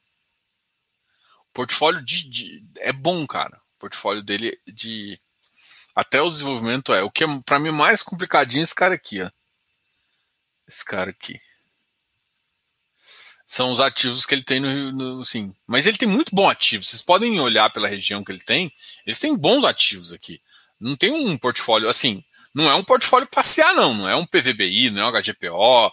O 1.50 1.52
portfólio 1.52 2.02
de, 2.02 2.28
de, 2.28 2.64
é 2.78 2.92
bom, 2.92 3.24
cara. 3.26 3.60
O 3.76 3.80
portfólio 3.80 4.22
dele 4.22 4.58
de. 4.66 5.20
Até 5.94 6.20
o 6.20 6.30
desenvolvimento 6.30 6.92
é. 6.92 7.02
O 7.02 7.10
que 7.10 7.22
é 7.22 7.26
para 7.44 7.58
mim 7.58 7.70
mais 7.70 8.02
complicadinho 8.02 8.60
é 8.60 8.64
esse 8.64 8.74
cara 8.74 8.94
aqui, 8.94 9.22
ó. 9.22 9.30
Esse 10.66 10.84
cara 10.84 11.10
aqui. 11.10 11.38
São 13.46 13.70
os 13.70 13.80
ativos 13.80 14.24
que 14.24 14.34
ele 14.34 14.42
tem 14.42 14.58
no, 14.58 14.92
no 14.92 15.24
sim. 15.24 15.54
Mas 15.66 15.86
ele 15.86 15.98
tem 15.98 16.08
muito 16.08 16.34
bom 16.34 16.48
ativo. 16.48 16.82
Vocês 16.82 17.02
podem 17.02 17.38
olhar 17.38 17.70
pela 17.70 17.86
região 17.86 18.24
que 18.24 18.32
ele 18.32 18.42
tem. 18.42 18.72
Eles 19.06 19.20
têm 19.20 19.36
bons 19.36 19.62
ativos 19.62 20.12
aqui. 20.14 20.40
Não 20.80 20.96
tem 20.96 21.12
um 21.12 21.36
portfólio 21.36 21.88
assim 21.88 22.24
não 22.54 22.70
é 22.70 22.74
um 22.74 22.84
portfólio 22.84 23.28
passear, 23.28 23.74
não. 23.74 23.94
Não 23.94 24.08
é 24.08 24.16
um 24.16 24.26
PVBI, 24.26 24.90
não 24.90 25.02
é 25.02 25.06
um 25.06 25.22
HGPO. 25.22 25.92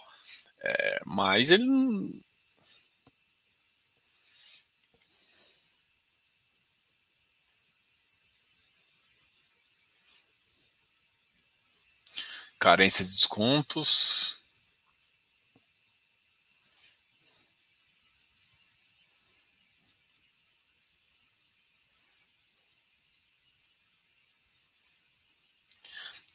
É, 0.64 1.00
mas 1.06 1.50
ele. 1.50 1.64
Carência 12.58 13.04
de 13.04 13.10
descontos. 13.10 14.41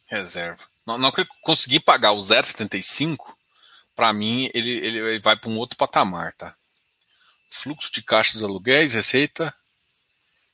Reserva. 0.08 0.64
Não, 0.86 0.98
não 0.98 1.12
que 1.12 1.22
ele 1.22 1.30
conseguir 1.42 1.82
pagar 1.82 2.14
o 2.14 2.18
0,75, 2.18 3.36
para 3.96 4.14
mim 4.14 4.50
ele, 4.54 4.70
ele 4.70 5.20
vai 5.20 5.36
para 5.36 5.50
um 5.50 5.58
outro 5.58 5.78
patamar, 5.78 6.34
tá? 6.34 6.56
Fluxo 7.50 7.92
de 7.92 8.02
caixas 8.02 8.44
aluguéis, 8.44 8.94
receita. 8.94 9.54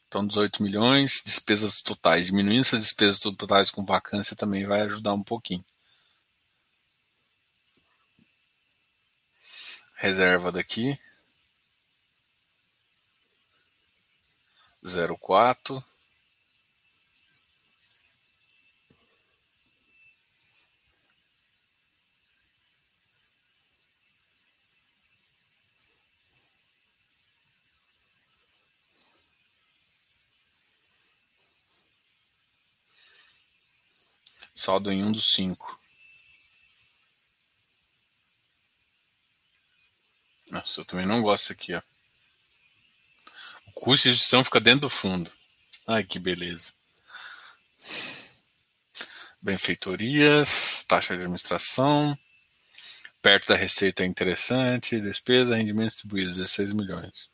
Então, 0.07 0.25
18 0.25 0.61
milhões, 0.61 1.21
despesas 1.25 1.81
totais. 1.81 2.27
Diminuindo 2.27 2.61
essas 2.61 2.81
despesas 2.81 3.19
totais 3.19 3.71
com 3.71 3.85
vacância 3.85 4.35
também 4.35 4.65
vai 4.65 4.81
ajudar 4.81 5.13
um 5.13 5.23
pouquinho. 5.23 5.65
Reserva 9.95 10.51
daqui. 10.51 10.99
0,4. 14.83 15.83
Saldo 34.55 34.91
em 34.91 35.03
um 35.03 35.11
dos 35.11 35.33
cinco. 35.33 35.79
Nossa, 40.51 40.81
eu 40.81 40.85
também 40.85 41.05
não 41.05 41.21
gosto 41.21 41.51
aqui, 41.51 41.73
ó. 41.73 41.81
O 43.67 43.71
custo 43.71 44.07
de 44.07 44.15
gestão 44.15 44.43
fica 44.43 44.59
dentro 44.59 44.81
do 44.81 44.89
fundo. 44.89 45.31
Ai, 45.87 46.03
que 46.03 46.19
beleza. 46.19 46.73
Benfeitorias, 49.41 50.83
taxa 50.87 51.15
de 51.15 51.21
administração. 51.21 52.17
Perto 53.21 53.47
da 53.47 53.55
receita 53.55 54.03
é 54.03 54.05
interessante. 54.05 55.01
Despesa, 55.01 55.55
rendimento 55.55 55.89
distribuído, 55.89 56.29
16 56.29 56.73
milhões. 56.73 57.31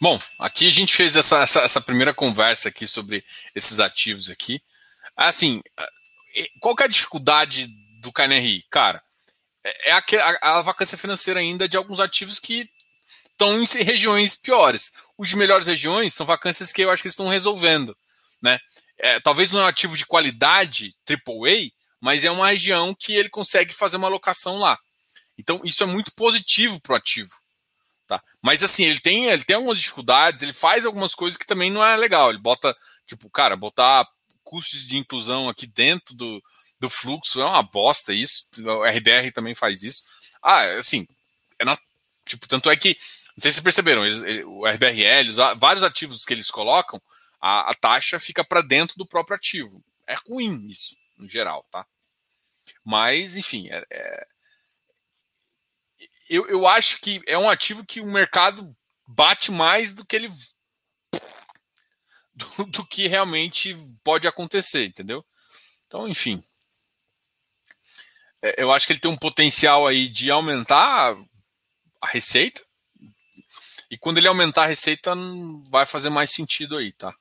Bom, 0.00 0.20
aqui 0.38 0.68
a 0.68 0.72
gente 0.72 0.94
fez 0.94 1.16
essa, 1.16 1.38
essa, 1.38 1.60
essa, 1.60 1.80
primeira 1.80 2.12
conversa 2.12 2.68
aqui 2.68 2.86
sobre 2.86 3.24
esses 3.54 3.80
ativos 3.80 4.28
aqui. 4.28 4.60
Assim, 5.16 5.62
qual 6.60 6.74
que 6.74 6.82
é 6.82 6.86
a 6.86 6.88
dificuldade 6.88 7.68
do 8.00 8.12
KNRI? 8.12 8.64
Cara, 8.70 9.02
é 9.62 9.92
a, 9.92 10.02
a, 10.42 10.58
a 10.58 10.62
vacância 10.62 10.98
financeira 10.98 11.40
ainda 11.40 11.68
de 11.68 11.76
alguns 11.76 12.00
ativos 12.00 12.38
que 12.38 12.68
estão 13.30 13.60
em 13.60 13.66
regiões 13.84 14.36
piores. 14.36 14.92
Os 15.16 15.28
de 15.28 15.36
melhores 15.36 15.66
regiões 15.66 16.14
são 16.14 16.26
vacâncias 16.26 16.72
que 16.72 16.82
eu 16.82 16.90
acho 16.90 17.02
que 17.02 17.08
eles 17.08 17.14
estão 17.14 17.28
resolvendo. 17.28 17.96
Né? 18.42 18.58
É, 18.98 19.20
talvez 19.20 19.52
não 19.52 19.60
é 19.60 19.64
um 19.64 19.68
ativo 19.68 19.96
de 19.96 20.06
qualidade 20.06 20.94
AAA, 21.08 21.70
mas 22.00 22.24
é 22.24 22.30
uma 22.30 22.48
região 22.48 22.94
que 22.94 23.14
ele 23.14 23.28
consegue 23.28 23.72
fazer 23.72 23.96
uma 23.96 24.08
alocação 24.08 24.58
lá. 24.58 24.78
Então, 25.38 25.60
isso 25.64 25.82
é 25.82 25.86
muito 25.86 26.12
positivo 26.14 26.80
para 26.80 26.92
o 26.92 26.96
ativo. 26.96 27.30
Tá? 28.06 28.22
Mas 28.42 28.62
assim, 28.62 28.84
ele 28.84 29.00
tem, 29.00 29.26
ele 29.26 29.44
tem 29.44 29.56
algumas 29.56 29.78
dificuldades, 29.78 30.42
ele 30.42 30.52
faz 30.52 30.84
algumas 30.84 31.14
coisas 31.14 31.38
que 31.38 31.46
também 31.46 31.70
não 31.70 31.84
é 31.84 31.96
legal. 31.96 32.30
Ele 32.30 32.38
bota, 32.38 32.76
tipo, 33.06 33.30
cara, 33.30 33.56
botar 33.56 34.06
custos 34.42 34.86
de 34.86 34.98
inclusão 34.98 35.48
aqui 35.48 35.66
dentro 35.66 36.14
do, 36.14 36.42
do 36.78 36.90
fluxo 36.90 37.40
é 37.40 37.44
uma 37.44 37.62
bosta 37.62 38.12
isso. 38.12 38.46
O 38.62 38.84
RBR 38.84 39.32
também 39.32 39.54
faz 39.54 39.82
isso. 39.82 40.02
Ah, 40.42 40.62
assim, 40.78 41.06
é 41.58 41.64
na, 41.64 41.78
tipo, 42.26 42.46
tanto 42.46 42.70
é 42.70 42.76
que, 42.76 42.90
não 43.36 43.40
sei 43.40 43.50
se 43.50 43.56
vocês 43.56 43.60
perceberam, 43.60 44.04
eles, 44.04 44.44
o 44.44 44.66
RBRL, 44.66 45.30
os, 45.30 45.36
vários 45.58 45.82
ativos 45.82 46.24
que 46.26 46.34
eles 46.34 46.50
colocam, 46.50 47.00
a, 47.40 47.70
a 47.70 47.74
taxa 47.74 48.20
fica 48.20 48.44
para 48.44 48.60
dentro 48.60 48.96
do 48.98 49.06
próprio 49.06 49.36
ativo. 49.36 49.82
É 50.06 50.14
ruim 50.28 50.68
isso, 50.68 50.94
no 51.16 51.26
geral, 51.26 51.66
tá? 51.70 51.86
Mas, 52.84 53.38
enfim, 53.38 53.68
é, 53.70 53.82
é 53.90 54.26
eu, 56.28 56.46
eu 56.48 56.66
acho 56.66 57.00
que 57.00 57.22
é 57.26 57.36
um 57.36 57.48
ativo 57.48 57.84
que 57.84 58.00
o 58.00 58.06
mercado 58.06 58.74
bate 59.06 59.50
mais 59.50 59.92
do 59.92 60.04
que 60.04 60.16
ele. 60.16 60.28
do, 62.34 62.66
do 62.66 62.86
que 62.86 63.06
realmente 63.06 63.76
pode 64.02 64.26
acontecer, 64.26 64.86
entendeu? 64.86 65.24
Então, 65.86 66.08
enfim. 66.08 66.42
É, 68.42 68.62
eu 68.62 68.72
acho 68.72 68.86
que 68.86 68.92
ele 68.92 69.00
tem 69.00 69.10
um 69.10 69.16
potencial 69.16 69.86
aí 69.86 70.08
de 70.08 70.30
aumentar 70.30 71.16
a 72.00 72.08
receita. 72.08 72.62
E 73.90 73.96
quando 73.96 74.18
ele 74.18 74.28
aumentar 74.28 74.64
a 74.64 74.66
receita, 74.66 75.14
vai 75.70 75.86
fazer 75.86 76.10
mais 76.10 76.30
sentido 76.30 76.76
aí, 76.76 76.92
tá? 76.92 77.14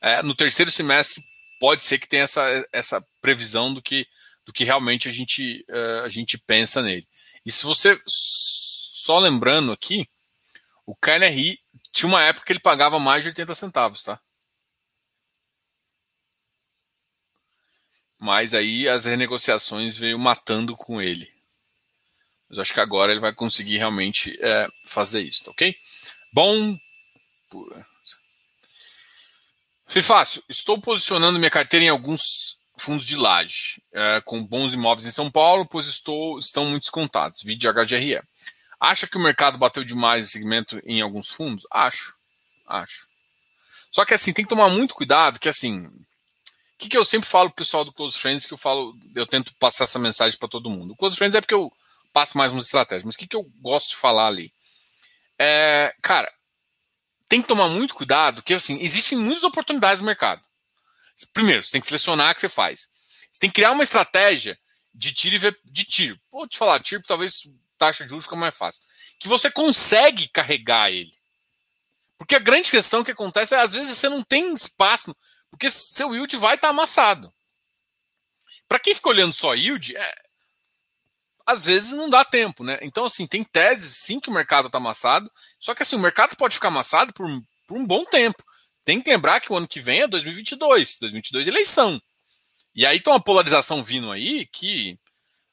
É, 0.00 0.22
no 0.22 0.34
terceiro 0.34 0.70
semestre, 0.70 1.22
pode 1.60 1.84
ser 1.84 1.98
que 1.98 2.08
tenha 2.08 2.24
essa, 2.24 2.68
essa 2.72 3.06
previsão 3.22 3.72
do 3.72 3.80
que, 3.80 4.06
do 4.44 4.52
que 4.52 4.64
realmente 4.64 5.08
a 5.08 5.12
gente, 5.12 5.64
uh, 5.70 6.04
a 6.04 6.08
gente 6.08 6.36
pensa 6.36 6.82
nele. 6.82 7.06
E 7.44 7.52
se 7.52 7.64
você, 7.64 8.00
só 8.06 9.18
lembrando 9.18 9.72
aqui, 9.72 10.08
o 10.86 10.96
KNRI 10.96 11.58
tinha 11.92 12.08
uma 12.08 12.22
época 12.22 12.46
que 12.46 12.52
ele 12.52 12.60
pagava 12.60 12.98
mais 12.98 13.22
de 13.22 13.28
80 13.28 13.54
centavos, 13.54 14.02
tá? 14.02 14.20
Mas 18.18 18.54
aí 18.54 18.88
as 18.88 19.04
renegociações 19.04 19.98
veio 19.98 20.18
matando 20.18 20.76
com 20.76 21.00
ele. 21.00 21.30
Mas 22.48 22.58
acho 22.58 22.72
que 22.72 22.80
agora 22.80 23.12
ele 23.12 23.20
vai 23.20 23.34
conseguir 23.34 23.76
realmente 23.78 24.38
é, 24.40 24.66
fazer 24.86 25.20
isso, 25.20 25.50
ok? 25.50 25.76
Bom. 26.32 26.78
Foi 29.86 30.02
fácil. 30.02 30.42
Estou 30.48 30.80
posicionando 30.80 31.38
minha 31.38 31.50
carteira 31.50 31.84
em 31.84 31.90
alguns 31.90 32.58
fundos 32.76 33.06
de 33.06 33.16
laje, 33.16 33.82
é, 33.92 34.20
com 34.24 34.44
bons 34.44 34.74
imóveis 34.74 35.06
em 35.06 35.10
São 35.10 35.30
Paulo, 35.30 35.66
pois 35.66 35.86
estou, 35.86 36.38
estão 36.38 36.66
muito 36.66 36.82
descontados. 36.84 37.42
Vídeo 37.42 37.72
HGRE. 37.72 38.20
Acha 38.80 39.06
que 39.06 39.16
o 39.16 39.22
mercado 39.22 39.56
bateu 39.56 39.84
demais 39.84 40.24
esse 40.24 40.32
segmento 40.32 40.80
em 40.84 41.00
alguns 41.00 41.30
fundos? 41.30 41.66
Acho. 41.70 42.16
Acho. 42.66 43.08
Só 43.90 44.04
que 44.04 44.14
assim, 44.14 44.32
tem 44.32 44.44
que 44.44 44.48
tomar 44.48 44.68
muito 44.68 44.94
cuidado, 44.94 45.38
que 45.38 45.48
assim. 45.48 45.86
O 45.86 46.78
que, 46.78 46.88
que 46.88 46.98
eu 46.98 47.04
sempre 47.04 47.28
falo 47.28 47.48
pro 47.50 47.56
pessoal 47.56 47.84
do 47.84 47.92
Close 47.92 48.18
Friends, 48.18 48.44
que 48.44 48.52
eu 48.52 48.58
falo, 48.58 48.94
eu 49.14 49.26
tento 49.26 49.54
passar 49.54 49.84
essa 49.84 49.98
mensagem 49.98 50.36
para 50.38 50.48
todo 50.48 50.68
mundo. 50.68 50.92
O 50.92 50.96
Close 50.96 51.16
Friends 51.16 51.36
é 51.36 51.40
porque 51.40 51.54
eu 51.54 51.72
passo 52.12 52.36
mais 52.36 52.50
umas 52.50 52.66
estratégias, 52.66 53.04
mas 53.04 53.14
o 53.14 53.18
que, 53.18 53.28
que 53.28 53.36
eu 53.36 53.44
gosto 53.62 53.90
de 53.90 53.96
falar 53.96 54.26
ali? 54.26 54.52
É, 55.38 55.94
cara, 56.02 56.30
tem 57.28 57.40
que 57.40 57.48
tomar 57.48 57.68
muito 57.68 57.94
cuidado, 57.94 58.42
que 58.42 58.52
assim, 58.52 58.78
existem 58.82 59.16
muitas 59.16 59.44
oportunidades 59.44 60.00
no 60.00 60.06
mercado. 60.06 60.42
Primeiro, 61.32 61.62
você 61.62 61.72
tem 61.72 61.80
que 61.80 61.86
selecionar 61.86 62.32
o 62.32 62.34
que 62.34 62.40
você 62.40 62.48
faz. 62.48 62.90
Você 63.30 63.40
tem 63.40 63.50
que 63.50 63.56
criar 63.56 63.72
uma 63.72 63.82
estratégia 63.82 64.58
de 64.94 65.12
tiro 65.12 65.36
e 65.36 65.70
de 65.70 65.84
tiro. 65.84 66.20
Vou 66.30 66.46
te 66.46 66.56
falar, 66.56 66.80
tiro 66.80 67.02
talvez 67.02 67.48
taxa 67.76 68.04
de 68.04 68.10
juros 68.10 68.24
fica 68.24 68.36
mais 68.36 68.56
fácil. 68.56 68.82
Que 69.18 69.28
você 69.28 69.50
consegue 69.50 70.28
carregar 70.28 70.90
ele. 70.90 71.12
Porque 72.16 72.34
a 72.34 72.40
grande 72.40 72.70
questão 72.70 73.04
que 73.04 73.10
acontece 73.10 73.54
é, 73.54 73.60
às 73.60 73.72
vezes, 73.74 73.96
você 73.96 74.08
não 74.08 74.22
tem 74.22 74.54
espaço, 74.54 75.14
porque 75.50 75.68
seu 75.68 76.14
yield 76.14 76.36
vai 76.36 76.54
estar 76.54 76.68
tá 76.68 76.70
amassado. 76.70 77.32
Para 78.68 78.78
quem 78.78 78.94
fica 78.94 79.08
olhando 79.08 79.32
só 79.32 79.54
yield, 79.54 79.96
é, 79.96 80.14
às 81.46 81.64
vezes 81.64 81.92
não 81.92 82.08
dá 82.08 82.24
tempo, 82.24 82.64
né? 82.64 82.78
Então, 82.82 83.04
assim, 83.04 83.26
tem 83.26 83.44
teses 83.44 83.96
sim 83.96 84.20
que 84.20 84.30
o 84.30 84.32
mercado 84.32 84.66
está 84.66 84.78
amassado, 84.78 85.30
só 85.58 85.74
que 85.74 85.82
assim, 85.82 85.96
o 85.96 86.00
mercado 86.00 86.36
pode 86.36 86.54
ficar 86.54 86.68
amassado 86.68 87.12
por, 87.12 87.28
por 87.66 87.76
um 87.76 87.86
bom 87.86 88.04
tempo. 88.04 88.42
Tem 88.84 89.00
que 89.00 89.10
lembrar 89.10 89.40
que 89.40 89.52
o 89.52 89.56
ano 89.56 89.66
que 89.66 89.80
vem 89.80 90.02
é 90.02 90.08
2022, 90.08 90.98
2022 90.98 91.48
eleição. 91.48 92.00
E 92.74 92.84
aí 92.84 93.00
tem 93.00 93.12
uma 93.12 93.22
polarização 93.22 93.82
vindo 93.82 94.10
aí 94.10 94.46
que 94.46 94.98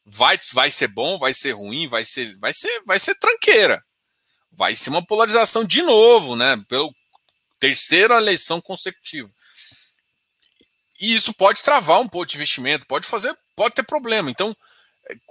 vai, 0.05 0.39
vai 0.51 0.71
ser 0.71 0.87
bom, 0.87 1.17
vai 1.17 1.33
ser 1.33 1.53
ruim, 1.53 1.87
vai 1.87 2.03
ser, 2.03 2.37
vai 2.37 2.53
ser, 2.53 2.83
vai 2.85 2.99
ser 2.99 3.15
tranqueira. 3.15 3.83
Vai 4.51 4.75
ser 4.75 4.89
uma 4.89 5.05
polarização 5.05 5.63
de 5.63 5.81
novo, 5.81 6.35
né? 6.35 6.61
Pelo 6.67 6.93
terceira 7.59 8.17
eleição 8.17 8.59
consecutiva. 8.59 9.29
E 10.99 11.15
isso 11.15 11.33
pode 11.33 11.63
travar 11.63 12.01
um 12.01 12.07
pouco 12.07 12.25
de 12.25 12.35
investimento, 12.35 12.85
pode 12.85 13.07
fazer, 13.07 13.37
pode 13.55 13.75
ter 13.75 13.83
problema. 13.83 14.29
Então, 14.29 14.55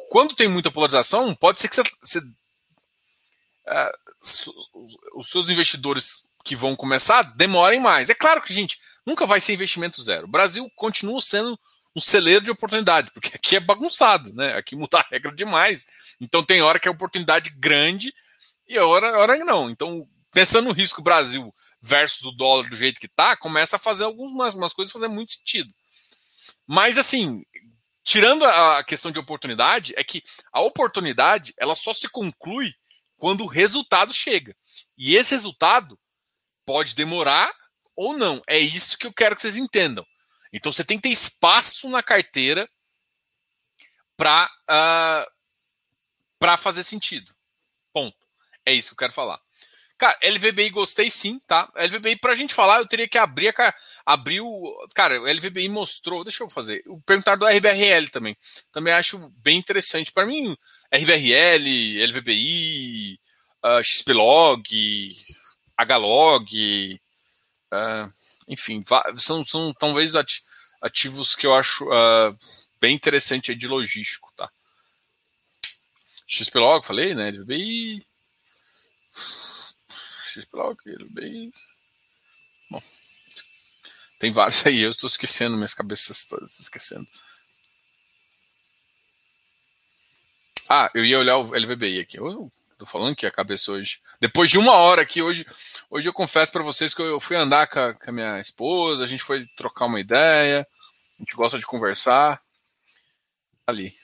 quando 0.08 0.34
tem 0.34 0.48
muita 0.48 0.70
polarização, 0.70 1.34
pode 1.34 1.60
ser 1.60 1.68
que 1.68 1.76
você, 1.76 1.82
você 2.00 2.18
uh, 2.18 3.90
os 5.16 5.28
seus 5.28 5.48
investidores 5.48 6.24
que 6.44 6.56
vão 6.56 6.76
começar 6.76 7.22
demorem 7.22 7.80
mais. 7.80 8.10
É 8.10 8.14
claro 8.14 8.42
que, 8.42 8.52
gente, 8.52 8.78
nunca 9.06 9.26
vai 9.26 9.40
ser 9.40 9.54
investimento 9.54 10.02
zero. 10.02 10.26
O 10.26 10.30
Brasil 10.30 10.70
continua 10.74 11.20
sendo 11.20 11.58
um 11.94 12.00
celeiro 12.00 12.44
de 12.44 12.50
oportunidade, 12.50 13.10
porque 13.12 13.34
aqui 13.34 13.56
é 13.56 13.60
bagunçado, 13.60 14.32
né? 14.34 14.56
Aqui 14.56 14.76
muda 14.76 14.98
a 14.98 15.06
regra 15.10 15.32
demais. 15.32 15.86
Então 16.20 16.44
tem 16.44 16.62
hora 16.62 16.78
que 16.78 16.88
é 16.88 16.90
oportunidade 16.90 17.50
grande 17.50 18.12
e 18.66 18.78
hora, 18.78 19.18
hora 19.18 19.36
não. 19.44 19.68
Então, 19.68 20.08
pensando 20.32 20.68
no 20.68 20.74
risco 20.74 21.02
Brasil 21.02 21.50
versus 21.82 22.22
o 22.24 22.32
dólar 22.32 22.68
do 22.68 22.76
jeito 22.76 23.00
que 23.00 23.08
tá, 23.08 23.36
começa 23.36 23.76
a 23.76 23.80
fazer 23.80 24.04
algumas 24.04 24.54
umas 24.54 24.72
coisas 24.72 24.92
fazer 24.92 25.08
muito 25.08 25.32
sentido. 25.32 25.74
Mas 26.66 26.96
assim, 26.96 27.42
tirando 28.04 28.44
a 28.44 28.84
questão 28.84 29.10
de 29.10 29.18
oportunidade, 29.18 29.92
é 29.96 30.04
que 30.04 30.22
a 30.52 30.60
oportunidade 30.60 31.52
ela 31.58 31.74
só 31.74 31.92
se 31.92 32.08
conclui 32.08 32.72
quando 33.16 33.42
o 33.42 33.48
resultado 33.48 34.14
chega. 34.14 34.56
E 34.96 35.16
esse 35.16 35.34
resultado 35.34 35.98
pode 36.64 36.94
demorar 36.94 37.52
ou 37.96 38.16
não. 38.16 38.42
É 38.46 38.58
isso 38.58 38.98
que 38.98 39.06
eu 39.06 39.12
quero 39.12 39.34
que 39.34 39.42
vocês 39.42 39.56
entendam. 39.56 40.06
Então 40.52 40.72
você 40.72 40.84
tem 40.84 40.96
que 40.96 41.04
ter 41.04 41.10
espaço 41.10 41.88
na 41.88 42.02
carteira 42.02 42.68
para 44.16 44.46
uh, 44.46 44.50
ah, 44.68 45.28
para 46.38 46.56
fazer 46.56 46.82
sentido. 46.82 47.34
Ponto. 47.92 48.16
É 48.64 48.72
isso 48.72 48.90
que 48.90 48.94
eu 48.94 48.98
quero 48.98 49.12
falar. 49.12 49.40
Cara, 50.00 50.18
LVBI 50.24 50.70
gostei 50.70 51.10
sim, 51.10 51.38
tá? 51.46 51.70
LVBI, 51.76 52.16
pra 52.16 52.34
gente 52.34 52.54
falar, 52.54 52.78
eu 52.78 52.86
teria 52.86 53.06
que 53.06 53.18
abrir 53.18 53.52
a 53.54 53.74
abrir 54.06 54.40
o. 54.40 54.88
Cara, 54.94 55.20
o 55.20 55.26
LVBI 55.26 55.68
mostrou. 55.68 56.24
Deixa 56.24 56.42
eu 56.42 56.48
fazer. 56.48 56.82
O 56.86 56.98
perguntar 57.02 57.36
do 57.36 57.46
RBRL 57.46 58.08
também. 58.10 58.34
Também 58.72 58.94
acho 58.94 59.18
bem 59.36 59.58
interessante. 59.58 60.10
Para 60.10 60.24
mim, 60.24 60.56
RBRL, 60.90 62.02
LVBI, 62.06 63.20
uh, 63.62 63.84
XPlog, 63.84 65.14
Hlog, 65.84 67.00
uh, 67.72 68.12
enfim, 68.48 68.82
são, 69.16 69.44
são 69.44 69.72
talvez 69.72 70.14
ativos 70.80 71.34
que 71.34 71.46
eu 71.46 71.54
acho 71.54 71.84
uh, 71.84 72.36
bem 72.80 72.94
interessante 72.94 73.54
de 73.54 73.68
logístico, 73.68 74.32
tá? 74.36 74.50
XPlog, 76.26 76.86
falei, 76.86 77.14
né? 77.14 77.30
LVBI. 77.30 78.06
XPlog, 80.32 80.78
LVBI. 80.86 81.52
Bom, 82.70 82.82
tem 84.18 84.30
vários 84.30 84.64
aí, 84.66 84.80
eu 84.80 84.90
estou 84.90 85.08
esquecendo, 85.08 85.56
minhas 85.56 85.74
cabeças 85.74 86.24
todas 86.24 86.60
esquecendo. 86.60 87.08
Ah, 90.68 90.88
eu 90.94 91.04
ia 91.04 91.18
olhar 91.18 91.36
o 91.38 91.52
LVBI 91.52 91.98
aqui. 91.98 92.18
Tô 92.80 92.86
falando 92.86 93.14
que 93.14 93.26
a 93.26 93.30
cabeça 93.30 93.72
hoje. 93.72 94.00
Depois 94.18 94.50
de 94.50 94.58
uma 94.58 94.72
hora 94.72 95.02
aqui, 95.02 95.20
hoje, 95.22 95.46
hoje 95.90 96.08
eu 96.08 96.12
confesso 96.12 96.50
para 96.50 96.62
vocês 96.62 96.94
que 96.94 97.02
eu 97.02 97.20
fui 97.20 97.36
andar 97.36 97.66
com 97.66 97.78
a, 97.78 97.94
com 97.94 98.10
a 98.10 98.12
minha 98.12 98.40
esposa, 98.40 99.04
a 99.04 99.06
gente 99.06 99.22
foi 99.22 99.46
trocar 99.54 99.86
uma 99.86 100.00
ideia, 100.00 100.66
a 101.18 101.22
gente 101.22 101.36
gosta 101.36 101.58
de 101.58 101.66
conversar. 101.66 102.42
Ali. 103.66 103.94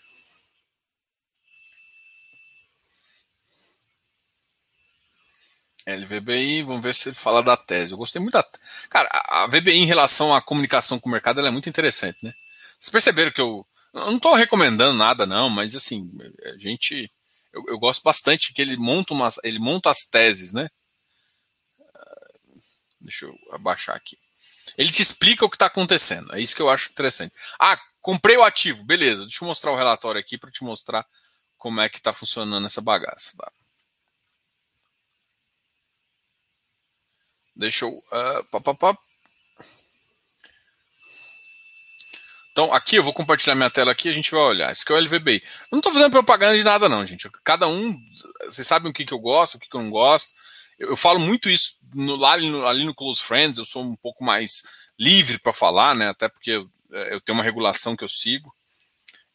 LVBI, 5.86 6.62
vamos 6.64 6.82
ver 6.82 6.94
se 6.94 7.08
ele 7.08 7.16
fala 7.16 7.42
da 7.42 7.56
tese. 7.56 7.92
Eu 7.92 7.98
gostei 7.98 8.20
muito 8.20 8.34
da. 8.34 8.44
Cara, 8.90 9.08
a 9.28 9.46
VBI 9.46 9.78
em 9.78 9.86
relação 9.86 10.34
à 10.34 10.42
comunicação 10.42 10.98
com 10.98 11.08
o 11.08 11.12
mercado 11.12 11.44
é 11.46 11.50
muito 11.50 11.68
interessante, 11.68 12.18
né? 12.22 12.34
Vocês 12.78 12.90
perceberam 12.90 13.30
que 13.30 13.40
eu. 13.40 13.66
Eu 13.94 14.06
não 14.06 14.16
estou 14.16 14.34
recomendando 14.34 14.98
nada, 14.98 15.24
não, 15.24 15.48
mas 15.48 15.74
assim, 15.74 16.10
a 16.44 16.58
gente. 16.58 17.08
Eu, 17.56 17.64
eu, 17.68 17.78
gosto 17.78 18.02
bastante 18.02 18.52
que 18.52 18.60
ele 18.60 18.76
monta, 18.76 19.14
umas, 19.14 19.38
ele 19.42 19.58
monta 19.58 19.90
as 19.90 20.04
teses, 20.04 20.52
né? 20.52 20.68
Deixa 23.00 23.24
eu 23.24 23.34
abaixar 23.52 23.96
aqui. 23.96 24.18
Ele 24.76 24.90
te 24.92 25.00
explica 25.00 25.44
o 25.44 25.48
que 25.48 25.56
está 25.56 25.66
acontecendo. 25.66 26.34
É 26.34 26.40
isso 26.40 26.54
que 26.54 26.60
eu 26.60 26.68
acho 26.68 26.90
interessante. 26.90 27.32
Ah, 27.58 27.78
comprei 28.00 28.36
o 28.36 28.42
ativo. 28.42 28.84
Beleza, 28.84 29.22
deixa 29.22 29.42
eu 29.42 29.48
mostrar 29.48 29.72
o 29.72 29.76
relatório 29.76 30.20
aqui 30.20 30.36
para 30.36 30.50
te 30.50 30.62
mostrar 30.62 31.06
como 31.56 31.80
é 31.80 31.88
que 31.88 31.96
está 31.96 32.12
funcionando 32.12 32.66
essa 32.66 32.82
bagaça. 32.82 33.34
Tá? 33.38 33.50
Deixa 37.54 37.86
eu. 37.86 37.90
Uh, 37.90 38.44
pá, 38.50 38.60
pá, 38.60 38.74
pá. 38.74 38.98
Então, 42.56 42.72
aqui 42.72 42.96
eu 42.96 43.02
vou 43.02 43.12
compartilhar 43.12 43.54
minha 43.54 43.68
tela 43.68 43.92
aqui 43.92 44.08
a 44.08 44.14
gente 44.14 44.30
vai 44.30 44.40
olhar. 44.40 44.72
Esse 44.72 44.82
aqui 44.82 44.90
é 44.90 44.96
o 44.96 44.98
LVBI. 44.98 45.42
Eu 45.44 45.68
não 45.72 45.80
estou 45.80 45.92
fazendo 45.92 46.10
propaganda 46.10 46.56
de 46.56 46.64
nada, 46.64 46.88
não, 46.88 47.04
gente. 47.04 47.28
Cada 47.44 47.68
um, 47.68 47.94
vocês 48.46 48.66
sabem 48.66 48.90
o 48.90 48.94
que, 48.94 49.04
que 49.04 49.12
eu 49.12 49.18
gosto, 49.18 49.56
o 49.56 49.58
que, 49.58 49.68
que 49.68 49.76
eu 49.76 49.82
não 49.82 49.90
gosto. 49.90 50.32
Eu, 50.78 50.88
eu 50.88 50.96
falo 50.96 51.20
muito 51.20 51.50
isso 51.50 51.76
no, 51.92 52.16
lá 52.16 52.32
ali 52.32 52.48
no, 52.48 52.66
ali 52.66 52.82
no, 52.86 52.94
Close 52.94 53.20
Friends, 53.20 53.58
eu 53.58 53.66
sou 53.66 53.84
um 53.84 53.94
pouco 53.94 54.24
mais 54.24 54.62
livre 54.98 55.38
para 55.38 55.52
falar, 55.52 55.94
né? 55.94 56.08
Até 56.08 56.30
porque 56.30 56.52
eu, 56.52 56.70
é, 56.94 57.16
eu 57.16 57.20
tenho 57.20 57.36
uma 57.36 57.44
regulação 57.44 57.94
que 57.94 58.02
eu 58.02 58.08
sigo. 58.08 58.50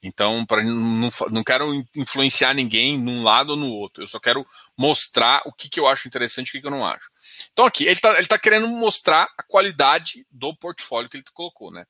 Então, 0.01 0.43
para 0.43 0.63
não, 0.63 1.09
não 1.29 1.43
quero 1.43 1.71
influenciar 1.95 2.55
ninguém 2.55 2.99
num 2.99 3.21
lado 3.21 3.51
ou 3.51 3.55
no 3.55 3.71
outro. 3.71 4.01
Eu 4.01 4.07
só 4.07 4.19
quero 4.19 4.43
mostrar 4.75 5.43
o 5.45 5.53
que, 5.53 5.69
que 5.69 5.79
eu 5.79 5.85
acho 5.85 6.07
interessante 6.07 6.47
e 6.47 6.49
o 6.49 6.53
que, 6.53 6.61
que 6.61 6.65
eu 6.65 6.71
não 6.71 6.83
acho. 6.83 7.11
Então, 7.53 7.65
aqui, 7.65 7.83
ele 7.83 7.91
está 7.91 8.17
ele 8.17 8.27
tá 8.27 8.39
querendo 8.39 8.67
mostrar 8.67 9.31
a 9.37 9.43
qualidade 9.43 10.25
do 10.31 10.55
portfólio 10.55 11.07
que 11.07 11.17
ele 11.17 11.23
colocou, 11.35 11.71
né? 11.71 11.85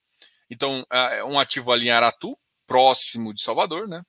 Então, 0.51 0.85
é 0.91 1.23
um 1.23 1.39
ativo 1.39 1.71
ali 1.71 1.87
em 1.87 1.91
Aratu, 1.91 2.37
próximo 2.67 3.33
de 3.33 3.41
Salvador, 3.41 3.87
né? 3.87 4.03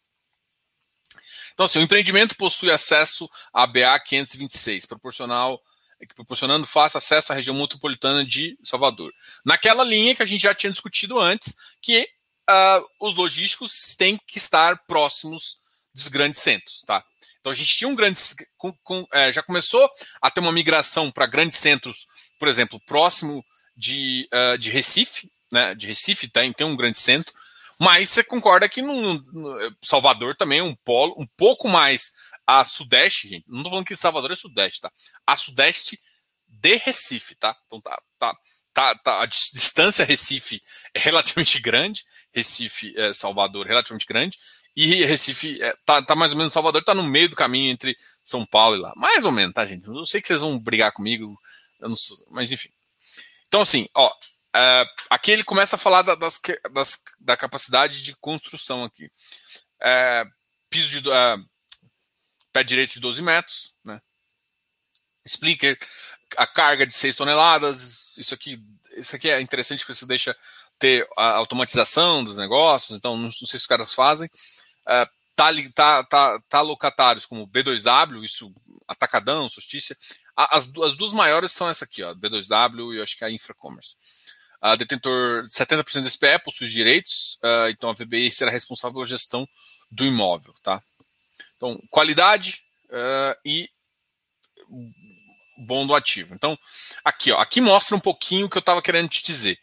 Então, 1.55 1.67
assim, 1.67 1.79
o 1.79 1.83
empreendimento 1.83 2.37
possui 2.37 2.71
acesso 2.71 3.31
à 3.53 3.65
BA 3.65 3.99
526, 4.01 4.87
proporcional, 4.87 5.63
proporcionando 6.17 6.67
fácil 6.67 6.99
acesso 6.99 7.33
à 7.33 7.37
região 7.37 7.57
metropolitana 7.57 8.25
de 8.25 8.59
Salvador. 8.63 9.13
Naquela 9.45 9.85
linha 9.85 10.17
que 10.17 10.23
a 10.23 10.27
gente 10.27 10.43
já 10.43 10.55
tinha 10.55 10.73
discutido 10.73 11.21
antes, 11.21 11.55
que 11.81 12.09
uh, 12.51 13.07
os 13.07 13.17
logísticos 13.17 13.95
têm 13.97 14.19
que 14.27 14.39
estar 14.39 14.77
próximos 14.87 15.59
dos 15.95 16.09
grandes 16.09 16.41
centros, 16.41 16.83
tá? 16.87 17.05
Então 17.39 17.53
a 17.53 17.55
gente 17.55 17.77
tinha 17.77 17.89
um 17.89 17.95
grande, 17.95 18.21
com, 18.57 18.73
com, 18.83 19.07
é, 19.13 19.33
já 19.33 19.43
começou 19.43 19.89
a 20.21 20.31
ter 20.31 20.41
uma 20.41 20.53
migração 20.53 21.11
para 21.11 21.27
grandes 21.27 21.59
centros, 21.59 22.07
por 22.39 22.49
exemplo, 22.49 22.81
próximo 22.87 23.45
de, 23.77 24.29
uh, 24.33 24.59
de 24.59 24.71
Recife, 24.71 25.31
né? 25.53 25.75
De 25.75 25.87
Recife 25.87 26.29
tem, 26.29 26.53
tem 26.53 26.67
um 26.67 26.77
grande 26.77 26.99
centro, 26.99 27.33
mas 27.79 28.11
você 28.11 28.23
concorda 28.23 28.69
que 28.69 28.83
no, 28.83 29.23
Salvador 29.83 30.37
também 30.37 30.61
é 30.61 30.63
um 30.63 30.75
polo 30.75 31.15
um 31.19 31.27
pouco 31.37 31.69
mais 31.69 32.13
a 32.47 32.65
sudeste, 32.65 33.29
gente. 33.29 33.45
Não 33.49 33.59
estou 33.59 33.71
falando 33.71 33.87
que 33.87 33.97
Salvador 33.97 34.33
é 34.33 34.37
sudeste, 34.37 34.81
tá? 34.81 34.91
A 35.27 35.37
sudeste 35.37 36.01
de 36.49 36.77
Recife, 36.77 37.35
tá? 37.35 37.57
Então 37.67 37.81
tá, 37.81 38.01
tá, 38.19 38.37
tá, 38.73 38.95
tá 38.97 39.23
a 39.23 39.27
distância 39.27 40.05
Recife 40.05 40.63
é 40.95 40.99
relativamente 40.99 41.61
grande 41.61 42.05
Recife, 42.33 42.99
é, 42.99 43.13
Salvador, 43.13 43.67
relativamente 43.67 44.07
grande. 44.07 44.39
E 44.75 45.05
Recife 45.05 45.63
é, 45.63 45.77
tá, 45.85 46.01
tá, 46.03 46.15
mais 46.15 46.33
ou 46.33 46.39
menos 46.39 46.53
Salvador, 46.53 46.83
tá 46.83 46.95
no 46.95 47.03
meio 47.03 47.29
do 47.29 47.37
caminho 47.37 47.71
entre 47.71 47.97
São 48.25 48.47
Paulo 48.47 48.77
e 48.77 48.81
lá. 48.81 48.93
Mais 48.97 49.25
ou 49.27 49.33
menos, 49.33 49.55
tá, 49.55 49.67
gente? 49.67 49.87
Eu 49.87 50.07
sei 50.07 50.21
que 50.21 50.29
vocês 50.29 50.41
vão 50.41 50.59
brigar 50.59 50.93
comigo, 50.93 51.39
sou, 51.95 52.17
mas 52.31 52.51
enfim. 52.51 52.71
Então, 53.47 53.61
assim, 53.61 53.87
ó, 53.95 54.11
é, 54.55 54.87
aqui 55.09 55.31
ele 55.31 55.45
começa 55.45 55.77
a 55.77 55.79
falar 55.79 56.03
da, 56.03 56.15
das, 56.15 56.41
das, 56.73 57.03
da 57.19 57.37
capacidade 57.37 58.03
de 58.03 58.15
construção 58.17 58.85
aqui. 58.85 59.11
É, 59.81 60.25
piso 60.69 61.01
de 61.01 61.11
é, 61.11 61.37
pé 62.53 62.63
direito 62.63 62.95
de 62.95 63.01
12 63.01 63.23
metros, 63.23 63.75
né? 63.85 64.01
Explica 65.25 65.79
a 66.37 66.47
carga 66.47 66.87
de 66.87 66.95
6 66.95 67.17
toneladas. 67.17 68.17
Isso 68.19 68.35
aqui, 68.35 68.63
isso 68.97 69.17
aqui 69.17 69.31
é 69.31 69.41
interessante 69.41 69.81
porque 69.81 69.95
você 69.95 70.07
deixa 70.07 70.37
ter 70.79 71.09
a 71.17 71.37
automatização 71.37 72.25
dos 72.25 72.37
negócios, 72.37 72.99
então 72.99 73.17
não, 73.17 73.25
não 73.25 73.33
sei 73.33 73.47
se 73.47 73.57
os 73.57 73.67
caras 73.67 73.95
fazem. 73.95 74.29
Uh, 74.83 75.09
tá, 75.35 75.53
tá, 75.75 76.05
tá, 76.05 76.41
tá 76.49 76.61
locatários 76.61 77.25
como 77.25 77.47
B2W, 77.47 78.25
isso 78.25 78.53
Atacadão, 78.87 79.49
Solstícia. 79.49 79.97
As, 80.37 80.71
as 80.83 80.97
duas 80.97 81.13
maiores 81.13 81.53
são 81.53 81.69
essa 81.69 81.85
aqui, 81.85 82.03
ó, 82.03 82.15
B2W 82.15 82.95
e 82.95 82.99
eu 82.99 83.03
acho 83.03 83.17
que 83.17 83.25
a 83.25 83.31
Infracommerce. 83.31 83.97
A 84.63 84.77
detentor 84.77 85.43
70% 85.43 86.03
do 86.03 86.11
SPE 86.11 86.39
possui 86.45 86.69
direitos, 86.69 87.37
uh, 87.43 87.69
então 87.69 87.91
a 87.91 87.95
VBI 87.95 88.31
será 88.31 88.49
responsável 88.49 88.95
pela 88.95 89.07
gestão 89.07 89.47
do 89.91 90.05
imóvel, 90.05 90.55
tá? 90.63 90.81
Então, 91.57 91.81
qualidade 91.91 92.65
uh, 92.89 93.37
e 93.45 93.69
bom 95.59 95.85
do 95.85 95.95
ativo. 95.95 96.33
Então, 96.35 96.57
aqui, 97.05 97.33
ó, 97.33 97.39
aqui 97.39 97.61
mostra 97.61 97.97
um 97.97 98.01
pouquinho 98.01 98.47
o 98.47 98.51
que 98.51 98.57
eu 98.57 98.61
estava 98.61 98.81
querendo 98.81 99.09
te 99.09 99.25
dizer. 99.25 99.59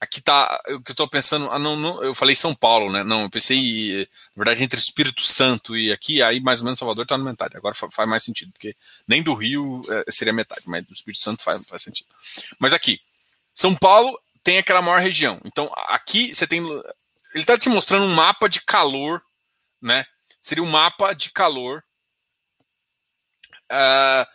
Aqui 0.00 0.20
tá 0.20 0.60
o 0.68 0.82
que 0.82 0.90
eu 0.90 0.94
estou 0.94 1.08
pensando. 1.08 1.50
Ah, 1.50 1.58
não, 1.58 1.76
não, 1.76 2.02
eu 2.02 2.14
falei 2.14 2.36
São 2.36 2.54
Paulo, 2.54 2.92
né? 2.92 3.02
Não, 3.02 3.22
eu 3.22 3.30
pensei, 3.30 4.06
na 4.36 4.44
verdade, 4.44 4.62
entre 4.62 4.78
Espírito 4.78 5.22
Santo 5.22 5.76
e 5.76 5.90
aqui, 5.92 6.20
aí 6.22 6.40
mais 6.40 6.60
ou 6.60 6.64
menos 6.64 6.78
Salvador 6.78 7.04
está 7.04 7.16
na 7.16 7.24
metade. 7.24 7.56
Agora 7.56 7.74
faz 7.74 8.08
mais 8.08 8.22
sentido, 8.22 8.52
porque 8.52 8.76
nem 9.08 9.22
do 9.22 9.34
Rio 9.34 9.82
é, 9.88 10.12
seria 10.12 10.32
metade, 10.32 10.62
mas 10.66 10.84
do 10.84 10.92
Espírito 10.92 11.22
Santo 11.22 11.42
faz, 11.42 11.66
faz 11.66 11.82
sentido. 11.82 12.08
Mas 12.58 12.72
aqui, 12.72 13.00
São 13.54 13.74
Paulo 13.74 14.18
tem 14.44 14.58
aquela 14.58 14.82
maior 14.82 15.00
região. 15.00 15.40
Então, 15.44 15.72
aqui 15.88 16.34
você 16.34 16.46
tem. 16.46 16.62
Ele 16.62 16.82
está 17.34 17.58
te 17.58 17.70
mostrando 17.70 18.04
um 18.04 18.14
mapa 18.14 18.46
de 18.46 18.60
calor, 18.60 19.22
né? 19.80 20.04
Seria 20.42 20.62
um 20.62 20.70
mapa 20.70 21.14
de 21.14 21.30
calor 21.30 21.82
uh, 23.72 24.26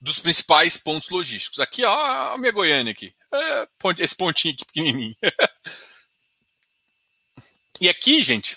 dos 0.00 0.18
principais 0.18 0.78
pontos 0.78 1.10
logísticos. 1.10 1.60
Aqui, 1.60 1.84
ó, 1.84 2.32
a 2.32 2.38
minha 2.38 2.50
Goiânia 2.50 2.92
aqui. 2.92 3.14
É, 3.32 3.68
esse 3.98 4.16
pontinho 4.16 4.54
aqui 4.54 4.64
pequenininho. 4.64 5.14
e 7.78 7.90
aqui, 7.90 8.22
gente, 8.22 8.56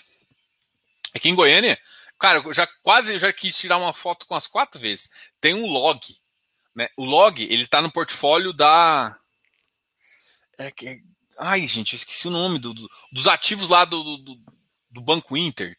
aqui 1.14 1.28
em 1.28 1.34
Goiânia, 1.34 1.78
cara, 2.18 2.38
eu 2.38 2.54
já 2.54 2.66
quase 2.82 3.18
já 3.18 3.30
quis 3.32 3.56
tirar 3.56 3.76
uma 3.76 3.92
foto 3.92 4.26
com 4.26 4.34
as 4.34 4.46
quatro 4.46 4.80
vezes. 4.80 5.10
Tem 5.40 5.52
um 5.52 5.66
log, 5.66 6.00
né? 6.74 6.88
O 6.96 7.04
log, 7.04 7.42
ele 7.42 7.66
tá 7.66 7.82
no 7.82 7.92
portfólio 7.92 8.54
da 8.54 9.18
é 10.58 10.70
que 10.70 11.02
Ai, 11.38 11.66
gente, 11.66 11.94
eu 11.94 11.96
esqueci 11.96 12.28
o 12.28 12.30
nome 12.30 12.58
do, 12.58 12.74
do 12.74 12.90
dos 13.10 13.26
ativos 13.26 13.68
lá 13.68 13.84
do, 13.84 14.16
do, 14.18 14.38
do, 14.90 15.00
Banco 15.00 15.36
Inter. 15.36 15.76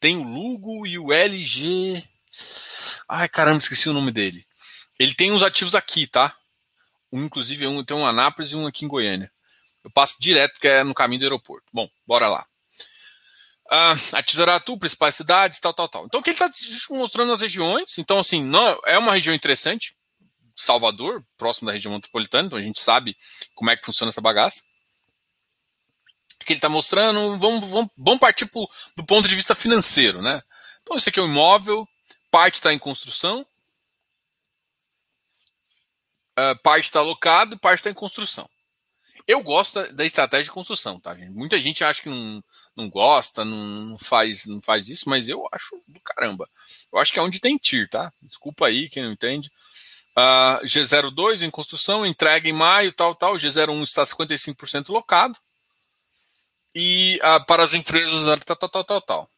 Tem 0.00 0.16
o 0.16 0.24
Lugo 0.24 0.86
e 0.86 0.98
o 0.98 1.12
LG. 1.12 2.04
Ai, 3.08 3.28
caramba, 3.28 3.58
esqueci 3.58 3.88
o 3.88 3.92
nome 3.92 4.10
dele. 4.10 4.44
Ele 4.98 5.14
tem 5.14 5.30
uns 5.30 5.42
ativos 5.42 5.74
aqui, 5.74 6.06
tá? 6.06 6.36
Um, 7.12 7.24
inclusive, 7.24 7.66
um, 7.66 7.84
tem 7.84 7.96
um 7.96 8.06
Anápolis 8.06 8.52
e 8.52 8.56
um 8.56 8.66
aqui 8.66 8.84
em 8.84 8.88
Goiânia. 8.88 9.30
Eu 9.84 9.90
passo 9.90 10.20
direto, 10.20 10.60
que 10.60 10.68
é 10.68 10.84
no 10.84 10.94
caminho 10.94 11.20
do 11.20 11.24
aeroporto. 11.24 11.66
Bom, 11.72 11.88
bora 12.06 12.28
lá. 12.28 12.46
Uh, 13.66 14.16
a 14.16 14.22
Tisaratu, 14.22 14.78
principais 14.78 15.14
cidades, 15.14 15.60
tal, 15.60 15.72
tal, 15.72 15.88
tal. 15.88 16.06
Então, 16.06 16.20
o 16.20 16.22
que 16.22 16.30
ele 16.30 16.38
está 16.38 16.50
mostrando 16.90 17.32
as 17.32 17.40
regiões. 17.40 17.96
Então, 17.98 18.18
assim, 18.18 18.44
não, 18.44 18.78
é 18.84 18.98
uma 18.98 19.14
região 19.14 19.34
interessante. 19.34 19.96
Salvador, 20.56 21.24
próximo 21.36 21.66
da 21.66 21.72
região 21.72 21.92
metropolitana, 21.92 22.46
então 22.46 22.58
a 22.58 22.62
gente 22.62 22.80
sabe 22.80 23.16
como 23.54 23.70
é 23.70 23.76
que 23.76 23.86
funciona 23.86 24.10
essa 24.10 24.20
bagaça. 24.20 24.62
Que 26.40 26.52
ele 26.52 26.58
está 26.58 26.68
mostrando, 26.68 27.38
vamos, 27.38 27.68
vamos, 27.70 27.90
vamos 27.96 28.20
partir 28.20 28.46
pro, 28.46 28.68
do 28.96 29.04
ponto 29.04 29.28
de 29.28 29.36
vista 29.36 29.54
financeiro, 29.54 30.20
né? 30.20 30.42
Então, 30.82 30.96
esse 30.96 31.08
aqui 31.08 31.20
é 31.20 31.22
um 31.22 31.26
imóvel, 31.26 31.86
parte 32.30 32.54
está 32.54 32.72
em 32.72 32.78
construção, 32.78 33.46
uh, 36.38 36.58
parte 36.62 36.86
está 36.86 36.98
alocado, 36.98 37.58
parte 37.58 37.78
está 37.78 37.90
em 37.90 37.94
construção. 37.94 38.48
Eu 39.26 39.42
gosto 39.42 39.74
da, 39.74 39.86
da, 39.88 40.04
estratégia 40.04 40.44
de 40.44 40.50
construção, 40.50 40.98
tá, 40.98 41.14
gente? 41.14 41.30
Muita 41.30 41.58
gente 41.58 41.84
acha 41.84 42.02
que 42.02 42.08
não, 42.08 42.42
não 42.76 42.90
gosta, 42.90 43.44
não 43.44 43.96
faz, 43.96 44.46
não 44.46 44.60
faz 44.60 44.88
isso, 44.88 45.08
mas 45.08 45.28
eu 45.28 45.48
acho 45.52 45.80
do 45.86 46.00
caramba. 46.00 46.48
Eu 46.92 46.98
acho 46.98 47.12
que 47.12 47.18
é 47.18 47.22
onde 47.22 47.40
tem 47.40 47.56
TIR, 47.56 47.88
tá? 47.88 48.12
Desculpa 48.20 48.66
aí 48.66 48.88
quem 48.88 49.02
não 49.02 49.12
entende. 49.12 49.50
Uh, 50.16 50.64
G02 50.64 51.42
em 51.42 51.50
construção, 51.50 52.04
entrega 52.04 52.48
em 52.48 52.52
maio, 52.52 52.92
tal, 52.92 53.14
tal. 53.14 53.34
G01 53.36 53.82
está 53.82 54.02
55% 54.02 54.90
locado. 54.90 55.38
E 56.74 57.18
uh, 57.22 57.44
para 57.46 57.62
as 57.62 57.74
empresas, 57.74 58.24
tal, 58.44 58.56
tal, 58.56 58.68
tal, 58.68 58.84
tal, 58.84 59.00
tal. 59.00 59.30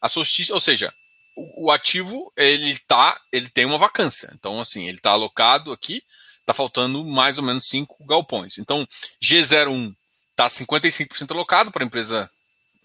A 0.00 0.08
solstício, 0.08 0.54
ou 0.54 0.60
seja, 0.60 0.92
o, 1.36 1.66
o, 1.66 1.70
ativo 1.70 2.32
ele 2.36 2.78
tá, 2.80 3.20
ele 3.32 3.48
tem 3.48 3.64
uma 3.64 3.78
vacância. 3.78 4.30
Então, 4.34 4.60
assim, 4.60 4.86
ele 4.86 4.98
está 4.98 5.10
alocado 5.10 5.72
aqui, 5.72 6.02
está 6.40 6.52
faltando 6.52 7.04
mais 7.04 7.38
ou 7.38 7.44
menos 7.44 7.68
5 7.68 8.04
galpões. 8.04 8.58
Então, 8.58 8.86
G01 9.22 9.94
está 10.30 10.46
55% 10.46 11.32
alocado 11.32 11.70
para 11.70 11.82
a 11.82 11.86
empresa. 11.86 12.30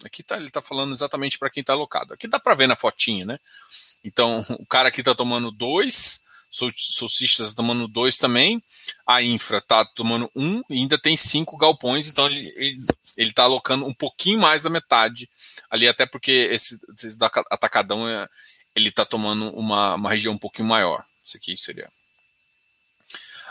Aqui 0.04 0.22
tá, 0.22 0.36
ele 0.36 0.48
está 0.48 0.60
falando 0.60 0.92
exatamente 0.92 1.38
para 1.38 1.50
quem 1.50 1.60
está 1.60 1.72
alocado. 1.72 2.12
Aqui 2.14 2.26
dá 2.26 2.38
para 2.38 2.54
ver 2.54 2.66
na 2.66 2.76
fotinha, 2.76 3.24
né? 3.24 3.38
Então, 4.02 4.44
o 4.58 4.66
cara 4.66 4.88
aqui 4.88 5.00
está 5.00 5.14
tomando 5.14 5.50
2, 5.50 6.23
Solstistas 6.54 7.48
está 7.48 7.56
tomando 7.56 7.88
dois 7.88 8.16
também, 8.16 8.62
a 9.04 9.20
Infra 9.20 9.58
está 9.58 9.84
tomando 9.84 10.30
um 10.36 10.62
e 10.70 10.74
ainda 10.74 10.96
tem 10.96 11.16
cinco 11.16 11.56
galpões, 11.56 12.08
então 12.08 12.28
ele 12.28 12.76
está 13.16 13.42
alocando 13.42 13.84
um 13.84 13.92
pouquinho 13.92 14.38
mais 14.38 14.62
da 14.62 14.70
metade 14.70 15.28
ali, 15.68 15.88
até 15.88 16.06
porque 16.06 16.30
esse, 16.52 16.78
esse 16.96 17.18
atacadão 17.50 18.08
é, 18.08 18.28
ele 18.76 18.90
está 18.90 19.04
tomando 19.04 19.50
uma, 19.50 19.94
uma 19.96 20.10
região 20.10 20.34
um 20.34 20.38
pouquinho 20.38 20.68
maior. 20.68 21.04
Isso 21.24 21.36
aqui 21.36 21.56
seria. 21.56 21.90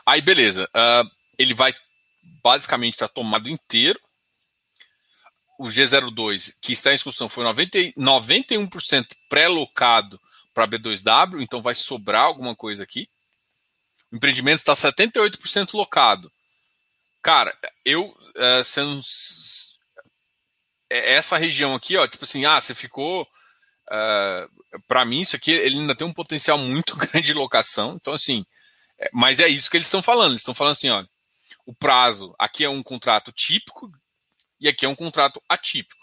Aí, 0.05 0.21
beleza. 0.21 0.69
Uh, 0.69 1.09
ele 1.37 1.53
vai 1.53 1.75
basicamente 2.41 2.93
estar 2.93 3.09
tá 3.09 3.13
tomado 3.13 3.49
inteiro. 3.49 3.99
O 5.59 5.67
G02, 5.67 6.55
que 6.61 6.71
está 6.71 6.91
em 6.91 6.93
execução, 6.93 7.27
foi 7.27 7.43
90, 7.43 7.77
91% 7.97 9.05
pré-locado 9.27 10.19
para 10.53 10.67
B2W, 10.67 11.41
então 11.41 11.61
vai 11.61 11.75
sobrar 11.75 12.23
alguma 12.23 12.55
coisa 12.55 12.83
aqui. 12.83 13.09
O 14.11 14.15
empreendimento 14.15 14.59
está 14.59 14.73
78% 14.73 15.73
locado. 15.73 16.31
Cara, 17.21 17.57
eu 17.83 18.15
é, 18.35 18.63
sendo 18.63 19.01
é, 20.89 21.13
essa 21.13 21.37
região 21.37 21.73
aqui, 21.73 21.97
ó, 21.97 22.07
tipo 22.07 22.23
assim, 22.23 22.45
ah, 22.45 22.59
você 22.59 22.75
ficou 22.75 23.27
é, 23.91 24.47
para 24.87 25.05
mim 25.05 25.21
isso 25.21 25.35
aqui 25.35 25.51
ele 25.51 25.77
ainda 25.77 25.95
tem 25.95 26.05
um 26.05 26.13
potencial 26.13 26.57
muito 26.57 26.95
grande 26.97 27.27
de 27.27 27.33
locação. 27.33 27.95
Então 27.95 28.13
assim, 28.13 28.45
é, 28.99 29.09
mas 29.13 29.39
é 29.39 29.47
isso 29.47 29.69
que 29.69 29.77
eles 29.77 29.87
estão 29.87 30.03
falando. 30.03 30.31
Eles 30.31 30.41
estão 30.41 30.55
falando 30.55 30.73
assim, 30.73 30.89
ó, 30.89 31.03
o 31.65 31.73
prazo 31.73 32.35
aqui 32.37 32.63
é 32.63 32.69
um 32.69 32.83
contrato 32.83 33.31
típico 33.31 33.91
e 34.59 34.67
aqui 34.67 34.85
é 34.85 34.89
um 34.89 34.95
contrato 34.95 35.41
atípico. 35.49 36.02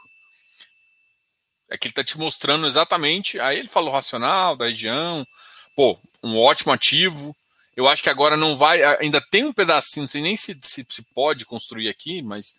É 1.71 1.79
que 1.79 1.87
ele 1.87 1.93
está 1.93 2.03
te 2.03 2.19
mostrando 2.19 2.67
exatamente. 2.67 3.39
Aí 3.39 3.59
ele 3.59 3.69
falou 3.69 3.93
racional, 3.93 4.57
da 4.57 4.67
região. 4.67 5.27
Pô, 5.77 5.99
um 6.23 6.37
ótimo 6.37 6.73
ativo. 6.73 7.35
Eu 7.77 7.89
acho 7.89 8.03
que 8.03 8.11
agora 8.11 8.37
não 8.37 8.57
vai. 8.57 8.83
Ainda 9.01 9.21
tem 9.21 9.45
um 9.45 9.53
pedacinho, 9.53 10.03
não 10.03 10.09
sei 10.09 10.21
nem 10.21 10.37
se, 10.37 10.59
se, 10.61 10.85
se 10.89 11.03
pode 11.15 11.47
construir 11.47 11.89
aqui, 11.89 12.21
mas 12.21 12.57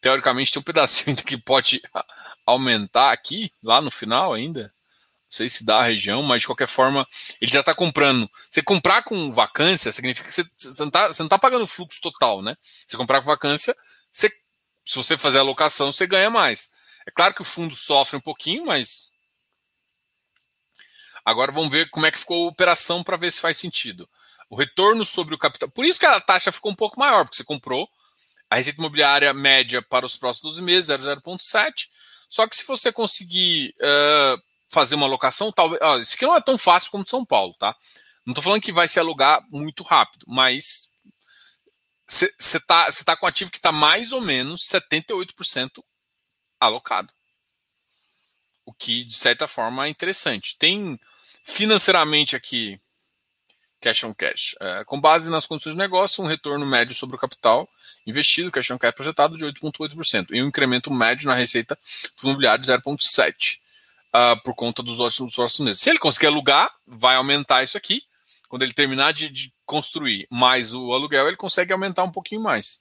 teoricamente 0.00 0.50
tem 0.50 0.60
um 0.60 0.64
pedacinho 0.66 1.16
que 1.16 1.36
pode 1.36 1.82
aumentar 2.46 3.12
aqui, 3.12 3.52
lá 3.62 3.80
no 3.80 3.90
final 3.90 4.32
ainda. 4.32 4.62
Não 4.62 5.32
sei 5.36 5.50
se 5.50 5.64
dá 5.64 5.80
a 5.80 5.84
região, 5.84 6.22
mas 6.22 6.40
de 6.40 6.46
qualquer 6.46 6.66
forma, 6.66 7.06
ele 7.38 7.52
já 7.52 7.60
está 7.60 7.74
comprando. 7.74 8.28
Você 8.50 8.62
comprar 8.62 9.02
com 9.02 9.30
vacância 9.30 9.92
significa 9.92 10.26
que 10.26 10.34
você, 10.34 10.44
você 10.56 10.80
não 10.80 10.88
está 10.88 11.28
tá 11.28 11.38
pagando 11.38 11.64
o 11.64 11.66
fluxo 11.66 12.00
total, 12.00 12.40
né? 12.40 12.56
Você 12.86 12.96
comprar 12.96 13.20
com 13.20 13.26
vacância, 13.26 13.76
você, 14.10 14.32
se 14.82 14.96
você 14.96 15.18
fazer 15.18 15.36
a 15.36 15.42
alocação, 15.42 15.92
você 15.92 16.06
ganha 16.06 16.30
mais. 16.30 16.72
É 17.08 17.10
claro 17.10 17.32
que 17.32 17.40
o 17.40 17.44
fundo 17.44 17.74
sofre 17.74 18.18
um 18.18 18.20
pouquinho, 18.20 18.66
mas. 18.66 19.08
Agora 21.24 21.50
vamos 21.50 21.72
ver 21.72 21.88
como 21.88 22.04
é 22.04 22.10
que 22.10 22.18
ficou 22.18 22.44
a 22.44 22.50
operação 22.50 23.02
para 23.02 23.16
ver 23.16 23.32
se 23.32 23.40
faz 23.40 23.56
sentido. 23.56 24.06
O 24.50 24.54
retorno 24.54 25.06
sobre 25.06 25.34
o 25.34 25.38
capital. 25.38 25.70
Por 25.70 25.86
isso 25.86 25.98
que 25.98 26.04
a 26.04 26.20
taxa 26.20 26.52
ficou 26.52 26.70
um 26.70 26.74
pouco 26.74 27.00
maior, 27.00 27.24
porque 27.24 27.38
você 27.38 27.44
comprou 27.44 27.88
a 28.50 28.56
receita 28.56 28.78
imobiliária 28.78 29.32
média 29.32 29.80
para 29.80 30.04
os 30.04 30.16
próximos 30.16 30.56
12 30.56 30.62
meses, 30.62 30.90
0,7. 30.90 31.88
Só 32.28 32.46
que 32.46 32.54
se 32.54 32.66
você 32.66 32.92
conseguir 32.92 33.74
uh, 33.78 34.42
fazer 34.68 34.94
uma 34.94 35.06
alocação, 35.06 35.50
talvez. 35.50 35.80
Ó, 35.80 35.98
isso 35.98 36.14
aqui 36.14 36.26
não 36.26 36.36
é 36.36 36.42
tão 36.42 36.58
fácil 36.58 36.90
como 36.90 37.08
São 37.08 37.24
Paulo, 37.24 37.54
tá? 37.58 37.74
Não 38.26 38.32
estou 38.32 38.44
falando 38.44 38.60
que 38.60 38.70
vai 38.70 38.86
se 38.86 39.00
alugar 39.00 39.42
muito 39.50 39.82
rápido, 39.82 40.26
mas 40.28 40.90
você 42.06 42.30
está 42.38 42.90
tá 43.06 43.16
com 43.16 43.26
ativo 43.26 43.50
que 43.50 43.56
está 43.56 43.72
mais 43.72 44.12
ou 44.12 44.20
menos 44.20 44.68
78% 44.68 45.82
alocado. 46.60 47.12
O 48.64 48.72
que, 48.72 49.04
de 49.04 49.14
certa 49.14 49.48
forma, 49.48 49.86
é 49.86 49.88
interessante. 49.88 50.56
Tem 50.58 50.98
financeiramente 51.44 52.36
aqui 52.36 52.78
cash 53.80 54.04
on 54.04 54.12
cash. 54.12 54.54
É, 54.60 54.84
com 54.84 55.00
base 55.00 55.30
nas 55.30 55.46
condições 55.46 55.72
de 55.72 55.78
negócio, 55.78 56.22
um 56.22 56.26
retorno 56.26 56.66
médio 56.66 56.94
sobre 56.94 57.16
o 57.16 57.18
capital 57.18 57.68
investido, 58.06 58.50
cash 58.50 58.70
on 58.70 58.78
cash 58.78 58.94
projetado 58.94 59.36
de 59.36 59.44
8,8%, 59.44 60.28
e 60.30 60.42
um 60.42 60.48
incremento 60.48 60.92
médio 60.92 61.28
na 61.28 61.34
receita 61.34 61.78
do 62.20 62.28
imobiliário 62.28 62.62
de 62.62 62.70
0,7%, 62.70 63.58
uh, 64.14 64.42
por 64.42 64.54
conta 64.54 64.82
dos 64.82 65.00
ótimos 65.00 65.34
próximos 65.34 65.66
meses. 65.66 65.82
Se 65.82 65.90
ele 65.90 65.98
conseguir 65.98 66.26
alugar, 66.26 66.72
vai 66.86 67.16
aumentar 67.16 67.62
isso 67.62 67.76
aqui. 67.76 68.02
Quando 68.48 68.62
ele 68.62 68.72
terminar 68.72 69.12
de, 69.12 69.28
de 69.28 69.52
construir 69.66 70.26
mais 70.30 70.72
o 70.72 70.92
aluguel, 70.92 71.28
ele 71.28 71.36
consegue 71.36 71.72
aumentar 71.72 72.04
um 72.04 72.10
pouquinho 72.12 72.42
mais. 72.42 72.80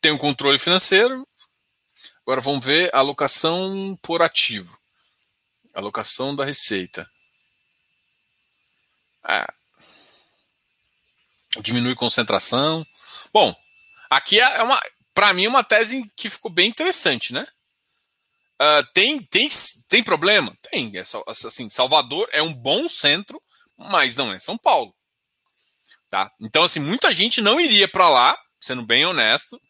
Tem 0.00 0.12
um 0.12 0.18
controle 0.18 0.58
financeiro, 0.58 1.26
Agora 2.22 2.40
vamos 2.40 2.64
ver 2.64 2.94
a 2.94 2.98
alocação 2.98 3.98
por 4.02 4.22
ativo. 4.22 4.78
Alocação 5.74 6.34
da 6.34 6.44
receita. 6.44 7.10
É. 9.26 9.46
Diminui 11.60 11.94
concentração. 11.94 12.86
Bom, 13.32 13.54
aqui 14.08 14.40
é, 14.40 14.62
uma, 14.62 14.80
para 15.14 15.32
mim, 15.32 15.46
uma 15.46 15.64
tese 15.64 16.10
que 16.16 16.30
ficou 16.30 16.50
bem 16.50 16.68
interessante, 16.68 17.32
né? 17.32 17.46
Uh, 18.60 18.84
tem, 18.92 19.22
tem, 19.22 19.48
tem 19.88 20.04
problema? 20.04 20.56
Tem. 20.70 20.92
É, 20.96 21.02
assim, 21.26 21.70
Salvador 21.70 22.28
é 22.30 22.42
um 22.42 22.52
bom 22.52 22.88
centro, 22.88 23.42
mas 23.76 24.16
não 24.16 24.32
é 24.32 24.38
São 24.38 24.58
Paulo. 24.58 24.94
Tá? 26.10 26.30
Então, 26.40 26.64
assim, 26.64 26.80
muita 26.80 27.14
gente 27.14 27.40
não 27.40 27.60
iria 27.60 27.88
para 27.88 28.08
lá, 28.08 28.38
sendo 28.60 28.84
bem 28.84 29.06
honesto, 29.06 29.60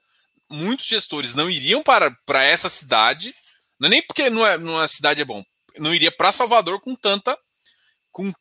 muitos 0.50 0.86
gestores 0.86 1.34
não 1.34 1.48
iriam 1.48 1.82
para, 1.82 2.10
para 2.26 2.42
essa 2.42 2.68
cidade, 2.68 3.34
não 3.78 3.86
é 3.86 3.90
nem 3.90 4.02
porque 4.02 4.28
não 4.28 4.46
é, 4.46 4.58
não 4.58 4.82
é 4.82 4.88
cidade 4.88 5.20
é 5.20 5.24
bom, 5.24 5.42
não 5.78 5.94
iria 5.94 6.10
para 6.10 6.32
Salvador 6.32 6.80
com 6.80 6.94
tanta 6.94 7.38
com, 8.10 8.32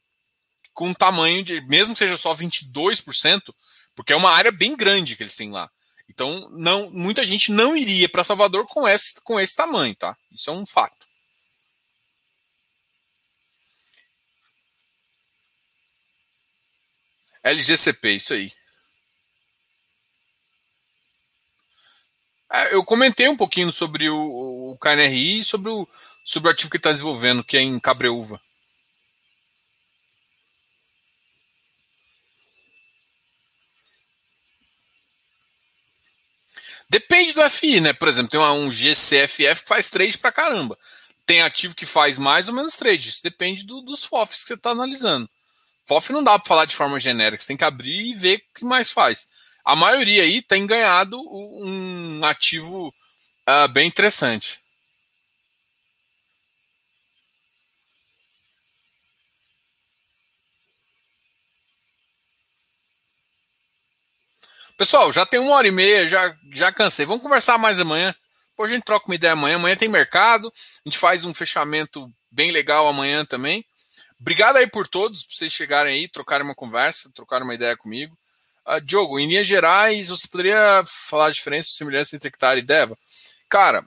com 0.74 0.94
tamanho 0.94 1.44
de, 1.44 1.62
mesmo 1.62 1.94
que 1.94 2.00
seja 2.00 2.18
só 2.18 2.34
22%, 2.34 3.54
porque 3.96 4.14
é 4.14 4.16
uma 4.16 4.32
área 4.32 4.52
bem 4.52 4.76
grande 4.76 5.16
que 5.16 5.24
eles 5.24 5.36
têm 5.36 5.52
lá. 5.52 5.70
Então, 6.10 6.50
não, 6.52 6.90
muita 6.90 7.24
gente 7.24 7.52
não 7.52 7.78
iria 7.78 8.10
para 8.10 8.24
Salvador 8.24 8.66
com 8.66 8.88
esse, 8.88 9.22
com 9.22 9.40
esse 9.40 9.56
tamanho, 9.56 9.96
tá? 9.96 10.18
Isso 10.32 10.50
é 10.50 10.54
um 10.54 10.66
fato. 10.66 11.08
LGCP, 17.44 18.12
isso 18.12 18.34
aí. 18.34 18.52
Eu 22.72 22.84
comentei 22.84 23.28
um 23.28 23.38
pouquinho 23.38 23.72
sobre 23.72 24.10
o, 24.10 24.72
o 24.72 24.78
KNRI 24.78 25.40
e 25.40 25.44
sobre 25.44 25.70
o, 25.70 25.88
sobre 26.26 26.50
o 26.50 26.52
ativo 26.52 26.72
que 26.72 26.78
está 26.78 26.92
desenvolvendo, 26.92 27.44
que 27.44 27.58
é 27.58 27.62
em 27.62 27.80
Cabreúva. 27.80 28.42
Depende 36.90 37.34
do 37.34 37.48
FI, 37.48 37.82
né? 37.82 37.94
Por 37.94 38.08
exemplo, 38.08 38.32
tem 38.32 38.40
um 38.40 38.72
GCFF 38.72 39.62
que 39.62 39.68
faz 39.68 39.92
trade 39.92 40.18
pra 40.18 40.32
caramba. 40.32 40.76
Tem 41.24 41.44
ativo 41.44 41.76
que 41.76 41.86
faz 41.86 42.18
mais 42.18 42.50
ou 42.50 42.56
menos 42.56 42.76
trade. 42.76 43.10
Isso 43.10 43.22
depende 43.22 43.64
do, 43.64 43.82
dos 43.82 44.04
FOFs 44.04 44.42
que 44.42 44.48
você 44.48 44.54
está 44.56 44.72
analisando. 44.72 45.30
FOF 45.86 46.12
não 46.12 46.24
dá 46.24 46.40
para 46.40 46.48
falar 46.48 46.66
de 46.66 46.76
forma 46.76 47.00
genérica. 47.00 47.44
Você 47.44 47.50
tem 47.50 47.58
que 47.58 47.64
abrir 47.64 48.12
e 48.12 48.16
ver 48.16 48.38
o 48.38 48.60
que 48.60 48.66
mais 48.66 48.90
faz 48.90 49.28
a 49.64 49.76
maioria 49.76 50.24
aí 50.24 50.42
tem 50.42 50.66
ganhado 50.66 51.20
um 51.20 52.24
ativo 52.24 52.94
uh, 53.48 53.68
bem 53.72 53.88
interessante. 53.88 54.60
Pessoal, 64.80 65.12
já 65.12 65.26
tem 65.26 65.42
uma 65.42 65.56
hora 65.56 65.68
e 65.68 65.72
meia, 65.72 66.08
já, 66.08 66.34
já 66.54 66.72
cansei. 66.72 67.06
Vamos 67.06 67.22
conversar 67.22 67.58
mais 67.58 67.78
amanhã. 67.82 68.16
Depois 68.52 68.72
a 68.72 68.74
gente 68.74 68.86
troca 68.86 69.08
uma 69.08 69.16
ideia 69.16 69.34
amanhã. 69.34 69.58
Amanhã 69.58 69.76
tem 69.76 69.90
mercado. 69.90 70.48
A 70.48 70.90
gente 70.90 70.98
faz 70.98 71.26
um 71.26 71.34
fechamento 71.34 72.10
bem 72.32 72.50
legal 72.50 72.88
amanhã 72.88 73.26
também. 73.26 73.66
Obrigado 74.18 74.56
aí 74.56 74.68
por 74.68 74.88
todos, 74.88 75.24
por 75.24 75.34
vocês 75.34 75.52
chegarem 75.52 75.94
aí, 75.94 76.08
trocarem 76.08 76.46
uma 76.46 76.56
conversa, 76.56 77.12
trocarem 77.14 77.44
uma 77.44 77.54
ideia 77.54 77.76
comigo. 77.76 78.18
Uh, 78.70 78.80
Diogo, 78.82 79.20
em 79.20 79.28
linhas 79.28 79.48
gerais, 79.48 80.10
você 80.10 80.28
poderia 80.28 80.84
falar 80.86 81.28
a 81.28 81.32
diferença, 81.32 81.70
a 81.72 81.78
semelhança 81.78 82.16
entre 82.16 82.28
hectare 82.28 82.60
e 82.60 82.64
Deva? 82.64 82.96
Cara, 83.50 83.84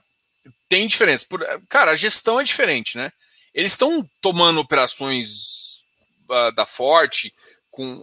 tem 0.67 0.87
diferença. 0.87 1.25
Por, 1.29 1.41
cara, 1.69 1.91
a 1.91 1.95
gestão 1.95 2.39
é 2.39 2.43
diferente, 2.43 2.97
né? 2.97 3.11
Eles 3.53 3.71
estão 3.71 4.05
tomando 4.19 4.59
operações 4.59 5.83
uh, 6.29 6.51
da 6.53 6.65
Forte, 6.65 7.33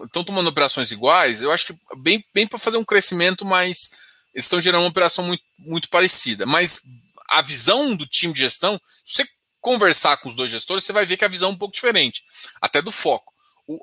estão 0.05 0.25
tomando 0.25 0.49
operações 0.49 0.91
iguais, 0.91 1.43
eu 1.43 1.53
acho 1.53 1.67
que 1.67 1.79
bem, 1.99 2.25
bem 2.33 2.47
para 2.47 2.59
fazer 2.59 2.77
um 2.77 2.85
crescimento, 2.85 3.45
mas 3.45 3.91
eles 4.35 4.47
estão 4.47 4.61
gerando 4.61 4.83
uma 4.83 4.91
operação 4.91 5.25
muito, 5.25 5.43
muito 5.59 5.89
parecida. 5.89 6.47
Mas 6.47 6.81
a 7.29 7.43
visão 7.43 7.95
do 7.95 8.07
time 8.07 8.33
de 8.33 8.41
gestão, 8.41 8.81
se 9.05 9.23
você 9.23 9.29
conversar 9.61 10.17
com 10.17 10.29
os 10.29 10.35
dois 10.35 10.51
gestores, 10.51 10.85
você 10.85 10.93
vai 10.93 11.05
ver 11.05 11.17
que 11.17 11.25
a 11.25 11.29
visão 11.29 11.51
é 11.51 11.53
um 11.53 11.59
pouco 11.59 11.75
diferente, 11.75 12.25
até 12.61 12.81
do 12.81 12.91
foco. 12.91 13.33
O, 13.67 13.79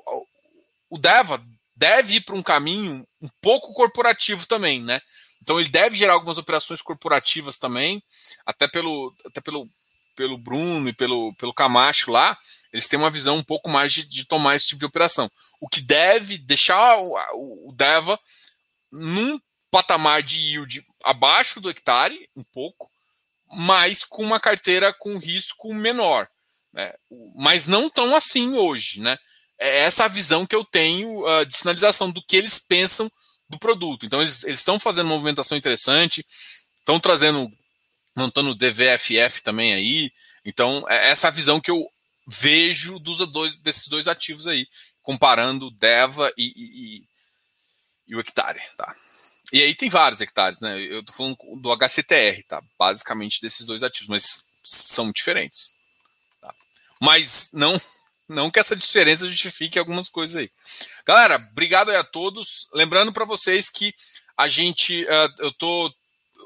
o 0.90 0.98
Deva 0.98 1.42
deve 1.78 2.16
ir 2.16 2.20
para 2.22 2.34
um 2.34 2.42
caminho 2.42 3.06
um 3.22 3.28
pouco 3.40 3.72
corporativo 3.72 4.46
também, 4.46 4.82
né? 4.82 5.00
Então 5.40 5.60
ele 5.60 5.68
deve 5.68 5.96
gerar 5.96 6.14
algumas 6.14 6.36
operações 6.36 6.82
corporativas 6.82 7.56
também, 7.56 8.02
até 8.44 8.66
pelo, 8.66 9.14
até 9.24 9.40
pelo, 9.40 9.68
pelo 10.16 10.36
Bruno 10.36 10.88
e 10.88 10.92
pelo, 10.92 11.32
pelo 11.36 11.54
Camacho 11.54 12.10
lá, 12.10 12.36
eles 12.72 12.88
têm 12.88 12.98
uma 12.98 13.10
visão 13.10 13.36
um 13.36 13.44
pouco 13.44 13.70
mais 13.70 13.92
de, 13.92 14.06
de 14.06 14.26
tomar 14.26 14.56
esse 14.56 14.66
tipo 14.66 14.80
de 14.80 14.86
operação. 14.86 15.30
O 15.60 15.68
que 15.68 15.80
deve 15.80 16.36
deixar 16.36 16.98
o, 16.98 17.16
o, 17.34 17.68
o 17.70 17.72
Deva 17.72 18.18
num 18.90 19.38
patamar 19.70 20.22
de 20.22 20.40
yield 20.40 20.84
abaixo 21.04 21.60
do 21.60 21.70
hectare, 21.70 22.28
um 22.34 22.42
pouco, 22.42 22.90
mas 23.46 24.02
com 24.04 24.24
uma 24.24 24.40
carteira 24.40 24.92
com 24.92 25.16
risco 25.16 25.72
menor. 25.72 26.28
Né? 26.72 26.92
Mas 27.36 27.68
não 27.68 27.88
tão 27.88 28.16
assim 28.16 28.56
hoje. 28.56 29.00
Né? 29.00 29.16
É 29.58 29.80
essa 29.82 30.04
a 30.04 30.08
visão 30.08 30.46
que 30.46 30.54
eu 30.54 30.64
tenho 30.64 31.26
uh, 31.26 31.44
de 31.44 31.56
sinalização 31.56 32.10
do 32.10 32.22
que 32.22 32.36
eles 32.36 32.58
pensam 32.58 33.10
do 33.48 33.58
produto. 33.58 34.06
Então, 34.06 34.20
eles 34.20 34.44
estão 34.44 34.78
fazendo 34.78 35.06
uma 35.06 35.14
movimentação 35.14 35.56
interessante, 35.56 36.24
estão 36.78 37.00
trazendo, 37.00 37.50
montando 38.14 38.54
DVFF 38.54 39.42
também 39.42 39.74
aí. 39.74 40.12
Então, 40.44 40.84
é 40.88 41.10
essa 41.10 41.30
visão 41.30 41.60
que 41.60 41.70
eu 41.70 41.84
vejo 42.26 42.98
dos 42.98 43.18
dois, 43.30 43.56
desses 43.56 43.88
dois 43.88 44.06
ativos 44.06 44.46
aí, 44.46 44.68
comparando 45.02 45.70
Deva 45.70 46.30
e, 46.36 46.52
e, 46.54 47.04
e 48.06 48.16
o 48.16 48.20
hectare. 48.20 48.60
Tá? 48.76 48.94
E 49.52 49.62
aí 49.62 49.74
tem 49.74 49.88
vários 49.88 50.20
hectares, 50.20 50.60
né? 50.60 50.78
Eu 50.78 51.02
tô 51.02 51.12
falando 51.12 51.36
do 51.60 51.72
HCTR, 51.72 52.42
tá? 52.46 52.62
Basicamente 52.78 53.40
desses 53.40 53.66
dois 53.66 53.82
ativos, 53.82 54.08
mas 54.08 54.46
são 54.62 55.10
diferentes. 55.10 55.72
Tá? 56.40 56.54
Mas 57.00 57.50
não 57.54 57.80
não 58.28 58.50
que 58.50 58.58
essa 58.58 58.76
diferença 58.76 59.26
justifique 59.26 59.78
algumas 59.78 60.08
coisas 60.08 60.36
aí. 60.36 60.50
Galera, 61.06 61.36
obrigado 61.50 61.90
aí 61.90 61.96
a 61.96 62.04
todos. 62.04 62.68
Lembrando 62.72 63.12
para 63.12 63.24
vocês 63.24 63.70
que 63.70 63.94
a 64.36 64.48
gente, 64.48 65.04
uh, 65.04 65.34
eu 65.38 65.52
tô, 65.52 65.92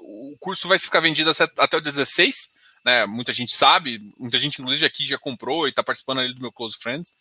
o 0.01 0.37
curso 0.39 0.69
vai 0.69 0.79
ficar 0.79 1.01
vendido 1.01 1.31
até 1.59 1.77
o 1.77 1.81
16, 1.81 2.55
né? 2.85 3.07
Muita 3.07 3.33
gente 3.33 3.53
sabe, 3.53 4.01
muita 4.19 4.39
gente 4.39 4.61
inclusive 4.61 4.87
aqui 4.87 5.05
já 5.05 5.19
comprou 5.19 5.67
e 5.67 5.71
está 5.71 5.83
participando 5.83 6.21
ali 6.21 6.35
do 6.35 6.41
meu 6.41 6.53
Close 6.53 6.79
Friends. 6.79 7.15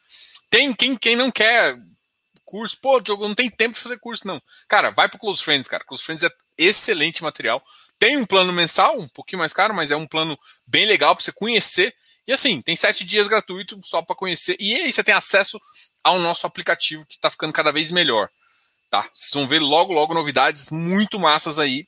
Tem 0.50 0.74
quem, 0.74 0.96
quem 0.96 1.16
não 1.16 1.32
quer 1.32 1.78
curso, 2.46 2.78
pô, 2.82 3.00
Diogo, 3.00 3.28
não 3.28 3.36
tem 3.36 3.50
tempo 3.50 3.76
de 3.76 3.80
fazer 3.80 3.98
curso, 3.98 4.28
não. 4.28 4.42
Cara, 4.68 4.92
vai 4.92 5.08
pro 5.08 5.20
Close 5.20 5.42
Friends, 5.44 5.68
cara. 5.68 5.86
Close 5.86 6.04
Friends 6.04 6.24
é 6.24 6.30
excelente 6.58 7.24
material. 7.24 7.64
Tem 7.98 8.18
um 8.18 8.26
plano 8.26 8.52
mensal, 8.52 9.00
um 9.00 9.08
pouquinho 9.08 9.40
mais 9.40 9.54
caro, 9.54 9.74
mas 9.74 9.92
é 9.92 9.96
um 9.96 10.08
plano 10.08 10.38
bem 10.68 10.86
legal 10.86 11.16
para 11.16 11.24
você 11.24 11.32
conhecer. 11.32 11.96
E 12.32 12.34
assim, 12.34 12.62
tem 12.62 12.78
sete 12.78 13.04
dias 13.04 13.28
gratuito 13.28 13.78
só 13.84 14.02
para 14.02 14.16
conhecer. 14.16 14.56
E 14.58 14.74
aí 14.74 14.90
você 14.90 15.04
tem 15.04 15.14
acesso 15.14 15.62
ao 16.02 16.18
nosso 16.18 16.48
aplicativo 16.48 17.06
que 17.06 17.16
está 17.16 17.30
ficando 17.30 17.52
cada 17.52 17.74
vez 17.74 17.92
melhor. 17.92 18.30
Tá? 18.90 19.06
Vocês 19.14 19.34
vão 19.34 19.46
ver 19.46 19.60
logo, 19.60 19.92
logo 19.92 20.14
novidades 20.14 20.70
muito 20.70 21.20
massas 21.20 21.60
aí 21.60 21.86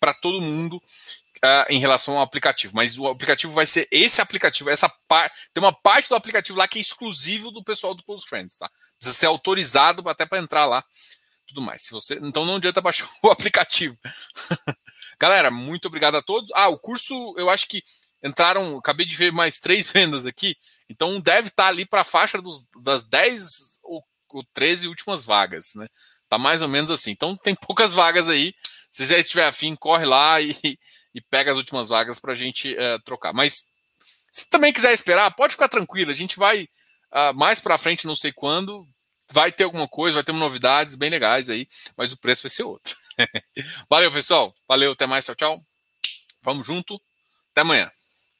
para 0.00 0.14
todo 0.14 0.40
mundo 0.40 0.76
uh, 0.78 1.68
em 1.68 1.78
relação 1.78 2.16
ao 2.16 2.22
aplicativo. 2.22 2.74
Mas 2.74 2.96
o 2.96 3.08
aplicativo 3.08 3.52
vai 3.52 3.66
ser 3.66 3.86
esse 3.90 4.22
aplicativo, 4.22 4.70
essa 4.70 4.88
parte. 5.06 5.50
Tem 5.52 5.62
uma 5.62 5.74
parte 5.74 6.08
do 6.08 6.14
aplicativo 6.14 6.58
lá 6.58 6.66
que 6.66 6.78
é 6.78 6.80
exclusivo 6.80 7.50
do 7.50 7.62
pessoal 7.62 7.94
do 7.94 8.02
Close 8.02 8.26
Friends, 8.26 8.56
tá? 8.56 8.70
Precisa 8.98 9.18
ser 9.18 9.26
autorizado 9.26 10.08
até 10.08 10.24
para 10.24 10.38
entrar 10.38 10.64
lá. 10.64 10.82
Tudo 11.46 11.60
mais. 11.60 11.82
Se 11.82 11.90
você, 11.90 12.14
então 12.22 12.46
não 12.46 12.56
adianta 12.56 12.80
baixar 12.80 13.06
o 13.22 13.28
aplicativo. 13.28 13.98
Galera, 15.20 15.50
muito 15.50 15.88
obrigado 15.88 16.16
a 16.16 16.22
todos. 16.22 16.48
Ah, 16.54 16.68
o 16.68 16.78
curso, 16.78 17.34
eu 17.36 17.50
acho 17.50 17.68
que 17.68 17.82
entraram, 18.22 18.76
acabei 18.78 19.06
de 19.06 19.16
ver 19.16 19.32
mais 19.32 19.60
três 19.60 19.90
vendas 19.92 20.26
aqui. 20.26 20.56
Então 20.88 21.20
deve 21.20 21.48
estar 21.48 21.68
ali 21.68 21.84
para 21.84 22.00
a 22.00 22.04
faixa 22.04 22.40
dos, 22.40 22.66
das 22.82 23.04
10 23.04 23.80
ou, 23.82 24.02
ou 24.30 24.44
13 24.54 24.88
últimas 24.88 25.24
vagas, 25.24 25.74
né? 25.74 25.86
Tá 26.28 26.38
mais 26.38 26.62
ou 26.62 26.68
menos 26.68 26.90
assim. 26.90 27.10
Então 27.10 27.36
tem 27.36 27.54
poucas 27.54 27.92
vagas 27.92 28.28
aí. 28.28 28.54
Se 28.90 29.06
você 29.06 29.18
estiver 29.18 29.46
afim, 29.46 29.76
corre 29.76 30.06
lá 30.06 30.40
e, 30.42 30.56
e 31.14 31.20
pega 31.20 31.52
as 31.52 31.56
últimas 31.56 31.88
vagas 31.88 32.18
para 32.18 32.32
a 32.32 32.36
gente 32.36 32.72
uh, 32.74 33.02
trocar. 33.04 33.32
Mas 33.32 33.64
se 34.30 34.48
também 34.48 34.72
quiser 34.72 34.92
esperar, 34.92 35.34
pode 35.34 35.54
ficar 35.54 35.68
tranquilo. 35.68 36.10
A 36.10 36.14
gente 36.14 36.38
vai 36.38 36.68
Uh, 37.12 37.32
mais 37.34 37.58
para 37.58 37.78
frente, 37.78 38.06
não 38.06 38.14
sei 38.14 38.32
quando, 38.32 38.86
vai 39.30 39.50
ter 39.50 39.64
alguma 39.64 39.88
coisa, 39.88 40.16
vai 40.16 40.24
ter 40.24 40.32
novidades 40.32 40.94
bem 40.94 41.10
legais 41.10 41.48
aí, 41.48 41.66
mas 41.96 42.12
o 42.12 42.18
preço 42.18 42.42
vai 42.42 42.50
ser 42.50 42.64
outro. 42.64 42.96
Valeu, 43.88 44.12
pessoal. 44.12 44.54
Valeu, 44.68 44.92
até 44.92 45.06
mais, 45.06 45.24
tchau, 45.24 45.34
tchau. 45.34 45.62
Vamos 46.42 46.66
junto. 46.66 47.00
Até 47.50 47.62
amanhã. 47.62 47.90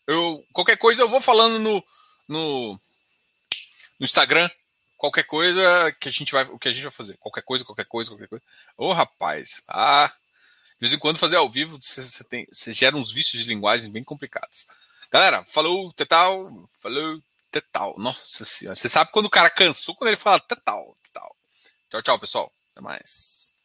Eu, 0.08 0.42
qualquer 0.54 0.78
coisa 0.78 1.02
eu 1.02 1.08
vou 1.08 1.20
falando 1.20 1.58
no, 1.58 1.84
no, 2.26 2.72
no 4.00 4.04
Instagram. 4.04 4.50
Qualquer 4.96 5.24
coisa 5.24 5.92
que 6.00 6.08
a 6.08 6.12
gente 6.12 6.32
vai, 6.32 6.44
o 6.44 6.58
que 6.58 6.68
a 6.68 6.72
gente 6.72 6.82
vai 6.82 6.90
fazer. 6.90 7.18
Qualquer 7.18 7.42
coisa, 7.42 7.62
qualquer 7.62 7.84
coisa, 7.84 8.10
qualquer 8.10 8.26
coisa. 8.26 8.44
Ô, 8.76 8.90
rapaz. 8.90 9.62
Ah, 9.68 10.10
de 10.72 10.80
vez 10.80 10.94
em 10.94 10.98
quando 10.98 11.18
fazer 11.18 11.36
ao 11.36 11.48
vivo, 11.50 11.78
você, 11.80 12.24
tem, 12.24 12.46
você 12.50 12.72
gera 12.72 12.96
uns 12.96 13.12
vícios 13.12 13.42
de 13.42 13.48
linguagem 13.48 13.92
bem 13.92 14.02
complicados. 14.02 14.66
Galera, 15.12 15.44
falou, 15.44 15.92
Tetal. 15.92 16.68
Falou. 16.80 17.22
Tetal. 17.50 17.94
Nossa 17.98 18.46
senhora. 18.46 18.76
Você 18.76 18.88
sabe 18.88 19.12
quando 19.12 19.26
o 19.26 19.30
cara 19.30 19.50
cansou 19.50 19.94
quando 19.94 20.08
ele 20.08 20.16
fala 20.16 20.40
tetal, 20.40 20.96
tetal. 21.02 21.36
Tchau, 21.90 22.02
tchau, 22.02 22.18
pessoal. 22.18 22.52
Até 22.72 22.80
mais. 22.80 23.54